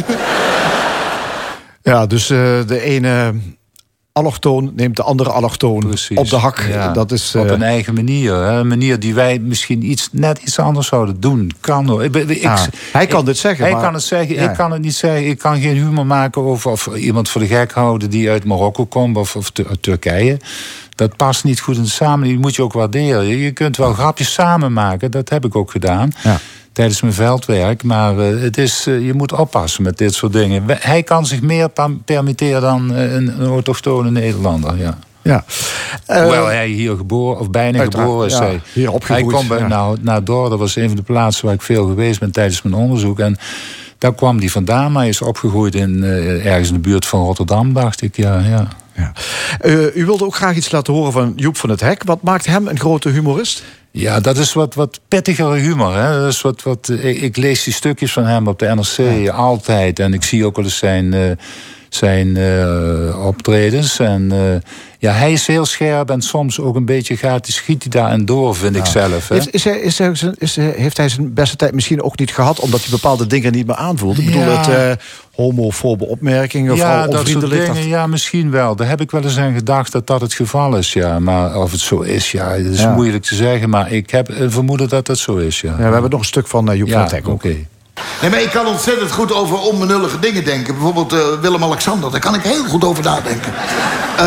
ja, 1.81 2.05
dus 2.05 2.29
uh, 2.29 2.37
de 2.67 2.81
ene 2.81 3.33
allochtoon 4.23 4.71
neemt 4.75 4.95
de 4.95 5.03
andere 5.03 5.29
allochtoon 5.29 5.79
Precies. 5.79 6.17
op 6.17 6.29
de 6.29 6.35
hak. 6.35 6.65
Ja, 6.69 6.91
Dat 6.93 7.11
is, 7.11 7.35
op 7.35 7.45
eh, 7.45 7.51
een 7.51 7.61
eigen 7.61 7.93
manier. 7.93 8.33
Hè? 8.33 8.59
Een 8.59 8.67
manier 8.67 8.99
die 8.99 9.13
wij 9.13 9.39
misschien 9.39 9.89
iets, 9.91 10.09
net 10.11 10.37
iets 10.39 10.59
anders 10.59 10.87
zouden 10.87 11.19
doen. 11.19 11.51
Kan 11.59 11.87
hoor. 11.87 12.03
Ik, 12.03 12.15
ik, 12.15 12.29
ik- 12.29 12.41
Ja, 12.41 12.57
hij 12.91 13.07
kan 13.07 13.25
dit 13.25 13.37
zeggen, 13.37 13.63
Hij 13.63 13.73
maar- 13.73 13.83
kan 13.83 13.93
het 13.93 14.03
zeggen. 14.03 14.35
Ja. 14.35 14.49
Ik 14.49 14.55
kan 14.57 14.71
het 14.71 14.81
niet 14.81 14.95
zeggen. 14.95 15.27
Ik 15.27 15.37
kan 15.37 15.59
geen 15.61 15.75
humor 15.75 16.05
maken 16.05 16.41
over 16.41 16.71
of 16.71 16.87
iemand 16.95 17.29
voor 17.29 17.41
de 17.41 17.47
gek 17.47 17.71
houden 17.71 18.09
die 18.09 18.29
uit 18.29 18.45
Marokko 18.45 18.85
komt 18.85 19.17
of, 19.17 19.35
of 19.35 19.51
uit 19.67 19.81
Turkije. 19.83 20.37
Dat 20.95 21.15
past 21.15 21.43
niet 21.43 21.59
goed 21.59 21.75
in 21.77 21.83
de 21.83 21.89
samenleving. 21.89 22.33
Die 22.35 22.45
moet 22.45 22.55
je 22.55 22.61
ook 22.63 22.73
waarderen. 22.73 23.25
Je, 23.25 23.39
je 23.43 23.51
kunt 23.51 23.77
wel 23.77 23.93
grapjes 23.93 24.33
samen 24.33 24.73
maken. 24.73 25.11
Dat 25.11 25.29
heb 25.29 25.45
ik 25.45 25.55
ook 25.55 25.71
gedaan. 25.71 26.11
Ja. 26.23 26.39
Tijdens 26.73 27.01
mijn 27.01 27.13
veldwerk. 27.13 27.83
Maar 27.83 28.19
eh, 28.19 28.41
het 28.41 28.57
is, 28.57 28.87
eh, 28.87 29.05
je 29.05 29.13
moet 29.13 29.33
oppassen 29.33 29.83
met 29.83 29.97
dit 29.97 30.13
soort 30.13 30.33
dingen. 30.33 30.63
Hij 30.67 31.03
kan 31.03 31.25
zich 31.25 31.41
meer 31.41 31.69
permitteren 32.05 32.61
dan 32.61 32.95
eh, 32.95 33.13
een, 33.13 33.41
een 33.41 33.47
autochtone 33.47 34.11
Nederlander. 34.11 34.77
Ja. 34.77 34.97
ja. 35.21 35.43
Hoewel 36.05 36.45
hij 36.45 36.67
hier 36.67 36.95
geboren, 36.95 37.39
of 37.39 37.49
bijna 37.49 37.79
uiteraard, 37.79 38.07
geboren 38.07 38.27
is. 38.27 38.33
ja, 38.33 38.43
hij. 38.43 38.61
hier 38.73 38.91
opgegroeid, 38.91 39.31
Hij 39.31 39.33
kwam 39.33 39.47
bij, 39.47 39.57
ja. 39.57 39.67
nou, 39.67 39.97
naar 40.01 40.23
Dor, 40.23 40.49
dat 40.49 40.59
was 40.59 40.75
een 40.75 40.87
van 40.87 40.95
de 40.95 41.03
plaatsen 41.03 41.45
waar 41.45 41.53
ik 41.53 41.61
veel 41.61 41.85
geweest 41.85 42.19
ben 42.19 42.31
tijdens 42.31 42.61
mijn 42.61 42.75
onderzoek. 42.75 43.19
En 43.19 43.37
daar 43.97 44.13
kwam 44.13 44.39
hij 44.39 44.49
vandaan, 44.49 44.91
maar 44.91 45.01
hij 45.01 45.09
is 45.09 45.21
opgegroeid 45.21 45.75
in, 45.75 46.03
ergens 46.43 46.67
in 46.67 46.73
de 46.73 46.79
buurt 46.79 47.05
van 47.05 47.23
Rotterdam, 47.23 47.73
dacht 47.73 48.01
ik. 48.01 48.15
Ja, 48.15 48.39
ja. 48.39 48.67
ja. 48.95 49.11
U 49.93 50.05
wilde 50.05 50.25
ook 50.25 50.35
graag 50.35 50.55
iets 50.55 50.71
laten 50.71 50.93
horen 50.93 51.11
van 51.11 51.33
Joep 51.35 51.57
van 51.57 51.69
het 51.69 51.81
Hek. 51.81 52.03
Wat 52.03 52.21
maakt 52.21 52.45
hem 52.45 52.67
een 52.67 52.79
grote 52.79 53.09
humorist? 53.09 53.63
Ja, 53.95 54.19
dat 54.19 54.37
is 54.37 54.53
wat, 54.53 54.75
wat 54.75 54.99
pittigere 55.07 55.55
humor. 55.55 55.95
Hè? 55.95 56.19
Dat 56.19 56.31
is 56.31 56.41
wat, 56.41 56.63
wat, 56.63 56.89
eh, 56.89 57.05
ik, 57.05 57.21
ik 57.21 57.37
lees 57.37 57.63
die 57.63 57.73
stukjes 57.73 58.13
van 58.13 58.25
hem 58.25 58.47
op 58.47 58.59
de 58.59 58.65
NRC 58.75 59.29
altijd. 59.29 59.99
En 59.99 60.13
ik 60.13 60.23
zie 60.23 60.45
ook 60.45 60.55
wel 60.55 60.65
eens 60.65 60.77
zijn, 60.77 61.13
eh, 61.13 61.31
zijn 61.95 62.37
eh, 62.37 63.25
optredens. 63.25 63.99
En 63.99 64.31
eh, 64.31 64.69
ja, 64.99 65.11
hij 65.11 65.31
is 65.31 65.47
heel 65.47 65.65
scherp 65.65 66.09
en 66.09 66.21
soms 66.21 66.59
ook 66.59 66.75
een 66.75 66.85
beetje 66.85 67.17
gaat, 67.17 67.47
schiet 67.47 67.81
hij 67.83 67.91
daarin 68.01 68.25
door, 68.25 68.55
vind 68.55 68.75
ik 68.75 68.85
zelf. 68.85 69.27
Hè? 69.27 69.35
Heeft, 69.35 69.53
is 69.53 69.63
hij, 69.63 69.79
is 69.79 69.97
hij 69.97 70.11
is 70.37 70.55
heeft 70.55 70.97
hij 70.97 71.09
zijn 71.09 71.33
beste 71.33 71.55
tijd 71.55 71.73
misschien 71.73 72.01
ook 72.03 72.19
niet 72.19 72.31
gehad... 72.31 72.59
omdat 72.59 72.81
hij 72.81 72.89
bepaalde 72.89 73.27
dingen 73.27 73.51
niet 73.51 73.67
meer 73.67 73.75
aanvoelde? 73.75 74.21
Ik 74.21 74.25
bedoel, 74.25 74.41
Ja. 74.43 74.57
het 74.57 74.67
eh, 74.99 75.05
homofobe 75.35 76.05
opmerkingen... 76.05 76.71
of 76.71 76.77
ja, 76.77 77.07
dat 77.07 77.27
soort 77.27 77.49
dingen, 77.49 77.87
ja, 77.87 78.07
misschien 78.07 78.51
wel. 78.51 78.75
Daar 78.75 78.87
heb 78.87 79.01
ik 79.01 79.11
wel 79.11 79.23
eens 79.23 79.37
aan 79.37 79.53
gedacht 79.53 79.91
dat 79.91 80.07
dat 80.07 80.21
het 80.21 80.33
geval 80.33 80.77
is, 80.77 80.93
ja. 80.93 81.19
Maar 81.19 81.57
of 81.57 81.71
het 81.71 81.79
zo 81.79 81.99
is, 81.99 82.31
ja, 82.31 82.49
dat 82.57 82.65
is 82.73 82.79
Ja. 82.79 82.93
moeilijk 82.93 83.23
te 83.23 83.35
zeggen. 83.35 83.69
Maar 83.69 83.91
ik 83.91 84.09
heb 84.09 84.29
een 84.29 84.51
vermoeden 84.51 84.89
dat 84.89 85.05
dat 85.05 85.17
zo 85.17 85.35
is, 85.37 85.61
ja. 85.61 85.69
Ja, 85.71 85.77
we 85.77 85.83
hebben 85.93 86.09
nog 86.09 86.19
een 86.19 86.25
stuk 86.25 86.47
van 86.47 86.71
eh, 86.71 86.77
Joep 86.77 86.89
van 86.91 87.01
Ja, 87.01 87.07
Hek 87.09 87.27
ook. 87.27 87.43
Nee, 88.23 88.31
maar 88.31 88.41
ik 88.41 88.49
kan 88.49 88.65
ontzettend 88.65 89.11
goed 89.11 89.33
over 89.33 89.59
onbenullige 89.59 90.19
dingen 90.19 90.43
denken. 90.43 90.73
Bijvoorbeeld 90.73 91.13
eh, 91.13 91.19
Willem-Alexander, 91.41 92.11
daar 92.11 92.19
kan 92.19 92.35
ik 92.35 92.41
heel 92.41 92.63
goed 92.63 92.83
over 92.83 93.03
nadenken. 93.03 93.53
Eh, 94.17 94.25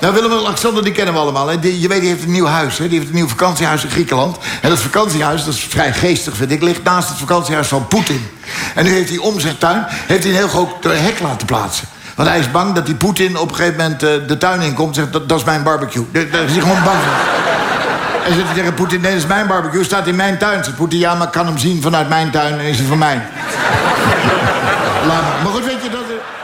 nou, 0.00 0.14
Willem-Alexander, 0.14 0.84
die 0.84 0.92
kennen 0.92 1.14
we 1.14 1.20
allemaal. 1.20 1.48
Hè. 1.48 1.58
Die, 1.58 1.80
je 1.80 1.88
weet, 1.88 2.00
die 2.00 2.08
heeft 2.08 2.22
een 2.22 2.30
nieuw 2.30 2.46
huis. 2.46 2.78
Hè. 2.78 2.88
Die 2.88 2.98
heeft 2.98 3.10
een 3.10 3.16
nieuw 3.16 3.28
vakantiehuis 3.28 3.84
in 3.84 3.90
Griekenland. 3.90 4.36
En 4.60 4.68
dat 4.68 4.78
vakantiehuis, 4.78 5.44
dat 5.44 5.54
is 5.54 5.64
vrij 5.64 5.92
geestig, 5.92 6.36
vind 6.36 6.50
ik... 6.50 6.62
ligt 6.62 6.82
naast 6.82 7.08
het 7.08 7.18
vakantiehuis 7.18 7.68
van 7.68 7.86
Poetin. 7.86 8.26
En 8.74 8.84
nu 8.84 8.90
heeft 8.90 9.08
hij 9.08 9.18
om 9.18 9.40
zijn 9.40 9.58
tuin 9.58 9.84
heeft 9.88 10.22
hij 10.22 10.32
een 10.32 10.38
heel 10.38 10.48
groot 10.48 10.84
eh, 10.84 10.90
hek 10.94 11.20
laten 11.20 11.46
plaatsen. 11.46 11.88
Want 12.14 12.28
hij 12.28 12.38
is 12.38 12.50
bang 12.50 12.74
dat 12.74 12.86
die 12.86 12.94
Poetin 12.94 13.38
op 13.38 13.48
een 13.48 13.54
gegeven 13.54 13.76
moment 13.76 14.28
de 14.28 14.38
tuin 14.38 14.60
inkomt... 14.60 14.88
en 14.88 14.94
zegt, 14.94 15.12
dat, 15.12 15.28
dat 15.28 15.38
is 15.38 15.44
mijn 15.44 15.62
barbecue. 15.62 16.04
Daar 16.12 16.24
is 16.24 16.52
hij 16.52 16.60
gewoon 16.60 16.84
bang 16.84 16.98
voor. 16.98 17.63
En 18.24 18.34
zegt 18.34 18.46
hij 18.46 18.54
tegen 18.54 18.74
Poetin, 18.74 19.02
dat 19.02 19.12
is 19.12 19.26
mijn 19.26 19.46
barbecue, 19.46 19.84
staat 19.84 20.06
in 20.06 20.16
mijn 20.16 20.38
tuin. 20.38 20.64
Zegt 20.64 20.76
Poetin, 20.76 20.98
ja, 20.98 21.14
maar 21.14 21.26
ik 21.26 21.32
kan 21.32 21.46
hem 21.46 21.58
zien 21.58 21.82
vanuit 21.82 22.08
mijn 22.08 22.30
tuin 22.30 22.58
en 22.58 22.64
is 22.64 22.78
hij 22.78 22.86
van 22.86 22.98
mij. 22.98 23.14
Laat 25.08 25.22
maar. 25.22 25.42
Maar. 25.42 25.73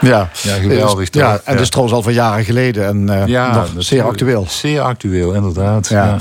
Ja, 0.01 0.29
Ja, 0.41 0.53
geweldig, 0.55 1.13
Ja, 1.13 1.41
en 1.43 1.53
dat 1.53 1.61
is 1.61 1.69
trouwens 1.69 1.95
al 1.97 2.03
van 2.03 2.13
jaren 2.13 2.45
geleden. 2.45 2.85
En 2.85 3.09
eh, 3.09 3.19
nog 3.19 3.55
natuurlijk. 3.55 3.83
zeer 3.83 4.03
actueel. 4.03 4.45
Zeer 4.49 4.81
actueel, 4.81 5.33
inderdaad. 5.33 5.87
Ja. 5.87 6.05
Ja. 6.05 6.17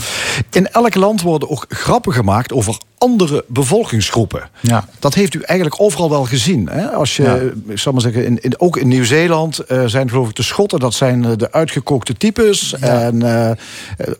In 0.51 0.69
elk 0.69 0.95
land 0.95 1.23
worden 1.23 1.51
ook 1.51 1.65
grappen 1.69 2.13
gemaakt 2.13 2.53
over 2.53 2.79
andere 2.99 3.45
bevolkingsgroepen. 3.49 4.49
Ja. 4.61 4.85
Dat 4.99 5.15
heeft 5.15 5.35
u 5.35 5.41
eigenlijk 5.41 5.81
overal 5.81 6.11
wel 6.11 6.25
gezien. 6.25 6.69
Hè? 6.71 6.87
Als 6.89 7.17
je, 7.17 7.53
ik 7.69 7.79
zal 7.79 7.93
maar 7.93 8.01
zeggen, 8.01 8.25
in, 8.25 8.41
in, 8.41 8.61
ook 8.61 8.77
in 8.77 8.89
Nieuw-Zeeland 8.89 9.59
eh, 9.59 9.85
zijn 9.87 10.09
geloof 10.09 10.29
ik 10.29 10.35
de 10.37 10.43
Schotten, 10.43 10.79
dat 10.79 10.95
zijn 10.95 11.25
eh, 11.25 11.31
de 11.37 11.53
uitgekookte 11.53 12.15
types. 12.15 12.75
En 12.79 13.23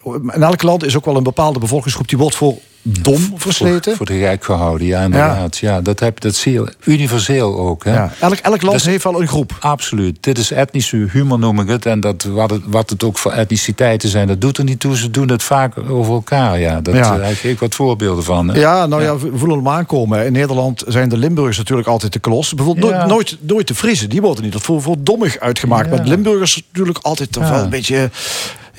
in 0.07 0.43
elk 0.43 0.63
land 0.63 0.85
is 0.85 0.97
ook 0.97 1.05
wel 1.05 1.17
een 1.17 1.23
bepaalde 1.23 1.59
bevolkingsgroep 1.59 2.09
die 2.09 2.19
wordt 2.19 2.37
voor 2.37 2.55
dom 2.83 3.33
versleten. 3.37 3.83
Voor, 3.83 3.97
voor 3.97 4.07
de 4.07 4.19
gek 4.19 4.45
gehouden, 4.45 4.87
ja, 4.87 5.03
inderdaad. 5.03 5.57
Ja. 5.59 5.81
dat, 5.81 6.01
heb, 6.01 6.21
dat 6.21 6.35
zie 6.35 6.53
je 6.53 6.73
universeel 6.85 7.59
ook. 7.59 7.85
Hè? 7.85 7.93
Ja. 7.93 8.13
Elk, 8.21 8.35
elk 8.35 8.63
land 8.63 8.75
Dus- 8.75 8.85
heeft 8.87 9.05
wel 9.05 9.21
een 9.21 9.29
groep. 9.29 9.57
Absoluut. 9.61 10.17
Dit 10.21 10.39
is 10.39 10.51
etnische 10.51 11.07
humor, 11.13 11.39
noem 11.39 11.61
ik 11.61 11.69
het. 11.69 11.87
En 11.87 12.01
dat, 12.01 12.23
wat, 12.23 12.51
het, 12.51 12.63
wat 12.67 12.91
het 12.91 13.05
ook 13.05 13.19
voor 13.19 13.33
etniciteiten 13.33 14.09
zijn, 14.09 14.27
dat 14.27 14.41
doet 14.41 14.59
er 14.59 14.65
niet 14.65 14.81
toe. 14.81 14.97
Ze 14.97 15.11
doen 15.11 15.29
het 15.31 15.43
vaak 15.43 15.75
over 15.91 16.13
elkaar. 16.15 16.61
Ja. 16.61 16.81
Dat, 16.81 16.95
Ja. 16.95 17.01
eh, 17.15 17.19
Daar 17.19 17.35
geef 17.35 17.53
ik 17.53 17.59
wat 17.59 17.75
voorbeelden 17.75 18.25
van. 18.25 18.49
Hè? 18.49 18.59
Ja, 18.61 18.87
nou 18.87 19.03
ja, 19.03 19.17
we 19.19 19.31
voelen 19.35 19.57
hem 19.57 19.69
aankomen. 19.69 20.27
In 20.27 20.33
Nederland 20.33 20.85
zijn 20.87 21.09
de 21.09 21.17
Limburgers 21.17 21.59
natuurlijk 21.59 21.89
altijd 21.89 22.13
de 22.13 22.19
klos. 22.19 22.55
Bijvoorbeeld 22.55 22.91
Ja. 22.93 22.97
nooit, 22.97 23.09
nooit, 23.11 23.37
nooit 23.41 23.69
de 23.69 23.75
Friesen. 23.75 24.09
Die 24.11 24.21
worden 24.21 24.45
niet 24.45 24.55
voor, 24.59 24.83
voor 24.83 24.97
dommig 24.99 25.39
uitgemaakt. 25.39 25.89
Ja. 25.89 25.95
Maar 25.95 26.03
de 26.05 26.09
Limburgers 26.11 26.63
natuurlijk 26.73 26.99
altijd 27.03 27.33
toch 27.33 27.43
Ja. 27.43 27.51
wel 27.51 27.63
een 27.63 27.71
beetje... 27.71 28.11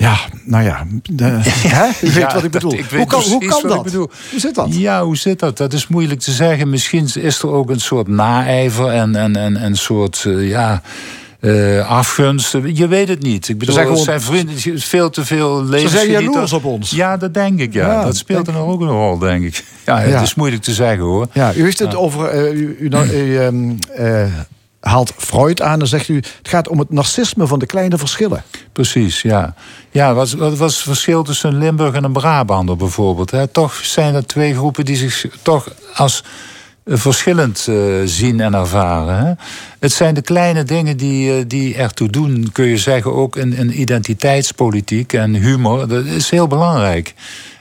Ja, 0.02 0.16
nou 0.44 0.64
ja. 0.64 0.84
De, 1.10 1.24
hè? 1.76 1.86
U 1.86 1.92
weet 2.00 2.14
Ja, 2.14 2.34
wat 2.34 2.44
ik 2.44 2.50
bedoel. 2.50 2.70
dat- 2.70 2.78
ik 2.78 2.84
weet 2.84 2.98
hoe 3.00 3.08
kan, 3.08 3.22
hoe 3.22 3.44
kan 3.46 3.62
dat? 3.68 3.92
Hoe 3.92 4.08
zit 4.36 4.54
dat? 4.54 4.66
Ja, 4.74 5.04
hoe 5.04 5.16
zit 5.16 5.38
dat? 5.38 5.56
Dat 5.56 5.72
is 5.72 5.86
moeilijk 5.88 6.20
te 6.20 6.30
zeggen. 6.32 6.70
Misschien 6.70 7.08
is 7.14 7.42
er 7.42 7.48
ook 7.50 7.70
een 7.70 7.80
soort 7.80 8.08
naijver 8.08 8.88
en, 8.88 9.16
en, 9.16 9.36
en, 9.36 9.56
en 9.56 9.64
een 9.64 9.76
soort 9.76 10.24
eh, 10.26 10.48
ja, 10.48 10.82
eh, 11.40 11.88
afgunst. 11.88 12.56
Je 12.74 12.88
weet 12.88 13.08
het 13.08 13.22
niet. 13.22 13.48
Ik 13.48 13.58
bedoel, 13.58 13.96
zijn 13.96 14.20
vrienden, 14.20 14.80
veel 14.80 15.10
te 15.10 15.24
veel 15.24 15.64
leven. 15.64 15.90
zijn 15.90 16.10
jaloers 16.10 16.52
op 16.52 16.64
ons. 16.64 16.90
Ja, 16.90 17.16
dat 17.16 17.34
denk 17.34 17.60
ik. 17.60 17.72
Ja. 17.72 17.86
Ja, 17.92 18.04
dat 18.04 18.16
speelt 18.16 18.46
er 18.46 18.52
nog 18.52 18.66
ook 18.68 18.80
een 18.80 18.88
rol, 18.88 19.18
denk 19.18 19.44
ik. 19.44 19.64
Ja, 19.86 20.00
Ja. 20.02 20.06
het 20.08 20.22
is 20.22 20.34
moeilijk 20.34 20.62
te 20.62 20.72
zeggen 20.72 21.04
hoor. 21.04 21.26
Ja, 21.32 21.54
u 21.54 21.62
heeft 21.62 21.78
het 21.78 21.94
over... 21.94 22.28
eh, 22.28 22.52
u, 22.52 22.88
ehm, 22.90 23.70
eh, 23.96 24.24
haalt 24.82 25.12
Freud 25.16 25.62
aan 25.62 25.80
en 25.80 25.86
zegt 25.86 26.08
u... 26.08 26.14
het 26.14 26.48
gaat 26.48 26.68
om 26.68 26.78
het 26.78 26.90
narcisme 26.90 27.46
van 27.46 27.58
de 27.58 27.66
kleine 27.66 27.98
verschillen. 27.98 28.44
Precies, 28.72 29.22
ja. 29.22 29.54
Ja, 29.90 30.14
wat, 30.14 30.32
was 30.32 30.74
het 30.74 30.82
verschil 30.82 31.22
tussen 31.22 31.58
Limburg 31.58 31.94
en 31.94 32.04
een 32.04 32.12
Brabander 32.12 32.76
bijvoorbeeld? 32.76 33.30
Hè? 33.30 33.46
Toch 33.46 33.74
zijn 33.74 34.14
er 34.14 34.26
twee 34.26 34.54
groepen 34.54 34.84
die 34.84 34.96
zich 34.96 35.26
toch 35.42 35.68
als 35.94 36.22
eh, 36.84 36.96
verschillend 36.96 37.66
eh, 37.68 37.76
zien 38.04 38.40
en 38.40 38.54
ervaren. 38.54 39.26
Hè? 39.26 39.32
Het 39.78 39.92
zijn 39.92 40.14
de 40.14 40.22
kleine 40.22 40.64
dingen 40.64 40.96
die, 40.96 41.36
eh, 41.36 41.44
die 41.46 41.74
ertoe 41.74 42.08
doen, 42.08 42.48
kun 42.52 42.64
je 42.64 42.78
zeggen, 42.78 43.12
ook 43.12 43.36
in, 43.36 43.52
in 43.52 43.80
identiteitspolitiek 43.80 45.12
en 45.12 45.34
humor. 45.34 45.88
Dat 45.88 46.04
is 46.04 46.30
heel 46.30 46.46
belangrijk. 46.46 47.14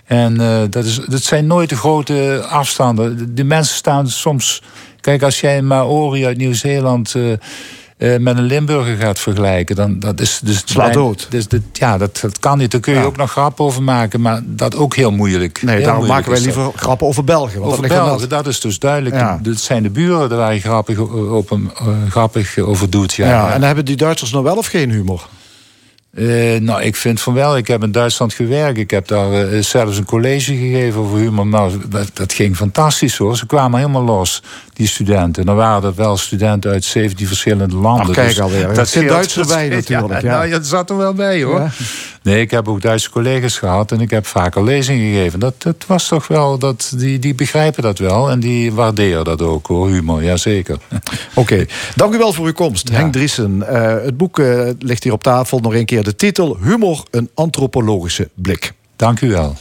En 0.05 0.37
dat, 0.69 0.85
is, 0.85 0.99
dat 1.07 1.23
zijn 1.23 1.47
nooit 1.47 1.69
de 1.69 1.75
grote 1.75 2.45
afstanden. 2.49 3.17
De, 3.17 3.33
de 3.33 3.43
mensen 3.43 3.75
staan 3.75 4.09
soms. 4.09 4.61
Kijk, 5.01 5.23
als 5.23 5.39
jij 5.41 5.57
een 5.57 5.67
Maori 5.67 6.25
uit 6.25 6.37
Nieuw-Zeeland. 6.37 7.15
eh, 7.15 7.31
eh, 7.97 8.19
met 8.19 8.37
een 8.37 8.43
Limburger 8.43 8.95
gaat 8.97 9.19
vergelijken, 9.19 9.75
dan 9.75 9.99
dat 9.99 10.19
is 10.19 10.39
dus 10.43 10.61
Slaat 10.65 10.93
dood. 10.93 11.27
Dus 11.29 11.47
dit, 11.47 11.61
ja, 11.73 11.97
dat, 11.97 12.19
dat 12.21 12.39
kan 12.39 12.57
niet. 12.57 12.71
Daar 12.71 12.79
kun 12.81 12.93
je 12.93 12.99
Ja. 12.99 13.05
ook 13.05 13.17
nog 13.17 13.31
grappen 13.31 13.65
over 13.65 13.83
maken, 13.83 14.21
maar 14.21 14.41
dat 14.45 14.75
ook 14.75 14.95
heel 14.95 15.11
moeilijk. 15.11 15.61
Nee, 15.61 15.75
Heel 15.75 15.83
daarom 15.85 16.05
moeilijk 16.05 16.27
maken 16.27 16.43
wij 16.43 16.53
liever 16.53 16.79
grappen 16.79 17.07
over 17.07 17.23
België. 17.23 17.57
Want 17.59 17.71
Over 17.71 17.87
België, 17.87 18.27
dat 18.27 18.47
is 18.47 18.59
dus 18.59 18.79
duidelijk. 18.79 19.15
Ja. 19.15 19.39
Dat 19.43 19.57
zijn 19.57 19.83
de 19.83 19.89
buren 19.89 20.37
waar 20.37 20.53
je 20.53 20.59
grappig, 20.59 20.97
o- 20.97 21.35
op 21.37 21.51
een, 21.51 21.71
eh, 21.79 21.87
grappig 22.09 22.57
over 22.57 22.89
doet. 22.89 23.13
Ja. 23.13 23.27
Ja, 23.27 23.45
en 23.45 23.51
dan 23.59 23.63
hebben 23.63 23.85
die 23.85 23.95
Duitsers 23.95 24.31
nou 24.31 24.43
wel 24.43 24.57
of 24.57 24.65
geen 24.67 24.89
humor? 24.91 25.27
Eh, 26.11 26.59
nou, 26.59 26.81
ik 26.81 26.95
vind 26.95 27.21
van 27.21 27.33
wel. 27.33 27.57
Ik 27.57 27.67
heb 27.67 27.83
in 27.83 27.91
Duitsland 27.91 28.33
gewerkt. 28.33 28.77
Ik 28.77 28.91
heb 28.91 29.07
daar 29.07 29.33
eh, 29.33 29.61
zelfs 29.61 29.97
een 29.97 30.05
college 30.05 30.55
gegeven 30.55 31.01
over 31.01 31.17
humor. 31.17 31.47
Nou, 31.47 31.81
dat, 31.89 32.09
dat 32.13 32.33
ging 32.33 32.55
fantastisch 32.55 33.17
hoor. 33.17 33.37
Ze 33.37 33.45
kwamen 33.45 33.79
helemaal 33.79 34.03
los, 34.03 34.43
die 34.73 34.87
studenten. 34.87 35.45
Dan 35.45 35.55
waren 35.55 35.81
dat 35.81 35.95
wel 35.95 36.17
studenten 36.17 36.71
uit 36.71 36.83
17 36.83 37.27
verschillende 37.27 37.75
landen. 37.75 38.07
Ach, 38.07 38.13
kijk 38.13 38.27
Dus 38.27 38.41
alweer. 38.41 38.69
Er 38.69 38.75
Dat 38.75 38.87
zit 38.87 39.07
Duits 39.07 39.37
erbij 39.37 39.69
natuurlijk, 39.69 40.21
ja. 40.21 40.37
Nou, 40.37 40.49
dat 40.49 40.65
zat 40.65 40.89
er 40.89 40.97
wel 40.97 41.13
bij 41.13 41.43
hoor. 41.43 41.59
Ja. 41.59 41.69
Nee, 42.23 42.41
ik 42.41 42.51
heb 42.51 42.67
ook 42.67 42.81
Duitse 42.81 43.09
collega's 43.09 43.57
gehad 43.57 43.91
en 43.91 44.01
ik 44.01 44.09
heb 44.09 44.25
vaker 44.25 44.63
lezingen 44.63 45.13
gegeven. 45.13 45.39
Dat, 45.39 45.61
dat 45.61 45.85
was 45.87 46.07
toch 46.07 46.27
wel, 46.27 46.57
dat, 46.57 46.93
die, 46.95 47.19
die 47.19 47.35
begrijpen 47.35 47.83
dat 47.83 47.99
wel 47.99 48.29
en 48.29 48.39
die 48.39 48.73
waarderen 48.73 49.23
dat 49.23 49.41
ook 49.41 49.67
hoor, 49.67 49.89
humor, 49.89 50.23
jazeker. 50.23 50.77
Oké, 51.35 51.65
dank 51.95 52.13
u 52.13 52.17
wel 52.17 52.33
voor 52.33 52.45
uw 52.45 52.53
komst. 52.53 52.89
Henk 52.89 53.13
Driessen, 53.13 53.67
eh, 53.67 54.03
het 54.03 54.17
boek 54.17 54.39
eh, 54.39 54.69
ligt 54.79 55.03
hier 55.03 55.13
op 55.13 55.23
tafel. 55.23 55.59
Nog 55.59 55.73
een 55.73 55.85
keer 55.85 56.03
de 56.03 56.15
titel 56.15 56.57
Humor, 56.61 57.03
een 57.11 57.29
antropologische 57.33 58.29
blik. 58.33 58.73
Dank 58.95 59.21
u 59.21 59.29
wel. 59.29 59.55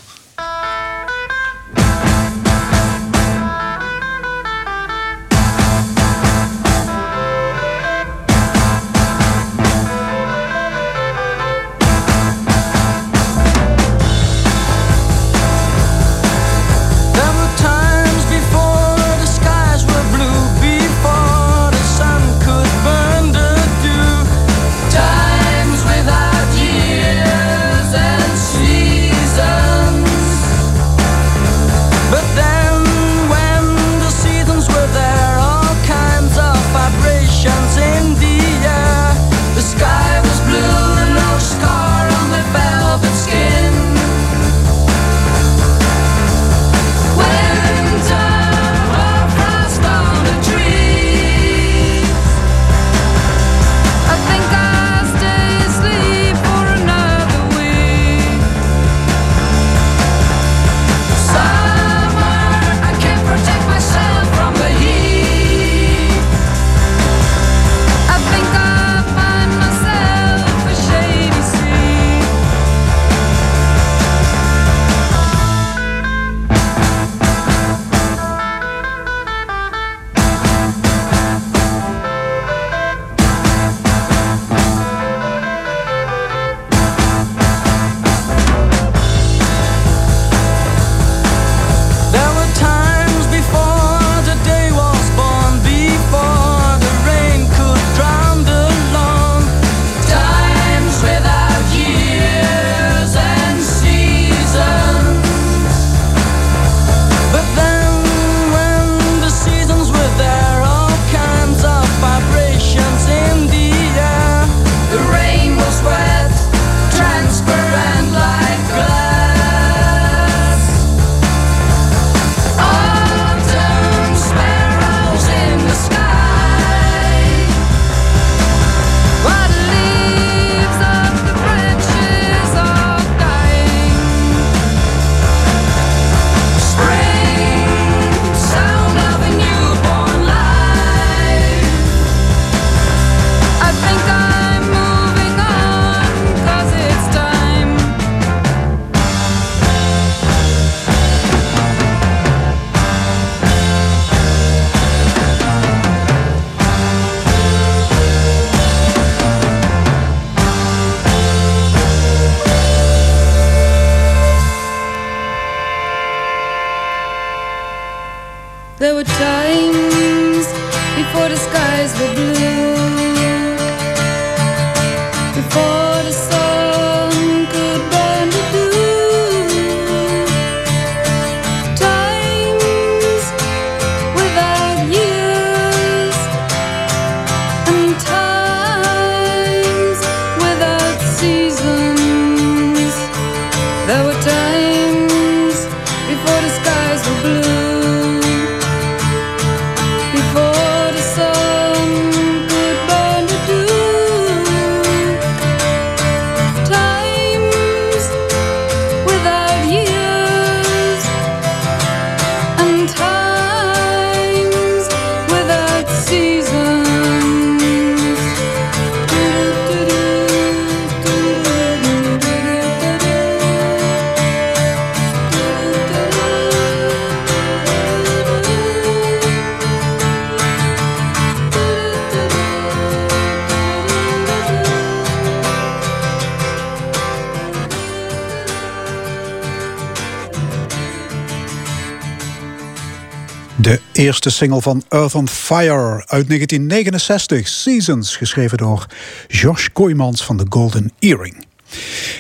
Eerste 244.01 244.31
single 244.31 244.63
van 244.63 244.85
Earth 244.89 245.15
on 245.15 245.29
Fire 245.29 246.05
uit 246.07 246.27
1969, 246.27 247.49
Seasons, 247.49 248.17
geschreven 248.17 248.59
door 248.59 248.87
Josh 249.29 249.67
Kooijmans 249.73 250.25
van 250.25 250.37
de 250.37 250.47
Golden 250.49 250.93
Earring. 250.99 251.47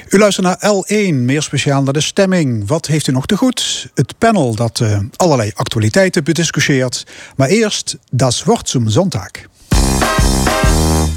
U 0.08 0.18
luistert 0.18 0.46
naar 0.46 0.74
L1, 0.74 1.14
meer 1.14 1.42
speciaal 1.42 1.82
naar 1.82 1.92
de 1.92 2.00
stemming. 2.00 2.68
Wat 2.68 2.86
heeft 2.86 3.06
u 3.06 3.12
nog 3.12 3.26
te 3.26 3.36
goed? 3.36 3.88
Het 3.94 4.18
panel 4.18 4.54
dat 4.54 4.80
eh, 4.80 4.98
allerlei 5.16 5.50
actualiteiten 5.54 6.24
bediscussieert. 6.24 7.06
Maar 7.36 7.48
eerst, 7.48 7.96
Das 8.10 8.44
Wort 8.44 8.68
zum 8.68 8.88
Sonntag. 8.88 9.30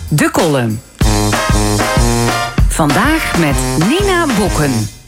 De 0.07 0.31
column. 0.31 0.81
Vandaag 2.69 3.39
met 3.39 3.87
Nina 3.87 4.25
Bokken. 4.37 5.02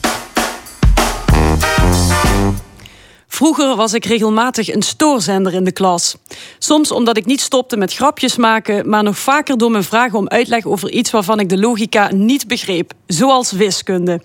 Vroeger 3.35 3.75
was 3.75 3.93
ik 3.93 4.05
regelmatig 4.05 4.73
een 4.73 4.81
stoorzender 4.81 5.53
in 5.53 5.63
de 5.63 5.71
klas. 5.71 6.15
Soms 6.59 6.91
omdat 6.91 7.17
ik 7.17 7.25
niet 7.25 7.41
stopte 7.41 7.77
met 7.77 7.93
grapjes 7.93 8.35
maken, 8.35 8.89
maar 8.89 9.03
nog 9.03 9.17
vaker 9.17 9.57
door 9.57 9.71
mijn 9.71 9.83
vragen 9.83 10.17
om 10.17 10.27
uitleg 10.27 10.65
over 10.65 10.91
iets 10.91 11.11
waarvan 11.11 11.39
ik 11.39 11.49
de 11.49 11.57
logica 11.57 12.11
niet 12.13 12.47
begreep, 12.47 12.93
zoals 13.07 13.51
wiskunde. 13.51 14.21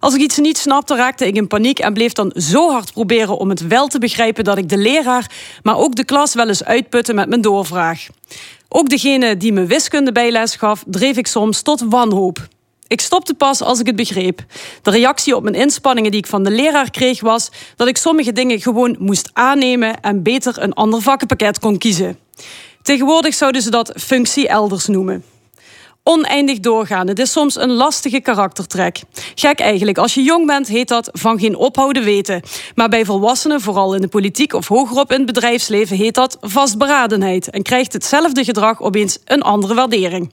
Als 0.00 0.14
ik 0.14 0.20
iets 0.20 0.38
niet 0.38 0.58
snapte, 0.58 0.96
raakte 0.96 1.26
ik 1.26 1.36
in 1.36 1.46
paniek 1.46 1.78
en 1.78 1.92
bleef 1.92 2.12
dan 2.12 2.32
zo 2.36 2.70
hard 2.70 2.92
proberen 2.92 3.38
om 3.38 3.48
het 3.48 3.66
wel 3.66 3.86
te 3.86 3.98
begrijpen 3.98 4.44
dat 4.44 4.58
ik 4.58 4.68
de 4.68 4.78
leraar, 4.78 5.30
maar 5.62 5.76
ook 5.76 5.94
de 5.94 6.04
klas 6.04 6.34
wel 6.34 6.48
eens 6.48 6.64
uitputte 6.64 7.14
met 7.14 7.28
mijn 7.28 7.40
doorvraag. 7.40 8.06
Ook 8.68 8.88
degene 8.88 9.36
die 9.36 9.52
me 9.52 9.66
wiskunde 9.66 10.12
bijles 10.12 10.56
gaf, 10.56 10.84
dreef 10.86 11.16
ik 11.16 11.26
soms 11.26 11.62
tot 11.62 11.84
wanhoop. 11.88 12.48
Ik 12.94 13.00
stopte 13.00 13.34
pas 13.34 13.60
als 13.60 13.80
ik 13.80 13.86
het 13.86 13.96
begreep. 13.96 14.44
De 14.82 14.90
reactie 14.90 15.36
op 15.36 15.42
mijn 15.42 15.54
inspanningen 15.54 16.10
die 16.10 16.20
ik 16.20 16.26
van 16.26 16.44
de 16.44 16.50
leraar 16.50 16.90
kreeg 16.90 17.20
was 17.20 17.50
dat 17.76 17.88
ik 17.88 17.96
sommige 17.96 18.32
dingen 18.32 18.60
gewoon 18.60 18.96
moest 18.98 19.30
aannemen 19.32 20.00
en 20.00 20.22
beter 20.22 20.62
een 20.62 20.72
ander 20.72 21.02
vakkenpakket 21.02 21.58
kon 21.58 21.78
kiezen. 21.78 22.18
Tegenwoordig 22.82 23.34
zouden 23.34 23.62
ze 23.62 23.70
dat 23.70 23.92
functie 23.96 24.48
elders 24.48 24.86
noemen. 24.86 25.24
Oneindig 26.02 26.60
doorgaan, 26.60 27.08
het 27.08 27.18
is 27.18 27.32
soms 27.32 27.56
een 27.56 27.72
lastige 27.72 28.20
karaktertrek. 28.20 29.02
Gek 29.34 29.60
eigenlijk, 29.60 29.98
als 29.98 30.14
je 30.14 30.22
jong 30.22 30.46
bent 30.46 30.68
heet 30.68 30.88
dat 30.88 31.08
van 31.12 31.38
geen 31.38 31.56
ophouden 31.56 32.04
weten. 32.04 32.42
Maar 32.74 32.88
bij 32.88 33.04
volwassenen, 33.04 33.60
vooral 33.60 33.94
in 33.94 34.00
de 34.00 34.08
politiek 34.08 34.52
of 34.52 34.68
hogerop 34.68 35.10
in 35.10 35.16
het 35.16 35.26
bedrijfsleven, 35.26 35.96
heet 35.96 36.14
dat 36.14 36.36
vastberadenheid 36.40 37.50
en 37.50 37.62
krijgt 37.62 37.92
hetzelfde 37.92 38.44
gedrag 38.44 38.82
opeens 38.82 39.18
een 39.24 39.42
andere 39.42 39.74
waardering. 39.74 40.32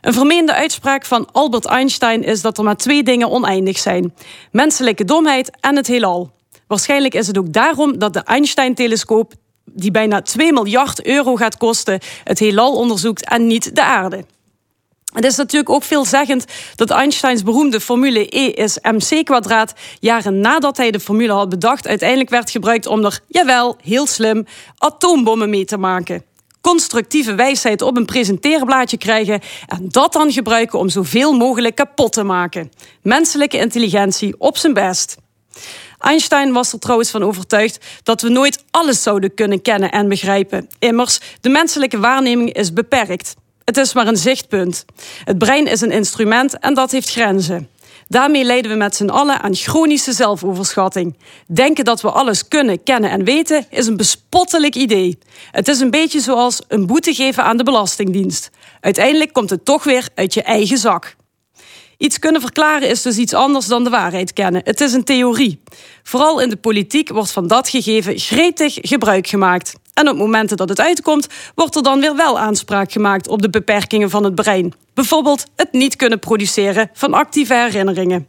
Een 0.00 0.12
vermeende 0.12 0.54
uitspraak 0.54 1.04
van 1.04 1.28
Albert 1.32 1.64
Einstein 1.64 2.24
is 2.24 2.40
dat 2.40 2.58
er 2.58 2.64
maar 2.64 2.76
twee 2.76 3.02
dingen 3.02 3.30
oneindig 3.30 3.78
zijn: 3.78 4.14
menselijke 4.52 5.04
domheid 5.04 5.50
en 5.60 5.76
het 5.76 5.86
heelal. 5.86 6.30
Waarschijnlijk 6.66 7.14
is 7.14 7.26
het 7.26 7.38
ook 7.38 7.52
daarom 7.52 7.98
dat 7.98 8.12
de 8.12 8.20
Einstein-telescoop, 8.20 9.32
die 9.64 9.90
bijna 9.90 10.22
2 10.22 10.52
miljard 10.52 11.06
euro 11.06 11.36
gaat 11.36 11.56
kosten, 11.56 12.00
het 12.24 12.38
heelal 12.38 12.76
onderzoekt 12.76 13.28
en 13.28 13.46
niet 13.46 13.74
de 13.74 13.82
aarde. 13.82 14.24
Het 15.12 15.24
is 15.24 15.36
natuurlijk 15.36 15.70
ook 15.70 15.82
veelzeggend 15.82 16.44
dat 16.74 16.90
Einsteins 16.90 17.42
beroemde 17.42 17.80
formule 17.80 18.36
E 18.36 18.46
is 18.46 18.78
mc 18.82 19.24
kwadraat 19.24 19.72
jaren 20.00 20.40
nadat 20.40 20.76
hij 20.76 20.90
de 20.90 21.00
formule 21.00 21.32
had 21.32 21.48
bedacht 21.48 21.86
uiteindelijk 21.86 22.30
werd 22.30 22.50
gebruikt 22.50 22.86
om 22.86 23.04
er, 23.04 23.20
jawel, 23.28 23.76
heel 23.82 24.06
slim, 24.06 24.46
atoombommen 24.76 25.50
mee 25.50 25.64
te 25.64 25.76
maken 25.76 26.27
constructieve 26.68 27.34
wijsheid 27.34 27.82
op 27.82 27.96
een 27.96 28.04
presenteerblaadje 28.04 28.96
krijgen 28.96 29.40
en 29.66 29.88
dat 29.88 30.12
dan 30.12 30.32
gebruiken 30.32 30.78
om 30.78 30.88
zoveel 30.88 31.32
mogelijk 31.32 31.74
kapot 31.74 32.12
te 32.12 32.22
maken. 32.22 32.72
Menselijke 33.02 33.58
intelligentie 33.58 34.34
op 34.38 34.56
zijn 34.56 34.72
best. 34.72 35.16
Einstein 35.98 36.52
was 36.52 36.72
er 36.72 36.78
trouwens 36.78 37.10
van 37.10 37.22
overtuigd 37.22 37.84
dat 38.02 38.22
we 38.22 38.28
nooit 38.28 38.64
alles 38.70 39.02
zouden 39.02 39.34
kunnen 39.34 39.62
kennen 39.62 39.90
en 39.90 40.08
begrijpen. 40.08 40.68
Immers, 40.78 41.20
de 41.40 41.48
menselijke 41.48 41.98
waarneming 41.98 42.52
is 42.52 42.72
beperkt. 42.72 43.34
Het 43.64 43.76
is 43.76 43.92
maar 43.92 44.06
een 44.06 44.16
zichtpunt. 44.16 44.84
Het 45.24 45.38
brein 45.38 45.66
is 45.66 45.80
een 45.80 45.92
instrument 45.92 46.58
en 46.58 46.74
dat 46.74 46.90
heeft 46.90 47.10
grenzen. 47.10 47.68
Daarmee 48.08 48.44
lijden 48.44 48.70
we 48.70 48.76
met 48.76 48.96
z'n 48.96 49.08
allen 49.08 49.40
aan 49.40 49.54
chronische 49.54 50.12
zelfoverschatting. 50.12 51.16
Denken 51.46 51.84
dat 51.84 52.00
we 52.00 52.10
alles 52.10 52.48
kunnen, 52.48 52.82
kennen 52.82 53.10
en 53.10 53.24
weten 53.24 53.66
is 53.70 53.86
een 53.86 53.96
bespottelijk 53.96 54.74
idee. 54.74 55.18
Het 55.50 55.68
is 55.68 55.80
een 55.80 55.90
beetje 55.90 56.20
zoals 56.20 56.62
een 56.68 56.86
boete 56.86 57.14
geven 57.14 57.44
aan 57.44 57.56
de 57.56 57.64
Belastingdienst. 57.64 58.50
Uiteindelijk 58.80 59.32
komt 59.32 59.50
het 59.50 59.64
toch 59.64 59.84
weer 59.84 60.08
uit 60.14 60.34
je 60.34 60.42
eigen 60.42 60.78
zak. 60.78 61.16
Iets 61.98 62.18
kunnen 62.18 62.40
verklaren 62.40 62.88
is 62.88 63.02
dus 63.02 63.16
iets 63.16 63.34
anders 63.34 63.66
dan 63.66 63.84
de 63.84 63.90
waarheid 63.90 64.32
kennen. 64.32 64.60
Het 64.64 64.80
is 64.80 64.92
een 64.92 65.04
theorie. 65.04 65.62
Vooral 66.02 66.40
in 66.40 66.48
de 66.48 66.56
politiek 66.56 67.08
wordt 67.08 67.30
van 67.30 67.46
dat 67.46 67.68
gegeven 67.68 68.18
gretig 68.18 68.78
gebruik 68.80 69.26
gemaakt. 69.26 69.74
En 69.98 70.08
op 70.08 70.16
momenten 70.16 70.56
dat 70.56 70.68
het 70.68 70.80
uitkomt, 70.80 71.26
wordt 71.54 71.76
er 71.76 71.82
dan 71.82 72.00
weer 72.00 72.16
wel 72.16 72.38
aanspraak 72.38 72.92
gemaakt 72.92 73.28
op 73.28 73.42
de 73.42 73.50
beperkingen 73.50 74.10
van 74.10 74.24
het 74.24 74.34
brein. 74.34 74.72
Bijvoorbeeld 74.94 75.44
het 75.56 75.72
niet 75.72 75.96
kunnen 75.96 76.18
produceren 76.18 76.90
van 76.92 77.14
actieve 77.14 77.54
herinneringen. 77.54 78.26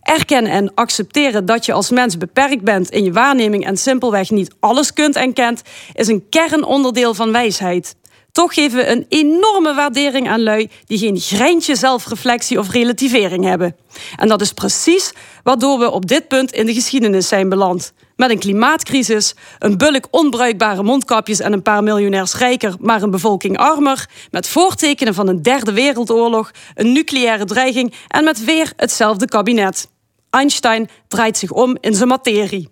Erkennen 0.00 0.52
en 0.52 0.74
accepteren 0.74 1.46
dat 1.46 1.66
je 1.66 1.72
als 1.72 1.90
mens 1.90 2.18
beperkt 2.18 2.62
bent 2.62 2.90
in 2.90 3.04
je 3.04 3.12
waarneming 3.12 3.66
en 3.66 3.76
simpelweg 3.76 4.30
niet 4.30 4.54
alles 4.60 4.92
kunt 4.92 5.16
en 5.16 5.32
kent, 5.32 5.62
is 5.92 6.08
een 6.08 6.28
kernonderdeel 6.28 7.14
van 7.14 7.32
wijsheid. 7.32 7.96
Toch 8.34 8.54
geven 8.54 8.78
we 8.78 8.86
een 8.86 9.06
enorme 9.08 9.74
waardering 9.74 10.28
aan 10.28 10.42
lui 10.42 10.70
die 10.86 10.98
geen 10.98 11.18
greintje 11.20 11.76
zelfreflectie 11.76 12.58
of 12.58 12.70
relativering 12.70 13.44
hebben. 13.44 13.76
En 14.16 14.28
dat 14.28 14.40
is 14.40 14.52
precies 14.52 15.12
waardoor 15.42 15.78
we 15.78 15.90
op 15.90 16.06
dit 16.06 16.28
punt 16.28 16.52
in 16.52 16.66
de 16.66 16.74
geschiedenis 16.74 17.28
zijn 17.28 17.48
beland. 17.48 17.92
Met 18.16 18.30
een 18.30 18.38
klimaatcrisis, 18.38 19.34
een 19.58 19.78
bulk 19.78 20.06
onbruikbare 20.10 20.82
mondkapjes 20.82 21.40
en 21.40 21.52
een 21.52 21.62
paar 21.62 21.82
miljonairs 21.82 22.34
rijker, 22.34 22.74
maar 22.80 23.02
een 23.02 23.10
bevolking 23.10 23.58
armer, 23.58 24.08
met 24.30 24.48
voortekenen 24.48 25.14
van 25.14 25.28
een 25.28 25.42
derde 25.42 25.72
wereldoorlog, 25.72 26.50
een 26.74 26.92
nucleaire 26.92 27.44
dreiging 27.44 27.94
en 28.08 28.24
met 28.24 28.44
weer 28.44 28.72
hetzelfde 28.76 29.26
kabinet. 29.26 29.88
Einstein 30.30 30.88
draait 31.08 31.38
zich 31.38 31.50
om 31.50 31.76
in 31.80 31.94
zijn 31.94 32.08
materie. 32.08 32.68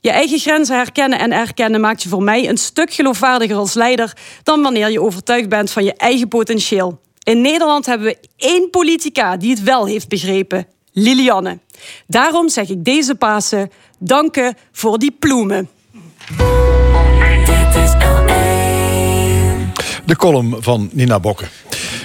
Je 0.00 0.10
eigen 0.10 0.38
grenzen 0.38 0.76
herkennen 0.76 1.18
en 1.18 1.32
erkennen 1.32 1.80
maakt 1.80 2.02
je 2.02 2.08
voor 2.08 2.22
mij 2.22 2.48
een 2.48 2.56
stuk 2.56 2.92
geloofwaardiger 2.92 3.56
als 3.56 3.74
leider 3.74 4.16
dan 4.42 4.62
wanneer 4.62 4.90
je 4.90 5.00
overtuigd 5.00 5.48
bent 5.48 5.70
van 5.70 5.84
je 5.84 5.94
eigen 5.94 6.28
potentieel. 6.28 7.00
In 7.22 7.40
Nederland 7.40 7.86
hebben 7.86 8.06
we 8.06 8.18
één 8.36 8.70
politica 8.70 9.36
die 9.36 9.50
het 9.50 9.62
wel 9.62 9.86
heeft 9.86 10.08
begrepen: 10.08 10.66
Lilianne. 10.92 11.58
Daarom 12.06 12.48
zeg 12.48 12.68
ik 12.68 12.84
deze 12.84 13.14
Pasen: 13.14 13.70
danken 13.98 14.56
voor 14.72 14.98
die 14.98 15.16
ploemen. 15.18 15.68
De 20.06 20.16
column 20.16 20.56
van 20.60 20.90
Nina 20.92 21.20
Bokke. 21.20 21.44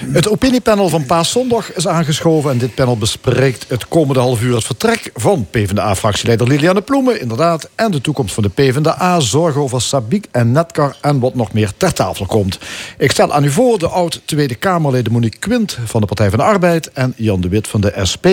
Het 0.04 0.28
opiniepanel 0.28 0.88
van 0.88 1.06
Paaszondag 1.06 1.72
is 1.72 1.88
aangeschoven... 1.88 2.50
en 2.50 2.58
dit 2.58 2.74
panel 2.74 2.96
bespreekt 2.96 3.64
het 3.68 3.88
komende 3.88 4.20
half 4.20 4.42
uur 4.42 4.54
het 4.54 4.64
vertrek... 4.64 5.10
van 5.14 5.46
PvdA-fractieleider 5.50 6.48
Liliane 6.48 6.80
Ploemen, 6.80 7.20
inderdaad... 7.20 7.68
en 7.74 7.90
de 7.90 8.00
toekomst 8.00 8.34
van 8.34 8.42
de 8.42 8.48
PvdA, 8.48 9.20
zorgen 9.20 9.60
over 9.60 9.80
Sabiek 9.80 10.26
en 10.30 10.52
Netcar... 10.52 10.96
en 11.00 11.18
wat 11.18 11.34
nog 11.34 11.52
meer 11.52 11.72
ter 11.76 11.92
tafel 11.92 12.26
komt. 12.26 12.58
Ik 12.98 13.10
stel 13.10 13.32
aan 13.32 13.44
u 13.44 13.50
voor 13.50 13.78
de 13.78 13.88
oud-Tweede 13.88 14.54
Kamerleden 14.54 15.12
Monique 15.12 15.38
Quint... 15.38 15.78
van 15.84 16.00
de 16.00 16.06
Partij 16.06 16.30
van 16.30 16.38
de 16.38 16.44
Arbeid 16.44 16.92
en 16.92 17.14
Jan 17.16 17.40
de 17.40 17.48
Wit 17.48 17.68
van 17.68 17.80
de 17.80 17.92
SP... 18.10 18.26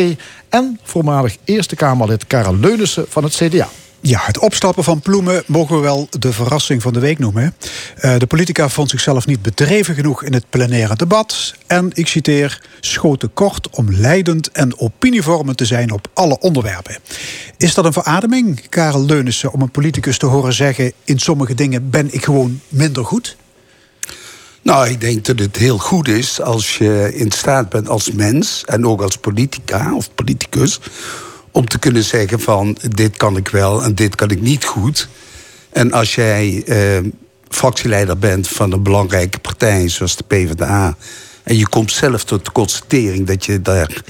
en 0.49 0.80
voormalig 0.84 1.38
Eerste 1.44 1.76
Kamerlid 1.76 2.27
Karel 2.27 2.56
Leunissen 2.56 3.06
van 3.10 3.23
het 3.23 3.34
CDA. 3.34 3.68
Ja, 4.06 4.20
het 4.24 4.40
opstappen 4.40 4.84
van 4.84 5.00
Ploemen 5.00 5.44
mogen 5.46 5.76
we 5.76 5.82
wel 5.82 6.08
de 6.20 6.34
verrassing 6.34 6.82
van 6.82 6.94
de 6.94 7.00
week 7.00 7.20
noemen. 7.20 7.56
Uh, 8.02 8.18
de 8.18 8.28
politica 8.28 8.70
vond 8.70 8.90
zichzelf 8.90 9.26
niet 9.26 9.42
bedreven 9.42 9.96
genoeg 9.96 10.24
in 10.24 10.34
het 10.34 10.46
plenaire 10.50 10.96
debat. 10.96 11.56
En, 11.68 11.90
ik 11.94 12.08
citeer, 12.08 12.62
schoot 12.80 13.20
te 13.20 13.28
kort 13.28 13.70
om 13.70 13.92
leidend 13.92 14.52
en 14.52 14.80
opinievormend 14.80 15.58
te 15.58 15.66
zijn 15.66 15.92
op 15.92 16.08
alle 16.14 16.40
onderwerpen. 16.40 16.98
Is 17.58 17.74
dat 17.74 17.86
een 17.86 17.94
verademing, 17.94 18.70
Karel 18.70 19.06
Leunissen, 19.06 19.54
om 19.54 19.62
een 19.62 19.72
politicus 19.72 20.18
te 20.18 20.26
horen 20.26 20.54
zeggen... 20.54 20.92
in 21.04 21.20
sommige 21.20 21.56
dingen 21.56 21.90
ben 21.90 22.14
ik 22.14 22.24
gewoon 22.24 22.62
minder 22.70 23.06
goed? 23.06 23.38
Nou, 24.62 24.90
ik 24.90 25.02
denk 25.02 25.26
dat 25.26 25.40
het 25.40 25.58
heel 25.58 25.78
goed 25.78 26.08
is 26.08 26.42
als 26.42 26.78
je 26.78 27.12
in 27.14 27.32
staat 27.32 27.70
bent 27.70 27.90
als 27.90 28.12
mens... 28.12 28.64
en 28.66 28.88
ook 28.88 29.02
als 29.02 29.18
politica 29.18 29.96
of 29.96 30.14
politicus 30.16 30.80
om 31.54 31.68
te 31.68 31.80
kunnen 31.80 32.04
zeggen 32.04 32.40
van 32.40 32.78
dit 32.96 33.18
kan 33.18 33.38
ik 33.38 33.48
wel 33.48 33.84
en 33.84 33.96
dit 33.96 34.16
kan 34.16 34.30
ik 34.30 34.42
niet 34.42 34.66
goed. 34.66 35.08
En 35.70 35.92
als 35.92 36.16
jij 36.16 36.64
eh, 36.66 37.04
fractieleider 37.50 38.18
bent 38.18 38.48
van 38.48 38.72
een 38.72 38.84
belangrijke 38.84 39.40
partij 39.40 39.90
zoals 39.90 40.16
de 40.16 40.24
PvdA... 40.24 40.98
en 41.44 41.58
je 41.58 41.68
komt 41.68 41.92
zelf 41.92 42.24
tot 42.24 42.46
de 42.46 42.52
constatering 42.52 43.28
dat 43.28 43.46
je 43.46 43.62
daar 43.62 44.02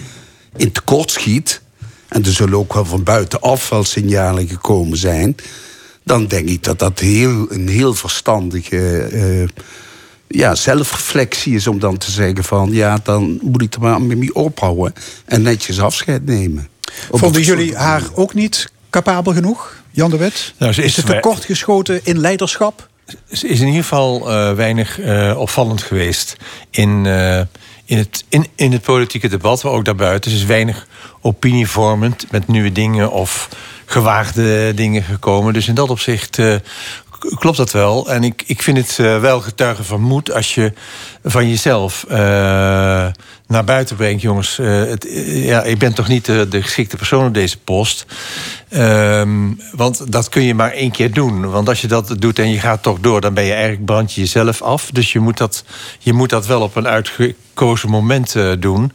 in 0.55 0.71
tekort 0.71 1.11
schiet... 1.11 1.61
en 2.07 2.25
er 2.25 2.31
zullen 2.31 2.57
ook 2.57 2.73
wel 2.73 2.85
van 2.85 3.03
buitenaf 3.03 3.69
wel 3.69 3.83
signalen 3.83 4.47
gekomen 4.47 4.97
zijn... 4.97 5.35
dan 6.03 6.27
denk 6.27 6.49
ik 6.49 6.63
dat 6.63 6.79
dat 6.79 6.99
heel, 6.99 7.45
een 7.49 7.67
heel 7.67 7.93
verstandige... 7.93 9.09
Uh, 9.11 9.47
ja, 10.27 10.55
zelfreflectie 10.55 11.55
is 11.55 11.67
om 11.67 11.79
dan 11.79 11.97
te 11.97 12.11
zeggen 12.11 12.43
van... 12.43 12.71
ja, 12.71 12.99
dan 13.03 13.39
moet 13.41 13.61
ik 13.61 13.73
er 13.73 13.81
maar 13.81 14.01
mee 14.01 14.35
ophouden 14.35 14.93
en 15.25 15.41
netjes 15.41 15.79
afscheid 15.79 16.25
nemen. 16.25 16.67
Vonden 17.11 17.41
jullie 17.41 17.75
haar 17.75 18.03
ook 18.13 18.33
niet 18.33 18.71
capabel 18.89 19.33
genoeg, 19.33 19.75
Jan 19.91 20.09
de 20.09 20.17
Wet? 20.17 20.53
Nou, 20.57 20.73
ze 20.73 20.83
is, 20.83 20.97
is 20.97 21.03
te 21.03 21.35
geschoten 21.39 21.99
in 22.03 22.19
leiderschap? 22.19 22.87
Ze 23.31 23.47
is 23.47 23.59
in 23.59 23.67
ieder 23.67 23.81
geval 23.81 24.31
uh, 24.31 24.53
weinig 24.53 24.99
uh, 24.99 25.39
opvallend 25.39 25.81
geweest 25.81 26.35
in, 26.69 27.05
uh, 27.05 27.39
in, 27.85 27.97
het, 27.97 28.23
in, 28.29 28.47
in 28.55 28.71
het 28.71 28.81
politieke 28.81 29.27
debat, 29.27 29.63
maar 29.63 29.73
ook 29.73 29.85
daarbuiten. 29.85 30.31
Ze 30.31 30.37
is 30.37 30.45
weinig 30.45 30.87
opinievormend 31.21 32.31
met 32.31 32.47
nieuwe 32.47 32.71
dingen 32.71 33.11
of 33.11 33.49
gewaagde 33.85 34.73
dingen 34.73 35.03
gekomen. 35.03 35.53
Dus 35.53 35.67
in 35.67 35.75
dat 35.75 35.89
opzicht 35.89 36.39
klopt 37.35 37.57
dat 37.57 37.71
wel. 37.71 38.09
En 38.09 38.23
ik, 38.23 38.43
ik 38.45 38.61
vind 38.61 38.77
het 38.77 38.95
wel 39.19 39.41
getuigen 39.41 39.85
van 39.85 40.01
moed 40.01 40.31
als 40.31 40.55
je 40.55 40.73
van 41.23 41.49
jezelf 41.49 42.05
uh, 42.11 43.07
naar 43.53 43.63
buiten 43.63 43.95
brengt. 43.95 44.21
Jongens, 44.21 44.59
uh, 44.59 44.83
het, 44.83 45.07
ja, 45.25 45.63
ik 45.63 45.77
ben 45.77 45.93
toch 45.93 46.07
niet 46.07 46.25
de, 46.25 46.61
geschikte 46.61 46.97
persoon 46.97 47.27
op 47.27 47.33
deze 47.33 47.57
post. 47.57 48.05
Um, 48.69 49.59
want 49.71 50.11
dat 50.11 50.29
kun 50.29 50.43
je 50.43 50.53
maar 50.53 50.71
één 50.71 50.91
keer 50.91 51.13
doen. 51.13 51.49
Want 51.49 51.69
als 51.69 51.81
je 51.81 51.87
dat 51.87 52.15
doet 52.19 52.39
en 52.39 52.49
je 52.49 52.59
gaat 52.59 52.83
toch 52.83 52.99
door, 52.99 53.21
dan 53.21 53.33
ben 53.33 53.43
je 53.43 53.51
eigenlijk 53.51 53.85
brand 53.85 54.13
je 54.13 54.21
jezelf 54.21 54.61
af. 54.61 54.89
Dus 54.91 55.11
je 55.11 55.19
moet 55.19 55.37
dat, 55.37 55.63
je 55.99 56.13
moet 56.13 56.29
dat 56.29 56.45
wel 56.45 56.61
op 56.61 56.75
een 56.75 56.87
uitgekozen 56.87 57.89
moment 57.89 58.35
doen. 58.59 58.93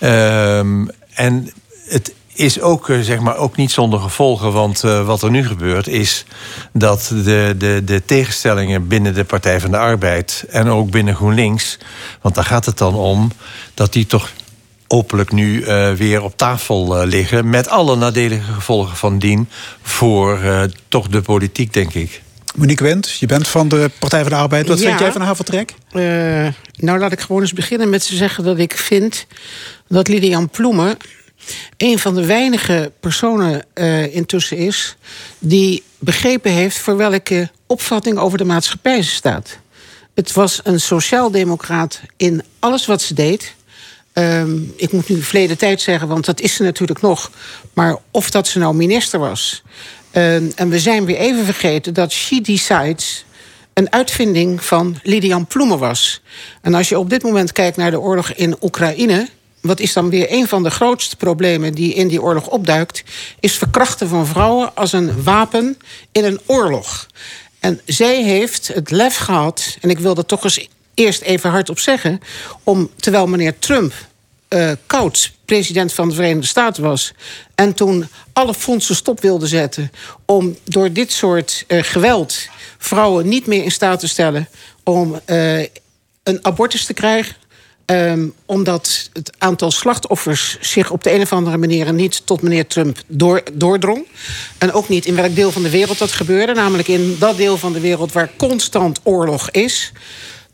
Um, 0.00 0.90
en 1.14 1.52
het 1.88 2.12
is 2.36 2.60
ook, 2.60 2.88
eh, 2.88 3.00
zeg 3.00 3.20
maar, 3.20 3.36
ook 3.36 3.56
niet 3.56 3.70
zonder 3.70 4.00
gevolgen. 4.00 4.52
Want 4.52 4.84
uh, 4.84 5.06
wat 5.06 5.22
er 5.22 5.30
nu 5.30 5.46
gebeurt 5.46 5.88
is 5.88 6.24
dat 6.72 7.12
de, 7.24 7.54
de, 7.58 7.82
de 7.84 8.02
tegenstellingen 8.04 8.88
binnen 8.88 9.14
de 9.14 9.24
Partij 9.24 9.60
van 9.60 9.70
de 9.70 9.78
Arbeid... 9.78 10.44
en 10.50 10.68
ook 10.68 10.90
binnen 10.90 11.14
GroenLinks, 11.14 11.78
want 12.20 12.34
daar 12.34 12.44
gaat 12.44 12.66
het 12.66 12.78
dan 12.78 12.94
om... 12.94 13.32
dat 13.74 13.92
die 13.92 14.06
toch 14.06 14.30
openlijk 14.88 15.32
nu 15.32 15.64
uh, 15.64 15.92
weer 15.92 16.22
op 16.22 16.36
tafel 16.36 17.02
uh, 17.02 17.08
liggen... 17.08 17.48
met 17.48 17.68
alle 17.68 17.96
nadelige 17.96 18.52
gevolgen 18.52 18.96
van 18.96 19.18
dien 19.18 19.48
voor 19.82 20.40
uh, 20.42 20.62
toch 20.88 21.08
de 21.08 21.20
politiek, 21.20 21.72
denk 21.72 21.94
ik. 21.94 22.22
Monique 22.54 22.84
Wendt, 22.84 23.18
je 23.18 23.26
bent 23.26 23.48
van 23.48 23.68
de 23.68 23.90
Partij 23.98 24.20
van 24.20 24.30
de 24.30 24.36
Arbeid. 24.36 24.68
Wat 24.68 24.78
ja. 24.78 24.88
vind 24.88 24.98
jij 24.98 25.12
van 25.12 25.20
haar 25.20 25.36
vertrek? 25.36 25.74
nou, 26.72 26.98
laat 26.98 27.12
ik 27.12 27.20
gewoon 27.20 27.40
eens 27.40 27.52
beginnen 27.52 27.90
met 27.90 28.06
te 28.06 28.16
zeggen 28.16 28.44
dat 28.44 28.58
ik 28.58 28.76
vind... 28.76 29.26
dat 29.88 30.08
Lilian 30.08 30.48
Ploemen 30.48 30.96
een 31.76 31.98
van 31.98 32.14
de 32.14 32.26
weinige 32.26 32.92
personen 33.00 33.64
uh, 33.74 34.14
intussen 34.14 34.56
is 34.56 34.96
die 35.38 35.82
begrepen 35.98 36.52
heeft 36.52 36.78
voor 36.78 36.96
welke 36.96 37.50
opvatting 37.66 38.18
over 38.18 38.38
de 38.38 38.44
maatschappij 38.44 39.02
ze 39.02 39.10
staat. 39.10 39.58
Het 40.14 40.32
was 40.32 40.60
een 40.62 40.80
sociaaldemocraat 40.80 42.00
in 42.16 42.42
alles 42.58 42.86
wat 42.86 43.02
ze 43.02 43.14
deed. 43.14 43.54
Um, 44.12 44.72
ik 44.76 44.92
moet 44.92 45.08
nu 45.08 45.22
verleden 45.22 45.58
tijd 45.58 45.80
zeggen, 45.80 46.08
want 46.08 46.24
dat 46.24 46.40
is 46.40 46.54
ze 46.54 46.62
natuurlijk 46.62 47.00
nog. 47.00 47.30
Maar 47.72 47.96
of 48.10 48.30
dat 48.30 48.48
ze 48.48 48.58
nou 48.58 48.74
minister 48.74 49.18
was. 49.18 49.62
Um, 50.12 50.52
en 50.54 50.68
we 50.68 50.78
zijn 50.78 51.04
weer 51.04 51.16
even 51.16 51.44
vergeten 51.44 51.94
dat 51.94 52.12
She 52.12 52.40
Decides 52.40 53.24
een 53.72 53.92
uitvinding 53.92 54.64
van 54.64 54.98
Lidian 55.02 55.46
Ploemen 55.46 55.78
was. 55.78 56.20
En 56.60 56.74
als 56.74 56.88
je 56.88 56.98
op 56.98 57.10
dit 57.10 57.22
moment 57.22 57.52
kijkt 57.52 57.76
naar 57.76 57.90
de 57.90 58.00
oorlog 58.00 58.32
in 58.32 58.56
Oekraïne 58.60 59.28
wat 59.66 59.80
is 59.80 59.92
dan 59.92 60.10
weer 60.10 60.32
een 60.32 60.48
van 60.48 60.62
de 60.62 60.70
grootste 60.70 61.16
problemen 61.16 61.74
die 61.74 61.94
in 61.94 62.08
die 62.08 62.22
oorlog 62.22 62.48
opduikt, 62.48 63.04
is 63.40 63.54
verkrachten 63.56 64.08
van 64.08 64.26
vrouwen 64.26 64.76
als 64.76 64.92
een 64.92 65.22
wapen 65.22 65.78
in 66.12 66.24
een 66.24 66.40
oorlog. 66.46 67.06
En 67.60 67.80
zij 67.84 68.22
heeft 68.22 68.68
het 68.68 68.90
lef 68.90 69.16
gehad, 69.16 69.76
en 69.80 69.90
ik 69.90 69.98
wil 69.98 70.14
dat 70.14 70.28
toch 70.28 70.44
eens 70.44 70.68
eerst 70.94 71.22
even 71.22 71.50
hardop 71.50 71.78
zeggen, 71.78 72.20
om 72.64 72.90
terwijl 72.96 73.26
meneer 73.26 73.58
Trump 73.58 73.92
uh, 74.48 74.70
koud 74.86 75.32
president 75.44 75.92
van 75.92 76.08
de 76.08 76.14
Verenigde 76.14 76.46
Staten 76.46 76.82
was. 76.82 77.12
En 77.54 77.74
toen 77.74 78.08
alle 78.32 78.54
fondsen 78.54 78.94
stop 78.94 79.20
wilde 79.20 79.46
zetten. 79.46 79.90
om 80.24 80.56
door 80.64 80.92
dit 80.92 81.12
soort 81.12 81.64
uh, 81.68 81.82
geweld 81.82 82.36
vrouwen 82.78 83.28
niet 83.28 83.46
meer 83.46 83.64
in 83.64 83.70
staat 83.70 84.00
te 84.00 84.08
stellen. 84.08 84.48
om 84.84 85.20
uh, 85.26 85.58
een 86.22 86.38
abortus 86.42 86.84
te 86.84 86.94
krijgen. 86.94 87.34
Um, 87.90 88.34
omdat 88.46 89.10
het 89.12 89.32
aantal 89.38 89.70
slachtoffers 89.70 90.58
zich 90.60 90.90
op 90.90 91.02
de 91.02 91.12
een 91.12 91.20
of 91.20 91.32
andere 91.32 91.56
manier 91.56 91.92
niet 91.92 92.26
tot 92.26 92.42
meneer 92.42 92.66
Trump 92.66 92.98
door, 93.06 93.42
doordrong. 93.52 94.06
En 94.58 94.72
ook 94.72 94.88
niet 94.88 95.06
in 95.06 95.14
welk 95.14 95.34
deel 95.34 95.52
van 95.52 95.62
de 95.62 95.70
wereld 95.70 95.98
dat 95.98 96.12
gebeurde. 96.12 96.54
Namelijk 96.54 96.88
in 96.88 97.16
dat 97.18 97.36
deel 97.36 97.56
van 97.56 97.72
de 97.72 97.80
wereld 97.80 98.12
waar 98.12 98.30
constant 98.36 99.00
oorlog 99.02 99.50
is. 99.50 99.92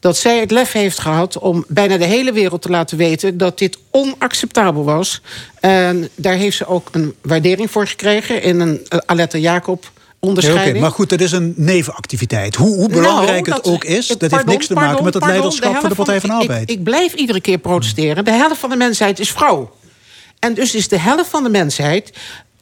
Dat 0.01 0.17
zij 0.17 0.41
het 0.41 0.51
lef 0.51 0.73
heeft 0.73 0.99
gehad 0.99 1.39
om 1.39 1.65
bijna 1.69 1.97
de 1.97 2.05
hele 2.05 2.33
wereld 2.33 2.63
te 2.63 2.69
laten 2.69 2.97
weten 2.97 3.39
dat 3.39 3.59
dit 3.59 3.79
onacceptabel 3.91 4.85
was. 4.85 5.21
En 5.61 6.09
daar 6.15 6.37
heeft 6.37 6.57
ze 6.57 6.67
ook 6.67 6.89
een 6.93 7.15
waardering 7.21 7.71
voor 7.71 7.87
gekregen 7.87 8.43
in 8.43 8.61
een 8.61 8.87
Aletta 9.07 9.39
Jacob 9.39 9.91
onderscheiding. 10.27 10.67
Ja, 10.67 10.71
okay, 10.71 10.83
maar 10.83 10.97
goed, 10.99 11.09
dat 11.09 11.21
is 11.21 11.33
een 11.33 11.55
nevenactiviteit. 11.57 12.57
Hoe, 12.57 12.77
hoe 12.77 12.89
belangrijk 12.89 13.47
nou, 13.47 13.59
het 13.59 13.67
ook 13.67 13.85
is, 13.85 14.07
dat 14.07 14.19
pardon, 14.19 14.39
heeft 14.39 14.51
niks 14.51 14.67
te 14.67 14.75
maken 14.75 14.89
pardon, 14.89 15.05
met 15.05 15.15
het 15.15 15.23
pardon, 15.23 15.41
leiderschap 15.41 15.81
van 15.81 15.89
de 15.89 15.95
Partij 15.95 16.21
van 16.21 16.29
de 16.29 16.35
Arbeid. 16.35 16.71
Ik, 16.71 16.79
ik, 16.79 16.85
blijf 16.85 17.15
iedere 17.15 17.41
keer 17.41 17.59
protesteren. 17.59 18.25
De 18.25 18.31
helft 18.31 18.61
van 18.61 18.71
de 18.71 18.77
mensheid 18.77 19.19
is 19.19 19.31
vrouw. 19.31 19.77
En 20.39 20.55
dus 20.55 20.75
is 20.75 20.89
de 20.89 20.99
helft 20.99 21.31
van 21.31 21.43
de 21.43 21.49
mensheid 21.49 22.13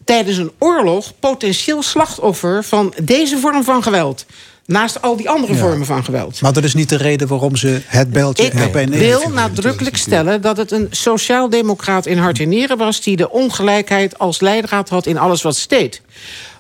tijdens 0.05 0.37
een 0.37 0.51
oorlog 0.59 1.13
potentieel 1.21 1.83
slachtoffer 1.83 2.65
van 2.65 2.95
deze 3.03 3.39
vorm 3.39 3.65
van 3.65 3.83
geweld. 3.83 4.27
Naast 4.67 5.03
al 5.03 5.17
die 5.17 5.31
andere 5.31 5.53
ja. 5.53 5.59
vormen 5.59 5.87
van 5.87 6.05
geweld. 6.05 6.41
Maar 6.41 6.53
dat 6.53 6.65
is 6.65 6.75
niet 6.75 6.89
de 6.89 6.97
reden 6.97 7.29
waarom 7.29 7.57
ze 7.57 7.81
het 7.87 8.11
beltje 8.11 8.45
Ik 8.45 8.55
erbij 8.55 8.89
wil 8.89 9.31
nadrukkelijk 9.31 9.97
stellen 9.97 10.41
dat 10.41 10.57
het 10.57 10.71
een 10.71 10.89
sociaaldemocraat 10.91 12.07
in 12.07 12.19
hart 12.19 12.41
en 12.41 12.49
nieren 12.49 12.77
was... 12.77 13.01
die 13.01 13.17
de 13.17 13.31
ongelijkheid 13.31 14.19
als 14.19 14.41
leidraad 14.41 14.89
had 14.89 15.07
in 15.07 15.19
alles 15.19 15.43
wat 15.43 15.57
ze 15.57 15.69
deed. 15.69 16.03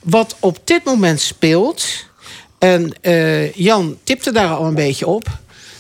Wat 0.02 0.36
op 0.40 0.58
dit 0.64 0.84
moment 0.84 1.20
speelt, 1.20 2.08
en 2.58 2.92
uh, 3.02 3.52
Jan 3.52 3.98
tipte 4.04 4.32
daar 4.32 4.48
al 4.48 4.66
een 4.66 4.74
beetje 4.74 5.06
op... 5.06 5.26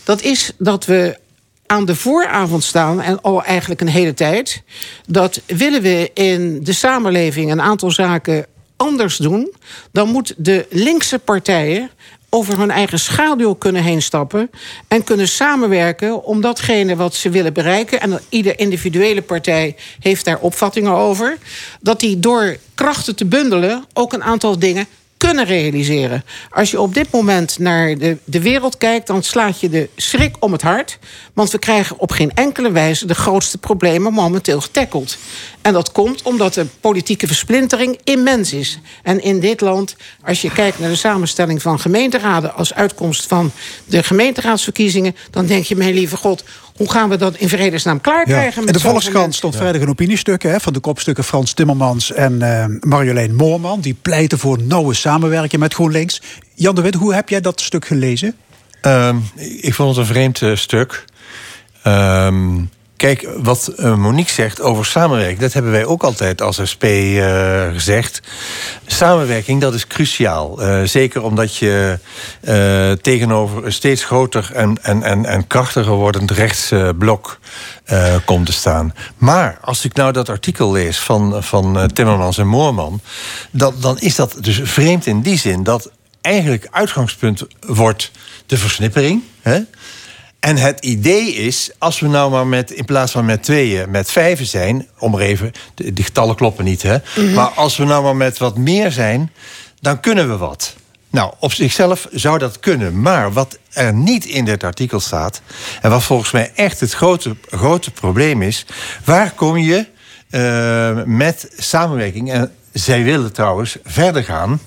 dat 0.04 0.22
is 0.22 0.52
dat 0.58 0.84
we 0.84 1.18
aan 1.66 1.84
de 1.84 1.94
vooravond 1.94 2.64
staan, 2.64 3.00
en 3.00 3.20
al 3.20 3.44
eigenlijk 3.44 3.80
een 3.80 3.88
hele 3.88 4.14
tijd... 4.14 4.62
dat 5.06 5.40
willen 5.46 5.82
we 5.82 6.10
in 6.14 6.64
de 6.64 6.72
samenleving 6.72 7.50
een 7.50 7.60
aantal 7.60 7.90
zaken 7.90 8.46
anders 8.76 9.16
doen... 9.16 9.54
dan 9.92 10.08
moet 10.08 10.34
de 10.36 10.66
linkse 10.70 11.18
partijen 11.18 11.90
over 12.30 12.58
hun 12.58 12.70
eigen 12.70 12.98
schaduw 12.98 13.54
kunnen 13.54 13.82
heen 13.82 14.02
stappen... 14.02 14.50
en 14.88 15.04
kunnen 15.04 15.28
samenwerken 15.28 16.24
om 16.24 16.40
datgene 16.40 16.96
wat 16.96 17.14
ze 17.14 17.30
willen 17.30 17.52
bereiken... 17.52 18.00
en 18.00 18.20
ieder 18.28 18.58
individuele 18.58 19.22
partij 19.22 19.76
heeft 20.00 20.24
daar 20.24 20.38
opvattingen 20.38 20.92
over... 20.92 21.38
dat 21.80 22.00
die 22.00 22.18
door 22.18 22.56
krachten 22.74 23.16
te 23.16 23.24
bundelen 23.24 23.84
ook 23.92 24.12
een 24.12 24.22
aantal 24.22 24.58
dingen 24.58 24.86
kunnen 25.26 25.44
realiseren. 25.44 26.24
Als 26.50 26.70
je 26.70 26.80
op 26.80 26.94
dit 26.94 27.10
moment 27.10 27.58
naar 27.58 27.98
de, 27.98 28.16
de 28.24 28.40
wereld 28.40 28.78
kijkt, 28.78 29.06
dan 29.06 29.22
slaat 29.22 29.60
je 29.60 29.68
de 29.68 29.88
schrik 29.96 30.36
om 30.38 30.52
het 30.52 30.62
hart. 30.62 30.98
Want 31.34 31.50
we 31.50 31.58
krijgen 31.58 31.98
op 31.98 32.12
geen 32.12 32.30
enkele 32.34 32.70
wijze 32.70 33.06
de 33.06 33.14
grootste 33.14 33.58
problemen 33.58 34.12
momenteel 34.12 34.60
getackeld. 34.60 35.16
En 35.62 35.72
dat 35.72 35.92
komt 35.92 36.22
omdat 36.22 36.54
de 36.54 36.66
politieke 36.80 37.26
versplintering 37.26 37.98
immens 38.04 38.52
is. 38.52 38.78
En 39.02 39.22
in 39.22 39.40
dit 39.40 39.60
land, 39.60 39.96
als 40.24 40.42
je 40.42 40.50
kijkt 40.50 40.78
naar 40.78 40.88
de 40.90 40.96
samenstelling 40.96 41.62
van 41.62 41.80
gemeenteraden 41.80 42.54
als 42.54 42.74
uitkomst 42.74 43.26
van 43.26 43.52
de 43.84 44.02
gemeenteraadsverkiezingen, 44.02 45.16
dan 45.30 45.46
denk 45.46 45.64
je, 45.64 45.76
mijn 45.76 45.94
lieve 45.94 46.16
God, 46.16 46.44
hoe 46.80 46.90
gaan 46.90 47.08
we 47.08 47.16
dat 47.16 47.36
in 47.36 47.48
vredesnaam 47.48 48.00
klaar 48.00 48.28
Ja. 48.28 48.34
krijgen? 48.34 48.58
In 48.58 48.64
met 48.64 48.74
de 48.74 48.80
Volkskrant 48.80 49.34
stond 49.34 49.56
vrijdag 49.56 49.82
een 49.82 49.88
opiniestuk 49.88 50.42
hè, 50.42 50.60
van 50.60 50.72
de 50.72 50.80
kopstukken 50.80 51.24
Frans 51.24 51.52
Timmermans 51.52 52.12
en 52.12 52.42
eh, 52.42 52.64
Marjolein 52.80 53.34
Moorman. 53.34 53.80
Die 53.80 53.96
pleiten 54.02 54.38
voor 54.38 54.62
nauwe 54.62 54.94
samenwerking 54.94 55.62
met 55.62 55.74
GroenLinks. 55.74 56.22
Jan 56.54 56.74
de 56.74 56.80
Wit, 56.80 56.94
hoe 56.94 57.14
heb 57.14 57.28
jij 57.28 57.40
dat 57.40 57.60
stuk 57.60 57.86
gelezen? 57.86 58.34
Ehm, 58.80 59.16
ik 59.60 59.74
vond 59.74 59.88
het 59.88 59.98
een 59.98 60.12
vreemd 60.12 60.42
eh, 60.42 60.54
stuk. 60.56 61.04
Ehm, 61.82 62.60
kijk, 63.00 63.28
wat 63.36 63.66
eh, 63.66 63.94
Monique 63.94 64.32
zegt 64.32 64.60
over 64.60 64.86
samenwerking... 64.86 65.38
dat 65.38 65.52
hebben 65.52 65.72
wij 65.72 65.84
ook 65.84 66.02
altijd 66.02 66.42
als 66.42 66.60
SP 66.72 66.84
eh, 66.84 67.72
gezegd. 67.72 68.20
Samenwerking, 68.86 69.60
dat 69.60 69.74
is 69.74 69.86
cruciaal. 69.86 70.62
Eh, 70.62 70.82
zeker 70.82 71.22
omdat 71.22 71.56
je 71.56 71.98
tegenover 73.00 73.64
een 73.64 73.72
steeds 73.72 74.04
groter 74.04 74.50
en, 74.54 74.82
en, 74.82 75.02
en, 75.02 75.26
en 75.26 75.46
krachtiger 75.46 75.92
wordend 75.92 76.30
rechtsblok 76.30 77.38
komt 78.24 78.46
te 78.46 78.52
staan. 78.52 78.94
Maar 79.16 79.58
als 79.60 79.84
ik 79.84 79.94
nou 79.94 80.12
dat 80.12 80.28
artikel 80.28 80.72
lees 80.72 80.98
van, 80.98 81.42
van 81.42 81.90
Timmermans 81.92 82.38
en 82.38 82.46
Moorman... 82.46 83.00
Dan, 83.50 83.74
dan 83.80 83.98
is 83.98 84.14
dat 84.14 84.36
dus 84.40 84.60
vreemd 84.62 85.06
in 85.06 85.20
die 85.20 85.38
zin 85.38 85.62
dat 85.62 85.90
eigenlijk 86.20 86.68
uitgangspunt 86.70 87.46
wordt 87.60 88.10
de 88.46 88.56
versnippering. 88.56 89.22
Hè? 89.42 89.60
En 90.40 90.56
het 90.56 90.80
idee 90.80 91.34
is, 91.34 91.70
als 91.78 92.00
we 92.00 92.08
nou 92.08 92.30
maar 92.30 92.46
met, 92.46 92.70
in 92.70 92.84
plaats 92.84 93.12
van 93.12 93.24
met 93.24 93.42
tweeën, 93.42 93.90
met 93.90 94.10
vijven 94.10 94.46
zijn, 94.46 94.88
om 94.98 95.14
er 95.14 95.20
even, 95.20 95.52
de, 95.74 95.92
die 95.92 96.04
getallen 96.04 96.36
kloppen 96.36 96.64
niet, 96.64 96.82
hè? 96.82 96.96
Mhm. 97.16 97.34
Maar 97.34 97.48
als 97.48 97.76
we 97.76 97.84
nou 97.84 98.02
maar 98.02 98.16
met 98.16 98.38
wat 98.38 98.56
meer 98.56 98.92
zijn, 98.92 99.32
dan 99.80 100.00
kunnen 100.00 100.28
we 100.28 100.36
wat. 100.36 100.74
Nou, 101.10 101.32
op 101.38 101.52
zichzelf 101.52 102.08
zou 102.10 102.38
dat 102.38 102.60
kunnen. 102.60 103.00
Maar 103.00 103.32
wat 103.32 103.58
er 103.72 103.92
niet 103.92 104.24
in 104.24 104.44
dit 104.44 104.64
artikel 104.64 105.00
staat, 105.00 105.42
en 105.80 105.90
wat 105.90 106.02
volgens 106.02 106.30
mij 106.30 106.52
echt 106.54 106.80
het 106.80 106.92
grote, 106.92 107.36
grote 107.48 107.90
probleem 107.90 108.42
is, 108.42 108.66
waar 109.04 109.30
kom 109.30 109.56
je 109.56 109.86
eh, 110.30 111.02
met 111.04 111.52
samenwerking? 111.56 112.32
En 112.32 112.52
zij 112.72 113.04
willen 113.04 113.32
trouwens 113.32 113.76
verder 113.84 114.24
gaan. 114.24 114.60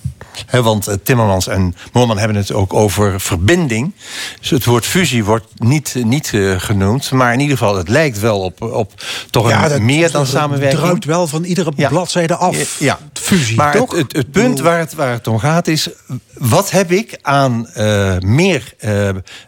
Want 0.51 0.88
eh, 0.88 0.95
Timmermans 1.03 1.47
en 1.47 1.76
Moorman 1.91 2.18
hebben 2.18 2.38
het 2.38 2.51
ook 2.53 2.73
over 2.73 3.22
verbinding. 3.22 3.93
Dus 4.39 4.49
het 4.49 4.65
woord 4.65 4.85
fusie 4.85 5.23
wordt 5.23 5.45
niet, 5.55 5.95
niet 6.03 6.31
eh, 6.34 6.60
genoemd. 6.60 7.11
Maar 7.11 7.34
in 7.34 7.39
ieder 7.39 7.57
geval, 7.57 7.77
het 7.77 7.89
lijkt 7.89 8.19
wel 8.19 8.39
op, 8.39 8.61
op 8.61 8.91
toch 9.30 9.49
Ja, 9.49 9.72
een 9.72 9.85
meer 9.85 10.11
dan 10.11 10.22
dat 10.22 10.31
samenwerking. 10.31 10.81
druipt 10.81 11.05
wel 11.05 11.27
van 11.27 11.43
iedere 11.43 11.72
bladzijde 11.89 12.35
af. 12.35 12.80
Ja. 12.80 12.99
Fusie, 13.14 13.55
maar 13.55 13.76
toch? 13.76 13.91
Het, 13.91 13.99
het, 13.99 14.14
het 14.15 14.31
punt 14.31 14.60
waar 14.60 14.80
het, 14.80 14.93
waar 14.93 15.11
het 15.11 15.27
om 15.27 15.39
gaat 15.39 15.68
is... 15.68 15.89
wat 16.34 16.72
heb 16.72 16.91
ik 16.91 17.18
aan 17.22 17.68
eh, 17.68 18.18
meer 18.19 18.73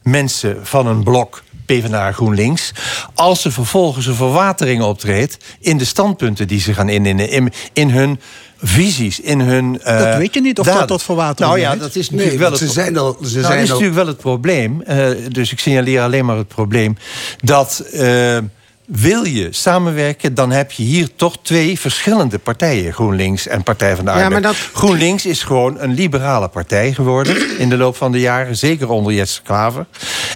mensen 0.03 0.57
van 0.63 0.87
een 0.87 1.03
blok... 1.03 1.43
PvdA 1.65 2.11
GroenLinks, 2.11 2.71
als 3.13 3.45
er 3.45 3.51
vervolgens 3.51 4.05
een 4.05 4.15
verwatering 4.15 4.81
optreedt... 4.83 5.37
in 5.59 5.77
de 5.77 5.85
standpunten 5.85 6.47
die 6.47 6.59
ze 6.59 6.73
gaan 6.73 6.89
innemen, 6.89 7.29
in, 7.29 7.51
in 7.73 7.89
hun 7.89 8.19
visies, 8.61 9.19
in 9.19 9.39
hun... 9.39 9.81
eh, 9.81 9.99
Dat 9.99 10.17
weet 10.17 10.33
je 10.33 10.41
niet 10.41 10.59
of 10.59 10.65
dat 10.65 10.87
tot 10.87 11.03
verwatering 11.03 11.39
Nou 11.51 11.59
ja, 11.59 11.75
dat 11.75 11.95
is 11.95 12.09
Nee, 12.09 12.19
natuurlijk 12.25 12.39
wel 12.39 12.49
want 12.49 12.59
het 12.61 12.69
ze 12.69 12.73
zijn 12.75 12.97
al- 12.97 13.11
ze 13.13 13.19
nou, 13.19 13.29
zijn 13.29 13.43
dat 13.43 13.51
is 13.53 13.59
al- 13.59 13.67
natuurlijk 13.67 13.95
wel 13.95 14.07
het 14.07 14.17
probleem. 14.17 14.81
eh, 14.81 15.07
dus 15.29 15.51
ik 15.51 15.59
signaleer 15.59 16.01
alleen 16.01 16.25
maar 16.25 16.37
het 16.37 16.47
probleem... 16.47 16.97
dat 17.43 17.79
eh, 17.93 18.37
wil 18.85 19.23
je 19.23 19.47
samenwerken, 19.51 20.33
dan 20.33 20.51
heb 20.51 20.71
je 20.71 20.83
hier 20.83 21.09
toch 21.15 21.37
twee 21.41 21.79
verschillende 21.79 22.39
partijen. 22.39 22.93
GroenLinks 22.93 23.47
en 23.47 23.63
Partij 23.63 23.95
van 23.95 24.05
de 24.05 24.11
Arbeid. 24.11 24.43
dat- 24.43 24.69
GroenLinks 24.73 25.25
is 25.25 25.43
gewoon 25.43 25.79
een 25.79 25.93
liberale 25.93 26.47
partij 26.47 26.93
geworden... 26.93 27.35
in 27.63 27.69
de 27.69 27.77
loop 27.77 27.95
van 27.95 28.11
de 28.11 28.19
jaren, 28.19 28.57
zeker 28.57 28.89
onder 28.89 29.13
Jesse 29.13 29.41
Klaver. 29.41 29.85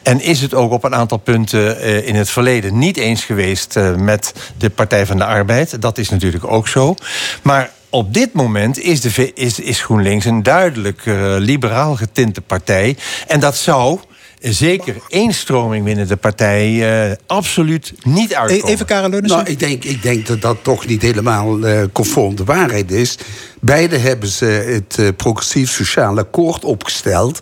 En 0.03 0.21
is 0.21 0.41
het 0.41 0.53
ook 0.53 0.71
op 0.71 0.83
een 0.83 0.95
aantal 0.95 1.17
punten 1.17 1.79
eh, 1.81 2.07
in 2.07 2.15
het 2.15 2.29
verleden... 2.29 2.77
niet 2.77 2.97
eens 2.97 3.23
geweest 3.23 3.75
eh, 3.75 3.95
met 3.95 4.33
de 4.57 4.69
Partij 4.69 5.05
van 5.05 5.17
de 5.17 5.25
Arbeid. 5.25 5.81
Dat 5.81 5.97
is 5.97 6.09
natuurlijk 6.09 6.45
ook 6.51 6.67
zo. 6.67 6.95
Maar 7.41 7.71
op 7.89 8.13
dit 8.13 8.33
moment 8.33 8.79
is, 8.79 9.01
de, 9.01 9.33
is 9.63 9.81
GroenLinks 9.81 10.25
een 10.25 10.43
duidelijk 10.43 11.05
eh, 11.05 11.35
liberaal 11.37 11.95
getinte 11.95 12.41
partij. 12.41 12.97
En 13.27 13.39
dat 13.39 13.57
zou... 13.57 13.99
Zeker 14.39 14.95
één 15.07 15.33
stroming 15.33 15.85
binnen 15.85 16.07
de 16.07 16.15
partij 16.15 16.67
eh, 17.09 17.15
absoluut 17.27 17.93
niet 18.03 18.33
uitkomen. 18.33 18.73
Even 18.73 18.85
Karel 18.85 19.09
Leunissen. 19.09 19.39
Nou, 19.39 19.49
ik 19.51 19.59
denk, 19.59 19.83
ik 19.83 20.01
denk 20.01 20.27
dat 20.27 20.41
dat 20.41 20.57
toch 20.61 20.87
niet 20.87 21.01
helemaal 21.01 21.65
eh, 21.67 21.83
conform 21.91 22.35
de 22.35 22.43
waarheid 22.43 22.91
is. 22.91 23.17
Beide 23.59 23.97
hebben 23.97 24.29
ze 24.29 24.45
het 24.45 24.95
eh, 24.99 25.07
progressief 25.17 25.71
sociaal 25.71 26.17
akkoord 26.17 26.63
opgesteld. 26.63 27.41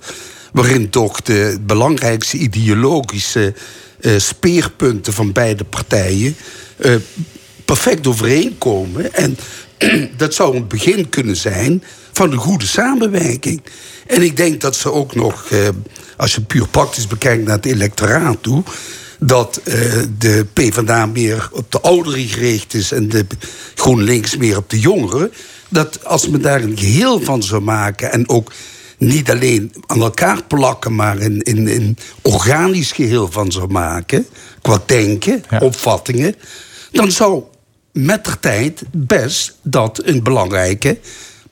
Waarin 0.51 0.89
toch 0.89 1.21
de 1.21 1.57
belangrijkste 1.61 2.37
ideologische 2.37 3.53
eh, 4.01 4.13
speerpunten 4.17 5.13
van 5.13 5.31
beide 5.31 5.63
partijen 5.63 6.35
eh, 6.77 6.95
perfect 7.65 8.07
overeenkomen. 8.07 9.13
En 9.13 9.37
dat 10.17 10.33
zou 10.33 10.55
een 10.55 10.67
begin 10.67 11.09
kunnen 11.09 11.35
zijn 11.35 11.83
van 12.11 12.31
een 12.31 12.37
goede 12.37 12.65
samenwerking. 12.65 13.61
En 14.07 14.21
ik 14.21 14.37
denk 14.37 14.61
dat 14.61 14.75
ze 14.75 14.91
ook 14.91 15.15
nog, 15.15 15.45
eh, 15.51 15.67
als 16.17 16.35
je 16.35 16.41
puur 16.41 16.67
praktisch 16.67 17.07
bekijkt 17.07 17.45
naar 17.45 17.55
het 17.55 17.65
electoraat 17.65 18.43
toe 18.43 18.63
dat 19.19 19.61
eh, 19.63 19.73
de 20.17 20.45
PvdA 20.53 21.05
meer 21.05 21.49
op 21.51 21.71
de 21.71 21.81
ouderen 21.81 22.27
gericht 22.27 22.73
is 22.73 22.91
en 22.91 23.09
de 23.09 23.25
GroenLinks 23.75 24.37
meer 24.37 24.57
op 24.57 24.69
de 24.69 24.79
jongeren. 24.79 25.31
Dat 25.69 26.05
als 26.05 26.27
men 26.27 26.41
daar 26.41 26.61
een 26.61 26.77
geheel 26.77 27.19
van 27.19 27.43
zou 27.43 27.61
maken 27.61 28.11
en 28.11 28.29
ook 28.29 28.51
niet 28.97 29.31
alleen 29.31 29.73
aan 29.85 30.01
elkaar 30.01 30.43
plakken, 30.43 30.95
maar 30.95 31.17
in, 31.17 31.41
in, 31.41 31.67
in 31.67 31.97
organisch 32.21 32.91
geheel 32.91 33.31
van 33.31 33.51
zou 33.51 33.67
maken, 33.71 34.25
qua 34.61 34.81
denken, 34.85 35.43
opvattingen, 35.59 36.35
dan 36.91 37.11
zou 37.11 37.43
met 37.91 38.25
de 38.25 38.39
tijd 38.39 38.83
best 38.91 39.55
dat 39.61 40.01
een 40.03 40.23
belangrijke 40.23 40.97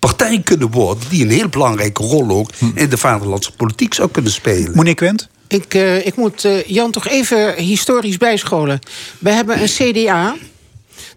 partij 0.06 0.42
kunnen 0.44 0.72
worden 0.72 1.10
die 1.10 1.24
een 1.24 1.30
heel 1.30 1.50
belangrijke 1.50 2.04
rol 2.04 2.30
ook 2.30 2.50
in 2.76 2.90
de 2.90 2.98
vaderlandse 2.98 3.52
politiek 3.52 3.94
zou 3.94 4.10
kunnen 4.12 4.32
spelen. 4.32 4.72
Monique 4.76 5.06
Wendt? 5.06 5.28
Ik, 5.48 5.74
eh, 5.74 6.06
ik 6.06 6.16
moet 6.16 6.46
eh, 6.46 6.64
Jan 6.64 6.92
toch 6.92 7.08
even 7.08 7.54
historisch 7.54 8.18
bijscholen. 8.18 8.80
We 9.20 9.32
hebben 9.32 9.62
een 9.62 9.68
CDA. 9.68 10.36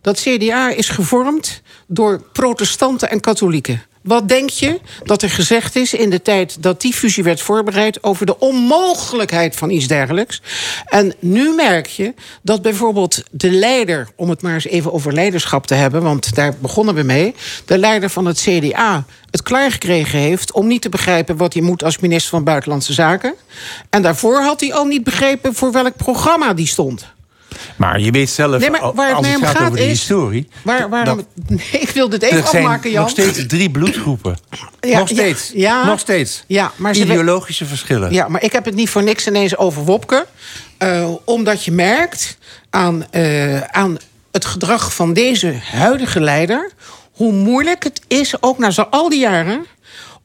Dat 0.01 0.21
CDA 0.21 0.71
is 0.71 0.89
gevormd 0.89 1.63
door 1.87 2.23
protestanten 2.33 3.11
en 3.11 3.21
katholieken. 3.21 3.83
Wat 4.09 4.29
denk 4.29 4.51
je 4.51 4.81
dat 5.05 5.23
er 5.23 5.31
gezegd 5.31 5.77
is 5.77 5.95
in 5.95 6.11
de 6.11 6.23
tijd 6.23 6.63
dat 6.63 6.81
die 6.81 6.93
fusie 6.93 7.25
werd 7.25 7.41
voorbereid 7.41 8.03
over 8.03 8.27
de 8.27 8.39
onmogelijkheid 8.39 9.57
van 9.57 9.71
iets 9.71 9.87
dergelijks? 9.87 10.43
En 10.85 11.15
nu 11.19 11.55
merk 11.55 11.87
je 11.87 12.15
dat 12.43 12.63
bijvoorbeeld 12.63 13.23
de 13.31 13.51
leider, 13.51 14.09
om 14.17 14.31
het 14.31 14.43
maar 14.43 14.55
eens 14.55 14.67
even 14.67 14.93
over 14.93 15.13
leiderschap 15.13 15.67
te 15.67 15.75
hebben, 15.75 16.03
want 16.03 16.35
daar 16.35 16.55
begonnen 16.59 16.95
we 16.95 17.03
mee, 17.03 17.35
de 17.65 17.79
leider 17.79 18.11
van 18.11 18.27
het 18.27 18.41
CDA 18.41 19.05
het 19.31 19.43
klaargekregen 19.43 20.19
heeft 20.19 20.53
om 20.53 20.67
niet 20.67 20.83
te 20.83 20.89
begrijpen 20.89 21.37
wat 21.37 21.53
hij 21.53 21.63
moet 21.63 21.85
als 21.85 21.99
minister 21.99 22.31
van 22.31 22.45
Buitenlandse 22.45 22.93
Zaken. 22.93 23.35
En 23.91 24.03
daarvoor 24.03 24.41
had 24.41 24.61
hij 24.61 24.73
al 24.73 24.85
niet 24.85 25.05
begrepen 25.05 25.55
voor 25.55 25.73
welk 25.73 25.97
programma 25.97 26.55
die 26.55 26.67
stond. 26.67 27.17
Maar 27.77 28.01
je 28.01 28.11
weet 28.11 28.31
zelf, 28.31 28.61
Nee, 28.61 28.71
maar 28.71 28.93
waar 28.95 29.07
het 29.09 29.17
als 29.17 29.27
het 29.27 29.37
gaat, 29.39 29.57
gaat 29.57 29.63
over 29.67 29.77
de 29.77 29.83
is- 29.85 29.89
historie... 29.89 30.49
Waar, 30.63 30.89
waarom, 30.89 31.17
dat- 31.17 31.27
nee, 31.59 31.81
ik 31.81 31.89
wil 31.89 32.09
dit 32.09 32.23
even 32.23 32.39
er 32.39 32.47
zijn 32.47 32.65
afmaken, 32.65 32.91
Jan. 32.91 33.01
nog 33.03 33.11
steeds 33.11 33.47
drie 33.47 33.71
bloedgroepen. 33.71 34.37
Ja, 34.81 34.99
nog 34.99 35.09
steeds. 35.09 35.51
ja, 35.55 35.85
nog 35.87 35.99
steeds. 36.01 36.45
Ja, 36.47 36.73
maar 36.77 36.97
Ideologische 36.97 37.65
verschillen. 37.67 38.13
Ja, 38.13 38.29
maar 38.29 38.43
ik 38.43 38.53
heb 38.53 38.65
het 38.65 38.75
niet 38.75 38.91
voor 38.91 39.03
niks 39.03 39.27
ineens 39.27 39.57
over 39.57 39.85
Wopke. 39.85 40.27
Eh, 40.79 41.09
omdat 41.25 41.65
je 41.65 41.73
merkt 41.73 42.39
aan, 42.71 43.11
eh, 43.11 43.61
aan 43.61 43.97
het 44.33 44.45
gedrag 44.45 44.95
van 44.95 45.13
deze 45.13 45.55
huidige 45.73 46.21
leider... 46.21 46.71
hoe 47.13 47.33
moeilijk 47.33 47.85
het 47.85 48.01
is, 48.09 48.43
ook 48.43 48.59
na 48.59 48.71
zo 48.71 48.83
al 48.91 49.09
die 49.09 49.21
jaren... 49.21 49.67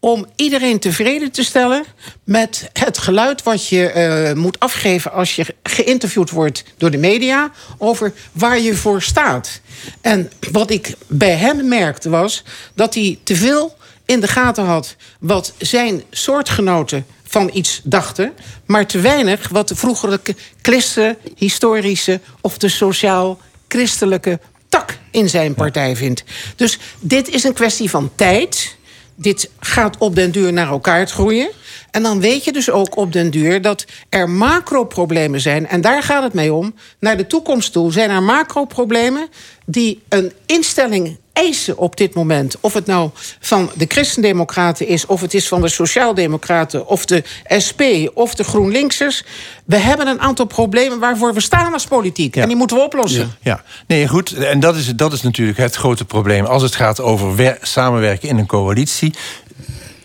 om 0.04 0.26
iedereen 0.36 0.80
tevreden 0.80 1.32
te 1.32 1.44
stellen 1.44 1.84
met 2.24 2.70
het 2.74 2.98
geluid 2.98 3.44
wat 3.44 3.68
je 3.68 3.90
eh, 3.90 4.34
moet 4.36 4.60
afgeven... 4.60 5.12
als 5.12 5.36
je 5.36 5.56
geïnterviewd 5.64 6.30
wordt 6.30 6.64
door 6.78 6.92
de 6.92 6.98
media 6.98 7.52
over 7.78 8.14
waar 8.32 8.60
je 8.60 8.76
voor 8.76 9.02
staat. 9.02 9.62
En 10.02 10.32
wat 10.52 10.70
ik 10.70 10.96
bij 11.08 11.36
hem 11.36 11.68
merkte 11.68 12.10
was 12.10 12.44
dat 12.76 12.94
hij 12.94 13.20
te 13.24 13.36
veel 13.36 13.78
in 14.06 14.20
de 14.20 14.28
gaten 14.28 14.66
had 14.66 14.96
wat 15.20 15.54
zijn 15.58 16.04
soortgenoten 16.10 17.06
van 17.24 17.50
iets 17.54 17.82
dachten, 17.84 18.34
maar 18.66 18.88
te 18.88 19.00
weinig 19.00 19.50
wat 19.50 19.68
de 19.68 19.76
vroegere 19.76 20.20
christen, 20.62 21.18
historische 21.36 22.20
of 22.42 22.58
de 22.58 22.70
sociaal-christelijke 22.70 24.40
tak 24.70 24.98
in 25.12 25.30
zijn 25.30 25.54
partij 25.54 25.96
vindt. 25.96 26.24
Dus 26.56 26.78
dit 27.00 27.30
is 27.30 27.44
een 27.44 27.54
kwestie 27.54 27.90
van 27.90 28.12
tijd. 28.16 28.76
Dit 29.16 29.50
gaat 29.60 29.98
op 29.98 30.16
den 30.16 30.32
duur 30.32 30.54
naar 30.54 30.68
elkaar 30.68 31.08
groeien. 31.08 31.50
En 31.92 32.04
dan 32.04 32.20
weet 32.20 32.44
je 32.44 32.52
dus 32.52 32.70
ook 32.70 32.98
op 32.98 33.14
den 33.14 33.32
duur 33.32 33.62
dat 33.62 33.86
er 34.10 34.30
macro-problemen 34.30 35.42
zijn. 35.42 35.68
En 35.68 35.82
daar 35.82 36.04
gaat 36.04 36.24
het 36.24 36.34
mee 36.34 36.54
om. 36.54 36.74
Naar 37.00 37.18
de 37.18 37.28
toekomst 37.28 37.72
toe 37.72 37.92
zijn 37.92 38.10
er 38.10 38.24
macro-problemen 38.24 39.28
die 39.66 40.02
een 40.10 40.32
instelling 40.46 41.18
eisen 41.34 41.78
op 41.78 41.98
dit 41.98 42.14
moment. 42.14 42.56
Of 42.60 42.74
het 42.74 42.86
nou 42.86 43.10
van 43.40 43.72
de 43.76 43.86
Christendemocraten 43.88 44.88
is, 44.88 45.06
of 45.06 45.22
het 45.22 45.34
is 45.34 45.48
van 45.48 45.62
de 45.62 45.68
Sociaaldemocraten, 45.68 46.88
of 46.88 47.06
de 47.06 47.24
SP, 47.66 47.82
of 48.14 48.36
de 48.36 48.44
GroenLinksers. 48.44 49.24
We 49.66 49.78
hebben 49.78 50.08
een 50.08 50.22
aantal 50.22 50.46
problemen 50.46 51.00
waarvoor 51.00 51.34
we 51.34 51.42
staan 51.42 51.74
als 51.74 51.86
politiek. 51.86 52.36
En 52.36 52.48
die 52.48 52.58
moeten 52.58 52.78
we 52.78 52.84
oplossen. 52.84 53.36
Ja, 53.42 53.64
nee, 53.88 54.08
goed. 54.08 54.34
En 54.34 54.60
dat 54.60 54.76
is, 54.76 54.96
dat 54.96 55.14
is 55.14 55.22
natuurlijk 55.22 55.58
het 55.58 55.76
grote 55.76 56.06
probleem. 56.06 56.46
Als 56.46 56.62
het 56.64 56.76
gaat 56.76 57.02
over 57.02 57.36
wer- 57.36 57.58
samenwerken 57.62 58.30
in 58.30 58.38
een 58.38 58.46
coalitie, 58.46 59.14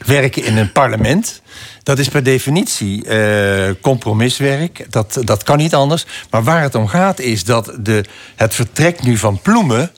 werken 0.07 0.45
in 0.45 0.57
een 0.57 0.73
parlement. 0.73 1.43
Dat 1.83 1.99
is 1.99 2.09
per 2.09 2.23
definitie 2.23 3.05
eh, 3.05 3.75
compromiswerk. 3.81 4.87
Dat, 4.91 5.19
dat 5.25 5.43
kan 5.43 5.57
niet 5.57 5.75
anders. 5.75 6.07
Maar 6.31 6.45
waar 6.45 6.63
het 6.63 6.75
om 6.75 6.89
gaat 6.89 7.19
is 7.19 7.45
dat 7.45 7.73
de, 7.81 8.05
het 8.37 8.55
vertrek 8.55 9.03
nu 9.03 9.17
van 9.17 9.41
Ploemen... 9.43 9.91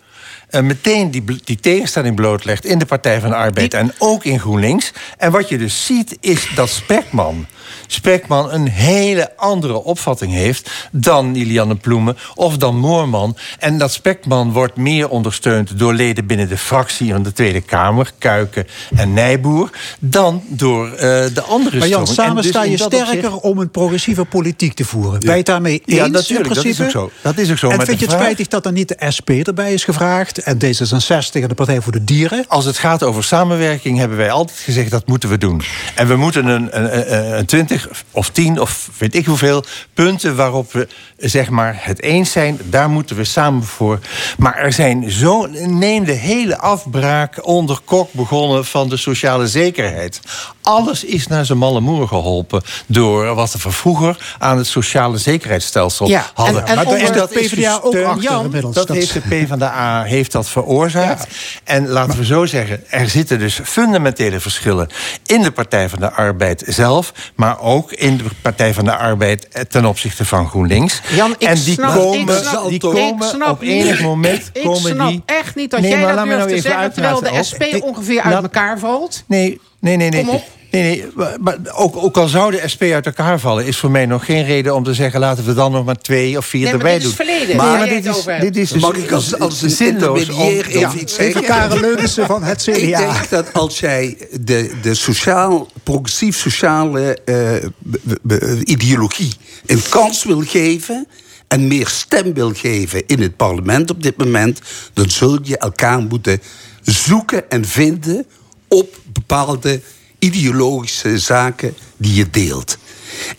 eh, 0.50 0.62
meteen 0.62 1.10
die, 1.10 1.24
die 1.44 1.60
tegenstelling 1.60 2.14
blootlegt 2.14 2.64
in 2.64 2.78
de 2.78 2.86
Partij 2.86 3.20
van 3.20 3.30
de 3.30 3.36
Arbeid... 3.36 3.74
en 3.74 3.92
ook 3.98 4.24
in 4.24 4.40
GroenLinks. 4.40 4.92
En 5.16 5.30
wat 5.30 5.48
je 5.48 5.58
dus 5.58 5.86
ziet 5.86 6.16
is 6.20 6.50
dat 6.54 6.68
Spekman... 6.68 7.46
Spekman 7.92 8.52
een 8.52 8.68
hele 8.68 9.36
andere 9.36 9.84
opvatting 9.84 10.32
heeft 10.32 10.70
dan 10.92 11.32
Lilianne 11.32 11.74
Ploemen 11.74 12.16
of 12.34 12.56
dan 12.56 12.76
Moorman. 12.76 13.36
En 13.58 13.78
dat 13.78 13.92
Spekman 13.92 14.52
wordt 14.52 14.76
meer 14.76 15.08
ondersteund 15.08 15.78
door 15.78 15.94
leden 15.94 16.26
binnen 16.26 16.48
de 16.48 16.56
fractie 16.56 17.12
van 17.12 17.22
de 17.22 17.32
Tweede 17.32 17.60
Kamer, 17.60 18.12
Kuiken 18.18 18.66
en 18.96 19.12
Nijboer, 19.12 19.70
dan 19.98 20.42
door 20.46 20.88
eh, 20.90 20.98
de 21.34 21.42
andere 21.42 21.78
Maar 21.78 21.88
Jan, 21.88 22.06
samen 22.06 22.36
dus 22.36 22.46
sta 22.46 22.64
in 22.64 22.70
je 22.70 22.76
sterker 22.76 23.36
om 23.36 23.58
een 23.58 23.70
progressieve 23.70 24.24
politiek 24.24 24.74
te 24.74 24.84
voeren. 24.84 25.20
Ben 25.20 25.30
je 25.30 25.36
het 25.36 25.46
daarmee 25.46 25.82
eens 25.84 25.96
Ja, 25.96 26.04
in 26.04 26.12
natuurlijk, 26.12 26.54
dat 26.54 26.64
is 26.64 26.80
ook 26.80 26.90
zo. 26.90 27.10
Dat 27.22 27.38
is 27.38 27.50
ook 27.50 27.58
zo, 27.58 27.68
En 27.68 27.86
vind 27.86 28.00
je 28.00 28.06
het 28.06 28.14
spijtig 28.14 28.46
dat 28.46 28.66
er 28.66 28.72
niet 28.72 28.88
de 28.88 29.10
SP 29.16 29.30
erbij 29.30 29.72
is 29.72 29.84
gevraagd... 29.84 30.38
en 30.38 30.58
D66 30.64 31.32
en 31.32 31.48
de 31.48 31.54
Partij 31.54 31.80
voor 31.80 31.92
de 31.92 32.04
Dieren? 32.04 32.44
Als 32.48 32.64
het 32.64 32.78
gaat 32.78 33.02
over 33.02 33.24
samenwerking 33.24 33.98
hebben 33.98 34.16
wij 34.16 34.30
altijd 34.30 34.58
gezegd 34.58 34.90
dat 34.90 35.06
moeten 35.06 35.28
we 35.28 35.38
doen. 35.38 35.62
En 35.94 36.08
we 36.08 36.16
moeten 36.16 36.46
een, 36.46 36.68
een, 36.78 37.14
een, 37.14 37.38
een 37.38 37.46
20 37.46 37.79
of 38.10 38.30
10 38.30 38.60
of 38.60 38.88
weet 38.98 39.14
ik 39.14 39.26
hoeveel 39.26 39.64
punten 39.94 40.36
waarop 40.36 40.72
we 40.72 40.88
zeg 41.16 41.50
maar 41.50 41.76
het 41.80 42.02
eens 42.02 42.32
zijn, 42.32 42.58
daar 42.64 42.90
moeten 42.90 43.16
we 43.16 43.24
samen 43.24 43.62
voor. 43.64 43.98
Maar 44.38 44.56
er 44.56 44.72
zijn 44.72 45.10
zo 45.10 45.46
neem 45.66 46.04
de 46.04 46.12
hele 46.12 46.58
afbraak 46.58 47.46
onder 47.46 47.78
kok 47.84 48.12
begonnen 48.12 48.64
van 48.64 48.88
de 48.88 48.96
sociale 48.96 49.46
zekerheid. 49.46 50.20
Alles 50.62 51.04
is 51.04 51.26
naar 51.26 51.44
zijn 51.44 51.58
malle 51.58 51.80
moer 51.80 52.08
geholpen 52.08 52.62
door 52.86 53.34
wat 53.34 53.52
we 53.62 53.70
vroeger 53.70 54.34
aan 54.38 54.56
het 54.56 54.66
sociale 54.66 55.18
zekerheidsstelsel 55.18 56.08
Ja, 56.08 56.18
en- 56.18 56.24
hadden. 56.34 56.66
en 56.66 56.74
Maar 56.76 56.86
onder- 56.86 57.02
is 57.02 57.12
dat 57.12 57.30
PvdA 57.30 57.78
ook 57.82 57.96
achter 57.96 58.22
Jan, 58.22 58.44
inmiddels. 58.44 58.74
Dat 58.74 58.86
Dat- 58.86 58.96
heeft 58.96 59.12
de 59.12 59.20
PvdA 59.20 60.02
heeft 60.02 60.32
dat 60.32 60.48
veroorzaakt. 60.48 61.26
En 61.64 61.88
laten 61.88 62.18
we 62.18 62.24
zo 62.24 62.46
zeggen, 62.46 62.84
er 62.90 63.08
zitten 63.08 63.38
dus 63.38 63.60
fundamentele 63.64 64.40
verschillen 64.40 64.88
in 65.26 65.42
de 65.42 65.50
Partij 65.50 65.88
van 65.88 65.98
de 66.00 66.10
Arbeid 66.12 66.62
zelf, 66.66 67.12
maar 67.34 67.58
ook 67.70 67.92
in 67.92 68.16
de 68.16 68.24
Partij 68.42 68.74
van 68.74 68.84
de 68.84 68.96
Arbeid 68.96 69.66
ten 69.68 69.84
opzichte 69.84 70.24
van 70.24 70.48
GroenLinks. 70.48 71.00
Jan, 71.14 71.34
ik 71.38 71.48
en 71.48 71.54
die 71.54 71.72
snap- 71.72 71.94
komen, 71.94 72.36
ik 72.36 72.42
snap- 72.44 72.64
die 72.64 72.72
ik 72.74 72.80
komen 72.80 73.28
snap 73.28 73.48
op 73.50 73.62
enig 73.62 73.90
niet- 73.98 74.00
moment 74.06 74.50
Ik 74.52 74.62
komen 74.62 74.90
snap 74.92 75.08
die. 75.08 75.22
echt 75.26 75.54
niet 75.54 75.70
dat 75.70 75.80
Nee, 75.80 75.90
jij 75.90 75.98
maar 75.98 76.08
dat 76.08 76.16
laat 76.16 76.24
me 76.24 76.30
durft 76.30 76.46
nou 76.48 76.60
te 76.60 76.68
zeggen... 76.68 76.92
terwijl 76.92 77.20
de 77.20 77.42
SP 77.50 77.62
ook. 77.74 77.84
ongeveer 77.84 78.16
Laat- 78.24 78.24
uit 78.34 78.42
elkaar 78.42 78.78
valt. 78.78 79.24
Nee, 79.26 79.60
nee, 79.80 79.96
nee, 79.96 80.08
nee. 80.10 80.24
Kom 80.24 80.34
op. 80.34 80.44
Nee, 80.70 80.82
nee, 80.82 81.04
maar- 81.14 81.36
maar 81.40 81.56
ook, 81.72 81.96
ook 81.96 82.16
al 82.16 82.28
zou 82.28 82.50
de 82.50 82.68
SP 82.72 82.82
uit 82.82 83.06
elkaar 83.06 83.40
vallen, 83.40 83.66
is 83.66 83.76
voor 83.78 83.90
mij 83.90 84.06
nog 84.06 84.24
geen 84.24 84.44
reden 84.44 84.74
om 84.74 84.84
te 84.84 84.94
zeggen: 84.94 85.20
laten 85.20 85.44
we 85.44 85.54
dan 85.54 85.72
nog 85.72 85.84
maar 85.84 85.96
twee 85.98 86.36
of 86.36 86.46
vier 86.46 86.60
Nee, 86.62 86.70
maar 86.72 86.80
erbij 86.80 86.98
dit 86.98 87.02
is 87.08 87.16
doen. 87.16 87.26
verleden, 87.26 87.56
maar 87.56 87.88
dit 87.88 88.06
is, 88.06 88.24
dit 88.40 88.56
is 88.56 88.70
dus 88.70 88.82
Mag 88.82 88.94
ik 88.96 89.12
als, 89.12 89.38
als 89.38 89.62
een 89.62 89.70
zinloos 89.70 90.20
intermediair 90.20 90.66
om- 90.74 90.80
Ja. 90.80 90.92
iets 91.00 91.14
zeggen? 91.14 91.34
Even 91.42 91.44
Karel 91.54 91.80
Leunissen 91.80 92.26
van 92.26 92.42
het 92.42 92.62
CDA. 92.62 92.72
Ik 92.72 92.96
denk 92.96 93.28
dat 93.28 93.52
als 93.52 93.78
jij 93.80 94.16
de, 94.40 94.70
de 94.82 94.94
sociaal, 94.94 95.68
progressief-sociale 95.82 97.18
eh, 97.24 98.58
ideologie 98.64 99.32
een 99.66 99.82
kans 99.88 100.24
wil 100.24 100.42
geven 100.46 101.06
en 101.48 101.68
meer 101.68 101.88
stem 101.88 102.34
wil 102.34 102.52
geven 102.54 103.02
in 103.06 103.20
het 103.22 103.36
parlement 103.36 103.90
op 103.90 104.02
dit 104.02 104.16
moment, 104.16 104.60
dan 104.92 105.10
zul 105.10 105.38
je 105.42 105.58
elkaar 105.58 106.00
moeten 106.00 106.40
zoeken 106.82 107.50
en 107.50 107.64
vinden 107.64 108.26
op 108.68 108.96
bepaalde 109.12 109.80
ideologische 110.20 111.18
zaken 111.18 111.74
die 111.96 112.14
je 112.14 112.30
deelt. 112.30 112.78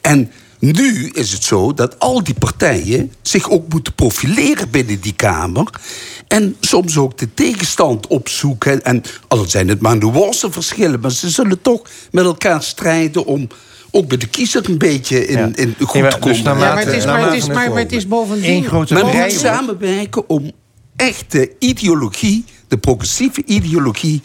En 0.01 0.31
nu 0.59 1.09
is 1.13 1.31
het 1.31 1.43
zo 1.43 1.73
dat 1.73 1.99
al 1.99 2.23
die 2.23 2.33
partijen 2.33 3.13
zich 3.21 3.49
ook 3.49 3.67
moeten 3.67 3.93
profileren 3.93 4.69
binnen 4.69 5.01
die 5.01 5.13
Kamer. 5.13 5.69
En 6.27 6.55
soms 6.59 6.97
ook 6.97 7.17
de 7.17 7.33
tegenstand 7.33 8.07
opzoeken. 8.07 8.83
En 8.83 9.03
al 9.27 9.45
zijn 9.45 9.67
het 9.67 9.81
maar 9.81 9.97
nuance 9.97 10.51
verschillen, 10.51 10.99
maar 10.99 11.11
ze 11.11 11.29
zullen 11.29 11.61
toch 11.61 11.81
met 12.11 12.25
elkaar 12.25 12.63
strijden 12.63 13.25
om 13.25 13.47
ook 13.91 14.07
bij 14.07 14.17
de 14.17 14.27
kiezer 14.27 14.69
een 14.69 14.77
beetje 14.77 15.27
in, 15.27 15.55
in 15.55 15.75
goed 15.79 15.93
Nee, 15.93 16.01
maar 16.03 16.19
te 16.19 16.27
dus 16.27 16.41
komen. 16.41 16.59
Ja, 16.59 16.73
maar 16.73 16.85
het 16.85 16.93
is, 16.93 17.05
maar 17.05 17.25
het 17.25 17.33
is, 17.33 17.47
maar, 17.47 17.69
maar 17.69 17.79
het 17.79 17.91
is 17.91 18.07
bovendien... 18.07 18.65
Grote 18.65 18.93
Men 18.93 19.05
moet 19.05 19.31
samenwerken 19.31 20.29
om 20.29 20.51
echt 20.95 21.31
de 21.31 21.51
ideologie, 21.59 22.45
de 22.67 22.77
progressieve 22.77 23.43
ideologie, 23.45 24.21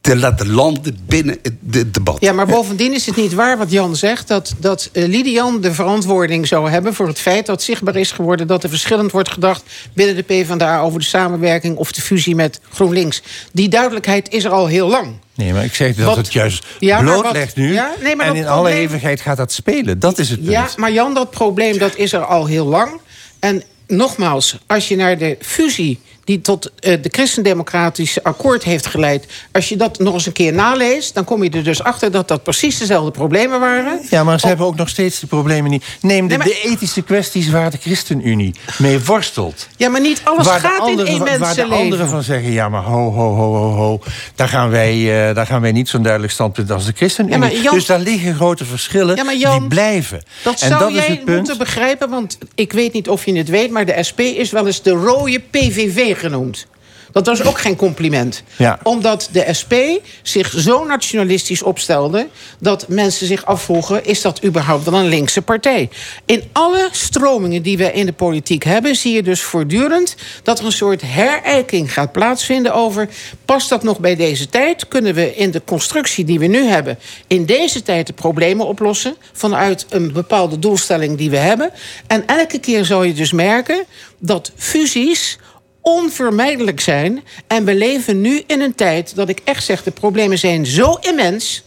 te 0.00 0.16
laten 0.16 0.50
landen 0.50 0.98
binnen 1.06 1.38
het 1.42 1.54
de 1.60 1.90
debat. 1.90 2.16
Ja, 2.20 2.32
maar 2.32 2.46
bovendien 2.46 2.94
is 2.94 3.06
het 3.06 3.16
niet 3.16 3.34
waar 3.34 3.58
wat 3.58 3.70
Jan 3.70 3.96
zegt... 3.96 4.28
dat, 4.28 4.54
dat 4.58 4.88
eh, 4.92 5.06
Lidian 5.06 5.60
de 5.60 5.72
verantwoording 5.72 6.46
zou 6.46 6.70
hebben 6.70 6.94
voor 6.94 7.06
het 7.06 7.18
feit 7.18 7.46
dat 7.46 7.62
zichtbaar 7.62 7.96
is 7.96 8.12
geworden... 8.12 8.46
dat 8.46 8.62
er 8.62 8.68
verschillend 8.68 9.10
wordt 9.12 9.30
gedacht 9.30 9.62
binnen 9.92 10.16
de 10.16 10.22
PvdA... 10.22 10.80
over 10.80 10.98
de 10.98 11.04
samenwerking 11.04 11.76
of 11.76 11.92
de 11.92 12.00
fusie 12.00 12.34
met 12.34 12.60
GroenLinks. 12.70 13.22
Die 13.52 13.68
duidelijkheid 13.68 14.32
is 14.32 14.44
er 14.44 14.50
al 14.50 14.66
heel 14.66 14.88
lang. 14.88 15.12
Nee, 15.34 15.52
maar 15.52 15.64
ik 15.64 15.74
zeg 15.74 15.94
dat 15.94 16.06
Wat- 16.06 16.16
het 16.16 16.32
juist 16.32 16.64
Ja, 16.78 17.00
maar 17.00 17.20
blootlegt 17.20 17.54
wat- 17.54 17.64
nu. 17.64 17.72
Ja, 17.72 17.90
nee, 18.02 18.16
maar 18.16 18.26
en 18.26 18.34
in 18.36 18.46
alle 18.48 18.70
eeuwigheid 18.70 19.20
gaat 19.20 19.36
dat 19.36 19.52
spelen. 19.52 19.98
Dat 19.98 20.18
is 20.18 20.28
het 20.30 20.38
punt. 20.40 20.50
Ja, 20.50 20.68
maar 20.76 20.92
Jan, 20.92 21.14
dat 21.14 21.30
probleem 21.30 21.78
dat 21.78 21.96
is 21.96 22.12
er 22.12 22.24
al 22.24 22.46
heel 22.46 22.66
lang. 22.66 23.00
En 23.38 23.62
nogmaals, 23.86 24.58
als 24.66 24.88
je 24.88 24.96
naar 24.96 25.18
de 25.18 25.36
fusie 25.40 26.00
die 26.28 26.40
tot 26.40 26.70
eh, 26.80 27.02
de 27.02 27.08
christendemocratische 27.12 28.22
akkoord 28.22 28.64
heeft 28.64 28.86
geleid... 28.86 29.26
als 29.52 29.68
je 29.68 29.76
dat 29.76 29.98
nog 29.98 30.14
eens 30.14 30.26
een 30.26 30.32
keer 30.32 30.52
naleest... 30.52 31.14
dan 31.14 31.24
kom 31.24 31.42
je 31.42 31.50
er 31.50 31.64
dus 31.64 31.82
achter 31.82 32.10
dat 32.10 32.28
dat 32.28 32.42
precies 32.42 32.78
dezelfde 32.78 33.10
problemen 33.10 33.60
waren. 33.60 34.00
Ja, 34.10 34.24
maar 34.24 34.40
ze 34.40 34.46
hebben 34.46 34.66
ook 34.66 34.76
nog 34.76 34.88
steeds 34.88 35.20
de 35.20 35.26
problemen 35.26 35.70
niet. 35.70 35.84
Neem 36.00 36.28
de, 36.28 36.36
Nee, 36.36 36.38
maar- 36.38 36.46
de 36.46 36.60
ethische 36.62 37.02
kwesties 37.02 37.50
waar 37.50 37.70
de 37.70 37.76
ChristenUnie 37.80 38.54
mee 38.78 39.00
worstelt. 39.04 39.68
Ja, 39.76 39.88
maar 39.88 40.00
niet 40.00 40.20
alles 40.24 40.46
waar 40.46 40.60
gaat 40.60 40.88
in 40.88 41.06
één 41.06 41.18
Waar 41.18 41.32
de 41.32 41.38
mensenleven. 41.38 41.76
anderen 41.76 42.08
van 42.08 42.22
zeggen, 42.22 42.52
ja, 42.52 42.68
maar 42.68 42.82
ho, 42.82 43.10
ho, 43.12 43.34
ho, 43.34 43.52
ho, 43.54 43.70
ho. 43.72 44.00
Daar 44.34 44.48
gaan 44.48 44.70
wij, 44.70 45.28
eh, 45.28 45.34
daar 45.34 45.46
gaan 45.46 45.60
wij 45.60 45.72
niet 45.72 45.88
zo'n 45.88 46.02
duidelijk 46.02 46.32
standpunt 46.32 46.70
als 46.70 46.84
de 46.86 46.92
ChristenUnie. 46.96 47.34
Ja, 47.38 47.40
maar 47.40 47.54
Jan- 47.56 47.74
dus 47.74 47.86
daar 47.86 48.00
liggen 48.00 48.34
grote 48.34 48.64
verschillen 48.64 49.16
Ja, 49.16 49.24
maar 49.24 49.36
Jan, 49.36 49.58
die 49.58 49.68
blijven. 49.68 50.22
Dat 50.42 50.60
en 50.60 50.68
zou 50.68 50.80
dat 50.80 50.88
is 50.90 50.94
jij 50.96 51.06
het 51.06 51.24
punt. 51.24 51.36
moeten 51.36 51.58
begrijpen, 51.58 52.08
want 52.10 52.38
ik 52.54 52.72
weet 52.72 52.92
niet 52.92 53.08
of 53.08 53.24
je 53.24 53.36
het 53.36 53.48
weet... 53.48 53.70
maar 53.70 53.86
de 53.86 54.02
SP 54.08 54.20
is 54.20 54.50
wel 54.50 54.66
eens 54.66 54.82
de 54.82 54.90
rode 54.90 55.40
PVV 55.50 56.16
genoemd. 56.18 56.66
Dat 57.12 57.26
was 57.26 57.42
ook 57.42 57.58
geen 57.58 57.76
compliment. 57.76 58.42
Ja. 58.56 58.78
Omdat 58.82 59.28
de 59.32 59.46
SP 59.60 59.74
zich 60.22 60.50
zo 60.56 60.84
nationalistisch 60.84 61.62
opstelde... 61.62 62.28
dat 62.60 62.88
mensen 62.88 63.26
zich 63.26 63.44
afvroegen, 63.44 64.04
is 64.04 64.20
dat 64.20 64.44
überhaupt 64.44 64.84
wel 64.84 65.00
een 65.00 65.08
linkse 65.08 65.42
partij? 65.42 65.88
In 66.24 66.42
alle 66.52 66.88
stromingen 66.90 67.62
die 67.62 67.78
we 67.78 67.92
in 67.92 68.06
de 68.06 68.12
politiek 68.12 68.64
hebben... 68.64 68.96
zie 68.96 69.14
je 69.14 69.22
dus 69.22 69.42
voortdurend 69.42 70.16
dat 70.42 70.58
er 70.58 70.64
een 70.64 70.72
soort 70.72 71.02
herijking 71.04 71.92
gaat 71.92 72.12
plaatsvinden 72.12 72.74
over... 72.74 73.08
past 73.44 73.68
dat 73.68 73.82
nog 73.82 74.00
bij 74.00 74.16
deze 74.16 74.48
tijd? 74.48 74.88
Kunnen 74.88 75.14
we 75.14 75.34
in 75.34 75.50
de 75.50 75.62
constructie 75.64 76.24
die 76.24 76.38
we 76.38 76.46
nu 76.46 76.64
hebben... 76.64 76.98
in 77.26 77.44
deze 77.44 77.82
tijd 77.82 78.06
de 78.06 78.12
problemen 78.12 78.66
oplossen... 78.66 79.16
vanuit 79.32 79.86
een 79.88 80.12
bepaalde 80.12 80.58
doelstelling 80.58 81.18
die 81.18 81.30
we 81.30 81.36
hebben? 81.36 81.70
En 82.06 82.26
elke 82.26 82.58
keer 82.58 82.84
zal 82.84 83.02
je 83.02 83.14
dus 83.14 83.32
merken 83.32 83.84
dat 84.18 84.52
fusies 84.56 85.38
onvermijdelijk 85.82 86.80
zijn. 86.80 87.22
En 87.46 87.64
we 87.64 87.74
leven 87.74 88.20
nu 88.20 88.42
in 88.46 88.60
een 88.60 88.74
tijd 88.74 89.14
dat 89.14 89.28
ik 89.28 89.40
echt 89.44 89.64
zeg... 89.64 89.82
de 89.82 89.90
problemen 89.90 90.38
zijn 90.38 90.66
zo 90.66 90.98
immens 91.00 91.62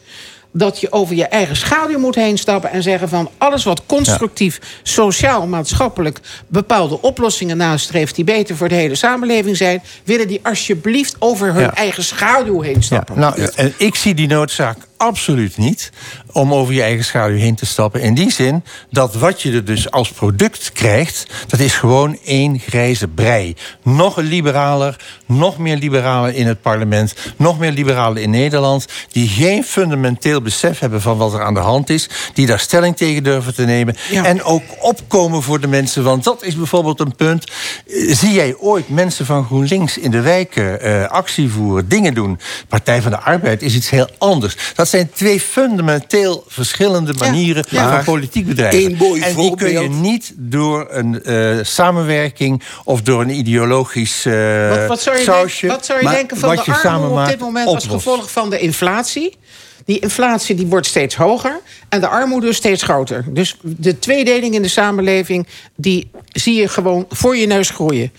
dat 0.54 0.80
je 0.80 0.92
over 0.92 1.16
je 1.16 1.26
eigen 1.26 1.56
schaduw 1.56 2.00
moet 2.00 2.16
heen 2.16 2.38
stappen... 2.38 2.72
en 2.72 2.84
zeggen 2.84 3.10
van 3.10 3.30
alles 3.38 3.64
wat 3.64 3.82
constructief, 3.86 4.60
sociaal, 4.84 5.48
maatschappelijk... 5.48 6.20
bepaalde 6.48 7.02
oplossingen 7.02 7.58
nastreeft 7.58 8.16
die 8.16 8.24
beter 8.24 8.56
voor 8.56 8.70
de 8.70 8.76
hele 8.76 8.96
samenleving 8.96 9.58
zijn... 9.58 9.84
willen 10.04 10.28
die 10.28 10.40
alsjeblieft 10.44 11.16
over 11.20 11.54
hun 11.54 11.62
Ja. 11.62 11.76
eigen 11.76 12.04
schaduw 12.04 12.62
heen 12.62 12.84
stappen. 12.84 13.20
Nou, 13.20 13.50
en 13.56 13.74
ik 13.78 13.96
zie 13.96 14.14
die 14.14 14.28
noodzaak 14.28 14.78
absoluut 15.02 15.58
niet 15.58 15.92
om 16.32 16.54
over 16.54 16.74
je 16.74 16.82
eigen 16.82 17.06
schaduw 17.06 17.38
heen 17.38 17.56
te 17.56 17.66
stappen. 17.66 18.02
In 18.02 18.14
die 18.14 18.32
zin 18.32 18.64
dat 18.90 19.16
wat 19.16 19.42
je 19.42 19.52
er 19.52 19.66
dus 19.66 19.92
als 19.92 20.12
product 20.12 20.72
krijgt, 20.72 21.26
dat 21.48 21.60
is 21.60 21.74
gewoon 21.74 22.18
één 22.26 22.60
grijze 22.60 23.08
brei. 23.08 23.56
Nog 23.84 24.18
een 24.18 24.26
liberaler, 24.26 24.96
nog 25.26 25.58
meer 25.58 25.78
liberalen 25.78 26.34
in 26.36 26.48
het 26.48 26.62
parlement, 26.62 27.16
nog 27.38 27.60
meer 27.60 27.72
liberalen 27.72 28.22
in 28.22 28.30
Nederland, 28.30 28.86
die 29.12 29.28
geen 29.28 29.64
fundamenteel 29.64 30.42
besef 30.42 30.80
hebben 30.80 31.02
van 31.02 31.18
wat 31.18 31.34
er 31.34 31.44
aan 31.44 31.54
de 31.54 31.60
hand 31.60 31.90
is, 31.90 32.10
die 32.34 32.46
daar 32.46 32.60
stelling 32.60 32.98
tegen 32.98 33.24
durven 33.24 33.56
te 33.56 33.64
nemen 33.64 33.96
en 34.12 34.44
ook 34.44 34.64
opkomen 34.80 35.42
voor 35.44 35.60
de 35.60 35.68
mensen. 35.68 36.04
Want 36.04 36.24
dat 36.24 36.44
is 36.44 36.56
bijvoorbeeld 36.56 37.00
een 37.00 37.16
punt. 37.16 37.44
Eh, 37.88 38.16
Zie 38.16 38.34
jij 38.34 38.56
ooit 38.58 38.90
mensen 38.90 39.26
van 39.26 39.46
GroenLinks 39.46 39.98
in 39.98 40.12
de 40.12 40.22
wijken 40.22 40.82
eh, 40.82 41.08
actie 41.08 41.50
voeren, 41.50 41.88
dingen 41.88 42.14
doen? 42.14 42.40
Partij 42.68 43.02
van 43.02 43.12
de 43.12 43.20
Arbeid 43.20 43.62
is 43.62 43.76
iets 43.76 43.90
heel 43.90 44.10
anders. 44.18 44.56
Dat 44.76 44.90
zijn 44.92 45.10
twee 45.14 45.40
fundamenteel 45.40 46.44
verschillende 46.48 47.14
manieren 47.14 47.66
Ja. 47.70 47.96
van 47.96 48.04
politiek 48.04 48.46
bedrijven. 48.48 48.92
Eén 48.92 48.96
mooi 48.98 49.22
en 49.22 49.36
die 49.36 49.56
kun 49.56 49.72
je 49.82 49.90
niet 49.90 50.34
door 50.36 50.88
een 50.90 51.24
eh, 51.24 51.58
samenwerking 51.62 52.64
of 52.84 53.02
door 53.02 53.22
een 53.22 53.30
ideologisch 53.30 54.26
eh 54.26 54.70
Wat, 54.70 54.88
wat 54.88 55.02
zou 55.02 55.18
je, 55.18 55.24
sausje. 55.24 55.68
wat 55.68 55.86
zou 55.86 56.00
je 56.00 56.06
maar 56.06 56.14
denken 56.14 56.38
van 56.38 56.56
wat 56.56 56.66
de 56.66 56.72
je 56.72 56.78
samen 56.78 56.92
armoede 56.92 57.10
op 57.14 57.16
maakt, 57.20 57.30
dit 57.30 57.40
moment 57.40 57.68
als 57.68 57.86
gevolg 57.88 58.32
van 58.32 58.50
de 58.50 58.60
inflatie? 58.60 59.38
Die 59.86 60.00
inflatie 60.00 60.56
die 60.56 60.66
wordt 60.68 60.88
steeds 60.88 61.16
hoger 61.16 61.60
en 61.90 62.00
de 62.00 62.08
armoede 62.08 62.54
steeds 62.54 62.84
groter. 62.84 63.26
Dus 63.28 63.58
de 63.62 64.00
tweedeling 64.00 64.54
in 64.56 64.62
de 64.62 64.68
samenleving... 64.68 65.48
die 65.76 66.12
zie 66.28 66.56
je 66.56 66.68
gewoon 66.68 67.06
voor 67.10 67.38
je 67.38 67.48
neus 67.48 67.70
groeien. 67.70 68.12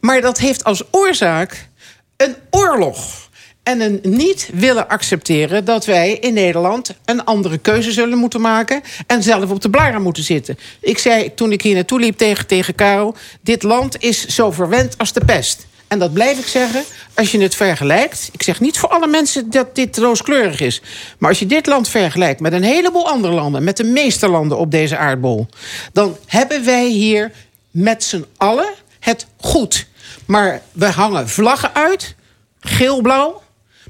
Maar 0.00 0.20
dat 0.20 0.38
heeft 0.38 0.64
als 0.64 0.82
oorzaak 0.90 1.68
een 2.16 2.36
oorlog. 2.50 3.25
En 3.66 3.80
een 3.80 4.00
niet 4.02 4.50
willen 4.52 4.88
accepteren 4.88 5.64
dat 5.64 5.84
wij 5.84 6.12
in 6.12 6.34
Nederland 6.34 6.94
een 7.04 7.24
andere 7.24 7.58
keuze 7.58 7.92
zullen 7.92 8.18
moeten 8.18 8.40
maken. 8.40 8.82
En 9.06 9.22
zelf 9.22 9.50
op 9.50 9.60
de 9.60 9.70
blaren 9.70 10.02
moeten 10.02 10.22
zitten. 10.22 10.58
Ik 10.80 10.98
zei 10.98 11.34
toen 11.34 11.52
ik 11.52 11.62
hier 11.62 11.74
naartoe 11.74 12.00
liep 12.00 12.16
tegen, 12.16 12.46
tegen 12.46 12.74
Karel: 12.74 13.14
Dit 13.40 13.62
land 13.62 14.02
is 14.02 14.26
zo 14.26 14.50
verwend 14.50 14.98
als 14.98 15.12
de 15.12 15.24
pest. 15.24 15.66
En 15.88 15.98
dat 15.98 16.12
blijf 16.12 16.38
ik 16.38 16.46
zeggen. 16.46 16.84
Als 17.14 17.32
je 17.32 17.40
het 17.40 17.54
vergelijkt. 17.54 18.28
Ik 18.32 18.42
zeg 18.42 18.60
niet 18.60 18.78
voor 18.78 18.88
alle 18.88 19.06
mensen 19.06 19.50
dat 19.50 19.74
dit 19.74 19.98
rooskleurig 19.98 20.60
is. 20.60 20.82
Maar 21.18 21.30
als 21.30 21.38
je 21.38 21.46
dit 21.46 21.66
land 21.66 21.88
vergelijkt 21.88 22.40
met 22.40 22.52
een 22.52 22.62
heleboel 22.62 23.08
andere 23.08 23.34
landen. 23.34 23.64
Met 23.64 23.76
de 23.76 23.84
meeste 23.84 24.28
landen 24.28 24.58
op 24.58 24.70
deze 24.70 24.96
aardbol. 24.96 25.46
Dan 25.92 26.16
hebben 26.26 26.64
wij 26.64 26.88
hier 26.88 27.32
met 27.70 28.04
z'n 28.04 28.24
allen 28.36 28.72
het 29.00 29.26
goed. 29.40 29.86
Maar 30.26 30.62
we 30.72 30.86
hangen 30.86 31.28
vlaggen 31.28 31.74
uit. 31.74 32.14
Geel-blauw. 32.60 33.44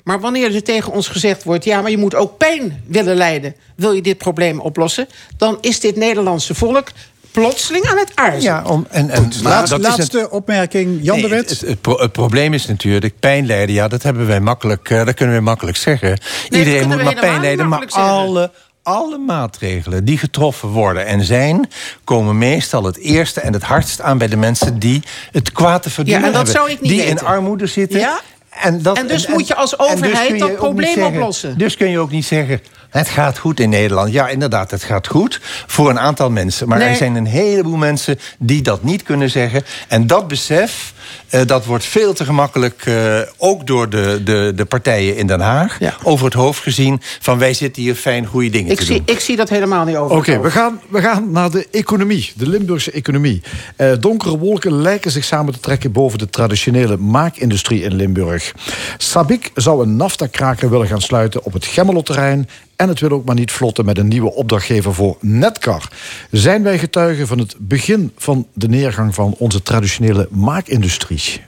Maar 0.07 0.21
wanneer 0.21 0.55
er 0.55 0.63
tegen 0.63 0.93
ons 0.93 1.09
gezegd 1.09 1.43
wordt... 1.45 1.65
ja, 1.65 1.81
maar 1.81 1.91
je 1.91 1.99
moet 1.99 2.15
ook 2.15 2.39
pijn 2.39 2.83
willen 2.87 3.17
lijden... 3.17 3.55
wil 3.77 3.93
je 3.93 4.03
dit 4.03 4.19
probleem 4.19 4.61
oplossen... 4.61 5.09
dan 5.37 5.59
is 5.61 5.81
dit 5.81 5.97
Nederlandse 5.97 6.55
volk 6.55 6.89
plotseling 7.31 7.85
aan 7.87 7.97
het 7.99 8.11
aarzelen. 8.15 8.43
Ja, 8.43 8.63
om, 8.65 8.87
en, 8.91 9.11
en 9.11 9.23
Laatste, 9.43 9.79
dat 9.79 9.91
is 9.93 9.97
laatste 9.99 10.19
het- 10.19 10.29
opmerking, 10.29 10.99
Jan 11.03 11.21
de 11.21 11.29
Wit. 11.29 11.51
Het, 11.51 11.61
het, 11.61 11.81
pro- 11.81 11.99
het 11.99 12.13
probleem 12.13 12.55
is 12.55 12.67
natuurlijk 12.67 13.19
pijn 13.21 13.47
lijden. 13.47 13.75
Ja, 13.75 13.89
dat 13.89 14.03
hebben 14.03 14.27
wij 14.27 14.41
makkelijk. 14.41 14.91
eh, 14.91 15.05
dat 15.05 15.15
kunnen 15.15 15.35
we 15.37 15.41
makkelijk 15.43 15.77
zeggen. 15.77 16.19
Iedereen 16.51 16.89
moet 16.89 17.03
maar 17.03 17.15
pijn 17.15 17.41
lijden, 17.41 17.69
maar 17.69 17.83
zeggen. 17.83 18.03
alle. 18.03 18.51
Alle 18.83 19.19
maatregelen 19.19 20.05
die 20.05 20.19
getroffen 20.19 20.69
worden 20.69 21.07
en 21.07 21.25
zijn, 21.25 21.69
komen 22.05 22.39
meestal 22.39 22.85
het 22.85 22.99
eerste 22.99 23.41
en 23.41 23.53
het 23.53 23.63
hardst 23.63 24.01
aan 24.01 24.19
bij 24.19 24.29
de 24.29 24.37
mensen 24.37 24.79
die 24.79 25.03
het 25.33 25.53
kwaad 25.53 25.83
te 25.83 25.91
verdienen 25.91 26.23
Ja, 26.23 26.27
en 26.27 26.33
dat 26.33 26.43
hebben. 26.47 26.63
zou 26.63 26.75
ik 26.77 26.81
niet 26.81 26.91
die 26.91 27.05
in 27.07 27.21
armoede 27.21 27.67
zitten. 27.67 28.01
Ja? 28.01 28.21
En, 28.63 28.83
dat, 28.83 28.99
En 28.99 29.07
dus 29.07 29.27
en- 29.27 29.33
moet 29.33 29.47
je 29.47 29.55
als 29.55 29.71
dus 29.71 29.79
overheid 29.79 30.29
je 30.29 30.39
dat 30.39 30.57
probleem 30.57 30.95
zeggen- 30.95 31.13
oplossen. 31.13 31.59
Dus 31.59 31.77
kun 31.77 31.91
je 31.91 31.99
ook 31.99 32.11
niet 32.11 32.25
zeggen, 32.27 32.61
het 32.91 33.09
gaat 33.09 33.39
goed 33.39 33.61
in 33.61 33.69
Nederland. 33.69 34.13
Ja, 34.13 34.29
inderdaad, 34.29 34.71
het 34.71 34.83
gaat 34.83 35.07
goed 35.07 35.41
voor 35.67 35.91
een 35.91 35.99
aantal 36.01 36.31
mensen. 36.31 36.69
Maar 36.69 36.79
Nee. 36.79 36.89
er 36.89 36.97
zijn 36.97 37.15
een 37.17 37.27
heleboel 37.27 37.77
mensen 37.77 38.19
die 38.39 38.63
dat 38.63 38.83
niet 38.83 39.03
kunnen 39.03 39.31
zeggen. 39.31 39.63
En 39.89 40.07
dat 40.07 40.29
besef, 40.29 40.93
eh, 41.29 41.41
dat 41.47 41.65
wordt 41.65 41.85
veel 41.85 42.13
te 42.15 42.25
gemakkelijk... 42.25 42.83
eh, 42.87 43.21
ook 43.37 43.67
door 43.67 43.89
de, 43.91 44.21
de, 44.25 44.53
de 44.57 44.65
partijen 44.65 45.17
in 45.17 45.27
Den 45.27 45.41
Haag... 45.41 45.79
over 46.03 46.25
het 46.25 46.35
hoofd 46.35 46.63
gezien 46.63 47.01
van 47.21 47.39
wij 47.39 47.55
zitten 47.55 47.83
hier 47.83 47.95
fijn 47.95 48.27
goede 48.27 48.51
dingen 48.51 48.71
Ik 48.71 48.79
te 48.79 48.85
zie, 48.85 48.97
doen. 49.05 49.15
ik 49.17 49.21
zie 49.21 49.37
dat 49.37 49.49
helemaal 49.49 49.85
niet 49.85 49.97
over. 49.97 50.17
Oké, 50.17 50.41
we, 50.41 50.51
gaan, 50.51 50.81
we 50.89 51.01
gaan 51.01 51.31
naar 51.31 51.51
de 51.51 51.67
economie, 51.71 52.33
de 52.37 52.49
Limburgse 52.49 52.91
economie. 52.91 53.43
Eh, 53.77 53.91
donkere 54.01 54.39
wolken 54.39 54.73
lijken 54.83 55.11
zich 55.11 55.25
samen 55.25 55.53
te 55.53 55.61
trekken 55.61 55.93
boven 55.93 56.19
de 56.19 56.31
traditionele 56.31 56.97
maakindustrie 56.97 57.83
in 57.83 57.95
Limburg. 57.95 58.53
Sabic 58.97 59.51
zou 59.55 59.83
een 59.83 59.97
NAFTA-kraker 59.97 60.71
willen 60.71 60.87
gaan 60.87 61.01
sluiten 61.01 61.45
op 61.45 61.53
het 61.53 61.65
Gemmelotterrein... 61.67 62.49
en 62.77 62.89
het 62.89 63.01
wil 63.01 63.11
ook 63.11 63.25
maar 63.25 63.35
niet 63.35 63.53
vlotten 63.53 63.85
met 63.85 63.99
een 63.99 64.09
nieuwe 64.09 64.33
opdrachtgever 64.33 64.95
voor 64.95 65.17
Netcar. 65.21 65.89
Zijn 66.31 66.63
wij 66.63 66.79
getuigen 66.79 67.27
van 67.27 67.39
het 67.39 67.55
begin 67.59 68.13
van 68.17 68.47
de 68.53 68.69
neergang 68.69 69.15
van 69.15 69.35
onze 69.39 69.63
traditionele 69.63 70.29
maakindustrie? 70.31 71.41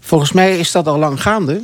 Volgens 0.00 0.32
mij 0.32 0.58
is 0.58 0.72
dat 0.72 0.86
al 0.86 0.98
lang 0.98 1.22
gaande. 1.22 1.62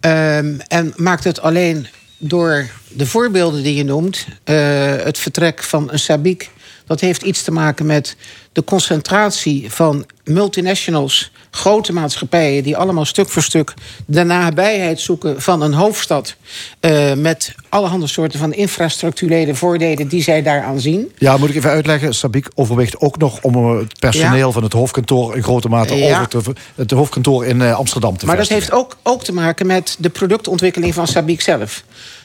Ehm, 0.00 0.54
en 0.68 0.92
maakt 0.96 1.24
het 1.24 1.40
alleen 1.40 1.86
door 2.18 2.66
de 2.88 3.06
voorbeelden 3.06 3.62
die 3.62 3.74
je 3.74 3.84
noemt... 3.84 4.26
eh, 4.44 4.56
het 4.96 5.18
vertrek 5.18 5.62
van 5.62 5.92
een 5.92 5.98
Sabic... 5.98 6.50
dat 6.86 7.00
heeft 7.00 7.22
iets 7.22 7.42
te 7.42 7.50
maken 7.52 7.86
met 7.86 8.16
de 8.52 8.64
concentratie 8.64 9.70
van 9.72 10.06
multinationals... 10.24 11.30
grote 11.50 11.92
maatschappijen 11.92 12.62
die 12.62 12.76
allemaal 12.76 13.04
stuk 13.04 13.28
voor 13.28 13.42
stuk... 13.42 13.74
de 14.06 14.22
nabijheid 14.24 15.00
zoeken 15.00 15.42
van 15.42 15.62
een 15.62 15.72
hoofdstad... 15.72 16.36
eh, 16.80 17.12
met 17.12 17.54
allerhande 17.68 18.06
soorten 18.06 18.38
van 18.38 18.52
infrastructurele 18.52 19.54
voordelen... 19.54 20.08
die 20.08 20.22
zij 20.22 20.42
daaraan 20.42 20.80
zien. 20.80 21.12
Ja, 21.18 21.36
moet 21.36 21.48
ik 21.48 21.54
even 21.56 21.70
uitleggen. 21.70 22.14
Sabic 22.14 22.48
overweegt 22.54 23.00
ook 23.00 23.18
nog 23.18 23.42
om 23.42 23.54
eh, 23.54 23.78
het 23.78 23.98
personeel 23.98 24.46
Ja. 24.46 24.50
van 24.52 24.62
het 24.62 24.72
hoofdkantoor... 24.72 25.36
in 25.36 25.42
grote 25.42 25.68
mate 25.68 25.94
Ja. 25.96 26.14
over 26.20 26.28
te, 26.28 26.40
het 26.74 26.90
hoofdkantoor 26.90 27.46
in 27.46 27.62
eh, 27.62 27.74
Amsterdam 27.78 28.16
te 28.16 28.26
Maar 28.26 28.36
dat 28.36 28.46
vestigen. 28.46 28.72
heeft 28.74 28.84
ook, 28.84 28.96
ook 29.02 29.24
te 29.24 29.32
maken 29.32 29.66
met 29.66 29.96
de 29.98 30.08
productontwikkeling 30.08 30.94
van 30.94 31.06
Sabic 31.06 31.40
zelf. 31.40 31.84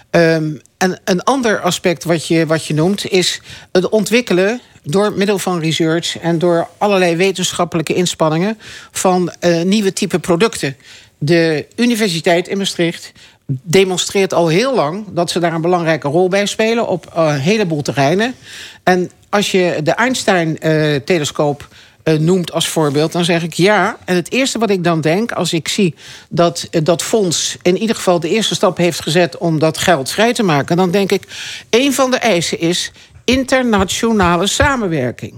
Ehm, 0.10 0.56
en 0.77 0.99
een 1.03 1.23
ander 1.23 1.60
aspect 1.60 2.03
wat 2.03 2.27
je, 2.27 2.45
wat 2.45 2.65
je 2.65 2.73
noemt 2.73 3.10
is 3.10 3.41
het 3.72 3.90
ontwikkelen 3.90 4.61
door 4.84 5.14
middel 5.14 5.40
van 5.40 5.60
research 5.60 6.19
en 6.19 6.40
door 6.40 6.68
allerlei 6.77 7.15
wetenschappelijke 7.15 7.94
inspanningen 7.94 8.57
van 8.91 9.31
eh, 9.40 9.61
nieuwe 9.61 9.94
type 9.94 10.19
producten. 10.19 10.76
De 11.18 11.65
Universiteit 11.76 12.48
in 12.48 12.57
Maastricht 12.57 13.11
demonstreert 13.45 14.34
al 14.34 14.48
heel 14.48 14.76
lang 14.76 15.06
dat 15.11 15.31
ze 15.31 15.40
daar 15.40 15.53
een 15.53 15.61
belangrijke 15.61 16.07
rol 16.07 16.27
bij 16.27 16.45
spelen 16.45 16.88
op 16.88 17.06
eh, 17.06 17.26
een 17.27 17.40
heleboel 17.40 17.81
terreinen. 17.81 18.36
En 18.84 19.11
als 19.30 19.52
je 19.52 19.80
de 19.84 19.91
Einstein-telescoop 19.91 21.68
eh, 21.69 21.77
noemt 22.18 22.52
als 22.52 22.68
voorbeeld, 22.68 23.11
dan 23.11 23.26
zeg 23.26 23.44
ik 23.44 23.53
ja. 23.53 23.98
En 24.06 24.15
het 24.15 24.31
eerste 24.31 24.60
wat 24.60 24.69
ik 24.69 24.84
dan 24.84 25.02
denk, 25.02 25.31
als 25.31 25.53
ik 25.53 25.68
zie 25.68 25.95
dat 26.30 26.68
eh, 26.72 26.84
dat 26.84 27.03
fonds 27.03 27.57
in 27.61 27.77
ieder 27.77 27.95
geval 27.95 28.19
de 28.19 28.30
eerste 28.30 28.56
stap 28.56 28.77
heeft 28.77 29.02
gezet 29.02 29.38
om 29.38 29.60
dat 29.60 29.77
geld 29.77 30.11
vrij 30.11 30.34
te 30.34 30.44
maken, 30.44 30.77
dan 30.77 30.91
denk 30.91 31.11
ik, 31.11 31.23
een 31.69 31.94
van 31.94 32.11
de 32.11 32.18
eisen 32.18 32.60
is 32.60 32.91
internationale 33.26 34.48
samenwerking. 34.48 35.34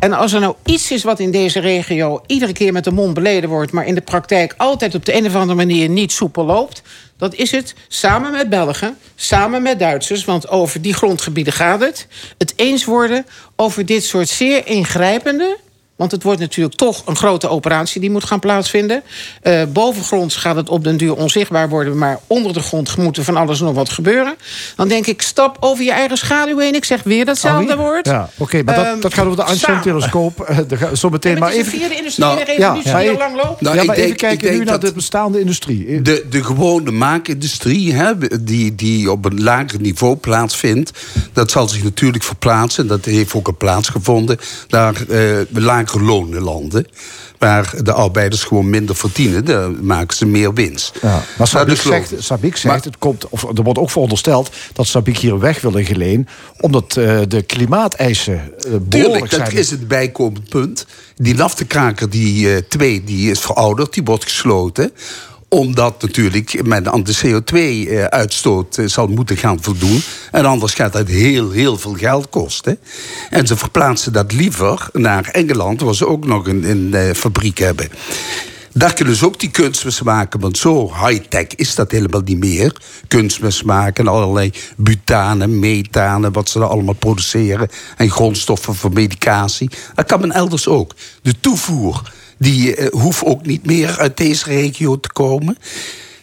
En 0.00 0.12
als 0.12 0.32
er 0.32 0.40
nou 0.40 0.54
iets 0.64 0.90
is 0.90 1.02
wat 1.02 1.20
in 1.20 1.30
deze 1.30 1.60
regio 1.60 2.22
iedere 2.26 2.52
keer 2.52 2.72
met 2.72 2.84
de 2.84 2.90
mond 2.90 3.14
beleden 3.14 3.48
wordt, 3.48 3.72
maar 3.72 3.86
in 3.86 3.94
de 3.94 4.00
praktijk 4.00 4.54
altijd 4.56 4.94
op 4.94 5.04
de 5.04 5.16
een 5.16 5.26
of 5.26 5.34
andere 5.34 5.54
manier 5.54 5.88
niet 5.88 6.12
soepel 6.12 6.44
loopt, 6.44 6.82
dat 7.18 7.34
is 7.34 7.50
het 7.50 7.74
samen 7.88 8.32
met 8.32 8.48
Belgen, 8.48 8.98
samen 9.14 9.62
met 9.62 9.78
Duitsers, 9.78 10.24
want 10.24 10.48
over 10.48 10.82
die 10.82 10.94
grondgebieden 10.94 11.52
gaat 11.52 11.80
het, 11.80 12.06
het 12.38 12.52
eens 12.56 12.84
worden 12.84 13.26
over 13.56 13.86
dit 13.86 14.04
soort 14.04 14.28
zeer 14.28 14.66
ingrijpende. 14.66 15.56
Want 15.96 16.10
het 16.10 16.22
wordt 16.22 16.40
natuurlijk 16.40 16.76
toch 16.76 17.02
een 17.06 17.16
grote 17.16 17.48
operatie 17.48 18.00
die 18.00 18.10
moet 18.10 18.24
gaan 18.24 18.40
plaatsvinden. 18.40 19.02
Eh, 19.42 19.62
bovengronds 19.68 20.36
gaat 20.36 20.56
het 20.56 20.68
op 20.68 20.84
den 20.84 20.96
duur 20.96 21.14
onzichtbaar 21.16 21.68
worden... 21.68 21.98
maar 21.98 22.18
onder 22.26 22.52
de 22.52 22.60
grond 22.60 22.96
moet 22.96 23.16
er 23.16 23.24
van 23.24 23.36
alles 23.36 23.60
nog 23.60 23.74
wat 23.74 23.88
gebeuren. 23.90 24.34
Dan 24.76 24.88
denk 24.88 25.06
ik, 25.06 25.22
stap 25.22 25.56
over 25.60 25.84
je 25.84 25.92
eigen 25.92 26.16
schaduw 26.16 26.58
heen. 26.58 26.74
Ik 26.74 26.84
zeg 26.84 27.02
weer 27.02 27.24
datzelfde 27.24 27.76
woord. 27.76 28.06
Ja, 28.06 28.30
oké, 28.36 28.62
maar 28.62 28.74
dat, 28.74 28.84
Ehm, 28.84 29.00
dat 29.00 29.14
gaat 29.14 29.24
over 29.24 29.36
de 29.36 29.44
Einstein-telescoop. 29.44 30.40
Eh, 30.40 30.58
daar 30.68 30.78
gaan 30.78 30.90
we 30.90 30.96
Zo 30.96 31.08
meteen, 31.08 31.38
maar 31.38 31.50
even... 31.50 31.72
een 31.72 31.78
vierde 31.78 31.96
industriële 31.96 32.44
revolutie 32.44 32.90
ja, 32.90 33.10
al 33.10 33.18
lang 33.18 33.36
loopt. 33.36 33.60
Nou, 33.60 33.74
ja, 33.74 33.80
ik 33.80 33.86
maar 33.86 33.96
denk- 33.96 34.06
even 34.08 34.18
kijken 34.18 34.58
nu 34.58 34.64
naar 34.64 34.80
de 34.80 34.92
bestaande 34.92 35.40
industrie. 35.40 36.02
De, 36.02 36.26
de 36.30 36.44
gewone 36.44 36.90
maakindustrie, 36.90 37.92
hè, 37.94 38.12
die, 38.40 38.74
die 38.74 39.10
op 39.10 39.24
een 39.24 39.42
lager 39.42 39.80
niveau 39.80 40.16
plaatsvindt... 40.16 40.90
dat 41.32 41.50
zal 41.50 41.68
zich 41.68 41.82
natuurlijk 41.82 42.24
verplaatsen. 42.24 42.86
Dat 42.86 43.04
heeft 43.04 43.34
ook 43.34 43.48
een 43.48 43.56
plaatsgevonden 43.56 44.38
naar 44.68 44.94
eh 45.08 45.30
lagere 45.86 46.04
lonenlanden. 46.04 46.86
Waar 47.38 47.74
de 47.82 47.92
arbeiders 47.92 48.44
gewoon 48.44 48.70
minder 48.70 48.96
verdienen. 48.96 49.44
Daar 49.44 49.70
maken 49.70 50.16
ze 50.16 50.26
meer 50.26 50.54
winst. 50.54 50.98
Ja, 51.02 51.22
maar 51.38 51.52
logisch. 51.52 51.82
zegt, 51.82 52.12
Sabic 52.18 52.56
zegt 52.56 52.84
het 52.84 52.98
komt, 52.98 53.28
of 53.28 53.42
er 53.42 53.62
wordt 53.62 53.78
ook 53.78 53.90
verondersteld 53.90 54.50
dat 54.72 54.86
Sabic 54.86 55.18
hier 55.18 55.38
weg 55.38 55.60
wil 55.60 55.72
liggen 55.72 55.96
leen, 55.96 56.28
omdat 56.60 56.96
eh, 56.96 57.20
de 57.28 57.42
klimaateisen 57.42 58.34
eh, 58.34 58.62
behoorlijk 58.62 58.90
Tuurlijk, 58.90 59.30
zijn. 59.32 59.44
dat 59.44 59.52
is 59.52 59.70
het 59.70 59.88
bijkomend 59.88 60.48
punt. 60.48 60.86
Die 61.16 61.34
naftekraker, 61.34 62.10
die 62.10 62.54
eh, 62.54 62.62
twee, 62.68 63.04
die 63.04 63.30
is 63.30 63.40
verouderd, 63.40 63.94
die 63.94 64.04
wordt 64.04 64.24
gesloten. 64.24 64.92
Omdat 65.48 66.02
natuurlijk 66.02 66.66
men 66.66 66.92
aan 66.92 67.02
de 67.02 67.16
CO2-uitstoot 67.24 68.78
eh, 68.78 68.86
zal 68.86 69.06
moeten 69.06 69.36
gaan 69.36 69.62
voldoen. 69.62 70.02
En 70.30 70.44
anders 70.44 70.74
gaat 70.74 70.92
dat 70.92 71.08
heel, 71.08 71.50
heel 71.50 71.78
veel 71.78 71.94
geld 71.94 72.28
kosten. 72.28 72.78
En 73.30 73.46
ze 73.46 73.56
verplaatsen 73.56 74.12
dat 74.12 74.32
liever 74.32 74.88
naar 74.92 75.28
Engeland, 75.32 75.80
waar 75.80 75.94
ze 75.94 76.06
ook 76.06 76.26
nog 76.26 76.46
een, 76.46 76.70
een 76.70 76.94
eh, 76.94 77.14
fabriek 77.14 77.58
hebben. 77.58 77.88
Daar 78.76 78.94
kunnen 78.94 79.16
ze 79.16 79.26
ook 79.26 79.40
die 79.40 79.50
kunstmest 79.50 80.02
maken, 80.02 80.40
want 80.40 80.58
zo 80.58 80.92
high-tech 81.06 81.46
is 81.46 81.74
dat 81.74 81.90
helemaal 81.90 82.20
niet 82.24 82.38
meer. 82.38 82.76
Kunstmest 83.08 83.64
maken, 83.64 84.08
allerlei 84.08 84.52
butanen, 84.76 85.58
methanen, 85.58 86.32
wat 86.32 86.48
ze 86.48 86.58
daar 86.58 86.68
allemaal 86.68 86.94
produceren. 86.94 87.68
En 87.96 88.10
grondstoffen 88.10 88.74
voor 88.74 88.92
medicatie. 88.92 89.70
Dat 89.94 90.06
kan 90.06 90.20
men 90.20 90.32
elders 90.32 90.68
ook. 90.68 90.94
De 91.22 91.40
toevoer, 91.40 92.12
die 92.38 92.76
eh, 92.76 92.92
hoeft 92.92 93.24
ook 93.24 93.46
niet 93.46 93.66
meer 93.66 93.98
uit 93.98 94.16
deze 94.16 94.44
regio 94.44 95.00
te 95.00 95.12
komen. 95.12 95.58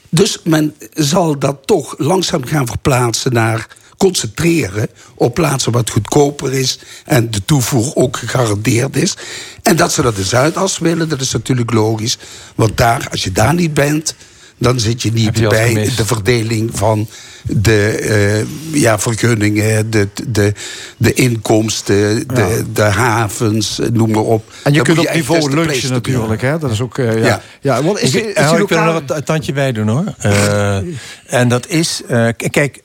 Dus 0.10 0.40
men 0.44 0.76
zal 0.94 1.40
dat 1.40 1.58
toch 1.66 1.96
langzaam 1.98 2.46
gaan 2.46 2.68
verplaatsen 2.68 3.34
naar 3.34 3.68
concentreren 3.98 4.88
op 5.16 5.34
plaatsen 5.34 5.72
wat 5.72 5.90
goedkoper 5.90 6.54
is 6.54 6.80
en 7.06 7.32
de 7.32 7.46
toevoer 7.46 7.96
ook 7.96 8.18
gegarandeerd 8.18 8.96
is. 8.96 9.18
En 9.62 9.76
dat 9.76 9.94
ze 9.94 10.02
dat 10.02 10.16
de 10.16 10.24
Zuidas 10.24 10.78
willen, 10.78 11.10
dat 11.10 11.22
is 11.22 11.32
natuurlijk 11.32 11.72
logisch. 11.72 12.18
Want 12.56 12.78
daar, 12.78 13.08
als 13.12 13.24
je 13.24 13.32
daar 13.32 13.54
niet 13.54 13.74
bent, 13.74 14.16
dan 14.64 14.80
zit 14.80 15.02
je 15.02 15.12
niet 15.12 15.38
je 15.38 15.48
bij 15.48 15.68
gemist. 15.68 15.98
de 15.98 16.06
verdeling 16.06 16.70
van 16.74 17.08
de 17.42 17.88
eh, 17.88 18.82
ja, 18.82 19.00
vergunningen, 19.00 19.90
de, 19.90 20.08
de, 20.28 20.54
de 20.98 21.14
inkomsten, 21.14 22.28
de, 22.28 22.64
de 22.74 22.82
havens, 22.82 23.80
noem 23.94 24.12
maar 24.12 24.24
op. 24.24 24.52
En 24.64 24.72
je 24.74 24.84
Dan 24.84 24.96
kunt 24.96 25.08
op 25.08 25.14
niveau 25.14 25.54
lunchen 25.54 25.92
natuurlijk. 25.92 26.42
Hè? 26.42 26.60
Dat 26.60 26.72
is 26.72 26.82
ook... 26.82 26.98
eh, 26.98 27.24
ja. 27.24 27.42
Ja. 27.62 27.78
Is, 27.78 27.84
ik, 27.84 28.00
is, 28.02 28.14
is 28.14 28.34
eh, 28.34 28.50
die 28.50 28.62
ik 28.62 28.70
wil 28.70 28.78
er 28.78 29.04
een 29.08 29.24
tandje 29.24 29.54
bij 29.54 29.72
doen 29.72 29.88
hoor. 29.88 30.14
Eh, 30.18 30.78
en 31.26 31.48
dat 31.48 31.68
is, 31.68 32.02
eh, 32.08 32.28
kijk, 32.50 32.82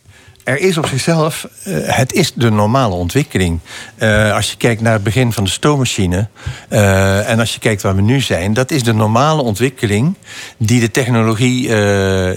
er 0.48 0.58
is 0.60 0.78
op 0.78 0.86
zichzelf, 0.86 1.48
eh, 1.62 1.74
het 1.84 2.12
is 2.12 2.32
de 2.34 2.50
normale 2.50 2.94
ontwikkeling. 2.94 3.60
Eh, 3.96 4.34
als 4.34 4.50
je 4.50 4.56
kijkt 4.56 4.80
naar 4.80 4.92
het 4.92 5.02
begin 5.02 5.32
van 5.32 5.44
de 5.44 5.50
stoommachine 5.50 6.28
eh, 6.68 7.30
en 7.30 7.38
als 7.38 7.54
je 7.54 7.60
kijkt 7.60 7.82
waar 7.82 7.94
we 7.94 8.02
nu 8.02 8.20
zijn, 8.20 8.54
dat 8.54 8.70
is 8.70 8.82
de 8.82 8.92
normale 8.92 9.42
ontwikkeling 9.42 10.14
die 10.56 10.80
de 10.80 10.90
technologie 10.90 11.66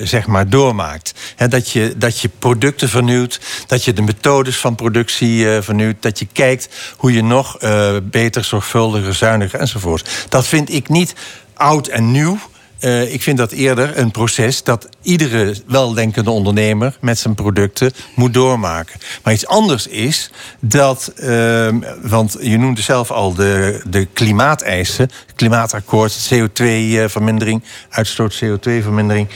zeg 0.07 0.27
maar 0.27 0.49
doormaakt. 0.49 1.13
Dat, 1.49 1.69
je, 1.69 1.93
dat 1.97 2.19
je 2.19 2.29
producten 2.39 2.89
vernieuwt, 2.89 3.39
dat 3.67 3.83
je 3.83 3.93
de 3.93 4.01
methodes 4.01 4.57
van 4.57 4.75
productie 4.75 5.45
vernieuwt, 5.47 5.95
dat 5.99 6.19
je 6.19 6.27
kijkt 6.33 6.69
hoe 6.97 7.13
je 7.13 7.23
nog 7.23 7.57
beter, 8.03 8.43
zorgvuldiger, 8.43 9.15
zuiniger 9.15 9.59
enzovoort. 9.59 10.25
Dat 10.29 10.47
vind 10.47 10.73
ik 10.73 10.89
niet 10.89 11.13
oud 11.53 11.87
en 11.87 12.11
nieuw. 12.11 12.39
Eh, 12.81 13.13
ik 13.13 13.21
vind 13.21 13.37
dat 13.37 13.51
eerder 13.51 13.97
een 13.97 14.11
proces 14.11 14.63
dat 14.63 14.89
iedere 15.01 15.55
weldenkende 15.67 16.29
ondernemer 16.31 16.97
met 17.01 17.19
zijn 17.19 17.35
producten 17.35 17.91
moet 18.15 18.33
doormaken. 18.33 18.99
Maar 19.23 19.33
iets 19.33 19.47
anders 19.47 19.87
is 19.87 20.31
dat, 20.59 21.13
ehm, 21.15 21.79
want 22.01 22.37
je 22.41 22.57
noemde 22.57 22.81
zelf 22.81 23.11
al 23.11 23.33
de, 23.33 23.81
de 23.87 24.05
klimaateisen, 24.05 25.09
klimaatakkoord, 25.35 26.29
CO2-vermindering, 26.33 27.63
uitstoot 27.89 28.41
CO2-vermindering. 28.43 29.27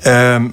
Ehm, 0.00 0.48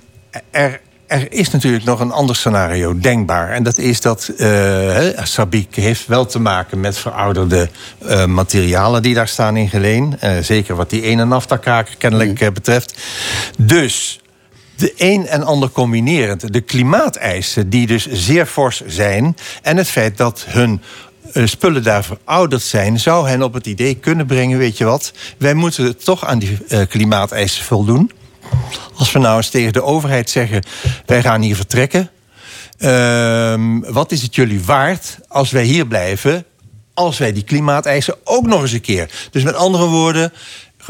er, 0.52 0.82
er 1.12 1.32
is 1.32 1.50
natuurlijk 1.50 1.84
nog 1.84 2.00
een 2.00 2.12
ander 2.12 2.36
scenario 2.36 3.00
denkbaar. 3.00 3.50
En 3.50 3.64
dat 3.64 3.78
is 3.78 4.02
dat 4.02 4.32
hè, 4.38 5.26
Sabiek 5.26 5.76
heeft 5.76 6.08
wel 6.08 6.26
te 6.26 6.40
maken 6.40 6.80
met 6.80 6.98
verouderde 6.98 7.70
eh, 8.08 8.26
materialen 8.26 9.02
die 9.02 9.14
daar 9.14 9.28
staan 9.28 9.58
in 9.58 9.70
geleen. 9.70 10.20
Eh, 10.20 10.38
zeker 10.42 10.76
wat 10.76 10.90
die 10.90 11.02
ene 11.02 11.26
naftakraker 11.26 11.96
kennelijk 11.98 12.54
betreft. 12.54 12.98
Dus 13.58 14.20
de 14.76 14.94
een 14.98 15.28
en 15.28 15.44
ander 15.44 15.70
combinerend. 15.70 16.54
De 16.54 16.62
klimaateisen, 16.62 17.70
die 17.70 17.88
dus 17.88 18.08
zeer 18.12 18.46
fors 18.46 18.82
zijn. 18.86 19.38
En 19.62 19.78
het 19.78 19.88
feit 19.88 20.18
dat 20.18 20.46
hun 20.48 20.82
spullen 21.34 21.84
daar 21.84 22.04
verouderd 22.04 22.62
zijn, 22.62 23.00
zou 23.00 23.28
hen 23.28 23.44
op 23.44 23.54
het 23.54 23.68
idee 23.68 23.96
kunnen 23.96 24.26
brengen: 24.26 24.58
weet 24.58 24.78
je 24.78 24.86
wat, 24.86 25.14
wij 25.38 25.54
moeten 25.54 25.98
toch 25.98 26.26
aan 26.26 26.40
die 26.40 26.58
klimaateisen 26.88 27.64
voldoen. 27.64 28.12
Als 28.98 29.12
we 29.12 29.20
nou 29.20 29.38
eens 29.38 29.50
tegen 29.50 29.74
de 29.74 29.84
overheid 29.84 30.30
zeggen: 30.30 30.64
wij 31.06 31.22
gaan 31.22 31.42
hier 31.42 31.56
vertrekken. 31.56 32.10
ehm, 32.78 33.80
wat 33.80 34.12
is 34.12 34.22
het 34.22 34.36
jullie 34.36 34.64
waard 34.64 35.18
als 35.28 35.52
wij 35.52 35.64
hier 35.64 35.88
blijven? 35.88 36.46
Als 36.94 37.18
wij 37.18 37.34
die 37.34 37.44
klimaateisen 37.44 38.16
ook 38.24 38.46
nog 38.46 38.62
eens 38.62 38.72
een 38.72 38.82
keer. 38.82 39.10
Dus 39.32 39.44
met 39.44 39.56
andere 39.56 39.86
woorden. 39.86 40.34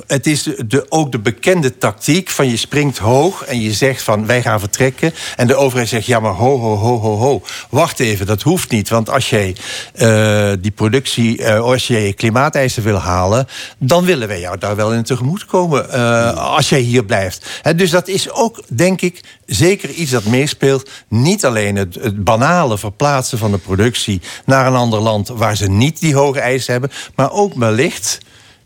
Het 0.07 0.27
is 0.27 0.43
de, 0.43 0.85
ook 0.89 1.11
de 1.11 1.19
bekende 1.19 1.77
tactiek 1.77 2.29
van 2.29 2.49
je 2.49 2.57
springt 2.57 2.97
hoog 2.97 3.43
en 3.43 3.61
je 3.61 3.73
zegt 3.73 4.03
van 4.03 4.25
wij 4.25 4.41
gaan 4.41 4.59
vertrekken. 4.59 5.13
En 5.35 5.47
de 5.47 5.55
overheid 5.55 5.89
zegt 5.89 6.05
ja 6.05 6.19
maar 6.19 6.33
ho 6.33 6.59
ho 6.59 6.75
ho 6.75 6.99
ho 6.99 7.17
ho. 7.17 7.41
Wacht 7.69 7.99
even, 7.99 8.25
dat 8.25 8.41
hoeft 8.41 8.71
niet. 8.71 8.89
Want 8.89 9.09
als 9.09 9.29
jij 9.29 9.55
eh, 9.93 10.51
die 10.59 10.71
productie, 10.71 11.43
eh, 11.43 11.59
als 11.59 11.87
jij 11.87 12.05
je 12.05 12.13
klimaateisen 12.13 12.83
wil 12.83 12.97
halen... 12.97 13.47
dan 13.77 14.05
willen 14.05 14.27
wij 14.27 14.39
jou 14.39 14.57
daar 14.57 14.75
wel 14.75 14.93
in 14.93 15.03
tegemoet 15.03 15.45
komen 15.45 15.89
eh, 15.89 16.55
als 16.55 16.69
jij 16.69 16.79
hier 16.79 17.05
blijft. 17.05 17.45
Hè, 17.61 17.75
dus 17.75 17.89
dat 17.89 18.07
is 18.07 18.31
ook, 18.31 18.63
denk 18.67 19.01
ik, 19.01 19.21
zeker 19.45 19.89
iets 19.89 20.11
dat 20.11 20.25
meespeelt. 20.25 20.89
Niet 21.07 21.45
alleen 21.45 21.75
het, 21.75 21.95
het 21.95 22.23
banale 22.23 22.77
verplaatsen 22.77 23.37
van 23.37 23.51
de 23.51 23.57
productie 23.57 24.21
naar 24.45 24.67
een 24.67 24.75
ander 24.75 24.99
land... 24.99 25.27
waar 25.27 25.57
ze 25.57 25.69
niet 25.69 25.99
die 25.99 26.15
hoge 26.15 26.39
eisen 26.39 26.71
hebben, 26.71 26.91
maar 27.15 27.31
ook 27.31 27.53
wellicht 27.53 28.19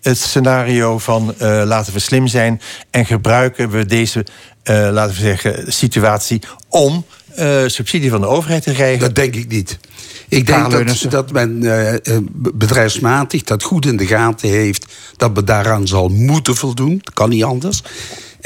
het 0.06 0.18
scenario 0.18 0.98
van 0.98 1.34
eh, 1.38 1.62
laten 1.66 1.94
we 1.94 2.00
slim 2.00 2.28
zijn 2.28 2.62
en 2.90 3.06
gebruiken 3.06 3.70
we 3.70 3.86
deze, 3.86 4.26
eh, 4.64 4.90
laten 4.92 5.16
we 5.16 5.22
zeggen, 5.22 5.74
situatie 5.74 6.42
om 6.70 7.06
eh, 7.36 7.64
subsidie 7.66 8.10
van 8.10 8.22
de 8.22 8.28
overheid 8.28 8.64
te 8.64 8.74
krijgen? 8.74 9.00
Dat 9.00 9.16
denk 9.16 9.36
ik 9.36 9.48
niet. 9.48 9.80
Ik 10.30 10.48
denk 10.48 10.72
dat, 10.72 11.06
dat 11.10 11.32
men 11.32 11.60
bedrijfsmatig 12.34 13.44
dat 13.44 13.64
goed 13.64 13.86
in 13.86 13.98
de 13.98 14.06
gaten 14.06 14.50
heeft... 14.50 14.86
dat 15.18 15.34
men 15.34 15.46
daaraan 15.46 15.88
zal 15.88 16.08
moeten 16.08 16.56
voldoen. 16.56 17.00
Dat 17.04 17.14
kan 17.14 17.30
niet 17.30 17.44
anders. 17.44 17.84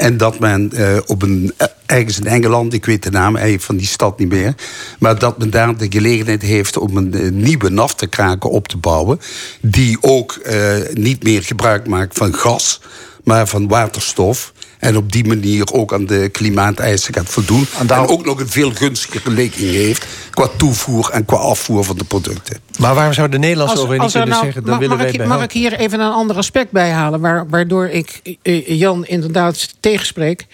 En 0.00 0.16
dat 0.16 0.38
men 0.38 0.72
eh, 0.72 0.96
op 1.06 1.22
een, 1.22 1.52
ergens 1.86 2.18
in 2.18 2.26
Engeland, 2.26 2.72
ik 2.72 2.84
weet 2.84 3.02
de 3.02 3.10
naam 3.10 3.36
van 3.58 3.76
die 3.76 3.86
stad 3.86 4.18
niet 4.18 4.28
meer... 4.28 4.54
maar 4.98 5.18
dat 5.18 5.38
men 5.38 5.50
daar 5.50 5.76
de 5.76 5.86
gelegenheid 5.88 6.42
heeft 6.42 6.76
om 6.76 6.96
een 6.96 7.14
eh, 7.14 7.30
nieuwe 7.30 7.68
naftakraker 7.68 8.50
op 8.50 8.68
te 8.68 8.76
bouwen... 8.76 9.20
die 9.60 9.98
ook 10.00 10.32
eh, 10.32 10.74
niet 10.92 11.22
meer 11.22 11.42
gebruik 11.42 11.86
maakt 11.86 12.16
van 12.16 12.34
gas, 12.34 12.80
maar 13.30 13.46
van 13.46 13.68
waterstof... 13.68 14.52
En 14.80 14.96
op 14.96 15.12
die 15.12 15.24
manier 15.26 15.72
ook 15.72 15.92
aan 15.92 16.06
de 16.06 16.28
klimaateisen 16.32 17.14
gaat 17.14 17.28
voldoen. 17.28 17.66
En, 17.78 17.90
ook 17.90 18.24
nog 18.24 18.40
een 18.40 18.48
veel 18.48 18.70
gunstigere 18.70 19.30
ligging 19.30 19.70
heeft... 19.70 20.06
qua 20.30 20.48
toevoer 20.56 21.10
en 21.10 21.24
qua 21.24 21.36
afvoer 21.36 21.84
van 21.84 21.96
de 21.96 22.04
producten. 22.04 22.60
Maar 22.78 22.94
waarom 22.94 23.12
zou 23.12 23.28
de 23.28 23.38
Nederlandse 23.38 23.78
overheid 23.78 24.00
niet 24.00 24.14
er 24.14 24.20
kunnen 24.20 24.38
nou- 24.38 24.44
zeggen... 24.44 24.62
dan 24.62 24.70
mag, 24.70 24.80
willen 24.80 24.96
mag 24.96 25.06
wij 25.06 25.14
ik, 25.14 25.26
mag 25.26 25.42
ik 25.42 25.52
hier 25.52 25.72
even 25.72 26.00
een 26.00 26.12
ander 26.12 26.36
aspect 26.36 26.70
bij 26.70 26.90
halen... 26.90 27.20
Waar, 27.20 27.48
waardoor 27.48 27.88
ik 27.88 28.38
eh, 28.42 28.78
Jan 28.78 29.06
inderdaad 29.06 29.74
tegenspreek? 29.80 30.46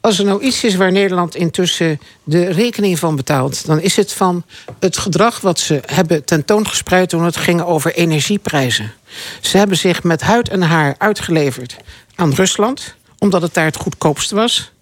Als 0.00 0.18
er 0.18 0.24
nou 0.24 0.42
iets 0.42 0.64
is 0.64 0.74
waar 0.74 0.92
Nederland 0.92 1.34
intussen 1.34 2.00
de 2.24 2.44
rekening 2.44 2.98
van 2.98 3.16
betaalt... 3.16 3.66
dan 3.66 3.80
is 3.80 3.96
het 3.96 4.12
van 4.12 4.44
het 4.78 4.98
gedrag 4.98 5.40
wat 5.40 5.58
ze 5.58 5.80
hebben 5.86 6.24
tentoongespreid... 6.24 7.08
toen 7.08 7.24
het 7.24 7.36
ging 7.36 7.62
over 7.62 7.94
energieprijzen. 7.94 8.92
Ze 9.40 9.58
hebben 9.58 9.76
zich 9.76 10.02
met 10.02 10.20
huid 10.20 10.48
en 10.48 10.62
haar 10.62 10.94
uitgeleverd 10.98 11.76
aan 12.18 12.34
Rusland... 12.34 12.94
omdat 13.18 13.42
het 13.42 13.54
daar 13.54 13.64
het 13.64 13.76
goedkoopste 13.76 14.34
was... 14.34 14.72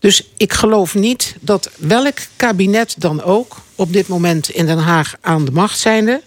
Dus 0.00 0.22
ik 0.36 0.52
geloof 0.52 0.94
niet 0.94 1.36
dat 1.40 1.70
welk 1.76 2.18
kabinet 2.36 2.94
dan 2.98 3.22
ook 3.22 3.56
op 3.74 3.92
dit 3.92 4.08
moment 4.08 4.48
in 4.48 4.66
Den 4.66 4.78
Haag 4.78 5.14
aan 5.20 5.44
de 5.44 5.50
macht 5.50 5.78
zijnde 5.78 6.22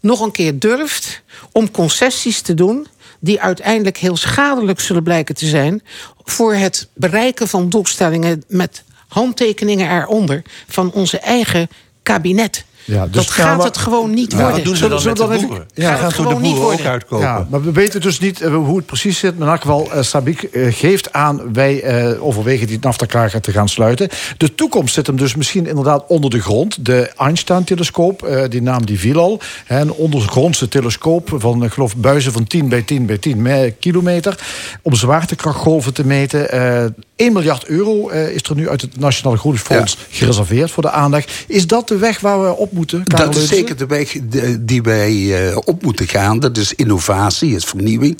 nog 0.00 0.20
een 0.20 0.30
keer 0.30 0.58
durft 0.58 1.22
om 1.52 1.70
concessies 1.70 2.40
te 2.40 2.54
doen 2.54 2.86
die 3.18 3.40
uiteindelijk 3.40 3.96
heel 3.96 4.16
schadelijk 4.16 4.80
zullen 4.80 5.02
blijken 5.02 5.34
te 5.34 5.46
zijn 5.46 5.82
voor 6.24 6.54
het 6.54 6.88
bereiken 6.94 7.48
van 7.48 7.68
doelstellingen 7.68 8.44
met 8.48 8.82
handtekeningen 9.08 10.02
eronder 10.02 10.42
van 10.68 10.92
onze 10.92 11.18
eigen 11.18 11.68
kabinet. 12.02 12.64
Ja, 12.86 13.04
dus 13.06 13.12
dat 13.14 13.30
gaan 13.30 13.46
gaat 13.46 13.56
we- 13.56 13.62
het 13.64 13.76
gewoon 13.76 14.10
niet 14.10 14.30
Ja, 14.32 14.36
worden. 14.38 14.56
wat 14.56 14.64
doen 14.64 14.76
ze 14.76 14.88
dan 14.88 15.02
met 15.04 15.16
de 15.16 15.46
boeren? 15.46 15.66
Ja, 15.74 15.94
gaat 15.94 16.02
het 16.04 16.12
gewoon 16.14 16.42
niet 16.42 16.56
worden. 16.56 17.02
Ja, 17.10 17.46
maar 17.50 17.62
we 17.62 17.72
weten 17.72 18.00
dus 18.00 18.18
niet 18.20 18.40
eh, 18.40 18.54
hoe 18.54 18.76
het 18.76 18.86
precies 18.86 19.18
zit. 19.18 19.38
Maar 19.38 19.46
in 19.46 19.52
elk 19.52 19.60
geval, 19.62 19.92
eh, 19.92 20.02
Sabiek 20.02 20.42
eh, 20.42 20.72
geeft 20.74 21.12
aan... 21.12 21.52
wij 21.52 21.82
eh, 21.82 22.24
overwegen 22.26 22.66
die 22.66 22.78
NAFTA-kraker 22.80 23.40
te 23.40 23.52
gaan 23.52 23.68
sluiten. 23.68 24.08
De 24.36 24.54
toekomst 24.54 24.94
zit 24.94 25.06
hem 25.06 25.16
dus 25.16 25.34
misschien 25.34 25.66
inderdaad 25.66 26.04
onder 26.08 26.30
de 26.30 26.40
grond. 26.40 26.84
De 26.84 27.10
Einstein-telescoop, 27.16 28.22
eh, 28.22 28.42
die 28.48 28.62
naam 28.62 28.86
die 28.86 28.98
viel 28.98 29.18
al. 29.20 29.40
Hè, 29.64 29.80
Een 29.80 29.92
ondergrondse 29.92 30.68
telescoop 30.68 31.30
van, 31.36 31.64
ik 31.64 31.72
geloof, 31.72 31.96
buizen 31.96 32.32
van 32.32 32.46
10 32.46 32.68
bij 32.68 32.82
10 32.82 33.06
bij 33.06 33.18
10 33.18 33.42
me- 33.42 33.74
kilometer. 33.80 34.38
Om 34.82 34.94
zwaartekrachtgolven 34.94 35.94
te 35.94 36.06
meten. 36.06 36.50
Eh 36.50 36.84
1 37.16 37.32
miljard 37.32 37.64
euro 37.64 38.08
eh, 38.08 38.28
is 38.28 38.42
er 38.42 38.54
nu 38.56 38.68
uit 38.68 38.80
het 38.80 39.00
Nationaal 39.00 39.36
Groen 39.36 39.58
Fonds 39.58 39.96
gereserveerd 40.10 40.70
voor 40.70 40.82
de 40.82 40.90
aanleg. 40.90 41.44
Is 41.46 41.66
dat 41.66 41.88
de 41.88 41.96
weg 41.96 42.20
waar 42.20 42.42
we 42.42 42.56
op 42.56 42.72
moeten? 42.76 43.04
Karel 43.04 43.24
Dat 43.24 43.36
is 43.36 43.48
zeker 43.48 43.76
de 43.76 43.86
weg 43.86 44.16
die 44.60 44.82
wij 44.82 45.48
eh, 45.48 45.56
op 45.64 45.82
moeten 45.82 46.08
gaan. 46.08 46.40
Dat 46.40 46.56
is 46.56 46.74
innovatie, 46.74 47.54
is 47.54 47.64
vernieuwing. 47.64 48.18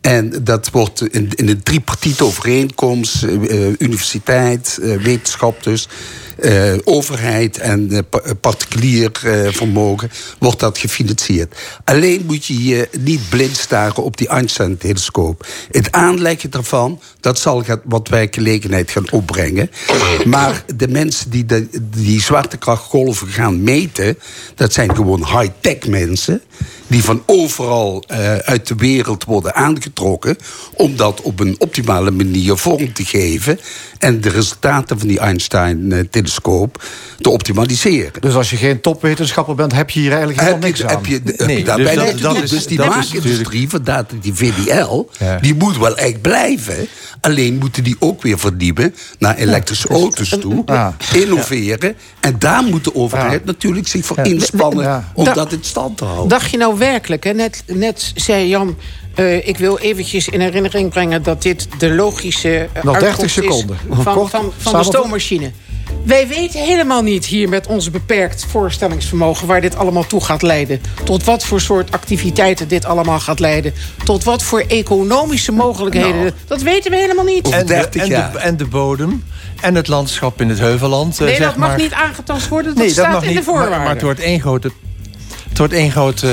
En 0.00 0.44
dat 0.44 0.70
wordt 0.70 1.14
in, 1.14 1.30
in 1.34 1.48
een 1.48 1.62
tripartite 1.62 2.24
overeenkomst, 2.24 3.22
eh, 3.22 3.34
eh, 3.34 3.74
universiteit, 3.78 4.78
wetenschap 5.02 5.62
dus, 5.62 5.88
eh, 6.40 6.74
overheid 6.84 7.58
en 7.58 7.90
eh, 7.90 7.98
pa- 8.10 8.34
particulier 8.40 9.10
eh, 9.22 9.52
vermogen, 9.52 10.10
wordt 10.38 10.60
dat 10.60 10.78
gefinancierd. 10.78 11.54
Alleen 11.84 12.22
moet 12.26 12.44
je 12.44 12.64
je 12.64 12.88
niet 13.00 13.28
blind 13.28 13.56
staren 13.56 14.02
op 14.02 14.16
die 14.16 14.28
Einstein-telescoop. 14.28 15.46
Het 15.70 15.92
aanleggen 15.92 16.50
daarvan, 16.50 17.00
dat 17.20 17.38
zal 17.38 17.64
wat 17.84 18.08
werkgelegenheid 18.08 18.90
gaan 18.90 19.10
opbrengen. 19.10 19.70
Maar 20.24 20.64
de 20.76 20.88
mensen 20.88 21.30
die 21.30 21.46
de, 21.46 21.68
die 21.96 22.20
zwaartekrachtgolven 22.20 23.28
gaan 23.28 23.62
meten, 23.62 24.18
dat 24.54 24.72
zijn 24.72 24.96
gewoon 24.96 25.26
high-tech 25.26 25.86
mensen 25.86 26.42
die 26.86 27.04
van 27.04 27.22
overal 27.26 28.04
eh, 28.06 28.36
uit 28.36 28.66
de 28.66 28.74
wereld 28.74 29.24
worden 29.24 29.54
aangetrokken... 29.54 30.36
om 30.74 30.96
dat 30.96 31.20
op 31.20 31.40
een 31.40 31.54
optimale 31.58 32.10
manier 32.10 32.56
vorm 32.56 32.92
te 32.92 33.04
geven... 33.04 33.60
en 33.98 34.20
de 34.20 34.28
resultaten 34.28 34.98
van 34.98 35.08
die 35.08 35.18
Einstein-telescoop 35.18 36.27
te 37.20 37.30
optimaliseren. 37.30 38.20
Dus 38.20 38.34
als 38.34 38.50
je 38.50 38.56
geen 38.56 38.80
topwetenschapper 38.80 39.54
bent, 39.54 39.72
heb 39.72 39.90
je 39.90 40.00
hier 40.00 40.10
eigenlijk 40.10 40.40
helemaal 40.40 40.60
Heb 40.62 40.76
je, 40.76 40.82
niks 40.82 40.92
aan. 40.94 40.96
heb 40.96 41.06
je, 41.06 41.20
heb 41.24 41.38
je 41.38 41.44
Nee, 41.54 41.64
daarbij 41.64 41.94
dus 41.94 42.04
dat- 42.20 42.34
dat 42.34 42.42
is- 42.42 42.50
dus 42.50 42.66
die 42.66 42.78
maakindustrie, 42.78 43.68
vandaar 43.68 44.04
die 44.20 44.34
VDL, 44.34 45.04
Ja. 45.18 45.38
die 45.40 45.54
moet 45.54 45.78
wel 45.78 45.96
echt 45.96 46.20
blijven. 46.20 46.88
Alleen 47.20 47.58
moeten 47.58 47.84
die 47.84 47.96
ook 47.98 48.22
weer 48.22 48.38
verdienen 48.38 48.94
naar 49.18 49.36
elektrische 49.36 49.88
auto's 49.88 50.28
toe. 50.40 50.62
Ja. 50.66 50.96
Innoveren. 51.14 51.96
En 52.20 52.36
daar 52.38 52.62
moet 52.62 52.84
de 52.84 52.94
overheid 52.94 53.44
natuurlijk 53.44 53.88
zich 53.88 54.04
voor 54.06 54.16
Ja. 54.16 54.22
inspannen... 54.22 54.84
Ja. 54.84 55.12
om 55.14 55.24
Da- 55.24 55.32
dat 55.32 55.52
in 55.52 55.58
stand 55.62 55.96
te 55.96 56.04
houden. 56.04 56.28
Dacht 56.28 56.50
je 56.50 56.56
nou 56.56 56.78
werkelijk, 56.78 57.24
hè? 57.24 57.32
Net, 57.32 57.62
net 57.66 58.12
zei 58.14 58.48
Jan... 58.48 58.76
eh, 59.14 59.48
ik 59.48 59.58
wil 59.58 59.78
eventjes 59.78 60.28
in 60.28 60.40
herinnering 60.40 60.90
brengen 60.90 61.22
dat 61.22 61.42
dit 61.42 61.68
de 61.78 61.90
logische 61.94 62.68
eh, 62.72 62.82
Nog 62.82 62.92
30 62.98 63.02
uitkomst 63.08 63.38
is 63.38 63.42
seconden. 63.44 63.76
van, 63.90 64.28
van, 64.28 64.52
van, 64.58 64.78
de 64.78 64.84
stoommachine. 64.84 65.52
Wij 66.04 66.28
weten 66.28 66.64
helemaal 66.64 67.02
niet 67.02 67.26
hier 67.26 67.48
met 67.48 67.66
ons 67.66 67.90
beperkt 67.90 68.44
voorstellingsvermogen... 68.48 69.46
waar 69.46 69.60
dit 69.60 69.76
allemaal 69.76 70.06
toe 70.06 70.24
gaat 70.24 70.42
leiden. 70.42 70.80
Tot 71.04 71.24
wat 71.24 71.44
voor 71.44 71.60
soort 71.60 71.92
activiteiten 71.92 72.68
dit 72.68 72.84
allemaal 72.84 73.20
gaat 73.20 73.40
leiden. 73.40 73.74
Tot 74.04 74.24
wat 74.24 74.42
voor 74.42 74.60
economische 74.68 75.52
mogelijkheden. 75.52 76.16
Nou. 76.16 76.30
dat 76.46 76.62
weten 76.62 76.90
we 76.90 76.96
helemaal 76.96 77.24
niet. 77.24 77.48
En 77.48 77.66
de, 77.66 77.74
en, 77.74 78.08
de, 78.08 78.38
en 78.38 78.56
de 78.56 78.66
bodem 78.66 79.24
en 79.60 79.74
het 79.74 79.88
landschap 79.88 80.40
in 80.40 80.48
het 80.48 80.58
heuvelland. 80.58 81.18
eh, 81.20 81.26
nee, 81.26 81.34
zeg 81.36 81.46
dat 81.46 81.56
mag 81.56 81.68
maar. 81.68 81.78
niet 81.78 81.92
aangetast 81.92 82.48
worden. 82.48 82.74
Dat 82.74 82.84
Nee, 82.84 82.86
dat 82.94 82.96
staat 83.04 83.12
mag 83.12 83.22
in 83.22 83.28
niet. 83.28 83.38
de 83.38 83.44
voorwaarden. 83.44 83.70
Maar, 83.76 83.80
maar 83.86 83.94
het 83.94 84.02
wordt 84.02 84.20
één 84.20 84.40
grote. 84.40 84.70
Het 85.58 85.66
wordt 85.66 85.82
één 85.82 85.90
grote. 85.92 86.26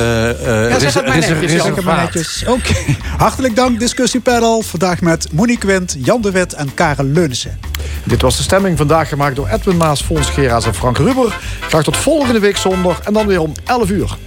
eh, 0.43 0.69
Ja, 0.69 0.79
zeg 0.79 0.93
het 0.93 1.05
maar 1.05 1.15
res- 1.15 1.27
netjes, 1.27 1.39
res- 1.39 1.51
Jan. 1.51 1.65
Zeg 1.65 1.75
het 1.75 1.85
maar 1.85 2.09
reservaat. 2.11 2.13
netjes. 2.13 2.45
Oké. 2.47 2.97
Hartelijk 3.17 3.55
dank, 3.55 3.79
discussiepanel. 3.79 4.61
Vandaag 4.61 5.01
met 5.01 5.27
Monique 5.31 5.67
Wendt, 5.67 5.95
Jan 5.99 6.21
de 6.21 6.31
Wet 6.31 6.53
en 6.53 6.73
Karel 6.73 7.05
Leunissen. 7.05 7.59
Dit 8.03 8.21
was 8.21 8.37
de 8.37 8.43
stemming 8.43 8.77
vandaag 8.77 9.09
gemaakt 9.09 9.35
door 9.35 9.47
Edwin 9.47 9.77
Maas, 9.77 10.01
Fons 10.01 10.29
Geraas 10.29 10.65
en 10.65 10.73
Frank 10.75 10.97
Ruber. 10.97 11.37
Graag 11.67 11.83
tot 11.83 11.97
volgende 11.97 12.39
week 12.39 12.57
zondag 12.57 12.99
en 12.99 13.13
dan 13.13 13.27
weer 13.27 13.39
om 13.41 13.53
11 13.65 13.89
uur. 13.89 14.17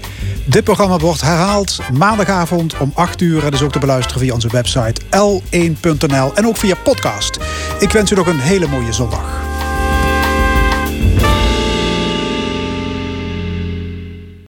Dit 0.45 0.65
programma 0.65 0.97
wordt 0.97 1.20
herhaald 1.20 1.79
maandagavond 1.93 2.77
om 2.79 2.93
8 2.95 3.20
uur. 3.20 3.45
En 3.45 3.53
is 3.53 3.62
ook 3.62 3.73
te 3.73 3.79
beluisteren 3.79 4.20
via 4.20 4.35
onze 4.35 4.49
website 4.51 5.01
l1.nl 5.11 6.35
en 6.35 6.47
ook 6.47 6.57
via 6.57 6.75
podcast. 6.85 7.39
Ik 7.79 7.91
wens 7.91 8.11
u 8.11 8.15
nog 8.15 8.27
een 8.27 8.41
hele 8.41 8.66
mooie 8.66 8.93
zondag. 8.93 9.41